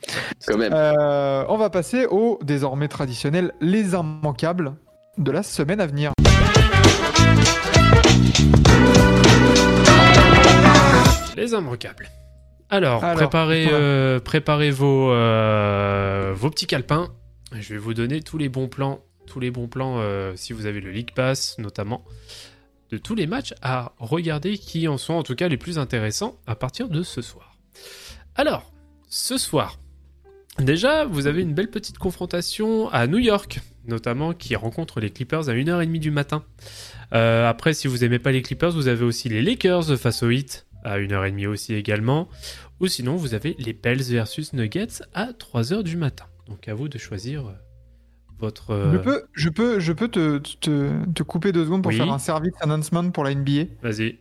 Quand 0.47 0.57
même. 0.57 0.73
Euh, 0.73 1.43
on 1.49 1.57
va 1.57 1.69
passer 1.69 2.07
au 2.09 2.39
désormais 2.43 2.87
traditionnel 2.87 3.51
les 3.61 3.93
immanquables 3.93 4.73
de 5.19 5.31
la 5.31 5.43
semaine 5.43 5.81
à 5.81 5.85
venir. 5.87 6.11
Les 11.35 11.51
immanquables. 11.53 12.07
Alors, 12.69 13.03
Alors, 13.03 13.17
préparez, 13.17 13.63
voilà. 13.63 13.77
euh, 13.77 14.19
préparez 14.19 14.71
vos, 14.71 15.11
euh, 15.11 16.33
vos 16.35 16.49
petits 16.49 16.67
calepins. 16.67 17.09
Je 17.57 17.73
vais 17.73 17.79
vous 17.79 17.93
donner 17.95 18.21
tous 18.21 18.37
les 18.37 18.47
bons 18.49 18.67
plans, 18.67 19.03
tous 19.25 19.39
les 19.39 19.49
bons 19.49 19.67
plans, 19.67 19.95
euh, 19.99 20.33
si 20.35 20.53
vous 20.53 20.65
avez 20.67 20.79
le 20.81 20.91
League 20.91 21.11
Pass 21.15 21.57
notamment, 21.57 22.05
de 22.91 22.97
tous 22.97 23.15
les 23.15 23.25
matchs 23.27 23.53
à 23.61 23.93
regarder 23.97 24.57
qui 24.57 24.87
en 24.87 24.97
sont 24.97 25.13
en 25.13 25.23
tout 25.23 25.35
cas 25.35 25.47
les 25.47 25.57
plus 25.57 25.79
intéressants 25.79 26.37
à 26.45 26.55
partir 26.55 26.89
de 26.89 27.01
ce 27.01 27.21
soir. 27.21 27.57
Alors, 28.35 28.71
ce 29.09 29.37
soir, 29.39 29.79
déjà, 30.59 31.05
vous 31.05 31.25
avez 31.25 31.41
une 31.41 31.55
belle 31.55 31.71
petite 31.71 31.97
confrontation 31.97 32.87
à 32.89 33.07
New 33.07 33.17
York, 33.17 33.61
notamment 33.87 34.33
qui 34.33 34.55
rencontre 34.55 34.99
les 34.99 35.09
Clippers 35.09 35.49
à 35.49 35.53
1h30 35.53 35.97
du 35.99 36.11
matin. 36.11 36.43
Euh, 37.13 37.49
après, 37.49 37.73
si 37.73 37.87
vous 37.87 38.03
aimez 38.03 38.19
pas 38.19 38.31
les 38.31 38.43
Clippers, 38.43 38.71
vous 38.71 38.87
avez 38.87 39.03
aussi 39.05 39.27
les 39.29 39.41
Lakers 39.41 39.97
face 39.97 40.21
aux 40.21 40.29
Heat 40.29 40.67
à 40.83 40.97
1h30 40.99 41.47
aussi 41.47 41.73
également. 41.75 42.29
Ou 42.79 42.87
sinon, 42.87 43.15
vous 43.15 43.33
avez 43.33 43.55
les 43.59 43.73
Pels 43.73 44.01
versus 44.03 44.53
Nuggets 44.53 45.03
à 45.13 45.31
3h 45.31 45.83
du 45.83 45.97
matin. 45.97 46.25
Donc 46.47 46.67
à 46.67 46.73
vous 46.73 46.87
de 46.87 46.97
choisir 46.97 47.47
euh, 47.47 47.51
votre... 48.39 48.71
euh, 48.71 48.91
Je 48.93 48.97
peux, 48.97 49.23
je 49.33 49.49
peux, 49.49 49.79
je 49.79 49.93
peux 49.93 50.07
te, 50.07 50.37
te, 50.37 51.05
te 51.13 51.23
couper 51.23 51.51
deux 51.51 51.65
secondes 51.65 51.83
pour 51.83 51.91
Oui. 51.91 51.97
faire 51.97 52.11
un 52.11 52.19
service 52.19 52.53
announcement 52.61 53.09
pour 53.11 53.23
la 53.23 53.35
NBA. 53.35 53.63
Vas-y. 53.81 54.19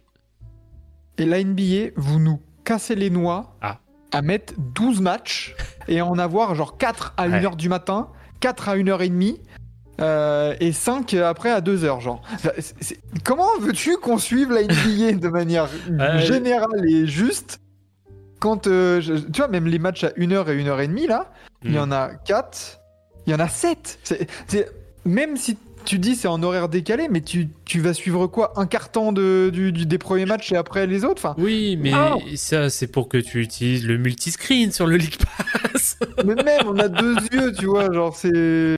Et 1.19 1.25
la 1.27 1.43
NBA, 1.43 1.93
vous 1.97 2.19
nous 2.21 2.41
cassez 2.65 2.95
les 2.95 3.11
noix 3.11 3.57
Ah. 3.61 3.81
à 4.13 4.23
mettre 4.23 4.55
12 4.75 5.01
matchs 5.01 5.55
et 5.89 6.01
en 6.01 6.19
avoir 6.19 6.55
genre 6.55 6.77
4 6.79 7.15
à 7.17 7.29
Ouais. 7.29 7.41
1h 7.41 7.57
du 7.57 7.69
matin, 7.69 8.09
4 8.41 8.69
à 8.69 8.77
1h30 8.77 9.39
euh, 10.01 10.55
et 10.61 10.73
5 10.73 11.15
après 11.15 11.51
à 11.51 11.61
2h. 11.61 12.01
Genre. 12.01 12.23
Enfin, 12.35 12.51
c'est- 12.59 12.75
c'est- 12.81 13.01
Comment 13.25 13.49
veux-tu 13.61 13.97
qu'on 13.97 14.19
suive 14.19 14.51
la 14.53 14.63
NBA 14.63 15.13
de 15.21 15.29
manière 15.29 15.69
Euh, 15.91 16.19
générale 16.21 16.89
et 16.89 17.07
juste 17.07 17.61
quand 18.41 18.67
euh, 18.67 19.01
je- 19.01 19.15
tu 19.15 19.39
vois 19.41 19.49
même 19.49 19.67
les 19.67 19.79
matchs 19.79 20.05
à 20.05 20.11
1h 20.17 20.49
et 20.51 20.57
1h30 20.57 21.07
là, 21.09 21.33
il 21.65 21.73
y 21.73 21.79
Hmm. 21.79 21.83
en 21.83 21.91
a 21.93 22.11
4, 22.25 22.79
il 23.27 23.33
y 23.33 23.35
en 23.35 23.41
a 23.41 23.49
7. 23.49 23.99
C'est, 24.05 24.29
c'est- 24.47 24.71
même 25.05 25.37
si 25.37 25.57
tu 25.85 25.99
dis 25.99 26.15
c'est 26.17 26.29
en 26.29 26.43
horaire 26.43 26.69
décalé, 26.69 27.09
mais 27.11 27.21
tu, 27.21 27.49
tu 27.65 27.81
vas 27.81 27.95
suivre 27.95 28.27
quoi? 28.27 28.53
Un 28.57 28.67
temps 28.89 29.13
de, 29.13 29.51
du, 29.53 29.73
du- 29.73 29.87
des 29.87 29.99
premiers 29.99 30.27
matchs 30.27 30.53
et 30.53 30.57
après 30.57 30.87
les 30.87 31.05
autres? 31.05 31.25
Enfin, 31.25 31.35
Oui, 31.39 31.77
mais 31.81 31.93
ça, 32.37 32.71
c'est 32.71 32.87
pour 32.89 33.09
que 33.09 33.19
tu 33.19 33.41
utilises 33.41 33.87
le 33.87 33.97
multiscreen 33.99 34.71
sur 34.73 34.87
le 34.87 34.97
League 34.97 35.17
Pass. 35.73 35.99
Mais 36.25 36.35
même, 36.35 36.63
on 36.67 36.79
a 36.79 36.89
deux 36.89 37.17
yeux, 37.33 37.53
tu 37.53 37.67
vois, 37.67 37.93
genre 37.93 38.15
c'est. 38.17 38.77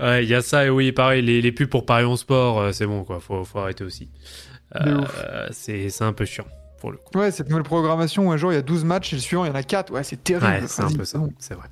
ouais, 0.00 0.24
il 0.24 0.28
y 0.28 0.34
a 0.34 0.42
ça, 0.42 0.64
et 0.66 0.70
oui, 0.70 0.92
pareil, 0.92 1.22
les, 1.22 1.40
les 1.40 1.52
pubs 1.52 1.68
pour 1.68 1.86
Paris 1.86 2.04
en 2.04 2.16
sport, 2.16 2.60
euh, 2.60 2.72
c'est 2.72 2.86
bon, 2.86 3.04
quoi, 3.04 3.20
faut, 3.20 3.44
faut 3.44 3.58
arrêter 3.58 3.84
aussi. 3.84 4.08
Euh, 4.76 5.48
c'est 5.52 5.88
un 6.02 6.12
peu 6.12 6.24
chiant, 6.24 6.46
pour 6.84 6.92
le 6.92 6.98
coup. 6.98 7.18
Ouais, 7.18 7.30
cette 7.30 7.48
nouvelle 7.48 7.64
programmation 7.64 8.28
où 8.28 8.30
un 8.30 8.36
jour 8.36 8.52
il 8.52 8.56
y 8.56 8.58
a 8.58 8.62
12 8.62 8.84
matchs 8.84 9.14
et 9.14 9.16
le 9.16 9.22
suivant 9.22 9.46
il 9.46 9.48
y 9.48 9.50
en 9.50 9.54
a 9.54 9.62
4. 9.62 9.90
Ouais, 9.90 10.04
c'est 10.04 10.22
terrible. 10.22 10.44
Ouais, 10.44 10.62
c'est 10.66 10.82
un 10.82 10.90
peu 10.90 11.06
ça, 11.06 11.16
bon. 11.16 11.32
c'est 11.38 11.54
vrai. 11.54 11.66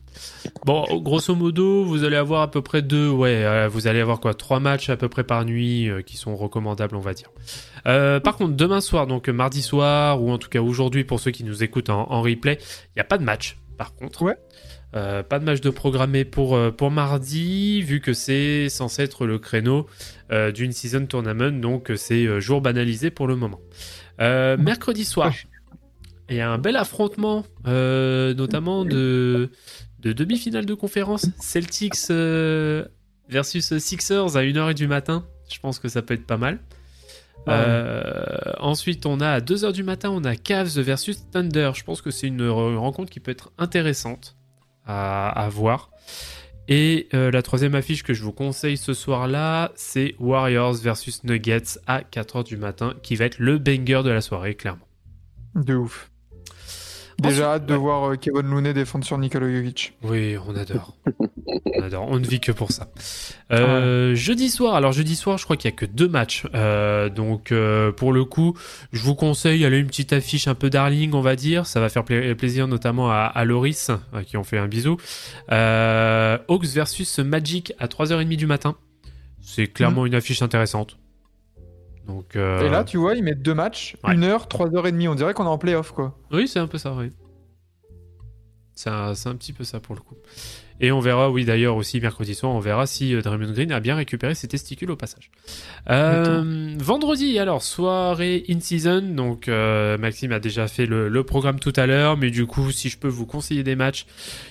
Bon, 0.64 0.86
grosso 1.02 1.34
modo, 1.34 1.84
vous 1.84 2.04
allez 2.04 2.16
avoir 2.16 2.40
à 2.40 2.50
peu 2.50 2.62
près 2.62 2.80
deux, 2.80 3.10
ouais, 3.10 3.44
euh, 3.44 3.68
vous 3.68 3.88
allez 3.88 4.00
avoir 4.00 4.20
quoi, 4.20 4.32
trois 4.32 4.58
matchs 4.58 4.88
à 4.88 4.96
peu 4.96 5.10
près 5.10 5.22
par 5.22 5.44
nuit 5.44 5.90
euh, 5.90 6.00
qui 6.00 6.16
sont 6.16 6.34
recommandables, 6.34 6.96
on 6.96 7.00
va 7.00 7.12
dire. 7.12 7.28
Euh, 7.86 8.20
par 8.20 8.38
contre, 8.38 8.54
demain 8.54 8.80
soir, 8.80 9.06
donc 9.06 9.28
mardi 9.28 9.60
soir, 9.60 10.22
ou 10.22 10.30
en 10.30 10.38
tout 10.38 10.48
cas 10.48 10.62
aujourd'hui 10.62 11.04
pour 11.04 11.20
ceux 11.20 11.30
qui 11.30 11.44
nous 11.44 11.62
écoutent 11.62 11.90
en, 11.90 12.10
en 12.10 12.22
replay, 12.22 12.56
il 12.62 12.92
n'y 12.96 13.02
a 13.02 13.04
pas 13.04 13.18
de 13.18 13.24
match, 13.24 13.58
par 13.76 13.94
contre. 13.94 14.22
Ouais. 14.22 14.38
Euh, 14.94 15.22
pas 15.22 15.38
de 15.38 15.44
match 15.44 15.60
de 15.60 15.70
programmé 15.70 16.24
pour, 16.24 16.54
euh, 16.54 16.70
pour 16.70 16.90
mardi, 16.90 17.80
vu 17.80 18.00
que 18.00 18.12
c'est 18.12 18.68
censé 18.68 19.02
être 19.02 19.24
le 19.24 19.38
créneau 19.38 19.86
euh, 20.30 20.52
d'une 20.52 20.72
season 20.72 21.06
tournament, 21.06 21.60
donc 21.60 21.90
c'est 21.96 22.26
euh, 22.26 22.40
jour 22.40 22.60
banalisé 22.60 23.10
pour 23.10 23.26
le 23.26 23.34
moment. 23.34 23.60
Euh, 24.22 24.56
mercredi 24.56 25.04
soir, 25.04 25.32
il 26.30 26.36
y 26.36 26.40
a 26.40 26.50
un 26.50 26.58
bel 26.58 26.76
affrontement, 26.76 27.44
euh, 27.66 28.32
notamment 28.34 28.84
de, 28.84 29.50
de 30.00 30.12
demi-finale 30.12 30.64
de 30.64 30.74
conférence 30.74 31.26
Celtics 31.40 31.94
euh, 32.10 32.84
versus 33.28 33.76
Sixers 33.78 34.36
à 34.36 34.42
1h 34.42 34.74
du 34.74 34.86
matin. 34.88 35.26
Je 35.52 35.58
pense 35.58 35.78
que 35.78 35.88
ça 35.88 36.00
peut 36.02 36.14
être 36.14 36.26
pas 36.26 36.36
mal. 36.38 36.60
Ah 37.46 37.60
ouais. 37.60 38.52
Ensuite, 38.60 39.04
on 39.04 39.20
a 39.20 39.28
à 39.28 39.40
2h 39.40 39.72
du 39.72 39.82
matin, 39.82 40.10
on 40.10 40.24
a 40.24 40.36
Cavs 40.36 40.78
versus 40.78 41.28
Thunder. 41.30 41.72
Je 41.74 41.82
pense 41.82 42.00
que 42.00 42.10
c'est 42.12 42.28
une 42.28 42.42
re- 42.48 42.76
rencontre 42.76 43.10
qui 43.10 43.18
peut 43.20 43.32
être 43.32 43.50
intéressante 43.58 44.36
à, 44.86 45.28
à 45.30 45.48
voir. 45.48 45.90
Et 46.68 47.08
euh, 47.12 47.30
la 47.30 47.42
troisième 47.42 47.74
affiche 47.74 48.02
que 48.02 48.14
je 48.14 48.22
vous 48.22 48.32
conseille 48.32 48.76
ce 48.76 48.94
soir-là, 48.94 49.72
c'est 49.74 50.14
Warriors 50.20 50.74
versus 50.74 51.24
Nuggets 51.24 51.78
à 51.86 52.02
4h 52.02 52.44
du 52.44 52.56
matin, 52.56 52.94
qui 53.02 53.16
va 53.16 53.24
être 53.24 53.38
le 53.38 53.58
banger 53.58 54.02
de 54.04 54.10
la 54.10 54.20
soirée, 54.20 54.54
clairement. 54.54 54.86
De 55.54 55.74
ouf. 55.74 56.10
Déjà 57.28 57.52
hâte 57.54 57.66
de 57.66 57.72
ouais. 57.74 57.78
voir 57.78 58.10
euh, 58.10 58.16
Kevin 58.16 58.42
Looney 58.50 58.72
défendre 58.74 59.04
sur 59.04 59.16
Nikola 59.18 59.50
Jokic. 59.50 59.94
Oui, 60.02 60.36
on 60.46 60.54
adore. 60.56 60.96
on 61.76 61.82
adore. 61.82 62.06
On 62.08 62.18
ne 62.18 62.24
vit 62.26 62.40
que 62.40 62.52
pour 62.52 62.70
ça. 62.72 62.88
Euh, 63.52 64.14
Jeudi 64.14 64.48
soir, 64.50 64.74
alors 64.74 64.92
jeudi 64.92 65.16
soir, 65.16 65.38
je 65.38 65.44
crois 65.44 65.56
qu'il 65.56 65.70
y 65.70 65.74
a 65.74 65.76
que 65.76 65.86
deux 65.86 66.08
matchs. 66.08 66.44
Euh, 66.54 67.08
donc 67.08 67.52
euh, 67.52 67.92
pour 67.92 68.12
le 68.12 68.24
coup, 68.24 68.56
je 68.92 69.02
vous 69.02 69.14
conseille 69.14 69.64
aller 69.64 69.78
une 69.78 69.86
petite 69.88 70.12
affiche 70.12 70.48
un 70.48 70.54
peu 70.54 70.70
darling, 70.70 71.12
on 71.14 71.20
va 71.20 71.36
dire. 71.36 71.66
Ça 71.66 71.80
va 71.80 71.88
faire 71.88 72.04
pla- 72.04 72.34
plaisir 72.34 72.68
notamment 72.68 73.10
à, 73.10 73.24
à 73.34 73.44
Loris, 73.44 73.90
à 74.12 74.24
qui 74.24 74.36
on 74.36 74.44
fait 74.44 74.58
un 74.58 74.68
bisou. 74.68 74.96
Euh, 75.50 76.38
Hawks 76.48 76.66
versus 76.66 77.18
Magic 77.18 77.72
à 77.78 77.86
3h30 77.86 78.36
du 78.36 78.46
matin. 78.46 78.76
C'est 79.40 79.66
clairement 79.66 80.06
une 80.06 80.14
affiche 80.14 80.40
intéressante. 80.42 80.96
Donc, 82.12 82.36
euh, 82.36 82.66
Et 82.66 82.68
là, 82.68 82.84
tu 82.84 82.98
vois, 82.98 83.14
ils 83.14 83.22
mettent 83.22 83.42
deux 83.42 83.54
matchs, 83.54 83.96
Ouais. 84.04 84.14
1 84.14 84.22
heure, 84.22 84.46
3h30. 84.48 85.08
On 85.08 85.14
dirait 85.14 85.32
qu'on 85.34 85.44
est 85.44 85.48
en 85.48 85.58
playoff, 85.58 85.92
quoi. 85.92 86.18
Oui, 86.30 86.46
c'est 86.46 86.58
un 86.58 86.66
peu 86.66 86.78
ça, 86.78 86.92
oui. 86.92 87.10
C'est 88.74 88.90
un, 88.90 89.14
c'est 89.14 89.28
un 89.28 89.34
petit 89.36 89.52
peu 89.52 89.64
ça 89.64 89.80
pour 89.80 89.94
le 89.94 90.00
coup. 90.00 90.16
Et 90.80 90.90
on 90.90 90.98
verra, 91.00 91.30
oui 91.30 91.44
d'ailleurs 91.44 91.76
aussi 91.76 92.00
mercredi 92.00 92.34
soir, 92.34 92.52
on 92.52 92.58
verra 92.58 92.86
si 92.86 93.14
euh, 93.14 93.20
Draymond 93.20 93.52
Green 93.52 93.70
a 93.70 93.78
bien 93.78 93.94
récupéré 93.94 94.34
ses 94.34 94.48
testicules 94.48 94.90
au 94.90 94.96
passage. 94.96 95.30
Euh, 95.90 96.74
vendredi, 96.78 97.38
alors 97.38 97.62
soirée 97.62 98.44
in 98.48 98.58
season, 98.58 99.02
donc 99.14 99.46
euh, 99.46 99.96
Maxime 99.98 100.32
a 100.32 100.40
déjà 100.40 100.66
fait 100.66 100.86
le, 100.86 101.08
le 101.08 101.22
programme 101.22 101.60
tout 101.60 101.74
à 101.76 101.86
l'heure, 101.86 102.16
mais 102.16 102.30
du 102.30 102.46
coup 102.46 102.72
si 102.72 102.88
je 102.88 102.98
peux 102.98 103.08
vous 103.08 103.26
conseiller 103.26 103.62
des 103.62 103.76
matchs, 103.76 104.06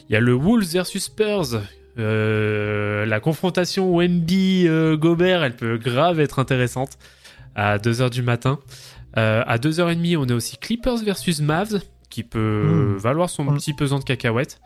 il 0.08 0.14
y 0.14 0.16
a 0.16 0.22
le 0.22 0.34
Wolves 0.34 0.72
versus 0.72 1.04
Spurs. 1.06 1.60
Euh, 2.00 3.06
la 3.06 3.20
confrontation 3.20 3.94
Wemby 3.94 4.68
euh, 4.68 4.96
Gobert, 4.96 5.44
elle 5.44 5.56
peut 5.58 5.78
grave 5.78 6.22
être 6.22 6.40
intéressante 6.40 6.92
à 7.56 7.78
2h 7.78 8.10
du 8.10 8.22
matin. 8.22 8.60
Euh, 9.18 9.44
à 9.46 9.58
2h30, 9.58 10.18
on 10.18 10.30
a 10.30 10.34
aussi 10.34 10.58
Clippers 10.58 10.98
versus 11.04 11.42
Mavs 11.42 11.82
qui 12.10 12.24
peut 12.24 12.94
Mm. 12.96 12.98
valoir 12.98 13.30
son 13.30 13.44
Mm. 13.46 13.56
petit 13.58 13.74
pesant 13.74 14.00
de 14.00 14.04
cacahuètes. 14.04 14.60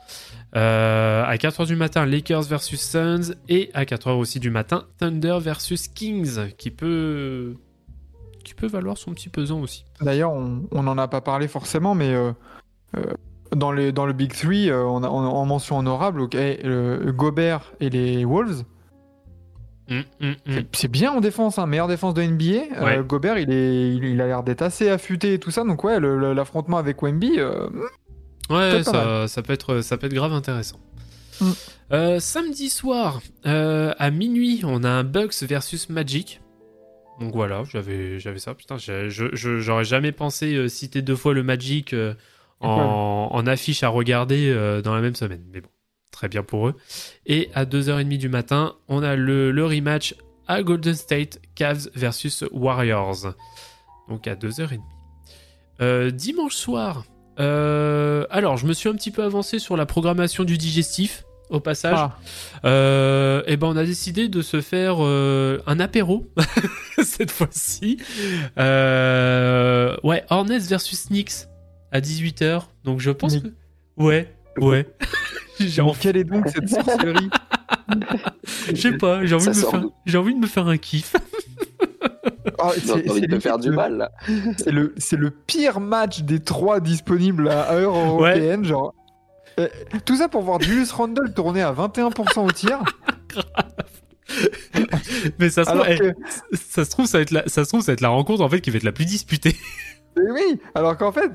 Euh, 0.56 1.24
à 1.26 1.36
4h 1.38 1.66
du 1.68 1.76
matin, 1.76 2.06
Lakers 2.06 2.44
versus 2.44 2.82
Suns. 2.82 3.34
Et 3.50 3.70
à 3.74 3.86
4h 3.86 4.18
aussi 4.18 4.40
du 4.40 4.50
matin, 4.50 4.86
Thunder 5.00 5.38
versus 5.42 5.88
Kings 5.88 6.54
qui 6.58 6.72
peut, 6.72 7.56
qui 8.44 8.54
peut 8.54 8.68
valoir 8.68 8.98
son 8.98 9.14
petit 9.14 9.30
pesant 9.30 9.60
aussi. 9.62 9.86
D'ailleurs, 10.02 10.32
on 10.32 10.84
n'en 10.84 10.98
a 10.98 11.08
pas 11.08 11.22
parlé 11.22 11.48
forcément, 11.48 11.94
mais 11.96 12.14
euh, 12.14 12.32
euh, 12.98 13.04
dans, 13.56 13.72
les, 13.72 13.92
dans 13.92 14.06
le 14.06 14.14
Big 14.14 14.32
Three, 14.34 14.72
on 14.72 15.04
a 15.04 15.10
on, 15.10 15.18
en 15.26 15.46
mention 15.46 15.78
honorable, 15.80 16.22
ok, 16.22 16.34
le 16.36 17.12
Gobert 17.12 17.74
et 17.80 17.90
les 17.90 18.24
Wolves. 18.26 18.64
Mm, 19.90 20.00
mm, 20.20 20.30
mm. 20.46 20.60
C'est- 20.72 20.88
bien 20.88 21.12
en 21.12 21.22
défense, 21.22 21.60
hein, 21.60 21.68
meilleure 21.68 21.88
défense 21.88 22.14
de 22.14 22.22
NBA. 22.24 22.64
Euh. 22.82 23.04
Gobert, 23.04 23.38
il, 23.38 23.52
est, 23.52 23.96
il, 23.96 24.04
il 24.04 24.22
a 24.22 24.28
l'air 24.28 24.44
d'être 24.44 24.62
assez 24.64 24.90
affûté 24.90 25.34
et 25.34 25.40
tout 25.40 25.52
ça, 25.52 25.64
donc 25.64 25.84
ouais, 25.84 26.00
l'affrontement 26.00 26.78
avec 26.78 27.02
Wemby, 27.02 27.40
euh, 27.40 27.68
Ouais, 28.50 28.84
ça, 28.84 29.28
ça, 29.28 29.42
peut 29.42 29.54
être, 29.54 29.82
ça 29.82 29.98
peut 29.98 30.08
être 30.08 30.14
grave 30.14 30.34
intéressant. 30.34 30.80
Euh, 31.92 32.20
samedi 32.20 32.70
soir, 32.70 33.22
à 33.44 34.12
minuit, 34.12 34.62
on 34.64 34.84
a 34.84 34.90
un 34.90 35.04
Bucks 35.04 35.44
versus 35.44 35.90
Magic. 35.90 36.42
Donc 37.20 37.34
voilà, 37.34 37.64
j'avais, 37.64 38.20
ça. 38.38 38.54
Putain, 38.56 38.78
j'aurais 38.78 39.86
jamais 39.86 40.12
pensé 40.12 40.68
citer 40.70 41.02
deux 41.02 41.16
fois 41.16 41.34
le 41.34 41.44
Magic 41.44 41.96
en, 42.60 43.30
en 43.32 43.48
affiche 43.48 43.84
à 43.84 43.90
regarder 43.90 44.54
dans 44.84 44.96
la 44.96 45.02
même 45.02 45.16
semaine. 45.16 45.44
Mais 45.52 45.62
bon, 45.62 45.70
très 46.16 46.28
bien 46.30 46.44
pour 46.44 46.68
eux. 46.70 46.76
Et 47.26 47.50
à 47.54 47.66
2h30 47.66 48.18
du 48.18 48.30
matin, 48.30 48.76
on 48.88 49.04
a 49.04 49.16
le, 49.16 49.52
le 49.52 49.66
rematch 49.66 50.16
à 50.48 50.64
Golden 50.64 50.96
State, 50.96 51.40
Cavs 51.56 51.90
versus 51.94 52.44
Warriors. 52.52 53.34
Donc 54.10 54.28
à 54.28 54.36
2h30. 54.36 54.80
Euh, 55.82 56.10
dimanche 56.10 56.56
soir, 56.56 57.04
euh, 57.40 58.26
alors 58.30 58.56
je 58.58 58.66
me 58.66 58.72
suis 58.74 58.88
un 58.88 58.94
petit 58.96 59.12
peu 59.12 59.24
avancé 59.24 59.60
sur 59.60 59.76
la 59.76 59.86
programmation 59.86 60.44
du 60.46 60.58
digestif. 60.58 61.24
Au 61.52 61.60
passage, 61.60 61.94
Ah, 62.00 62.18
euh, 62.66 63.44
et 63.46 63.56
ben 63.56 63.68
on 63.68 63.78
a 63.78 63.84
décidé 63.84 64.30
de 64.30 64.42
se 64.42 64.62
faire 64.62 64.96
euh, 65.06 65.62
un 65.68 65.80
apéro 65.80 66.28
cette 67.04 67.30
fois-ci. 67.30 67.98
Ouais, 68.58 70.24
Hornets 70.32 70.58
versus 70.68 71.06
Knicks 71.10 71.46
à 71.92 72.00
18h. 72.02 72.64
Donc 72.84 73.00
je 73.00 73.12
pense 73.12 73.38
que 73.38 73.48
ouais, 73.98 74.34
ouais. 74.58 74.88
envie, 75.82 75.98
quelle 76.00 76.18
est 76.18 76.24
donc 76.24 76.48
cette 76.50 76.68
sorcellerie 76.70 77.30
je 78.70 78.76
sais 78.76 78.98
pas, 78.98 79.26
j'ai 79.26 79.36
envie 79.36 79.46
faire 79.54 80.18
envie 80.18 80.34
de 80.34 80.40
me 80.40 80.48
faire 80.48 80.68
un 80.68 80.78
kiff. 80.78 81.16
J'ai 82.74 82.82
c'est- 82.82 83.10
envie 83.10 83.22
de 83.22 83.28
te 83.36 83.40
faire 83.40 83.58
du 83.60 83.70
le- 83.70 83.76
mal 83.76 83.98
là. 83.98 84.12
C'est 84.58 84.72
le, 84.72 84.94
c'est 84.98 85.18
le 85.18 85.30
pire 85.30 85.80
match 85.80 86.22
des 86.22 86.40
trois 86.40 86.80
disponibles 86.80 87.48
à 87.50 87.74
heure 87.74 87.96
européenne. 87.96 88.64
Genre, 88.66 88.94
Euh, 89.60 89.68
tout 90.06 90.16
ça 90.18 90.28
pour 90.30 90.42
voir 90.42 90.60
Julius 90.62 90.92
Randle 90.92 91.34
tourner 91.34 91.62
à 91.62 91.72
21% 91.74 92.40
au 92.46 92.52
tir. 92.52 92.80
Mais 95.40 95.50
ça 95.50 95.64
se 95.66 95.70
trouve, 95.72 95.86
eh, 95.88 96.56
ça 96.56 96.86
se 96.86 96.90
trouve 96.90 97.06
ça 97.06 97.18
va 97.20 97.22
être 97.22 97.32
la, 97.32 97.48
ça 97.48 97.64
se 97.64 97.70
trouve 97.70 97.82
ça 97.82 97.88
va 97.88 97.94
être 97.94 98.02
la 98.02 98.10
rencontre 98.10 98.42
en 98.42 98.50
fait 98.50 98.62
qui 98.62 98.72
va 98.72 98.78
être 98.78 98.84
la 98.84 98.92
plus 98.92 99.06
disputée. 99.06 99.56
Mais 100.18 100.32
oui, 100.32 100.60
alors 100.76 100.98
qu'en 100.98 101.12
fait, 101.12 101.32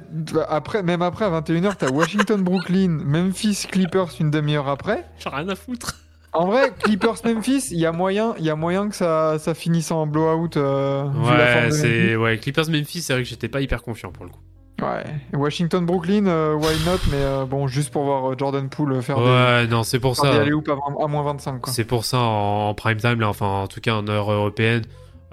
après, 0.48 0.82
même 0.82 1.02
après 1.02 1.24
à 1.26 1.40
21h, 1.40 1.74
t'as 1.78 1.90
Washington, 1.90 2.42
Brooklyn, 2.42 2.88
Memphis, 3.04 3.66
Clippers 3.70 4.08
une 4.20 4.30
demi-heure 4.30 4.68
après. 4.68 5.04
J'ai 5.18 5.28
rien 5.28 5.48
à 5.48 5.54
foutre. 5.54 5.96
En 6.32 6.46
vrai, 6.46 6.72
Clippers, 6.84 7.16
Memphis, 7.24 7.68
il 7.72 7.78
y 7.78 7.86
a 7.86 7.92
moyen, 7.92 8.34
il 8.38 8.44
y 8.44 8.50
a 8.50 8.54
moyen 8.56 8.88
que 8.88 8.94
ça, 8.94 9.38
ça 9.40 9.52
finisse 9.54 9.90
en 9.90 10.06
blowout. 10.06 10.56
euh, 10.56 11.04
Ouais, 11.04 11.70
c'est 11.72 12.14
ouais, 12.16 12.38
Clippers 12.38 12.70
Memphis, 12.70 13.02
c'est 13.02 13.14
vrai 13.14 13.22
que 13.24 13.28
j'étais 13.28 13.48
pas 13.48 13.60
hyper 13.60 13.82
confiant 13.82 14.12
pour 14.12 14.24
le 14.24 14.30
coup. 14.30 14.38
Ouais. 14.80 15.04
Washington, 15.34 15.84
Brooklyn, 15.84 16.26
euh, 16.26 16.54
why 16.54 16.72
not, 16.86 16.98
mais 17.10 17.16
euh, 17.18 17.44
bon, 17.44 17.66
juste 17.66 17.90
pour 17.90 18.04
voir 18.04 18.38
Jordan 18.38 18.68
Poole 18.70 19.02
faire 19.02 19.16
des, 19.16 19.22
Ouais, 19.24 19.66
non, 19.66 19.82
c'est 19.82 19.98
pour 19.98 20.12
des 20.12 20.20
ça. 20.20 20.40
alley-oops 20.40 20.68
à, 20.70 21.04
à 21.04 21.06
moins 21.08 21.22
25. 21.24 21.60
Quoi. 21.60 21.72
C'est 21.72 21.84
pour 21.84 22.04
ça 22.06 22.18
en, 22.18 22.68
en 22.70 22.74
prime 22.74 22.96
time 22.96 23.20
là, 23.20 23.28
enfin 23.28 23.46
en 23.46 23.66
tout 23.66 23.80
cas 23.80 23.94
en 23.96 24.08
heure 24.08 24.30
européenne. 24.32 24.82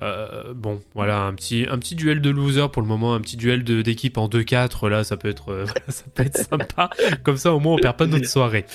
Euh, 0.04 0.54
bon, 0.56 0.80
voilà, 0.94 1.22
un 1.24 1.34
petit, 1.34 1.66
un 1.72 1.78
petit 1.80 1.96
duel 1.96 2.22
de 2.22 2.30
loser 2.30 2.68
pour 2.72 2.82
le 2.84 2.88
moment, 2.88 3.16
un 3.16 3.20
petit 3.20 3.36
duel 3.38 3.64
de- 3.64 3.82
d'équipe 3.82 4.18
en 4.18 4.28
2-4, 4.28 4.90
là, 4.90 5.04
ça 5.04 5.18
peut 5.18 5.28
être, 5.30 5.52
euh, 5.52 5.66
ça 5.88 6.04
peut 6.14 6.24
être 6.24 6.38
sympa. 6.38 6.90
Comme 7.24 7.38
ça, 7.38 7.54
au 7.54 7.60
moins, 7.60 7.74
on 7.74 7.78
perd 7.78 7.98
pas 7.98 8.06
notre 8.06 8.28
soirée. 8.28 8.66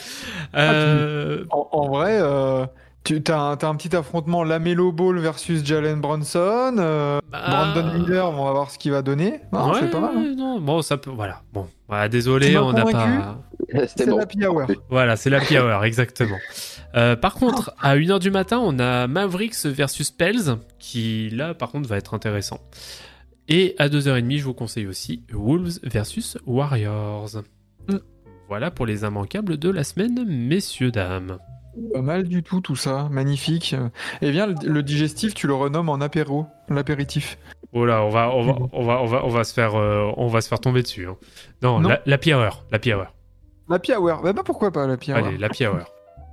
Euh, 0.57 1.45
En, 1.51 1.68
en 1.73 1.89
vrai, 1.89 2.18
euh, 2.20 2.66
tu 3.05 3.23
as 3.29 3.39
un, 3.41 3.57
t'as 3.57 3.68
un 3.68 3.75
petit 3.77 3.95
affrontement 3.97 4.45
Lamelo 4.45 4.93
Ball 4.93 5.18
versus 5.18 5.64
Jalen 5.64 6.01
Brunson. 6.01 6.77
euh, 6.79 7.20
bah, 7.31 7.41
Brandon 7.49 7.99
Miller, 7.99 8.29
on 8.31 8.45
va 8.45 8.53
voir 8.53 8.70
ce 8.70 8.79
qu'il 8.79 8.93
va 8.93 9.03
donner. 9.03 9.41
Non, 9.53 9.70
ouais, 9.73 9.79
c'est 9.81 9.91
pas 9.91 10.01
mal. 10.01 10.11
hein. 10.16 10.35
non, 10.37 10.61
bon, 10.61 10.83
ça 10.83 10.97
peut, 10.97 11.11
voilà, 11.11 11.43
bon, 11.53 11.66
voilà, 11.89 12.09
désolé, 12.09 12.49
Tu 12.49 12.55
m'as 12.55 12.61
on 12.62 12.73
n'a 12.73 12.85
pas. 12.85 13.39
C'était 13.87 14.05
C'est 14.05 14.11
bon. 14.11 14.18
la 14.37 14.51
hour. 14.51 14.62
Voilà, 14.91 15.16
c'est 15.16 15.31
l'happy 15.31 15.57
hour, 15.59 15.85
exactement. 15.85 16.37
Euh, 16.95 17.16
par 17.16 17.34
contre, 17.34 17.72
à 17.80 17.97
1h 17.97 18.18
du 18.18 18.30
matin, 18.30 18.59
on 18.62 18.78
a 18.78 19.07
Mavericks 19.07 19.64
versus 19.64 20.11
Pels, 20.11 20.57
qui 20.78 21.30
là, 21.30 21.55
par 21.55 21.70
contre, 21.70 21.88
va 21.88 21.97
être 21.97 22.14
intéressant. 22.14 22.61
Et 23.49 23.74
à 23.78 23.88
2h30, 23.88 24.38
je 24.38 24.45
vous 24.45 24.55
conseille 24.55 24.86
aussi 24.86 25.24
Wolves 25.32 25.78
versus 25.82 26.38
Warriors. 26.47 27.30
Mm. 27.88 27.97
Voilà 28.49 28.70
pour 28.70 28.86
les 28.86 29.03
immanquables 29.03 29.57
de 29.57 29.70
la 29.70 29.84
semaine, 29.84 30.24
messieurs, 30.26 30.90
dames. 30.90 31.38
Pas 31.95 32.03
mal 32.03 32.24
du 32.28 32.43
tout, 32.43 32.61
tout 32.61 32.76
ça. 32.76 33.09
Magnifique. 33.11 33.74
Et 34.20 34.30
bien, 34.30 34.47
le, 34.47 34.55
le 34.62 34.82
digestif, 34.82 35.32
tu 35.32 35.47
le 35.47 35.55
renommes 35.55 35.88
en 35.88 36.01
apéro, 36.03 36.47
l'apéritif. 36.68 37.38
Oh 37.72 37.86
là, 37.86 38.05
on 38.05 38.11
va, 38.11 38.30
on 38.34 38.43
va, 38.43 38.59
on 38.72 38.82
va, 38.84 39.01
on 39.03 39.07
va, 39.07 39.24
on 39.24 39.28
va 39.30 39.45
se 39.45 39.55
faire, 39.55 39.74
euh, 39.76 40.12
on 40.18 40.26
va 40.26 40.43
se 40.43 40.49
faire 40.49 40.61
tomber 40.61 40.82
dessus. 40.82 41.07
hein. 41.09 41.16
Non, 41.62 41.80
Non. 41.80 41.88
la, 41.88 42.03
l'happy 42.05 42.34
hour, 42.34 42.66
l'happy 42.70 42.93
hour. 42.93 43.07
L'happy 43.70 43.95
hour. 43.95 44.20
Bah, 44.22 44.34
bah, 44.34 44.43
pourquoi 44.45 44.70
pas 44.70 44.86
l'happy 44.86 45.12
hour 45.12 45.26
Allez, 45.26 45.38
l'happy 45.38 45.64
hour. 45.66 45.78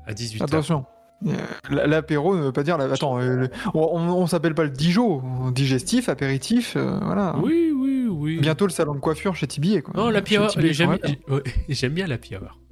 À 0.10 0.14
18h. 0.14 0.44
Attention. 0.44 0.86
Euh, 1.28 1.32
L'apéro 1.70 2.36
ne 2.36 2.44
veut 2.44 2.52
pas 2.52 2.64
dire. 2.64 2.78
la- 2.78 2.86
Attends, 2.86 3.20
euh, 3.20 3.36
le- 3.36 3.50
on, 3.74 4.26
s'appelle 4.28 4.56
pas 4.56 4.64
le 4.64 4.70
dijo. 4.70 5.22
Digestif, 5.54 6.08
apéritif, 6.10 6.76
euh, 6.78 6.98
voilà. 7.04 7.36
Oui, 7.44 7.72
oui, 7.76 8.08
oui. 8.10 8.40
Bientôt 8.40 8.66
le 8.66 8.72
salon 8.72 8.96
de 8.96 9.00
coiffure 9.00 9.36
chez 9.36 9.46
Tibier. 9.48 9.82
Quoi. 9.82 9.94
Non, 9.96 10.10
Tibier, 10.22 10.74
j'aime, 10.74 10.90
ouais, 10.92 11.00
bien 11.90 12.40
hour. 12.40 12.60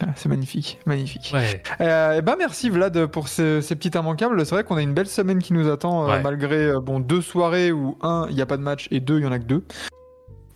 Ah, 0.00 0.06
C'est 0.16 0.28
magnifique, 0.28 0.80
magnifique. 0.86 1.30
Ouais. 1.32 1.62
Euh, 1.80 2.16
eh 2.18 2.22
ben 2.22 2.34
merci 2.36 2.68
Vlad 2.68 3.06
pour 3.06 3.28
ces, 3.28 3.62
ces 3.62 3.76
petits 3.76 3.96
immanquables. 3.96 4.44
C'est 4.44 4.56
vrai 4.56 4.64
qu'on 4.64 4.74
a 4.76 4.82
une 4.82 4.92
belle 4.92 5.06
semaine 5.06 5.38
qui 5.38 5.52
nous 5.52 5.70
attend, 5.70 6.10
euh, 6.10 6.20
malgré 6.20 6.56
euh, 6.64 6.80
bon 6.80 6.98
deux 6.98 7.20
soirées 7.20 7.70
où 7.70 7.96
un 8.02 8.26
il 8.28 8.34
n'y 8.34 8.42
a 8.42 8.46
pas 8.46 8.56
de 8.56 8.62
match 8.62 8.88
et 8.90 8.98
deux 8.98 9.18
il 9.20 9.22
y 9.22 9.26
en 9.26 9.30
a 9.30 9.38
que 9.38 9.44
deux. 9.44 9.62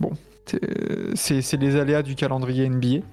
Bon, 0.00 0.10
c'est 1.14 1.56
les 1.56 1.76
aléas 1.76 2.02
du 2.02 2.16
calendrier 2.16 2.68
NBA. 2.68 3.04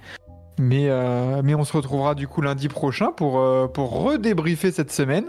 Mais, 0.58 0.88
euh, 0.88 1.42
mais 1.44 1.54
on 1.54 1.64
se 1.64 1.76
retrouvera 1.76 2.14
du 2.14 2.26
coup 2.28 2.40
lundi 2.40 2.68
prochain 2.68 3.12
pour, 3.12 3.38
euh, 3.40 3.66
pour 3.68 4.02
redébriefer 4.02 4.70
cette 4.72 4.90
semaine 4.90 5.26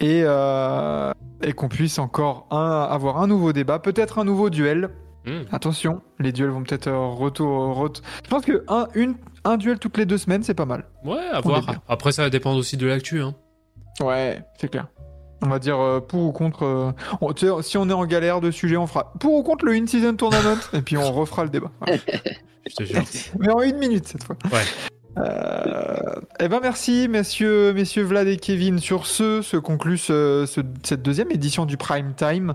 et, 0.00 0.22
euh, 0.24 1.10
et 1.42 1.52
qu'on 1.52 1.68
puisse 1.68 1.98
encore 1.98 2.46
un, 2.50 2.86
avoir 2.88 3.20
un 3.20 3.26
nouveau 3.26 3.52
débat, 3.52 3.78
peut-être 3.78 4.18
un 4.18 4.24
nouveau 4.24 4.50
duel. 4.50 4.90
Hmm. 5.26 5.42
Attention, 5.52 6.02
les 6.20 6.32
duels 6.32 6.50
vont 6.50 6.62
peut-être 6.62 6.90
retour, 6.92 7.76
ret- 7.76 8.02
Je 8.24 8.28
pense 8.30 8.44
que 8.44 8.64
un, 8.68 8.86
une, 8.94 9.14
un 9.44 9.56
duel 9.56 9.78
toutes 9.78 9.96
les 9.96 10.06
deux 10.06 10.18
semaines, 10.18 10.42
c'est 10.42 10.54
pas 10.54 10.66
mal. 10.66 10.84
Ouais, 11.04 11.18
à 11.32 11.38
On 11.38 11.48
voir. 11.48 11.64
Après, 11.88 12.12
ça 12.12 12.22
va 12.22 12.30
dépendre 12.30 12.58
aussi 12.58 12.76
de 12.76 12.86
l'actu. 12.86 13.20
Hein. 13.22 13.34
Ouais, 14.00 14.42
c'est 14.60 14.68
clair. 14.68 14.86
On 15.42 15.48
va 15.48 15.58
dire 15.58 15.78
euh, 15.80 16.00
pour 16.00 16.22
ou 16.22 16.32
contre. 16.32 16.64
euh, 16.64 17.62
si 17.62 17.76
on 17.78 17.88
est 17.88 17.92
en 17.94 18.04
galère 18.06 18.40
de 18.40 18.50
sujet, 18.50 18.76
on 18.76 18.86
fera 18.86 19.12
pour 19.18 19.34
ou 19.34 19.42
contre 19.42 19.64
le 19.64 19.72
in-season 19.72 20.14
tournament 20.16 20.58
et 20.72 20.82
puis 20.82 20.96
on 20.96 21.10
refera 21.12 21.42
le 21.44 21.50
débat. 21.50 21.70
Voilà. 21.80 22.00
Je 22.68 22.74
te 22.76 22.84
jure. 22.84 23.02
Mais 23.38 23.50
en 23.50 23.60
une 23.62 23.78
minute 23.78 24.06
cette 24.08 24.24
fois. 24.24 24.36
Ouais. 24.52 24.62
Euh, 25.18 26.14
eh 26.40 26.48
ben 26.48 26.58
merci 26.60 27.06
messieurs, 27.08 27.72
messieurs 27.72 28.02
Vlad 28.02 28.26
et 28.26 28.36
Kevin. 28.36 28.78
Sur 28.78 29.06
ce, 29.06 29.42
se 29.42 29.56
conclut 29.56 29.96
ce- 29.98 30.44
ce- 30.46 30.60
cette 30.82 31.02
deuxième 31.02 31.30
édition 31.30 31.66
du 31.66 31.76
Prime 31.76 32.14
Time. 32.14 32.54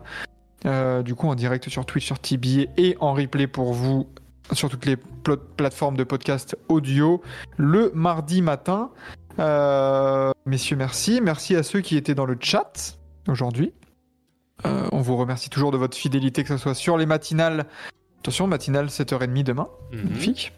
Euh, 0.65 1.01
du 1.03 1.15
coup 1.15 1.27
en 1.29 1.35
direct 1.35 1.69
sur 1.69 1.85
Twitch, 1.85 2.05
sur 2.05 2.19
TBA 2.19 2.69
et 2.77 2.97
en 2.99 3.13
replay 3.13 3.47
pour 3.47 3.73
vous 3.73 4.07
sur 4.51 4.69
toutes 4.69 4.85
les 4.85 4.97
pl- 4.97 5.37
plateformes 5.55 5.95
de 5.95 6.03
podcast 6.03 6.57
audio 6.67 7.21
le 7.55 7.91
mardi 7.93 8.41
matin. 8.41 8.89
Euh, 9.39 10.31
messieurs, 10.45 10.75
merci. 10.75 11.21
Merci 11.23 11.55
à 11.55 11.63
ceux 11.63 11.79
qui 11.79 11.95
étaient 11.95 12.15
dans 12.15 12.25
le 12.25 12.35
chat 12.41 12.97
aujourd'hui. 13.29 13.71
On 14.91 14.99
vous 14.99 15.15
remercie 15.15 15.49
toujours 15.49 15.71
de 15.71 15.77
votre 15.77 15.95
fidélité, 15.95 16.43
que 16.43 16.49
ce 16.49 16.57
soit 16.57 16.73
sur 16.75 16.97
les 16.97 17.05
matinales. 17.05 17.65
Attention, 18.19 18.47
matinale 18.47 18.89
7h30 18.89 19.43
demain. 19.43 19.67
Mhm. 19.91 20.03
Magnifique. 20.03 20.53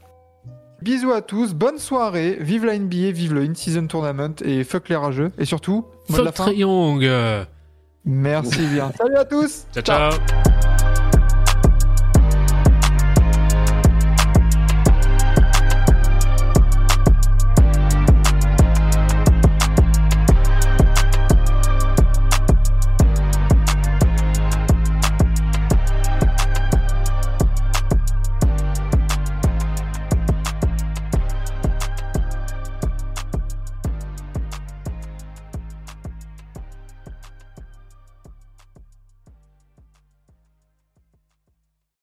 Bisous 0.81 1.11
à 1.11 1.21
tous, 1.21 1.53
bonne 1.53 1.77
soirée, 1.77 2.37
vive 2.41 2.65
la 2.65 2.73
NBA, 2.73 3.11
vive 3.11 3.35
le 3.35 3.43
In-Season 3.43 3.85
Tournament 3.85 4.33
et 4.43 4.63
fuck 4.63 4.89
les 4.89 4.95
rageux. 4.95 5.31
Et 5.37 5.45
surtout, 5.45 5.85
mot 6.09 6.17
de 6.17 6.23
la 6.23 6.31
Fuck 6.31 6.47
fin, 6.47 7.45
merci 8.03 8.65
bien. 8.65 8.91
Salut 8.97 9.17
à 9.17 9.25
tous 9.25 9.67
Ciao, 9.73 9.83
ciao. 9.83 10.70